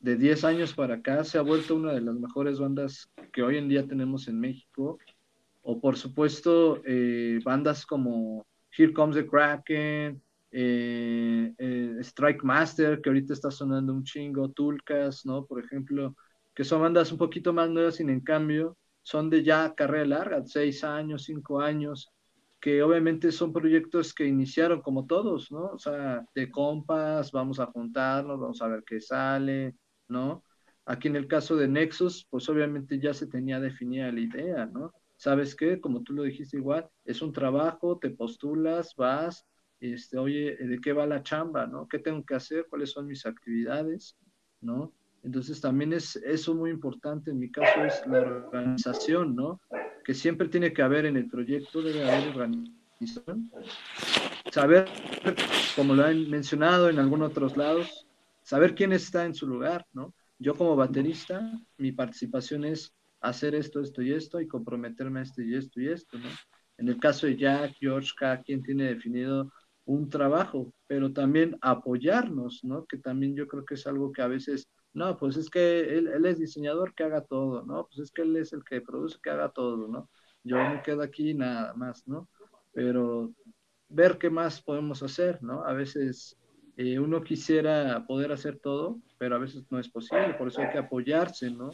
de 0.00 0.16
10 0.16 0.44
años 0.44 0.74
para 0.74 0.94
acá 0.96 1.24
se 1.24 1.38
ha 1.38 1.42
vuelto 1.42 1.76
una 1.76 1.92
de 1.92 2.00
las 2.00 2.14
mejores 2.14 2.58
bandas 2.58 3.10
que 3.32 3.42
hoy 3.42 3.58
en 3.58 3.68
día 3.68 3.86
tenemos 3.86 4.28
en 4.28 4.40
México. 4.40 4.98
O 5.62 5.78
por 5.80 5.96
supuesto 5.98 6.80
eh, 6.86 7.38
bandas 7.44 7.84
como 7.84 8.46
Here 8.76 8.94
Comes 8.94 9.16
the 9.16 9.26
Kraken, 9.26 10.22
eh, 10.50 11.54
eh, 11.58 11.96
Strike 12.00 12.42
Master, 12.42 13.00
que 13.00 13.10
ahorita 13.10 13.34
está 13.34 13.50
sonando 13.50 13.92
un 13.92 14.04
chingo, 14.04 14.48
Tulcas, 14.48 15.26
¿no? 15.26 15.44
Por 15.44 15.62
ejemplo, 15.62 16.16
que 16.54 16.64
son 16.64 16.80
bandas 16.80 17.12
un 17.12 17.18
poquito 17.18 17.52
más 17.52 17.68
nuevas, 17.68 17.96
sin 17.96 18.08
en 18.08 18.20
cambio 18.20 18.76
son 19.02 19.30
de 19.30 19.42
ya 19.42 19.74
carrera 19.74 20.06
larga, 20.06 20.42
6 20.44 20.84
años, 20.84 21.24
5 21.24 21.60
años, 21.60 22.10
que 22.60 22.82
obviamente 22.82 23.32
son 23.32 23.52
proyectos 23.52 24.12
que 24.12 24.26
iniciaron 24.26 24.82
como 24.82 25.06
todos, 25.06 25.50
¿no? 25.50 25.66
O 25.66 25.78
sea, 25.78 26.24
de 26.34 26.50
compas, 26.50 27.32
vamos 27.32 27.58
a 27.58 27.66
juntarnos, 27.66 28.38
vamos 28.38 28.60
a 28.60 28.68
ver 28.68 28.84
qué 28.84 29.00
sale, 29.00 29.74
¿no? 30.08 30.44
Aquí 30.84 31.08
en 31.08 31.16
el 31.16 31.26
caso 31.26 31.56
de 31.56 31.68
Nexus, 31.68 32.26
pues 32.28 32.48
obviamente 32.48 32.98
ya 32.98 33.14
se 33.14 33.26
tenía 33.26 33.60
definida 33.60 34.12
la 34.12 34.20
idea, 34.20 34.66
¿no? 34.66 34.92
¿Sabes 35.16 35.54
qué? 35.54 35.80
Como 35.80 36.02
tú 36.02 36.12
lo 36.12 36.22
dijiste 36.24 36.58
igual, 36.58 36.88
es 37.04 37.22
un 37.22 37.32
trabajo, 37.32 37.98
te 37.98 38.10
postulas, 38.10 38.94
vas, 38.96 39.46
este, 39.80 40.18
oye, 40.18 40.56
¿de 40.56 40.78
qué 40.80 40.92
va 40.92 41.06
la 41.06 41.22
chamba, 41.22 41.66
no? 41.66 41.88
¿Qué 41.88 41.98
tengo 41.98 42.24
que 42.24 42.34
hacer? 42.34 42.66
¿Cuáles 42.68 42.90
son 42.90 43.06
mis 43.06 43.24
actividades? 43.24 44.16
¿No? 44.60 44.92
Entonces 45.22 45.60
también 45.60 45.92
es 45.92 46.16
eso 46.16 46.54
muy 46.54 46.70
importante, 46.70 47.30
en 47.30 47.38
mi 47.38 47.50
caso 47.50 47.84
es 47.84 48.06
la 48.06 48.20
organización, 48.20 49.34
¿no? 49.34 49.60
Que 50.10 50.14
siempre 50.14 50.48
tiene 50.48 50.72
que 50.72 50.82
haber 50.82 51.06
en 51.06 51.16
el 51.16 51.28
proyecto, 51.28 51.80
debe 51.80 52.02
haber 52.02 52.30
organización. 52.30 53.48
Saber, 54.50 54.88
como 55.76 55.94
lo 55.94 56.04
han 56.04 56.28
mencionado 56.28 56.88
en 56.88 56.98
algunos 56.98 57.30
otros 57.30 57.56
lados, 57.56 58.08
saber 58.42 58.74
quién 58.74 58.92
está 58.92 59.24
en 59.24 59.36
su 59.36 59.46
lugar, 59.46 59.86
¿no? 59.92 60.12
Yo 60.36 60.56
como 60.56 60.74
baterista, 60.74 61.52
mi 61.78 61.92
participación 61.92 62.64
es 62.64 62.92
hacer 63.20 63.54
esto, 63.54 63.80
esto 63.80 64.02
y 64.02 64.12
esto 64.12 64.40
y 64.40 64.48
comprometerme 64.48 65.20
a 65.20 65.22
esto 65.22 65.42
y 65.42 65.54
esto 65.54 65.80
y 65.80 65.86
esto, 65.86 66.18
¿no? 66.18 66.28
En 66.76 66.88
el 66.88 66.98
caso 66.98 67.28
de 67.28 67.36
Jack, 67.36 67.76
George, 67.78 68.10
cada 68.18 68.42
quien 68.42 68.64
tiene 68.64 68.92
definido 68.92 69.52
un 69.84 70.10
trabajo, 70.10 70.74
pero 70.88 71.12
también 71.12 71.56
apoyarnos, 71.60 72.64
¿no? 72.64 72.84
Que 72.84 72.96
también 72.96 73.36
yo 73.36 73.46
creo 73.46 73.64
que 73.64 73.74
es 73.74 73.86
algo 73.86 74.10
que 74.10 74.22
a 74.22 74.26
veces, 74.26 74.68
no, 74.92 75.16
pues 75.16 75.36
es 75.36 75.48
que 75.50 75.80
él, 75.80 76.08
él, 76.08 76.26
es 76.26 76.38
diseñador 76.38 76.94
que 76.94 77.04
haga 77.04 77.22
todo, 77.22 77.62
¿no? 77.62 77.86
Pues 77.86 78.00
es 78.00 78.10
que 78.10 78.22
él 78.22 78.36
es 78.36 78.52
el 78.52 78.64
que 78.64 78.80
produce 78.80 79.18
que 79.22 79.30
haga 79.30 79.50
todo, 79.50 79.86
¿no? 79.88 80.10
Yo 80.42 80.56
me 80.56 80.82
quedo 80.82 81.02
aquí 81.02 81.34
nada 81.34 81.74
más, 81.74 82.06
¿no? 82.08 82.28
Pero 82.72 83.32
ver 83.88 84.18
qué 84.18 84.30
más 84.30 84.62
podemos 84.62 85.02
hacer, 85.02 85.42
¿no? 85.42 85.64
A 85.64 85.72
veces 85.74 86.36
eh, 86.76 86.98
uno 86.98 87.22
quisiera 87.22 88.04
poder 88.06 88.32
hacer 88.32 88.58
todo, 88.58 88.98
pero 89.18 89.36
a 89.36 89.38
veces 89.38 89.64
no 89.70 89.78
es 89.78 89.88
posible, 89.88 90.34
por 90.34 90.48
eso 90.48 90.62
hay 90.62 90.70
que 90.70 90.78
apoyarse, 90.78 91.50
¿no? 91.50 91.70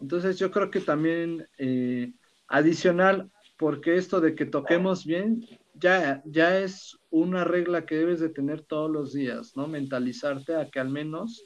Entonces 0.00 0.38
yo 0.38 0.50
creo 0.50 0.70
que 0.70 0.80
también 0.80 1.46
eh, 1.58 2.12
adicional, 2.48 3.30
porque 3.56 3.96
esto 3.96 4.20
de 4.20 4.34
que 4.34 4.44
toquemos 4.44 5.06
bien, 5.06 5.46
ya, 5.74 6.22
ya 6.24 6.58
es 6.58 6.98
una 7.10 7.44
regla 7.44 7.86
que 7.86 7.96
debes 7.96 8.20
de 8.20 8.28
tener 8.28 8.62
todos 8.62 8.90
los 8.90 9.12
días, 9.12 9.56
¿no? 9.56 9.68
Mentalizarte 9.68 10.56
a 10.56 10.68
que 10.68 10.80
al 10.80 10.90
menos 10.90 11.44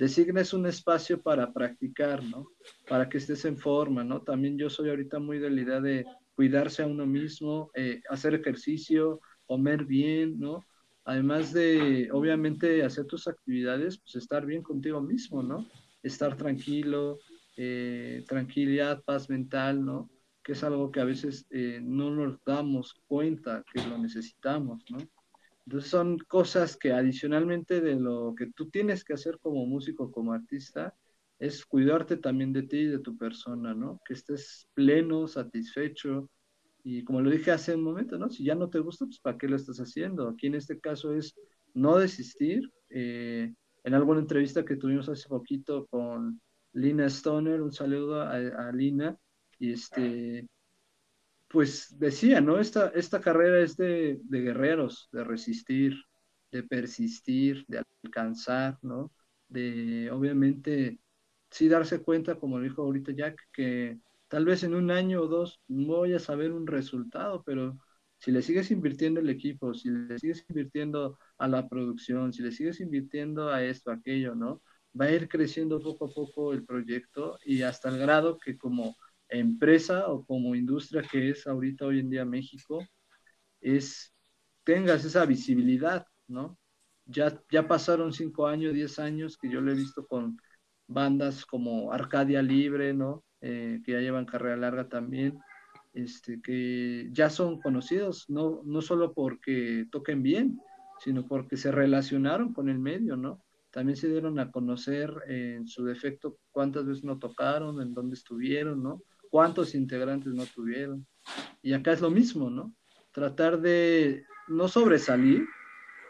designes 0.00 0.54
un 0.54 0.64
espacio 0.64 1.20
para 1.20 1.52
practicar, 1.52 2.24
¿no? 2.24 2.48
Para 2.88 3.06
que 3.10 3.18
estés 3.18 3.44
en 3.44 3.58
forma, 3.58 4.02
¿no? 4.02 4.22
También 4.22 4.56
yo 4.56 4.70
soy 4.70 4.88
ahorita 4.88 5.18
muy 5.18 5.38
de 5.38 5.50
la 5.50 5.60
idea 5.60 5.80
de 5.80 6.06
cuidarse 6.34 6.82
a 6.82 6.86
uno 6.86 7.04
mismo, 7.04 7.70
eh, 7.74 8.00
hacer 8.08 8.32
ejercicio, 8.32 9.20
comer 9.44 9.84
bien, 9.84 10.40
¿no? 10.40 10.64
Además 11.04 11.52
de, 11.52 12.08
obviamente, 12.12 12.82
hacer 12.82 13.04
tus 13.04 13.28
actividades, 13.28 13.98
pues 13.98 14.14
estar 14.16 14.46
bien 14.46 14.62
contigo 14.62 15.02
mismo, 15.02 15.42
¿no? 15.42 15.68
Estar 16.02 16.34
tranquilo, 16.34 17.18
eh, 17.58 18.24
tranquilidad, 18.26 19.02
paz 19.04 19.28
mental, 19.28 19.84
¿no? 19.84 20.08
Que 20.42 20.52
es 20.52 20.64
algo 20.64 20.90
que 20.90 21.00
a 21.00 21.04
veces 21.04 21.44
eh, 21.50 21.78
no 21.82 22.10
nos 22.10 22.42
damos 22.46 22.94
cuenta 23.06 23.62
que 23.70 23.86
lo 23.86 23.98
necesitamos, 23.98 24.82
¿no? 24.88 24.96
Entonces 25.70 25.88
son 25.88 26.18
cosas 26.18 26.76
que 26.76 26.92
adicionalmente 26.92 27.80
de 27.80 27.94
lo 27.94 28.34
que 28.36 28.50
tú 28.50 28.68
tienes 28.70 29.04
que 29.04 29.12
hacer 29.12 29.38
como 29.38 29.64
músico, 29.66 30.10
como 30.10 30.32
artista, 30.32 30.96
es 31.38 31.64
cuidarte 31.64 32.16
también 32.16 32.52
de 32.52 32.64
ti 32.64 32.78
y 32.78 32.86
de 32.86 32.98
tu 32.98 33.16
persona, 33.16 33.72
¿no? 33.72 34.00
Que 34.04 34.14
estés 34.14 34.66
pleno, 34.74 35.28
satisfecho, 35.28 36.28
y 36.82 37.04
como 37.04 37.20
lo 37.20 37.30
dije 37.30 37.52
hace 37.52 37.76
un 37.76 37.84
momento, 37.84 38.18
¿no? 38.18 38.28
Si 38.30 38.42
ya 38.42 38.56
no 38.56 38.68
te 38.68 38.80
gusta, 38.80 39.04
pues 39.04 39.20
¿para 39.20 39.38
qué 39.38 39.46
lo 39.46 39.54
estás 39.54 39.78
haciendo? 39.78 40.28
Aquí 40.28 40.48
en 40.48 40.56
este 40.56 40.80
caso 40.80 41.14
es 41.14 41.36
no 41.72 41.98
desistir. 41.98 42.68
Eh, 42.88 43.54
en 43.84 43.94
alguna 43.94 44.18
entrevista 44.18 44.64
que 44.64 44.74
tuvimos 44.74 45.08
hace 45.08 45.28
poquito 45.28 45.86
con 45.86 46.40
Lina 46.72 47.06
Stoner, 47.06 47.62
un 47.62 47.70
saludo 47.70 48.22
a, 48.22 48.72
Lina, 48.72 49.16
y 49.60 49.74
este, 49.74 50.48
pues 51.50 51.98
decía, 51.98 52.40
¿no? 52.40 52.58
Esta, 52.58 52.88
esta 52.94 53.20
carrera 53.20 53.60
es 53.60 53.76
de, 53.76 54.20
de 54.22 54.40
guerreros, 54.40 55.08
de 55.12 55.24
resistir, 55.24 55.94
de 56.52 56.62
persistir, 56.62 57.64
de 57.68 57.82
alcanzar, 58.04 58.78
¿no? 58.82 59.12
De, 59.48 60.10
obviamente, 60.12 61.00
sí 61.50 61.68
darse 61.68 62.02
cuenta, 62.02 62.36
como 62.36 62.58
lo 62.58 62.64
dijo 62.64 62.82
ahorita 62.82 63.12
Jack, 63.12 63.40
que 63.52 63.98
Tal 64.30 64.44
vez 64.44 64.62
en 64.62 64.76
un 64.76 64.92
año 64.92 65.22
o 65.22 65.26
dos 65.26 65.60
no 65.66 65.96
voy 65.98 66.14
a 66.14 66.20
saber 66.20 66.52
un 66.52 66.68
resultado, 66.68 67.42
pero 67.44 67.76
si 68.18 68.30
le 68.30 68.42
sigues 68.42 68.70
invirtiendo 68.70 69.18
el 69.18 69.28
equipo, 69.28 69.74
si 69.74 69.90
le 69.90 70.18
sigues 70.20 70.44
invirtiendo 70.48 71.18
a 71.36 71.48
la 71.48 71.68
producción, 71.68 72.32
si 72.32 72.42
le 72.42 72.52
sigues 72.52 72.78
invirtiendo 72.80 73.48
a 73.48 73.64
esto, 73.64 73.90
aquello, 73.90 74.36
¿no? 74.36 74.62
Va 74.98 75.06
a 75.06 75.10
ir 75.12 75.28
creciendo 75.28 75.80
poco 75.80 76.04
a 76.06 76.14
poco 76.14 76.52
el 76.52 76.64
proyecto 76.64 77.38
y 77.44 77.62
hasta 77.62 77.88
el 77.88 77.98
grado 77.98 78.38
que 78.38 78.56
como 78.56 78.96
empresa 79.30 80.08
o 80.08 80.24
como 80.24 80.54
industria 80.54 81.02
que 81.02 81.30
es 81.30 81.46
ahorita 81.46 81.86
hoy 81.86 82.00
en 82.00 82.10
día 82.10 82.24
México, 82.24 82.84
es 83.60 84.14
tengas 84.64 85.04
esa 85.04 85.24
visibilidad, 85.26 86.06
¿no? 86.28 86.58
Ya, 87.06 87.42
ya 87.50 87.66
pasaron 87.66 88.12
cinco 88.12 88.46
años, 88.46 88.74
diez 88.74 88.98
años 88.98 89.36
que 89.36 89.50
yo 89.50 89.60
lo 89.60 89.72
he 89.72 89.74
visto 89.74 90.06
con 90.06 90.38
bandas 90.86 91.44
como 91.46 91.92
Arcadia 91.92 92.42
Libre, 92.42 92.94
¿no? 92.94 93.24
Eh, 93.40 93.80
que 93.84 93.92
ya 93.92 94.00
llevan 94.00 94.26
carrera 94.26 94.56
larga 94.56 94.88
también, 94.88 95.38
este, 95.92 96.40
que 96.42 97.08
ya 97.10 97.30
son 97.30 97.60
conocidos, 97.60 98.26
no, 98.28 98.60
no 98.64 98.82
solo 98.82 99.14
porque 99.14 99.86
toquen 99.90 100.22
bien, 100.22 100.60
sino 101.02 101.26
porque 101.26 101.56
se 101.56 101.72
relacionaron 101.72 102.52
con 102.52 102.68
el 102.68 102.78
medio, 102.78 103.16
¿no? 103.16 103.42
También 103.70 103.96
se 103.96 104.08
dieron 104.08 104.38
a 104.38 104.50
conocer 104.50 105.12
en 105.28 105.66
su 105.66 105.84
defecto 105.84 106.38
cuántas 106.50 106.84
veces 106.86 107.04
no 107.04 107.18
tocaron, 107.18 107.80
en 107.80 107.94
dónde 107.94 108.14
estuvieron, 108.14 108.82
¿no? 108.82 109.02
Cuántos 109.30 109.74
integrantes 109.74 110.34
no 110.34 110.44
tuvieron. 110.46 111.06
Y 111.62 111.72
acá 111.72 111.92
es 111.92 112.00
lo 112.00 112.10
mismo, 112.10 112.50
¿no? 112.50 112.74
Tratar 113.12 113.60
de 113.60 114.24
no 114.48 114.68
sobresalir, 114.68 115.46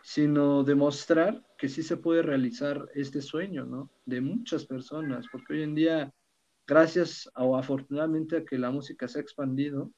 sino 0.03 0.65
demostrar 0.65 1.45
que 1.59 1.69
sí 1.69 1.83
se 1.83 1.97
puede 1.97 2.23
realizar 2.23 2.89
este 2.95 3.21
sueño, 3.21 3.67
¿no? 3.67 3.91
De 4.07 4.21
muchas 4.21 4.65
personas, 4.67 5.27
porque 5.31 5.55
hoy 5.55 5.63
en 5.63 5.75
día 5.75 6.13
gracias 6.67 7.29
o 7.35 7.57
afortunadamente 7.57 8.37
a 8.37 8.45
que 8.45 8.57
la 8.57 8.71
música 8.71 9.09
se 9.09 9.19
ha 9.19 9.23
expandido, 9.23 9.93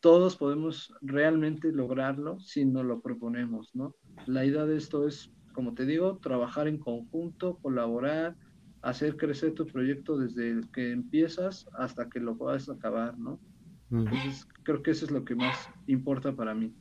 todos 0.00 0.36
podemos 0.36 0.92
realmente 1.02 1.70
lograrlo 1.70 2.40
si 2.40 2.64
nos 2.64 2.84
lo 2.84 3.00
proponemos, 3.00 3.70
¿no? 3.74 3.94
La 4.26 4.44
idea 4.44 4.64
de 4.64 4.76
esto 4.76 5.06
es, 5.06 5.30
como 5.52 5.74
te 5.74 5.84
digo, 5.84 6.18
trabajar 6.18 6.66
en 6.66 6.78
conjunto, 6.78 7.58
colaborar, 7.58 8.36
hacer 8.82 9.16
crecer 9.16 9.54
tu 9.54 9.66
proyecto 9.66 10.18
desde 10.18 10.60
que 10.72 10.92
empiezas 10.92 11.66
hasta 11.78 12.08
que 12.08 12.20
lo 12.20 12.36
puedas 12.36 12.68
acabar, 12.68 13.16
¿no? 13.18 13.40
Entonces, 13.90 14.46
creo 14.62 14.82
que 14.82 14.90
eso 14.90 15.04
es 15.04 15.10
lo 15.10 15.24
que 15.24 15.34
más 15.34 15.68
importa 15.86 16.34
para 16.34 16.54
mí. 16.54 16.72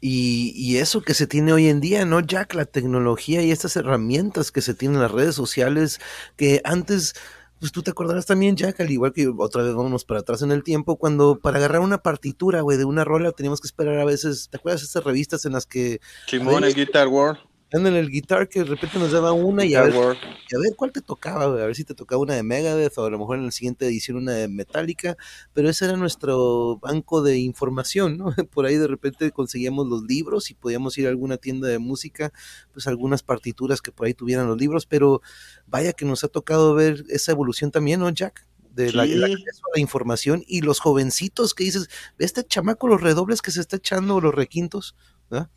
Y, 0.00 0.52
y, 0.56 0.78
eso 0.78 1.02
que 1.02 1.14
se 1.14 1.28
tiene 1.28 1.52
hoy 1.52 1.68
en 1.68 1.80
día, 1.80 2.04
¿no, 2.04 2.20
Jack? 2.20 2.54
La 2.54 2.64
tecnología 2.64 3.42
y 3.42 3.52
estas 3.52 3.76
herramientas 3.76 4.50
que 4.50 4.62
se 4.62 4.74
tienen 4.74 4.96
en 4.96 5.02
las 5.02 5.12
redes 5.12 5.34
sociales, 5.36 6.00
que 6.36 6.60
antes 6.64 7.14
pues 7.60 7.72
tú 7.72 7.82
te 7.82 7.90
acordarás 7.90 8.24
también, 8.24 8.56
Jack, 8.56 8.80
al 8.80 8.90
igual 8.90 9.12
que 9.12 9.28
otra 9.28 9.62
vez 9.62 9.74
vámonos 9.74 10.06
para 10.06 10.20
atrás 10.20 10.40
en 10.40 10.50
el 10.50 10.64
tiempo, 10.64 10.96
cuando 10.96 11.38
para 11.38 11.58
agarrar 11.58 11.82
una 11.82 11.98
partitura, 11.98 12.62
güey, 12.62 12.78
de 12.78 12.86
una 12.86 13.04
rola 13.04 13.32
teníamos 13.32 13.60
que 13.60 13.66
esperar 13.66 13.98
a 13.98 14.04
veces, 14.06 14.48
¿te 14.50 14.56
acuerdas 14.56 14.80
de 14.80 14.86
esas 14.86 15.04
revistas 15.04 15.44
en 15.44 15.52
las 15.52 15.66
que... 15.66 16.00
El 16.32 16.74
Guitar 16.74 17.08
World 17.08 17.38
en 17.72 17.86
el 17.86 18.10
guitar 18.10 18.48
que 18.48 18.60
de 18.60 18.64
repente 18.64 18.98
nos 18.98 19.12
daba 19.12 19.32
una 19.32 19.64
y 19.64 19.74
a, 19.74 19.82
ver, 19.82 19.94
a 19.94 20.58
ver 20.58 20.74
cuál 20.76 20.90
te 20.92 21.00
tocaba, 21.00 21.44
a 21.44 21.48
ver 21.48 21.76
si 21.76 21.84
te 21.84 21.94
tocaba 21.94 22.20
una 22.20 22.34
de 22.34 22.42
Megadeth 22.42 22.98
o 22.98 23.04
a 23.04 23.10
lo 23.10 23.18
mejor 23.18 23.38
en 23.38 23.46
la 23.46 23.52
siguiente 23.52 23.86
edición 23.86 24.16
una 24.16 24.32
de 24.32 24.48
Metallica, 24.48 25.16
pero 25.52 25.68
ese 25.68 25.84
era 25.84 25.96
nuestro 25.96 26.78
banco 26.78 27.22
de 27.22 27.38
información, 27.38 28.18
¿no? 28.18 28.26
Por 28.52 28.66
ahí 28.66 28.76
de 28.76 28.88
repente 28.88 29.30
conseguíamos 29.30 29.86
los 29.86 30.02
libros 30.02 30.50
y 30.50 30.54
podíamos 30.54 30.98
ir 30.98 31.06
a 31.06 31.10
alguna 31.10 31.36
tienda 31.36 31.68
de 31.68 31.78
música, 31.78 32.32
pues 32.72 32.86
algunas 32.86 33.22
partituras 33.22 33.80
que 33.80 33.92
por 33.92 34.06
ahí 34.06 34.14
tuvieran 34.14 34.48
los 34.48 34.58
libros, 34.58 34.86
pero 34.86 35.22
vaya 35.66 35.92
que 35.92 36.04
nos 36.04 36.24
ha 36.24 36.28
tocado 36.28 36.74
ver 36.74 37.04
esa 37.08 37.32
evolución 37.32 37.70
también, 37.70 38.00
¿no, 38.00 38.10
Jack? 38.10 38.46
de 38.72 38.92
la, 38.92 39.02
acceso 39.02 39.62
a 39.66 39.76
la 39.76 39.80
información 39.80 40.44
y 40.46 40.60
los 40.60 40.78
jovencitos 40.80 41.54
que 41.54 41.64
dices, 41.64 41.88
ve 42.18 42.24
este 42.24 42.44
chamaco 42.44 42.88
los 42.88 43.00
redobles 43.00 43.42
que 43.42 43.50
se 43.50 43.60
está 43.60 43.76
echando, 43.76 44.20
los 44.20 44.34
requintos, 44.34 44.94
¿verdad? 45.28 45.50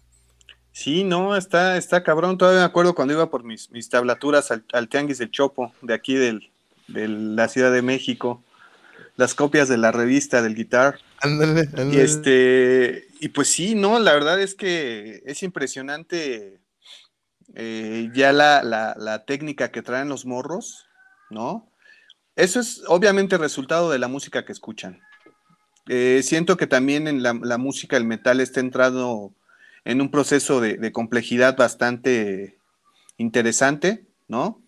Sí, 0.73 1.03
no, 1.03 1.37
está, 1.37 1.77
está 1.77 2.03
cabrón. 2.03 2.37
Todavía 2.37 2.61
me 2.61 2.65
acuerdo 2.65 2.95
cuando 2.95 3.13
iba 3.13 3.29
por 3.29 3.43
mis, 3.43 3.69
mis 3.69 3.89
tablaturas 3.89 4.49
al, 4.49 4.65
al 4.73 4.89
Tianguis 4.89 5.19
del 5.19 5.29
Chopo, 5.29 5.71
de 5.83 5.93
aquí 5.93 6.15
del, 6.15 6.51
de 6.87 7.07
la 7.07 7.47
Ciudad 7.47 7.71
de 7.71 7.83
México, 7.83 8.43
las 9.15 9.35
copias 9.35 9.69
de 9.69 9.77
la 9.77 9.91
revista 9.91 10.41
del 10.41 10.55
guitar. 10.55 10.99
Y 11.91 11.97
este, 11.97 13.07
y 13.19 13.29
pues 13.29 13.49
sí, 13.49 13.75
no, 13.75 13.99
la 13.99 14.13
verdad 14.13 14.41
es 14.41 14.55
que 14.55 15.21
es 15.27 15.43
impresionante 15.43 16.59
eh, 17.53 18.09
ya 18.15 18.33
la, 18.33 18.63
la, 18.63 19.25
técnica 19.25 19.71
que 19.71 19.83
traen 19.83 20.09
los 20.09 20.25
morros, 20.25 20.87
¿no? 21.29 21.71
Eso 22.35 22.59
es 22.59 22.81
obviamente 22.87 23.37
resultado 23.37 23.91
de 23.91 23.99
la 23.99 24.07
música 24.07 24.43
que 24.43 24.51
escuchan. 24.51 25.01
Eh, 25.87 26.21
siento 26.23 26.57
que 26.57 26.65
también 26.65 27.07
en 27.07 27.21
la, 27.21 27.39
la 27.43 27.59
música, 27.59 27.95
el 27.95 28.05
metal 28.05 28.39
está 28.39 28.59
entrando 28.59 29.35
en 29.85 30.01
un 30.01 30.09
proceso 30.09 30.61
de, 30.61 30.91
complejidad 30.91 31.57
bastante 31.57 32.57
interesante, 33.17 34.05
¿no? 34.27 34.61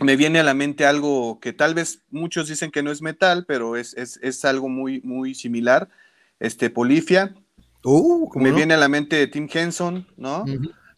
Me 0.00 0.16
viene 0.16 0.40
a 0.40 0.44
la 0.44 0.54
mente 0.54 0.86
algo 0.86 1.38
que 1.40 1.52
tal 1.52 1.74
vez 1.74 2.02
muchos 2.10 2.48
dicen 2.48 2.70
que 2.70 2.82
no 2.82 2.90
es 2.90 3.00
metal, 3.00 3.44
pero 3.46 3.76
es, 3.76 4.44
algo 4.44 4.68
muy, 4.68 5.00
muy 5.02 5.34
similar, 5.34 5.88
este, 6.40 6.68
Polifia. 6.68 7.34
Uh, 7.84 8.28
Me 8.40 8.50
viene 8.50 8.74
a 8.74 8.78
la 8.78 8.88
mente 8.88 9.26
Tim 9.28 9.48
Henson, 9.52 10.06
¿no? 10.16 10.44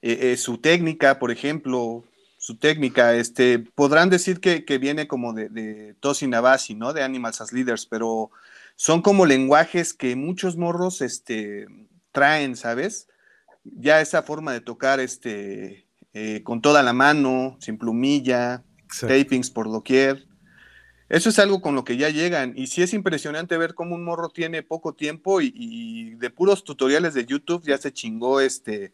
Eh, 0.02 0.32
eh, 0.32 0.36
su 0.36 0.58
técnica, 0.58 1.18
por 1.18 1.30
ejemplo, 1.30 2.04
su 2.38 2.56
técnica, 2.56 3.14
este, 3.14 3.58
podrán 3.58 4.08
decir 4.08 4.40
que, 4.40 4.78
viene 4.78 5.06
como 5.06 5.32
de, 5.34 5.48
de 5.50 5.94
Tosin 6.00 6.34
Abasi, 6.34 6.74
¿no? 6.74 6.92
De 6.92 7.02
Animals 7.02 7.40
as 7.40 7.52
Leaders, 7.52 7.86
pero 7.86 8.30
son 8.76 9.02
como 9.02 9.26
lenguajes 9.26 9.92
que 9.92 10.16
muchos 10.16 10.56
morros, 10.56 11.00
este, 11.00 11.66
traen, 12.12 12.56
¿sabes? 12.56 13.08
Ya 13.74 14.00
esa 14.00 14.22
forma 14.22 14.52
de 14.52 14.60
tocar 14.60 15.00
este, 15.00 15.86
eh, 16.12 16.42
con 16.42 16.60
toda 16.60 16.82
la 16.82 16.92
mano, 16.92 17.56
sin 17.60 17.78
plumilla, 17.78 18.64
tapings 19.00 19.50
por 19.50 19.70
doquier. 19.70 20.26
Eso 21.08 21.28
es 21.28 21.38
algo 21.38 21.60
con 21.60 21.74
lo 21.74 21.84
que 21.84 21.96
ya 21.96 22.10
llegan. 22.10 22.52
Y 22.56 22.66
sí 22.66 22.82
es 22.82 22.92
impresionante 22.92 23.56
ver 23.56 23.74
cómo 23.74 23.94
un 23.94 24.04
morro 24.04 24.28
tiene 24.28 24.62
poco 24.62 24.94
tiempo 24.94 25.40
y, 25.40 26.14
de 26.16 26.30
puros 26.30 26.64
tutoriales 26.64 27.14
de 27.14 27.26
YouTube 27.26 27.64
ya 27.64 27.78
se 27.78 27.92
chingó 27.92 28.40
este. 28.40 28.92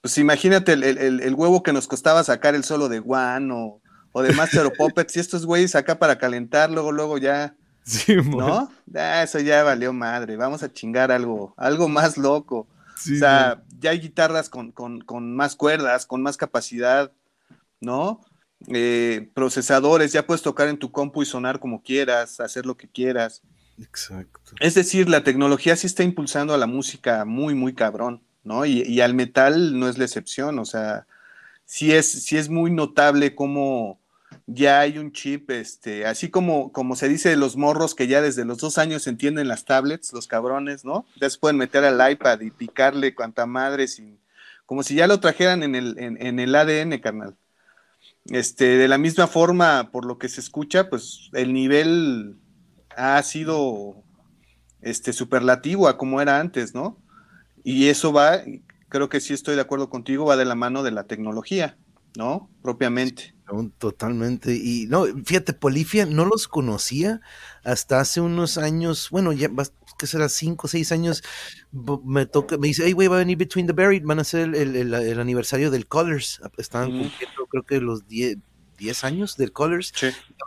Pues 0.00 0.16
imagínate 0.18 0.72
el, 0.72 1.34
huevo 1.34 1.62
que 1.62 1.72
nos 1.72 1.86
costaba 1.86 2.24
sacar 2.24 2.54
el 2.54 2.64
solo 2.64 2.88
de 2.88 3.00
One 3.00 3.52
o, 3.52 3.80
o 4.12 4.22
de 4.22 4.32
Master 4.32 4.66
of 4.66 4.74
Puppets 4.78 5.16
y 5.16 5.20
estos 5.20 5.44
güeyes 5.46 5.74
acá 5.74 5.98
para 5.98 6.18
calentar, 6.18 6.70
luego, 6.70 6.92
luego 6.92 7.18
ya. 7.18 7.56
¿No? 8.24 8.70
Ah, 8.94 9.22
eso 9.22 9.40
ya 9.40 9.62
valió 9.62 9.92
madre. 9.92 10.36
Vamos 10.36 10.62
a 10.62 10.72
chingar 10.72 11.12
algo, 11.12 11.54
algo 11.56 11.88
más 11.88 12.16
loco. 12.16 12.66
o 12.96 13.18
sea, 13.18 13.62
ya 13.84 13.90
hay 13.90 14.00
guitarras 14.00 14.48
con, 14.48 14.72
con 14.72 15.36
más 15.36 15.56
cuerdas, 15.56 16.06
con 16.06 16.22
más 16.22 16.38
capacidad, 16.38 17.12
¿no? 17.80 18.22
Eh, 18.68 19.30
procesadores, 19.34 20.12
ya 20.12 20.26
puedes 20.26 20.40
tocar 20.40 20.68
en 20.68 20.78
tu 20.78 20.90
compu 20.90 21.22
y 21.22 21.26
sonar 21.26 21.60
como 21.60 21.82
quieras, 21.82 22.40
hacer 22.40 22.64
lo 22.64 22.78
que 22.78 22.88
quieras. 22.88 23.42
Exacto. 23.78 24.40
Es 24.58 24.74
decir, 24.74 25.10
la 25.10 25.22
tecnología 25.22 25.76
sí 25.76 25.86
está 25.86 26.02
impulsando 26.02 26.54
a 26.54 26.58
la 26.58 26.66
música 26.66 27.26
muy, 27.26 27.54
muy 27.54 27.74
cabrón, 27.74 28.22
¿no? 28.42 28.64
Y, 28.64 29.02
al 29.02 29.12
metal 29.12 29.78
no 29.78 29.86
es 29.86 29.98
la 29.98 30.04
excepción, 30.04 30.58
o 30.58 30.64
sea, 30.64 31.06
sí 31.66 31.92
es, 31.92 32.10
sí 32.10 32.38
es 32.38 32.48
muy 32.48 32.70
notable 32.70 33.34
cómo 33.34 34.00
ya 34.46 34.80
hay 34.80 34.98
un 34.98 35.12
chip, 35.12 35.50
este, 35.50 36.06
así 36.06 36.30
como, 36.30 36.72
como 36.72 36.96
se 36.96 37.08
dice 37.08 37.30
de 37.30 37.36
los 37.36 37.56
morros 37.56 37.94
que 37.94 38.06
ya 38.06 38.20
desde 38.20 38.44
los 38.44 38.58
dos 38.58 38.78
años 38.78 39.06
entienden 39.06 39.48
las 39.48 39.64
tablets, 39.64 40.12
los 40.12 40.26
cabrones, 40.26 40.84
¿no? 40.84 41.06
Ya 41.20 41.30
se 41.30 41.38
pueden 41.38 41.56
meter 41.56 41.84
al 41.84 42.12
iPad 42.12 42.40
y 42.40 42.50
picarle 42.50 43.14
cuanta 43.14 43.46
madre 43.46 43.88
sin, 43.88 44.18
como 44.66 44.82
si 44.82 44.94
ya 44.94 45.06
lo 45.06 45.20
trajeran 45.20 45.62
en 45.62 45.74
el, 45.74 45.96
en 45.98 46.38
el 46.38 46.54
ADN, 46.54 46.98
carnal. 47.00 47.36
Este, 48.26 48.78
de 48.78 48.88
la 48.88 48.96
misma 48.96 49.26
forma, 49.26 49.90
por 49.90 50.06
lo 50.06 50.18
que 50.18 50.28
se 50.28 50.40
escucha, 50.40 50.88
pues 50.88 51.28
el 51.32 51.52
nivel 51.52 52.36
ha 52.96 53.22
sido 53.22 54.02
este, 54.80 55.12
superlativo 55.12 55.88
a 55.88 55.98
como 55.98 56.20
era 56.20 56.40
antes, 56.40 56.74
¿no? 56.74 56.98
Y 57.64 57.88
eso 57.88 58.12
va, 58.12 58.40
creo 58.88 59.08
que 59.08 59.20
sí 59.20 59.34
estoy 59.34 59.56
de 59.56 59.60
acuerdo 59.60 59.90
contigo, 59.90 60.26
va 60.26 60.36
de 60.36 60.44
la 60.44 60.54
mano 60.54 60.82
de 60.82 60.90
la 60.90 61.04
tecnología, 61.04 61.76
¿no? 62.16 62.48
Propiamente. 62.62 63.33
Totalmente. 63.78 64.54
Y 64.54 64.86
no, 64.88 65.04
fíjate, 65.24 65.52
Polifia 65.52 66.06
no 66.06 66.24
los 66.24 66.48
conocía 66.48 67.20
hasta 67.62 68.00
hace 68.00 68.20
unos 68.20 68.58
años, 68.58 69.08
bueno, 69.10 69.32
ya 69.32 69.50
que 69.98 70.06
será 70.06 70.28
cinco 70.28 70.66
o 70.66 70.68
seis 70.68 70.92
años, 70.92 71.22
me 72.04 72.26
toca, 72.26 72.56
me 72.56 72.68
dice, 72.68 72.82
hey, 72.86 72.92
güey, 72.92 73.08
va 73.08 73.16
a 73.16 73.18
venir 73.20 73.36
Between 73.36 73.66
the 73.66 73.72
Buried, 73.72 74.02
van 74.04 74.18
a 74.18 74.22
hacer 74.22 74.54
el, 74.54 74.74
el, 74.74 75.20
aniversario 75.20 75.70
del 75.70 75.86
Colors. 75.86 76.40
Estaban 76.56 76.90
cumpliendo, 76.90 77.46
creo 77.48 77.62
que 77.64 77.80
los 77.80 78.06
10 78.08 78.38
10 78.84 79.04
años 79.04 79.36
del 79.36 79.52
Colors. 79.52 79.92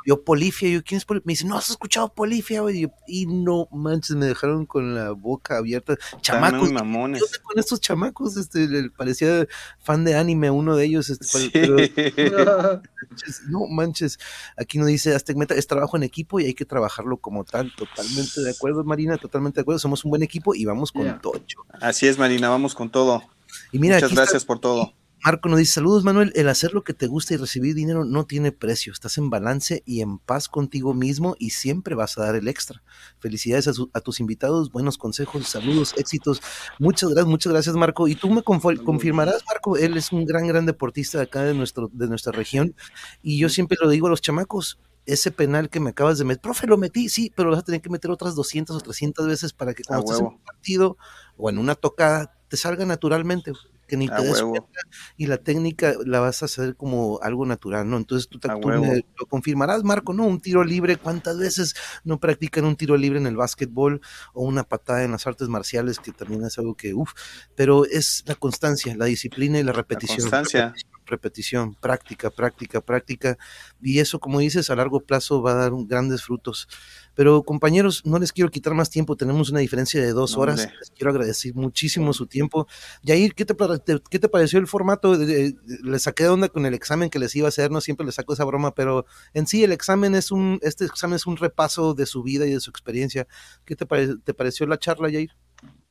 Yo 0.06 0.24
Polifia, 0.24 0.70
yo, 0.70 0.84
¿quién 0.84 0.98
es 0.98 1.06
Polifia? 1.06 1.26
Me 1.26 1.34
dice, 1.34 1.46
no, 1.46 1.58
has 1.58 1.70
escuchado 1.70 2.14
Polifia, 2.14 2.62
güey. 2.62 2.88
Y 3.08 3.26
no 3.26 3.68
manches, 3.72 4.16
me 4.16 4.26
dejaron 4.26 4.66
con 4.66 4.96
la 4.96 5.12
boca 5.12 5.58
abierta. 5.58 5.98
Chamacos. 6.22 6.72
Mamones. 6.72 7.22
Yo 7.22 7.28
con 7.44 7.60
estos 7.60 7.82
chamacos, 7.82 8.38
este, 8.38 8.90
parecía 8.96 9.48
fan 9.80 10.06
de 10.06 10.16
anime 10.16 10.52
uno 10.52 10.76
de 10.76 10.86
ellos. 10.86 11.10
Este, 11.10 11.68
no 13.50 13.68
manches, 13.68 14.20
aquí 14.56 14.78
no 14.78 14.86
dice 14.86 15.16
Aztec 15.16 15.36
Meta, 15.36 15.56
es 15.56 15.68
trabajo 15.68 15.98
en 15.98 16.04
equipo 16.04 16.40
y 16.40 16.46
hay 16.46 16.54
que 16.54 16.66
trabajarlo 16.66 17.18
como 17.18 17.44
tal. 17.44 17.74
Totalmente 17.76 18.42
de 18.42 18.52
acuerdo, 18.52 18.84
Marina, 18.84 19.18
totalmente 19.18 19.56
de 19.58 19.62
acuerdo. 19.62 19.80
Somos 19.80 20.06
un 20.06 20.12
buen 20.12 20.24
equipo 20.24 20.54
y 20.54 20.66
vamos 20.66 20.92
con 20.92 21.20
todo. 21.22 21.42
Así 21.82 22.08
es, 22.08 22.18
Marina, 22.18 22.50
vamos 22.50 22.76
con 22.76 22.92
todo. 22.92 23.24
Y 23.72 23.80
mira, 23.80 23.96
Muchas 23.96 24.14
gracias 24.14 24.46
por 24.46 24.60
todo. 24.60 24.94
Marco 25.24 25.50
nos 25.50 25.60
dice, 25.60 25.74
saludos 25.74 26.04
Manuel, 26.04 26.32
el 26.36 26.48
hacer 26.48 26.74
lo 26.74 26.84
que 26.84 26.94
te 26.94 27.08
gusta 27.08 27.34
y 27.34 27.38
recibir 27.38 27.76
dinero 27.76 28.06
no 28.06 28.26
tiene 28.26 28.52
precio, 28.52 28.94
estás 28.94 29.18
en 29.18 29.30
balance 29.30 29.82
y 29.86 30.02
en 30.02 30.20
paz 30.20 30.48
contigo 30.48 30.94
mismo 30.94 31.36
y 31.40 31.50
siempre 31.50 31.96
vas 31.96 32.18
a 32.18 32.22
dar 32.24 32.36
el 32.36 32.48
extra. 32.48 32.84
Felicidades 33.20 33.68
a, 33.68 34.02
tus 34.02 34.20
invitados, 34.20 34.72
buenos 34.72 34.98
consejos, 34.98 35.48
saludos, 35.48 35.96
éxitos. 35.98 36.42
Muchas 36.80 37.10
gracias, 37.10 37.28
muchas 37.28 37.52
gracias 37.52 37.76
Marco. 37.76 38.08
Y 38.08 38.16
tú 38.16 38.30
me 38.30 38.44
confirmarás, 38.44 39.44
Marco, 39.48 39.76
él 39.76 39.98
es 39.98 40.12
un 40.12 40.24
gran, 40.26 40.48
gran 40.48 40.66
deportista 40.66 41.22
acá 41.22 41.44
de, 41.44 41.54
nuestro, 41.54 41.90
de 41.92 42.08
nuestra 42.08 42.32
región 42.32 42.76
y 43.22 43.40
yo 43.40 43.50
siempre 43.50 43.78
lo 43.82 43.90
digo 43.90 44.08
a 44.08 44.12
los 44.12 44.22
chamacos, 44.22 44.80
ese 45.08 45.32
penal 45.32 45.70
que 45.70 45.80
me 45.80 45.92
acabas 45.92 46.18
de 46.20 46.26
meter, 46.26 46.42
profe, 46.42 46.68
lo 46.68 46.78
metí, 46.78 47.10
sí, 47.10 47.32
pero 47.36 47.50
vas 47.50 47.60
a 47.60 47.64
tener 47.64 47.82
que 47.82 47.90
meter 47.90 48.12
otras 48.12 48.36
200 48.36 48.76
o 48.76 48.80
300 48.80 49.26
veces 49.26 49.54
para 49.54 49.74
que 49.74 49.84
cuando 49.84 50.06
estés 50.06 50.20
en 50.20 50.26
un 50.26 50.44
partido 50.44 50.98
o 51.38 51.50
en 51.50 51.58
una 51.58 51.76
tocada 51.76 52.38
te 52.50 52.58
salga 52.58 52.86
naturalmente 52.86 53.54
que 53.88 53.98
ni 53.98 54.08
te 54.08 54.22
des 54.22 54.44
y 55.16 55.28
la 55.28 55.38
técnica 55.38 55.96
la 56.06 56.20
vas 56.20 56.42
a 56.42 56.46
hacer 56.46 56.76
como 56.76 57.20
algo 57.22 57.46
natural, 57.46 57.90
¿no? 57.90 57.98
Entonces 57.98 58.28
tú, 58.28 58.40
lo 58.44 59.26
confirmarás, 59.28 59.84
Marco, 59.84 60.14
¿no? 60.14 60.26
Un 60.26 60.42
tiro 60.42 60.64
libre, 60.64 60.98
¿cuántas 60.98 61.38
veces 61.38 61.76
no 62.04 62.20
practican 62.20 62.66
un 62.66 62.76
tiro 62.76 62.98
libre 62.98 63.20
en 63.20 63.28
el 63.28 63.36
básquetbol 63.36 64.02
o 64.34 64.44
una 64.44 64.64
patada 64.64 65.04
en 65.04 65.12
las 65.12 65.26
artes 65.26 65.48
marciales, 65.48 66.00
que 66.00 66.12
también 66.12 66.44
es 66.44 66.58
algo 66.58 66.76
que, 66.76 66.94
uff, 66.94 67.14
pero 67.56 67.86
es 67.86 68.24
la 68.28 68.36
constancia, 68.36 68.96
la 68.96 69.06
disciplina 69.06 69.60
y 69.60 69.64
la 69.64 69.72
repetición. 69.72 70.20
constancia 70.20 70.74
repetición, 71.08 71.74
práctica, 71.74 72.30
práctica, 72.30 72.82
práctica, 72.82 73.38
y 73.82 74.00
eso, 74.00 74.20
como 74.20 74.40
dices, 74.40 74.70
a 74.70 74.76
largo 74.76 75.00
plazo 75.00 75.42
va 75.42 75.54
a 75.54 75.56
dar 75.56 75.72
grandes 75.88 76.24
frutos. 76.24 76.68
Pero 77.18 77.42
compañeros, 77.42 78.06
no 78.06 78.20
les 78.20 78.32
quiero 78.32 78.52
quitar 78.52 78.76
más 78.76 78.92
tiempo, 78.92 79.16
tenemos 79.16 79.50
una 79.50 79.60
diferencia 79.60 80.00
de 80.00 80.14
dos 80.14 80.38
horas, 80.38 80.70
les 80.80 80.92
quiero 80.92 81.10
agradecer 81.10 81.56
muchísimo 81.56 82.14
su 82.14 82.28
tiempo. 82.28 82.68
Yair, 83.02 83.34
¿qué 83.34 83.44
te, 83.44 83.56
qué 84.08 84.20
te 84.20 84.30
pareció 84.30 84.60
el 84.60 84.68
formato? 84.68 85.16
Le 85.16 85.98
saqué 85.98 86.26
de 86.26 86.30
onda 86.30 86.48
con 86.48 86.68
el 86.68 86.76
examen 86.76 87.10
que 87.10 87.18
les 87.18 87.36
iba 87.36 87.48
a 87.48 87.50
hacer, 87.50 87.72
no 87.72 87.82
siempre 87.82 88.06
les 88.06 88.14
saco 88.14 88.34
esa 88.34 88.46
broma, 88.46 88.76
pero 88.76 89.08
en 89.34 89.48
sí 89.48 89.64
el 89.64 89.72
examen 89.72 90.14
es 90.14 90.32
un, 90.32 90.60
este 90.62 90.86
examen 90.86 91.16
es 91.16 91.26
un 91.26 91.38
repaso 91.38 91.96
de 91.96 92.06
su 92.06 92.22
vida 92.22 92.46
y 92.46 92.52
de 92.52 92.60
su 92.60 92.70
experiencia. 92.70 93.28
¿Qué 93.66 93.76
te, 93.76 93.88
te 94.18 94.34
pareció 94.36 94.68
la 94.68 94.78
charla, 94.78 95.10
Yair? 95.10 95.32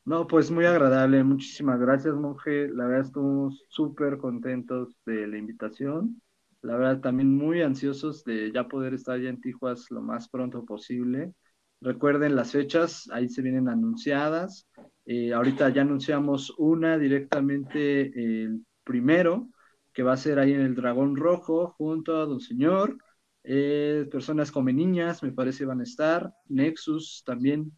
No, 0.07 0.29
pues 0.29 0.53
muy 0.53 0.65
agradable. 0.65 1.25
Muchísimas 1.25 1.81
gracias, 1.81 2.15
monje. 2.15 2.69
La 2.69 2.87
verdad 2.87 3.07
estamos 3.07 3.61
súper 3.69 4.19
contentos 4.19 4.95
de 5.05 5.27
la 5.27 5.37
invitación. 5.37 6.23
La 6.67 6.77
verdad 6.77 7.01
también 7.01 7.33
muy 7.33 7.63
ansiosos 7.63 8.25
de 8.25 8.51
ya 8.53 8.67
poder 8.67 8.95
estar 8.95 9.21
ya 9.21 9.29
en 9.31 9.41
Tijuas 9.41 9.91
lo 9.91 10.03
más 10.03 10.29
pronto 10.29 10.65
posible. 10.65 11.33
Recuerden 11.81 12.35
las 12.35 12.53
fechas, 12.53 13.09
ahí 13.13 13.29
se 13.29 13.43
vienen 13.43 13.69
anunciadas. 13.69 14.67
Eh, 15.05 15.33
ahorita 15.33 15.69
ya 15.69 15.83
anunciamos 15.83 16.53
una 16.59 16.99
directamente 16.99 18.43
el 18.43 18.67
primero, 18.83 19.49
que 19.93 20.03
va 20.03 20.15
a 20.15 20.17
ser 20.17 20.41
ahí 20.41 20.53
en 20.53 20.63
el 20.63 20.75
Dragón 20.75 21.17
Rojo, 21.17 21.75
junto 21.79 22.17
a 22.17 22.27
Don 22.27 22.41
Señor. 22.41 22.99
Eh, 23.45 24.09
personas 24.11 24.51
como 24.51 24.71
niñas, 24.71 25.23
me 25.23 25.31
parece, 25.33 25.65
van 25.65 25.81
a 25.81 25.85
estar. 25.85 26.33
Nexus 26.49 27.23
también 27.25 27.73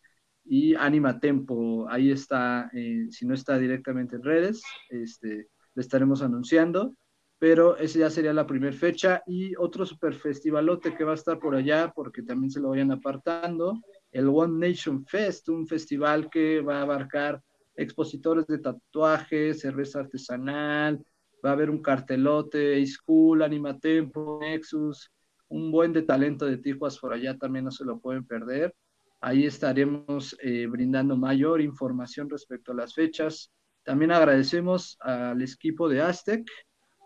y 0.44 0.74
Anima 0.74 1.20
Tempo, 1.20 1.86
ahí 1.90 2.10
está, 2.10 2.70
eh, 2.73 3.09
si 3.10 3.27
no 3.27 3.35
está 3.35 3.59
directamente 3.59 4.16
en 4.16 4.23
redes, 4.23 4.62
este, 4.89 5.48
le 5.74 5.82
estaremos 5.82 6.23
anunciando, 6.23 6.97
pero 7.39 7.77
esa 7.77 8.01
ya 8.01 8.10
sería 8.10 8.32
la 8.32 8.47
primera 8.47 8.77
fecha 8.77 9.23
y 9.27 9.55
otro 9.56 9.86
super 9.86 10.15
festivalote 10.15 10.94
que 10.94 11.05
va 11.05 11.12
a 11.12 11.16
estar 11.16 11.39
por 11.39 11.55
allá, 11.55 11.93
porque 11.94 12.23
también 12.23 12.51
se 12.51 12.60
lo 12.60 12.70
vayan 12.70 12.90
apartando, 12.90 13.81
el 14.10 14.28
One 14.28 14.69
Nation 14.69 15.05
Fest, 15.06 15.48
un 15.48 15.66
festival 15.66 16.28
que 16.31 16.60
va 16.60 16.78
a 16.78 16.82
abarcar 16.82 17.40
expositores 17.77 18.47
de 18.47 18.59
tatuajes, 18.59 19.60
cerveza 19.60 20.01
artesanal, 20.01 21.05
va 21.44 21.51
a 21.51 21.52
haber 21.52 21.70
un 21.70 21.81
cartelote, 21.81 22.85
School, 22.85 23.43
Anima 23.43 23.78
Tempo, 23.78 24.40
Nexus, 24.40 25.12
un 25.48 25.70
buen 25.70 25.93
de 25.93 26.02
talento 26.02 26.44
de 26.44 26.59
Tijuas 26.59 26.98
por 26.98 27.12
allá 27.12 27.36
también 27.39 27.65
no 27.65 27.70
se 27.70 27.85
lo 27.85 28.01
pueden 28.01 28.27
perder. 28.27 28.74
Ahí 29.20 29.47
estaremos 29.47 30.36
eh, 30.43 30.66
brindando 30.66 31.16
mayor 31.16 31.60
información 31.60 32.28
respecto 32.28 32.73
a 32.73 32.74
las 32.74 32.94
fechas. 32.94 33.51
También 33.82 34.12
agradecemos 34.12 34.97
al 35.01 35.40
equipo 35.40 35.89
de 35.89 36.02
Aztec 36.02 36.48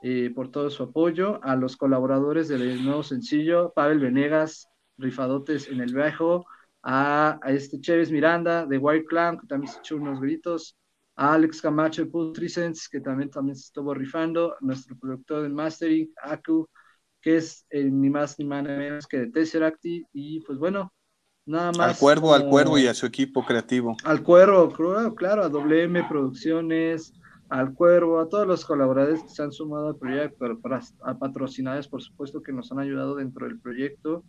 eh, 0.02 0.30
por 0.34 0.50
todo 0.50 0.70
su 0.70 0.82
apoyo, 0.82 1.42
a 1.42 1.56
los 1.56 1.76
colaboradores 1.76 2.48
del 2.48 2.84
nuevo 2.84 3.02
sencillo, 3.02 3.72
Pavel 3.74 4.00
Venegas, 4.00 4.68
Rifadotes 4.98 5.68
en 5.68 5.80
el 5.80 5.94
Viejo, 5.94 6.44
a, 6.82 7.38
este 7.46 7.80
Chévez 7.80 8.10
Miranda 8.10 8.66
de 8.66 8.78
White 8.78 9.06
Clan, 9.06 9.38
que 9.38 9.46
también 9.46 9.72
se 9.72 9.78
echó 9.78 9.96
unos 9.96 10.20
gritos, 10.20 10.76
a 11.14 11.34
Alex 11.34 11.60
Camacho 11.60 12.04
de 12.04 12.10
Putrisens, 12.10 12.88
que 12.88 13.00
también, 13.00 13.30
también 13.30 13.56
se 13.56 13.66
estuvo 13.66 13.94
rifando, 13.94 14.56
nuestro 14.60 14.96
productor 14.98 15.42
de 15.42 15.48
mastering, 15.48 16.12
Aku, 16.22 16.68
que 17.20 17.36
es 17.36 17.66
eh, 17.70 17.84
ni 17.84 18.10
más 18.10 18.38
ni 18.38 18.44
menos 18.44 19.06
que 19.06 19.18
de 19.18 19.30
Tesseract, 19.30 19.80
y 19.84 20.40
pues 20.40 20.58
bueno, 20.58 20.92
Nada 21.44 21.72
más. 21.72 21.90
Al 21.90 21.96
cuervo, 21.96 22.34
al 22.34 22.48
cuervo 22.48 22.78
y 22.78 22.86
a 22.86 22.94
su 22.94 23.06
equipo 23.06 23.44
creativo. 23.44 23.96
Al 24.04 24.22
cuervo, 24.22 24.72
claro, 25.14 25.42
a 25.42 25.48
WM 25.48 26.06
Producciones, 26.08 27.12
al 27.52 27.74
cuervo, 27.74 28.18
a 28.18 28.30
todos 28.30 28.46
los 28.46 28.64
colaboradores 28.64 29.22
que 29.22 29.28
se 29.28 29.42
han 29.42 29.52
sumado 29.52 29.88
al 29.88 29.96
proyecto, 29.96 30.46
a 31.02 31.18
patrocinadores, 31.18 31.86
por 31.86 32.02
supuesto, 32.02 32.42
que 32.42 32.50
nos 32.50 32.72
han 32.72 32.78
ayudado 32.78 33.16
dentro 33.16 33.46
del 33.46 33.60
proyecto. 33.60 34.24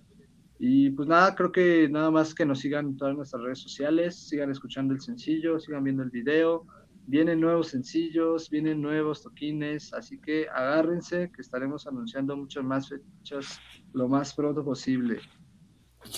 Y 0.60 0.90
pues 0.90 1.08
nada, 1.08 1.34
creo 1.34 1.50
que 1.50 1.88
nada 1.88 2.12
más 2.12 2.36
que 2.36 2.46
nos 2.46 2.60
sigan 2.60 2.88
en 2.88 2.98
todas 2.98 3.16
nuestras 3.16 3.42
redes 3.42 3.60
sociales, 3.60 4.28
sigan 4.28 4.52
escuchando 4.52 4.94
el 4.94 5.00
sencillo, 5.00 5.58
sigan 5.58 5.86
viendo 5.86 6.04
el 6.04 6.10
video, 6.10 6.66
vienen 7.08 7.40
nuevos 7.40 7.70
sencillos, 7.70 8.50
vienen 8.50 8.82
nuevos 8.82 9.24
toquines, 9.24 9.94
así 9.94 10.20
que 10.20 10.50
agárrense 10.54 11.32
que 11.34 11.42
estaremos 11.42 11.88
anunciando 11.88 12.36
muchas 12.36 12.66
más 12.66 12.90
fechas 12.90 13.58
lo 13.94 14.10
más 14.10 14.34
pronto 14.34 14.66
posible. 14.66 15.22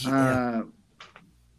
Ah, 0.07 0.65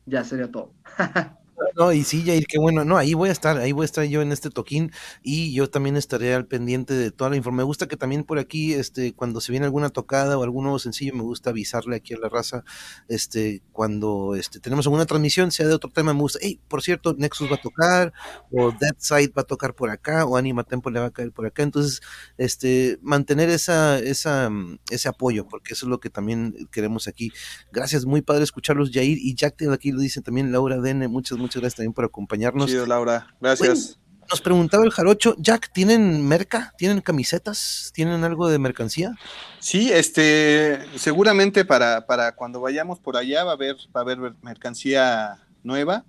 ya 0.07 0.25
sería 0.25 0.51
todo. 0.51 0.75
No, 1.79 1.93
y 1.93 2.05
sí, 2.05 2.23
Jair, 2.25 2.47
qué 2.47 2.59
bueno. 2.59 2.87
No, 2.87 2.97
ahí 2.97 3.13
voy 3.13 3.29
a 3.29 3.33
estar, 3.33 3.59
ahí 3.59 3.71
voy 3.73 3.83
a 3.83 3.85
estar 3.85 4.03
yo 4.07 4.23
en 4.23 4.33
este 4.33 4.49
toquín 4.49 4.93
y 5.23 5.53
yo 5.53 5.69
también 5.69 5.97
estaré 5.99 6.33
al 6.33 6.47
pendiente 6.47 6.95
de 6.95 7.11
toda 7.11 7.29
la 7.29 7.37
información. 7.37 7.57
Me 7.59 7.63
gusta 7.65 7.87
que 7.87 7.99
también 7.99 8.25
por 8.25 8.39
aquí, 8.39 8.73
este, 8.73 9.13
cuando 9.13 9.43
se 9.43 9.53
viene 9.53 9.67
alguna 9.67 9.91
tocada 9.91 10.39
o 10.39 10.43
algún 10.43 10.65
nuevo 10.65 10.79
sencillo, 10.79 11.15
me 11.15 11.21
gusta 11.23 11.51
avisarle 11.51 11.97
aquí 11.97 12.15
a 12.15 12.19
la 12.19 12.31
raza, 12.31 12.65
este, 13.09 13.63
cuando 13.73 14.35
este, 14.37 14.59
tenemos 14.59 14.87
alguna 14.87 15.05
transmisión, 15.05 15.51
sea 15.51 15.67
de 15.69 15.75
otro 15.75 15.91
tema, 15.91 16.15
me 16.15 16.21
gusta, 16.21 16.39
hey, 16.41 16.59
por 16.67 16.83
cierto, 16.83 17.15
Nexus 17.19 17.51
va 17.51 17.57
a 17.57 17.61
tocar, 17.61 18.13
o 18.51 18.71
Dead 18.73 18.95
Side 18.97 19.33
va 19.37 19.43
a 19.43 19.45
tocar 19.45 19.75
por 19.75 19.91
acá, 19.91 20.25
o 20.25 20.39
Anima 20.39 20.65
Tempo 20.65 20.89
le 20.91 21.01
va 21.01 21.07
a 21.07 21.11
caer 21.11 21.31
por 21.31 21.45
acá. 21.45 21.63
Entonces, 21.63 22.01
este, 22.39 22.99
mantener 23.03 23.51
esa, 23.51 23.99
esa, 23.99 24.49
mm, 24.49 24.79
ese 24.91 25.09
apoyo, 25.11 25.47
porque 25.47 25.75
eso 25.75 25.85
es 25.85 25.91
lo 25.91 26.01
que 26.01 26.09
también 26.09 26.69
queremos 26.73 27.07
aquí. 27.07 27.33
Gracias, 27.71 28.07
muy 28.07 28.23
padre 28.23 28.45
escucharlos, 28.45 28.91
Jair 28.93 29.19
y 29.21 29.35
Jack, 29.35 29.61
aquí 29.71 29.93
lo 29.93 30.01
dicen 30.01 30.23
también 30.23 30.53
Laura 30.53 30.79
Dene, 30.81 31.07
muchas, 31.09 31.37
muchas 31.37 31.61
gracias 31.61 31.66
también 31.75 31.93
por 31.93 32.05
acompañarnos. 32.05 32.67
Chido, 32.67 32.87
Laura. 32.87 33.35
Gracias. 33.41 33.99
nos 34.31 34.41
preguntaba 34.41 34.85
el 34.85 34.91
Jarocho, 34.91 35.35
Jack, 35.39 35.73
¿tienen 35.73 36.27
merca? 36.27 36.75
¿Tienen 36.79 37.01
camisetas? 37.01 37.91
¿Tienen 37.95 38.25
algo 38.25 38.49
de 38.49 38.59
mercancía? 38.59 39.15
Sí, 39.61 39.91
este, 39.93 40.81
seguramente 40.97 41.65
para, 41.65 42.07
para 42.07 42.33
cuando 42.33 42.61
vayamos 42.61 42.99
por 43.01 43.17
allá 43.17 43.45
va 43.45 43.53
a 43.53 43.55
haber, 43.55 43.77
va 43.95 44.01
a 44.01 44.05
haber 44.05 44.35
mercancía 44.43 45.39
nueva 45.63 46.05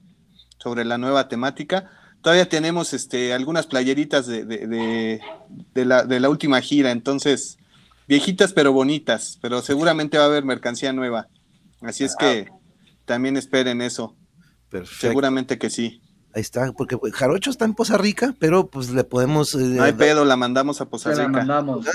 sobre 0.57 0.85
la 0.85 0.97
nueva 0.97 1.27
temática. 1.27 1.89
Todavía 2.21 2.49
tenemos 2.49 2.93
este, 2.93 3.33
algunas 3.33 3.67
playeritas 3.67 4.25
de, 4.25 4.43
de, 4.43 5.21
de, 5.73 5.85
la, 5.85 6.03
de 6.03 6.19
la 6.19 6.29
última 6.29 6.59
gira, 6.61 6.91
entonces, 6.91 7.57
viejitas 8.07 8.53
pero 8.53 8.73
bonitas, 8.73 9.37
pero 9.41 9.61
seguramente 9.61 10.17
va 10.17 10.23
a 10.23 10.27
haber 10.27 10.43
mercancía 10.43 10.91
nueva. 10.93 11.27
Así 11.81 12.03
es 12.03 12.15
que 12.15 12.49
también 13.05 13.37
esperen 13.37 13.81
eso. 13.81 14.15
Seguramente 14.85 15.57
que 15.57 15.69
sí. 15.69 16.01
Ahí 16.33 16.41
está, 16.41 16.71
porque 16.73 16.97
pues, 16.97 17.13
Jarocho 17.13 17.49
está 17.49 17.65
en 17.65 17.73
Poza 17.73 17.97
Rica, 17.97 18.35
pero 18.37 18.67
pues 18.67 18.91
le 18.91 19.03
podemos. 19.03 19.55
Eh, 19.55 19.57
no 19.57 19.83
hay 19.83 19.93
pedo, 19.93 20.23
la 20.23 20.35
mandamos 20.35 20.81
a 20.81 20.85
Poza 20.85 21.11
Rica. 21.11 21.43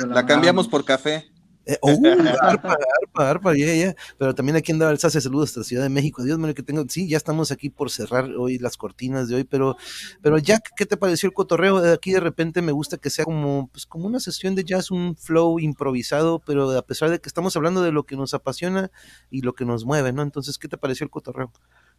La, 0.08 0.26
cambiamos 0.26 0.66
por 0.68 0.84
café. 0.84 1.30
Eh, 1.64 1.78
uh, 1.80 1.88
arpa, 2.42 2.76
arpa, 3.02 3.30
arpa, 3.30 3.56
ya, 3.56 3.72
ya. 3.72 3.94
Pero 4.18 4.34
también 4.34 4.56
aquí 4.56 4.72
andaba 4.72 4.90
el 4.90 4.98
Sace 4.98 5.20
Saludos 5.20 5.50
hasta 5.50 5.62
Ciudad 5.62 5.84
de 5.84 5.90
México. 5.90 6.24
Dios 6.24 6.38
mío, 6.38 6.52
que 6.54 6.64
tengo. 6.64 6.84
Sí, 6.88 7.08
ya 7.08 7.16
estamos 7.16 7.52
aquí 7.52 7.70
por 7.70 7.90
cerrar 7.90 8.30
hoy 8.36 8.58
las 8.58 8.76
cortinas 8.76 9.28
de 9.28 9.36
hoy, 9.36 9.44
pero, 9.44 9.76
pero 10.22 10.38
Jack, 10.38 10.72
¿qué 10.76 10.86
te 10.86 10.96
pareció 10.96 11.28
el 11.28 11.34
cotorreo? 11.34 11.76
Aquí 11.92 12.10
de 12.10 12.18
repente 12.18 12.62
me 12.62 12.72
gusta 12.72 12.96
que 12.96 13.10
sea 13.10 13.24
como, 13.24 13.68
pues, 13.70 13.86
como 13.86 14.06
una 14.06 14.18
sesión 14.18 14.56
de 14.56 14.64
jazz, 14.64 14.90
un 14.90 15.14
flow 15.14 15.60
improvisado, 15.60 16.40
pero 16.40 16.76
a 16.76 16.82
pesar 16.82 17.10
de 17.10 17.20
que 17.20 17.28
estamos 17.28 17.54
hablando 17.54 17.82
de 17.82 17.92
lo 17.92 18.04
que 18.06 18.16
nos 18.16 18.34
apasiona 18.34 18.90
y 19.30 19.42
lo 19.42 19.54
que 19.54 19.64
nos 19.64 19.84
mueve, 19.84 20.12
¿no? 20.12 20.22
Entonces, 20.22 20.58
¿qué 20.58 20.66
te 20.66 20.78
pareció 20.78 21.04
el 21.04 21.10
cotorreo? 21.10 21.52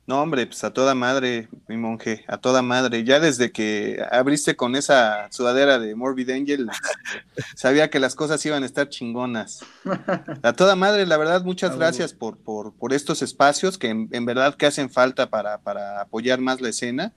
No, 0.06 0.22
hombre, 0.22 0.46
pues 0.48 0.62
a 0.66 0.74
toda 0.74 0.96
madre, 0.96 1.48
mi 1.70 1.78
monje, 1.78 2.26
a 2.28 2.38
toda 2.38 2.62
madre. 2.62 3.06
Ya 3.06 3.22
desde 3.22 3.54
que 3.54 4.06
abriste 4.12 4.58
con 4.58 4.76
esa 4.76 5.32
sudadera 5.32 5.80
de 5.80 5.96
Morbid 5.96 6.30
Angel, 6.30 6.68
sabía 7.56 7.90
que 7.90 8.02
las 8.02 8.14
cosas 8.14 8.46
iban 8.46 8.64
a 8.64 8.66
estar 8.66 8.90
chingonas. 8.90 9.64
A 10.44 10.54
toda 10.54 10.76
madre, 10.76 11.06
la 11.06 11.16
verdad, 11.16 11.44
muchas 11.46 11.78
gracias 11.78 12.14
por, 12.14 12.38
por, 12.38 12.74
por 12.74 12.92
estos 12.92 13.22
espacios 13.22 13.78
que 13.78 13.90
en, 13.90 14.26
verdad 14.26 14.56
que 14.56 14.66
hacen 14.66 14.90
falta 14.90 15.30
para, 15.30 15.60
para, 15.60 16.02
apoyar 16.02 16.42
más 16.42 16.60
la 16.60 16.70
escena, 16.70 17.14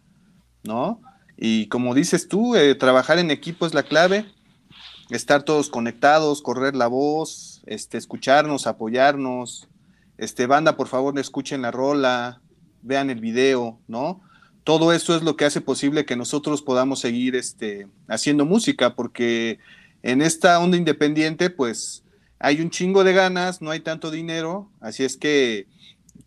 ¿no? 0.62 1.00
Y 1.36 1.66
como 1.66 1.92
dices 1.92 2.28
tú, 2.28 2.54
eh, 2.54 2.76
trabajar 2.76 3.18
en 3.18 3.32
equipo 3.32 3.66
es 3.66 3.74
la 3.74 3.82
clave, 3.82 4.32
estar 5.10 5.42
todos 5.42 5.70
conectados, 5.70 6.40
correr 6.40 6.76
la 6.76 6.86
voz, 6.86 7.62
este, 7.66 7.98
escucharnos, 7.98 8.68
apoyarnos. 8.68 9.68
Este, 10.18 10.46
banda, 10.46 10.76
por 10.76 10.86
favor, 10.86 11.18
escuchen 11.18 11.62
la 11.62 11.72
rola, 11.72 12.40
vean 12.86 13.10
el 13.10 13.20
video, 13.20 13.78
¿no? 13.88 14.20
Todo 14.64 14.92
eso 14.92 15.14
es 15.14 15.22
lo 15.22 15.36
que 15.36 15.44
hace 15.44 15.60
posible 15.60 16.04
que 16.04 16.16
nosotros 16.16 16.62
podamos 16.62 17.00
seguir 17.00 17.36
este, 17.36 17.86
haciendo 18.08 18.44
música, 18.44 18.94
porque 18.94 19.58
en 20.02 20.22
esta 20.22 20.58
onda 20.58 20.76
independiente, 20.76 21.50
pues 21.50 22.02
hay 22.38 22.60
un 22.60 22.70
chingo 22.70 23.04
de 23.04 23.12
ganas, 23.12 23.62
no 23.62 23.70
hay 23.70 23.80
tanto 23.80 24.10
dinero, 24.10 24.70
así 24.80 25.04
es 25.04 25.16
que, 25.16 25.66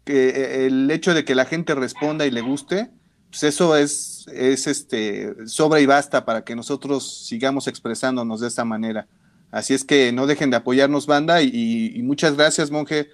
que 0.05 0.65
el 0.65 0.89
hecho 0.91 1.13
de 1.13 1.25
que 1.25 1.35
la 1.35 1.45
gente 1.45 1.75
responda 1.75 2.25
y 2.25 2.31
le 2.31 2.41
guste, 2.41 2.89
pues 3.29 3.43
eso 3.43 3.75
es, 3.75 4.25
es 4.33 4.67
este, 4.67 5.47
sobra 5.47 5.79
y 5.79 5.85
basta 5.85 6.25
para 6.25 6.43
que 6.43 6.55
nosotros 6.55 7.25
sigamos 7.27 7.67
expresándonos 7.67 8.39
de 8.41 8.47
esta 8.47 8.65
manera. 8.65 9.07
Así 9.51 9.73
es 9.73 9.83
que 9.83 10.11
no 10.11 10.27
dejen 10.27 10.49
de 10.49 10.57
apoyarnos, 10.57 11.07
banda, 11.07 11.41
y, 11.41 11.91
y 11.93 12.01
muchas 12.03 12.35
gracias, 12.35 12.71
monje, 12.71 13.09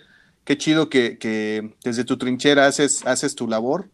qué 0.45 0.57
chido 0.57 0.89
que, 0.89 1.73
desde 1.83 2.05
tu 2.05 2.17
trinchera 2.17 2.67
haces, 2.67 3.05
haces 3.05 3.35
tu 3.35 3.47
labor, 3.47 3.89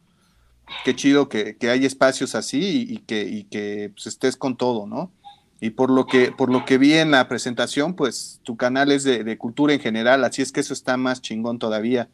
qué 0.86 0.96
chido 0.96 1.28
que, 1.28 1.58
hay 1.62 1.86
espacios 1.86 2.36
así 2.36 2.86
y, 2.88 2.98
que, 3.00 3.48
que 3.50 3.92
pues, 3.94 4.08
estés 4.08 4.36
con 4.36 4.56
todo, 4.56 4.86
¿no? 4.86 5.12
Y 5.60 5.72
por 5.72 5.92
lo 5.92 6.06
que, 6.06 6.32
por 6.32 6.52
lo 6.52 6.66
que 6.66 6.78
vi 6.78 6.94
en 6.94 7.12
la 7.12 7.28
presentación, 7.28 7.96
pues 7.96 8.40
tu 8.44 8.58
canal 8.58 8.92
es 8.92 9.04
de, 9.04 9.38
cultura 9.38 9.74
en 9.74 9.80
general, 9.80 10.24
así 10.24 10.42
es 10.42 10.52
que 10.52 10.60
eso 10.60 10.74
está 10.74 10.98
más 10.98 11.22
chingón 11.22 11.58
todavía, 11.58 12.10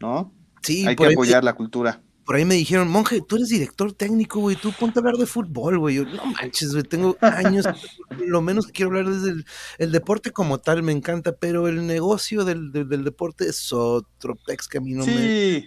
¿no? 0.00 0.32
Sí, 0.62 0.86
hay 0.86 0.96
que 0.96 1.06
apoyar 1.06 1.44
la 1.44 1.54
cultura 1.54 2.00
por 2.30 2.36
ahí 2.36 2.44
me 2.44 2.54
dijeron, 2.54 2.88
monje, 2.88 3.20
tú 3.26 3.34
eres 3.34 3.48
director 3.48 3.92
técnico, 3.92 4.38
güey, 4.38 4.54
tú 4.54 4.70
ponte 4.78 4.96
a 4.96 5.00
hablar 5.00 5.16
de 5.16 5.26
fútbol, 5.26 5.80
güey. 5.80 5.96
Yo, 5.96 6.04
no 6.04 6.26
manches, 6.26 6.70
güey, 6.70 6.84
tengo 6.84 7.16
años, 7.20 7.66
lo 8.24 8.40
menos 8.40 8.68
quiero 8.68 8.90
hablar 8.90 9.12
es 9.12 9.24
del 9.24 9.44
el 9.78 9.90
deporte 9.90 10.30
como 10.30 10.58
tal, 10.58 10.84
me 10.84 10.92
encanta, 10.92 11.32
pero 11.32 11.66
el 11.66 11.88
negocio 11.88 12.44
del, 12.44 12.70
del, 12.70 13.02
deporte 13.02 13.48
es 13.48 13.72
otro 13.72 14.36
pex 14.46 14.68
que 14.68 14.78
a 14.78 14.80
mí 14.80 14.92
no 14.92 15.04
me 15.06 15.64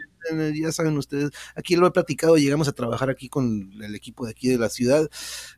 ya 0.53 0.71
saben 0.71 0.97
ustedes, 0.97 1.31
aquí 1.55 1.75
lo 1.75 1.87
he 1.87 1.91
platicado, 1.91 2.37
llegamos 2.37 2.67
a 2.67 2.71
trabajar 2.71 3.09
aquí 3.09 3.29
con 3.29 3.71
el 3.81 3.95
equipo 3.95 4.25
de 4.25 4.31
aquí 4.31 4.49
de 4.49 4.57
la 4.57 4.69
ciudad 4.69 5.09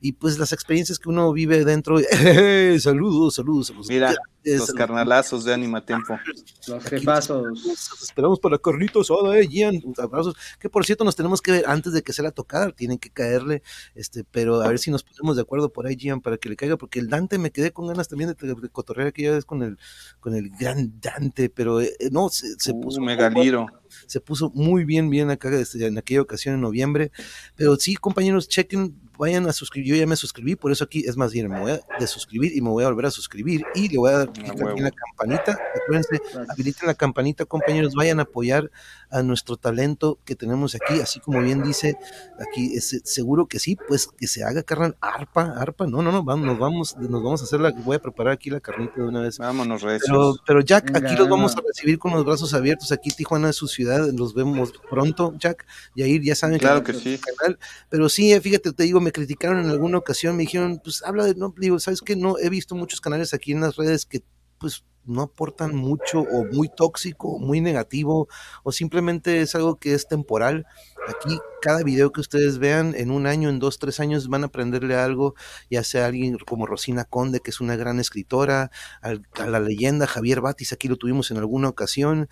y 0.01 0.13
pues 0.13 0.37
las 0.37 0.53
experiencias 0.53 0.99
que 0.99 1.09
uno 1.09 1.31
vive 1.33 1.65
dentro, 1.65 1.99
saludos, 2.79 3.35
saludos, 3.35 3.67
saludos. 3.67 3.87
Mira, 3.89 4.15
los 4.45 4.73
carnalazos 4.73 5.43
de 5.43 5.53
Animatempo. 5.53 6.19
Los 6.67 6.83
jefazos. 6.85 7.65
Esperamos 8.01 8.39
para 8.39 8.57
Carlitos, 8.57 9.09
hola, 9.09 9.39
eh, 9.39 9.47
Gian, 9.47 9.81
abrazos, 9.97 10.35
que 10.59 10.69
por 10.69 10.85
cierto 10.85 11.03
nos 11.03 11.15
tenemos 11.15 11.41
que 11.41 11.51
ver 11.51 11.65
antes 11.67 11.93
de 11.93 12.03
que 12.03 12.13
se 12.13 12.21
la 12.21 12.31
tocada, 12.31 12.71
tienen 12.71 12.97
que 12.97 13.09
caerle, 13.09 13.63
este, 13.95 14.23
pero 14.23 14.61
a 14.61 14.67
ver 14.67 14.79
si 14.79 14.91
nos 14.91 15.03
ponemos 15.03 15.35
de 15.35 15.41
acuerdo 15.41 15.71
por 15.71 15.87
ahí, 15.87 15.97
Gian, 15.97 16.21
para 16.21 16.37
que 16.37 16.49
le 16.49 16.55
caiga, 16.55 16.77
porque 16.77 16.99
el 16.99 17.09
Dante 17.09 17.37
me 17.37 17.51
quedé 17.51 17.71
con 17.71 17.87
ganas 17.87 18.07
también 18.07 18.35
de, 18.39 18.53
de 18.53 18.69
cotorrear 18.69 19.07
aquella 19.07 19.31
vez 19.31 19.45
con 19.45 19.63
el, 19.63 19.79
con 20.19 20.35
el 20.35 20.49
gran 20.49 20.99
Dante, 20.99 21.49
pero 21.49 21.81
eh, 21.81 21.95
no, 22.11 22.29
se, 22.29 22.59
se 22.59 22.71
uh, 22.71 22.81
puso... 22.81 23.01
Megaliro 23.01 23.67
se 24.07 24.19
puso 24.19 24.51
muy 24.53 24.85
bien, 24.85 25.09
bien 25.09 25.29
acá 25.29 25.49
este, 25.57 25.85
en 25.85 25.97
aquella 25.97 26.21
ocasión 26.21 26.55
en 26.55 26.61
noviembre. 26.61 27.11
Pero 27.55 27.75
sí, 27.75 27.95
compañeros, 27.95 28.47
chequen, 28.47 28.95
vayan 29.17 29.47
a 29.47 29.53
suscribir. 29.53 29.93
Yo 29.93 29.95
ya 29.95 30.07
me 30.07 30.15
suscribí, 30.15 30.55
por 30.55 30.71
eso 30.71 30.83
aquí 30.83 31.03
es 31.07 31.17
más 31.17 31.31
bien, 31.31 31.49
me 31.49 31.59
voy 31.59 31.71
a 31.71 31.79
de 31.99 32.07
suscribir 32.07 32.55
y 32.55 32.61
me 32.61 32.69
voy 32.69 32.83
a 32.83 32.87
volver 32.87 33.07
a 33.07 33.11
suscribir 33.11 33.63
y 33.73 33.89
le 33.89 33.97
voy 33.97 34.11
a 34.11 34.17
dar 34.19 34.29
en 34.35 34.83
la 34.83 34.91
campanita. 34.91 35.57
Acuérdense, 35.83 36.21
habiliten 36.49 36.87
la 36.87 36.93
campanita, 36.93 37.45
compañeros, 37.45 37.93
vayan 37.93 38.19
a 38.19 38.23
apoyar 38.23 38.71
a 39.09 39.23
nuestro 39.23 39.57
talento 39.57 40.19
que 40.25 40.35
tenemos 40.35 40.75
aquí, 40.75 40.99
así 40.99 41.19
como 41.19 41.41
bien 41.41 41.63
dice 41.63 41.97
aquí, 42.39 42.75
es, 42.75 43.01
seguro 43.05 43.47
que 43.47 43.59
sí, 43.59 43.77
pues 43.87 44.07
que 44.07 44.27
se 44.27 44.43
haga 44.43 44.63
carnal, 44.63 44.97
arpa, 44.99 45.53
arpa, 45.57 45.87
no, 45.87 46.01
no, 46.01 46.11
no, 46.11 46.23
vamos, 46.23 46.45
nos 46.45 46.59
vamos, 46.59 46.97
nos 46.97 47.23
vamos 47.23 47.41
a 47.41 47.45
hacer 47.45 47.59
la, 47.59 47.71
voy 47.71 47.95
a 47.95 47.99
preparar 47.99 48.33
aquí 48.33 48.49
la 48.49 48.59
carnita 48.59 48.93
de 48.97 49.03
una 49.03 49.21
vez. 49.21 49.37
Vámonos, 49.37 49.83
Pero, 49.83 50.35
pero 50.45 50.61
Jack, 50.61 50.95
aquí 50.95 51.15
los 51.15 51.29
vamos 51.29 51.55
a 51.55 51.61
recibir 51.65 51.99
con 51.99 52.11
los 52.11 52.25
brazos 52.25 52.53
abiertos, 52.53 52.91
aquí 52.91 53.09
Tijuana 53.09 53.49
es 53.49 53.55
su 53.55 53.67
ciudad, 53.67 54.09
los 54.11 54.33
vemos 54.33 54.73
pronto, 54.89 55.33
Jack, 55.39 55.65
y 55.93 56.03
ahí 56.03 56.23
ya 56.23 56.35
saben 56.35 56.59
claro 56.59 56.83
que, 56.83 56.93
sí. 56.93 57.19
Canal, 57.37 57.59
pero 57.89 58.09
sí, 58.09 58.37
fíjate, 58.39 58.73
te 58.73 58.83
digo, 58.83 58.99
me 59.05 59.11
criticaron 59.11 59.63
en 59.63 59.69
alguna 59.69 59.99
ocasión, 59.99 60.35
me 60.35 60.43
dijeron, 60.43 60.81
pues 60.83 61.03
habla 61.03 61.25
de, 61.25 61.35
no, 61.35 61.53
digo, 61.55 61.79
sabes 61.79 62.01
que 62.01 62.15
no, 62.15 62.39
he 62.39 62.49
visto 62.49 62.75
muchos 62.75 62.99
canales 62.99 63.33
aquí 63.33 63.51
en 63.51 63.61
las 63.61 63.75
redes 63.75 64.05
que 64.05 64.23
pues 64.57 64.83
no 65.05 65.21
aportan 65.21 65.75
mucho 65.75 66.21
o 66.21 66.45
muy 66.51 66.67
tóxico, 66.67 67.37
muy 67.37 67.61
negativo 67.61 68.27
o 68.63 68.71
simplemente 68.71 69.41
es 69.41 69.53
algo 69.53 69.77
que 69.77 69.93
es 69.93 70.07
temporal. 70.07 70.65
Aquí 71.07 71.37
cada 71.61 71.83
video 71.83 72.11
que 72.11 72.21
ustedes 72.21 72.57
vean 72.57 72.95
en 72.97 73.11
un 73.11 73.27
año, 73.27 73.49
en 73.49 73.59
dos, 73.59 73.77
tres 73.77 73.99
años 73.99 74.27
van 74.27 74.41
a 74.41 74.47
aprenderle 74.47 74.95
algo, 74.95 75.35
ya 75.69 75.83
sea 75.83 76.07
alguien 76.07 76.37
como 76.39 76.65
Rosina 76.65 77.05
Conde, 77.05 77.39
que 77.39 77.51
es 77.51 77.61
una 77.61 77.75
gran 77.75 77.99
escritora, 77.99 78.71
a 79.01 79.45
la 79.45 79.59
leyenda 79.59 80.07
Javier 80.07 80.41
Batis, 80.41 80.73
aquí 80.73 80.87
lo 80.87 80.97
tuvimos 80.97 81.29
en 81.29 81.37
alguna 81.37 81.69
ocasión, 81.69 82.27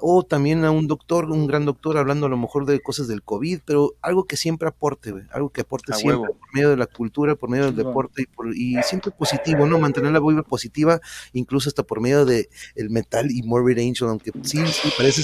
o 0.00 0.22
también 0.22 0.64
a 0.64 0.70
un 0.70 0.86
doctor, 0.86 1.30
un 1.30 1.46
gran 1.46 1.64
doctor 1.64 1.96
hablando 1.98 2.26
a 2.26 2.28
lo 2.28 2.36
mejor 2.36 2.66
de 2.66 2.80
cosas 2.80 3.08
del 3.08 3.22
COVID, 3.22 3.60
pero 3.64 3.94
algo 4.02 4.24
que 4.24 4.36
siempre 4.36 4.68
aporte, 4.68 5.14
algo 5.30 5.50
que 5.50 5.62
aporte 5.62 5.92
siempre 5.94 6.28
por 6.28 6.54
medio 6.54 6.70
de 6.70 6.76
la 6.76 6.86
cultura, 6.86 7.34
por 7.34 7.50
medio 7.50 7.66
del 7.66 7.76
deporte 7.76 8.22
y, 8.22 8.26
por, 8.26 8.54
y, 8.54 8.76
siempre 8.82 9.10
positivo, 9.10 9.66
¿no? 9.66 9.78
Mantener 9.78 10.12
la 10.12 10.20
vibra 10.20 10.42
positiva, 10.42 11.00
incluso 11.32 11.68
hasta 11.68 11.82
por 11.82 12.00
medio 12.00 12.24
de 12.24 12.48
el 12.74 12.90
metal 12.90 13.30
y 13.30 13.42
Morbid 13.42 13.78
Angel, 13.78 14.08
aunque 14.08 14.32
sí, 14.42 14.64
sí, 14.66 14.92
parece, 14.96 15.22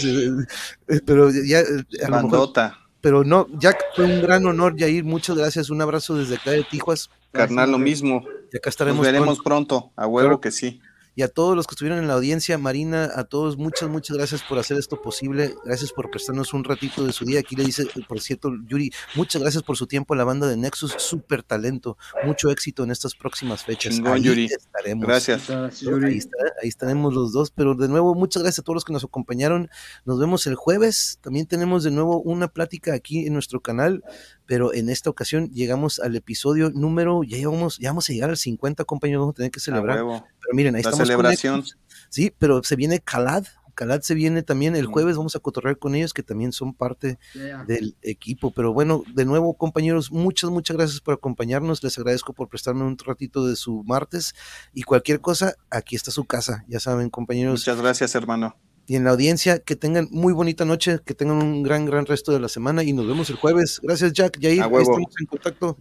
eh, 0.89 1.01
pero 1.05 1.31
ya 1.31 1.61
a 1.61 2.09
lo 2.11 2.23
mejor 2.23 2.53
pero 3.01 3.23
no, 3.23 3.47
Jack, 3.59 3.85
fue 3.95 4.07
un 4.07 4.23
gran 4.23 4.47
honor, 4.47 4.77
Jair. 4.79 5.05
Muchas 5.05 5.37
gracias. 5.37 5.69
Un 5.69 5.83
abrazo 5.83 6.17
desde 6.17 6.37
acá 6.37 6.53
de 6.53 6.65
Tijuas. 6.65 7.11
Carnal, 7.33 7.71
lo 7.71 7.79
mismo. 7.79 8.25
Y 8.51 8.57
acá 8.57 8.71
estaremos. 8.71 9.05
Nos 9.05 9.13
veremos 9.13 9.41
pronto, 9.41 9.93
a 9.95 10.07
huevo 10.07 10.41
que 10.41 10.51
sí 10.51 10.81
y 11.15 11.23
a 11.23 11.29
todos 11.29 11.57
los 11.57 11.67
que 11.67 11.75
estuvieron 11.75 11.99
en 11.99 12.09
la 12.09 12.15
audiencia, 12.15 12.59
Marina, 12.59 13.11
a 13.15 13.25
todos, 13.25 13.57
muchas, 13.57 13.89
muchas 13.89 14.17
gracias 14.17 14.43
por 14.43 14.59
hacer 14.59 14.79
esto 14.79 15.01
posible, 15.01 15.55
gracias 15.65 15.93
por 15.93 16.11
prestarnos 16.11 16.53
un 16.53 16.65
ratito 16.65 17.05
de 17.07 17.13
su 17.13 17.25
día. 17.25 17.41
Aquí 17.41 17.55
le 17.55 17.65
dice, 17.65 17.87
por 18.09 18.21
cierto, 18.21 18.53
Yuri, 18.67 18.91
muchas 19.15 19.41
gracias 19.41 19.63
por 19.63 19.77
su 19.77 19.87
tiempo 19.87 20.15
a 20.15 20.17
la 20.17 20.25
banda 20.25 20.49
de 20.49 20.57
Nexus, 20.57 20.95
súper 20.99 21.43
talento, 21.43 21.97
mucho 22.25 22.51
éxito 22.51 22.85
en 22.85 22.91
estas 22.91 23.15
próximas 23.15 23.65
fechas. 23.65 24.01
ahí 24.05 24.23
Yuri. 24.23 24.47
estaremos. 24.47 25.07
Gracias. 25.07 25.51
Ahí, 25.51 26.21
ahí, 26.63 26.69
estaremos 26.69 27.15
los 27.15 27.33
dos, 27.33 27.51
pero 27.51 27.75
de 27.75 27.89
nuevo, 27.89 28.15
muchas 28.15 28.43
gracias 28.43 28.61
a 28.61 28.63
todos 28.63 28.75
los 28.75 28.85
que 28.85 28.93
nos 28.93 29.05
acompañaron. 29.05 29.71
Nos 30.05 30.19
vemos 30.19 30.47
el 30.47 30.57
jueves, 30.57 31.19
también 31.23 31.47
tenemos 31.47 31.85
de 31.85 31.91
nuevo 31.91 32.21
una 32.21 32.49
plática 32.49 32.95
aquí 32.95 33.27
en 33.27 33.35
nuestro 33.35 33.61
canal 33.61 34.03
pero 34.47 34.75
en 34.75 34.89
esta 34.89 35.11
ocasión 35.11 35.51
llegamos 35.51 36.01
al 36.01 36.17
episodio 36.17 36.71
número, 36.71 37.23
ya 37.23 37.47
vamos, 37.49 37.79
ya 37.79 37.91
vamos 37.91 38.09
a 38.09 38.13
llegar 38.13 38.31
al 38.31 38.37
50, 38.37 38.85
compañeros, 38.85 39.23
vamos 39.23 39.35
a 39.35 39.37
tener 39.37 39.51
que 39.51 39.61
celebrar. 39.61 39.99
Pero 39.99 40.55
miren, 40.55 40.77
ahí 40.77 40.83
La 40.83 40.93
celebración. 40.93 41.65
sí, 42.09 42.33
pero 42.39 42.63
se 42.63 42.77
viene 42.77 43.01
Calad, 43.01 43.45
Calad 43.75 44.01
se 44.03 44.15
viene 44.15 44.43
también 44.43 44.77
el 44.77 44.87
jueves, 44.87 45.17
vamos 45.17 45.37
a 45.37 45.41
cotorrear 45.41 45.79
con 45.79 45.95
ellos 45.95 46.15
que 46.15 46.23
también 46.23 46.53
son 46.53 46.75
parte 46.75 47.19
del 47.67 47.97
equipo. 48.03 48.53
Pero 48.53 48.73
bueno, 48.73 49.03
de 49.15 49.25
nuevo, 49.25 49.55
compañeros, 49.55 50.13
muchas, 50.13 50.51
muchas 50.51 50.77
gracias 50.77 51.01
por 51.01 51.15
acompañarnos. 51.15 51.83
Les 51.83 51.99
agradezco 51.99 52.33
por 52.33 52.49
prestarme 52.49 52.85
un 52.85 52.97
ratito 52.99 53.47
de 53.47 53.57
su 53.57 53.83
martes 53.85 54.35
y 54.73 54.83
cualquier 54.83 55.21
cosa, 55.21 55.55
aquí 55.71 55.97
está 55.97 56.11
su 56.11 56.25
casa, 56.25 56.65
ya 56.69 56.81
saben, 56.81 57.11
compañeros. 57.11 57.61
Muchas 57.61 57.81
gracias, 57.81 58.15
hermano 58.15 58.57
y 58.87 58.97
en 58.97 59.05
la 59.05 59.11
audiencia. 59.11 59.59
Que 59.59 59.77
tengan 59.77 60.09
muy 60.11 60.33
bonita 60.33 60.65
noche, 60.65 61.01
que 61.05 61.15
tengan 61.15 61.39
un 61.39 61.63
gran, 61.63 61.85
gran 61.85 62.07
resto 62.07 62.33
de 62.33 62.41
la 62.41 62.49
semana 62.49 62.83
y 62.83 62.93
nos 62.93 63.07
vemos 63.07 63.31
el 63.31 63.37
jueves. 63.37 63.81
Gracias, 63.83 64.13
Jack. 64.13 64.39
Yair, 64.39 64.63
ahí 64.63 64.71
estamos 64.73 65.15
en 65.21 65.27
contacto. 65.27 65.79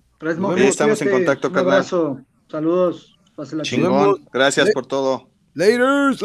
estamos 0.58 1.02
en 1.02 1.10
contacto, 1.10 1.50
Un 1.50 1.58
abrazo. 1.58 2.22
Saludos. 2.50 3.18
Chingón. 3.64 4.26
Gracias 4.32 4.70
por 4.72 4.86
todo. 4.86 5.30
Later. 5.54 6.16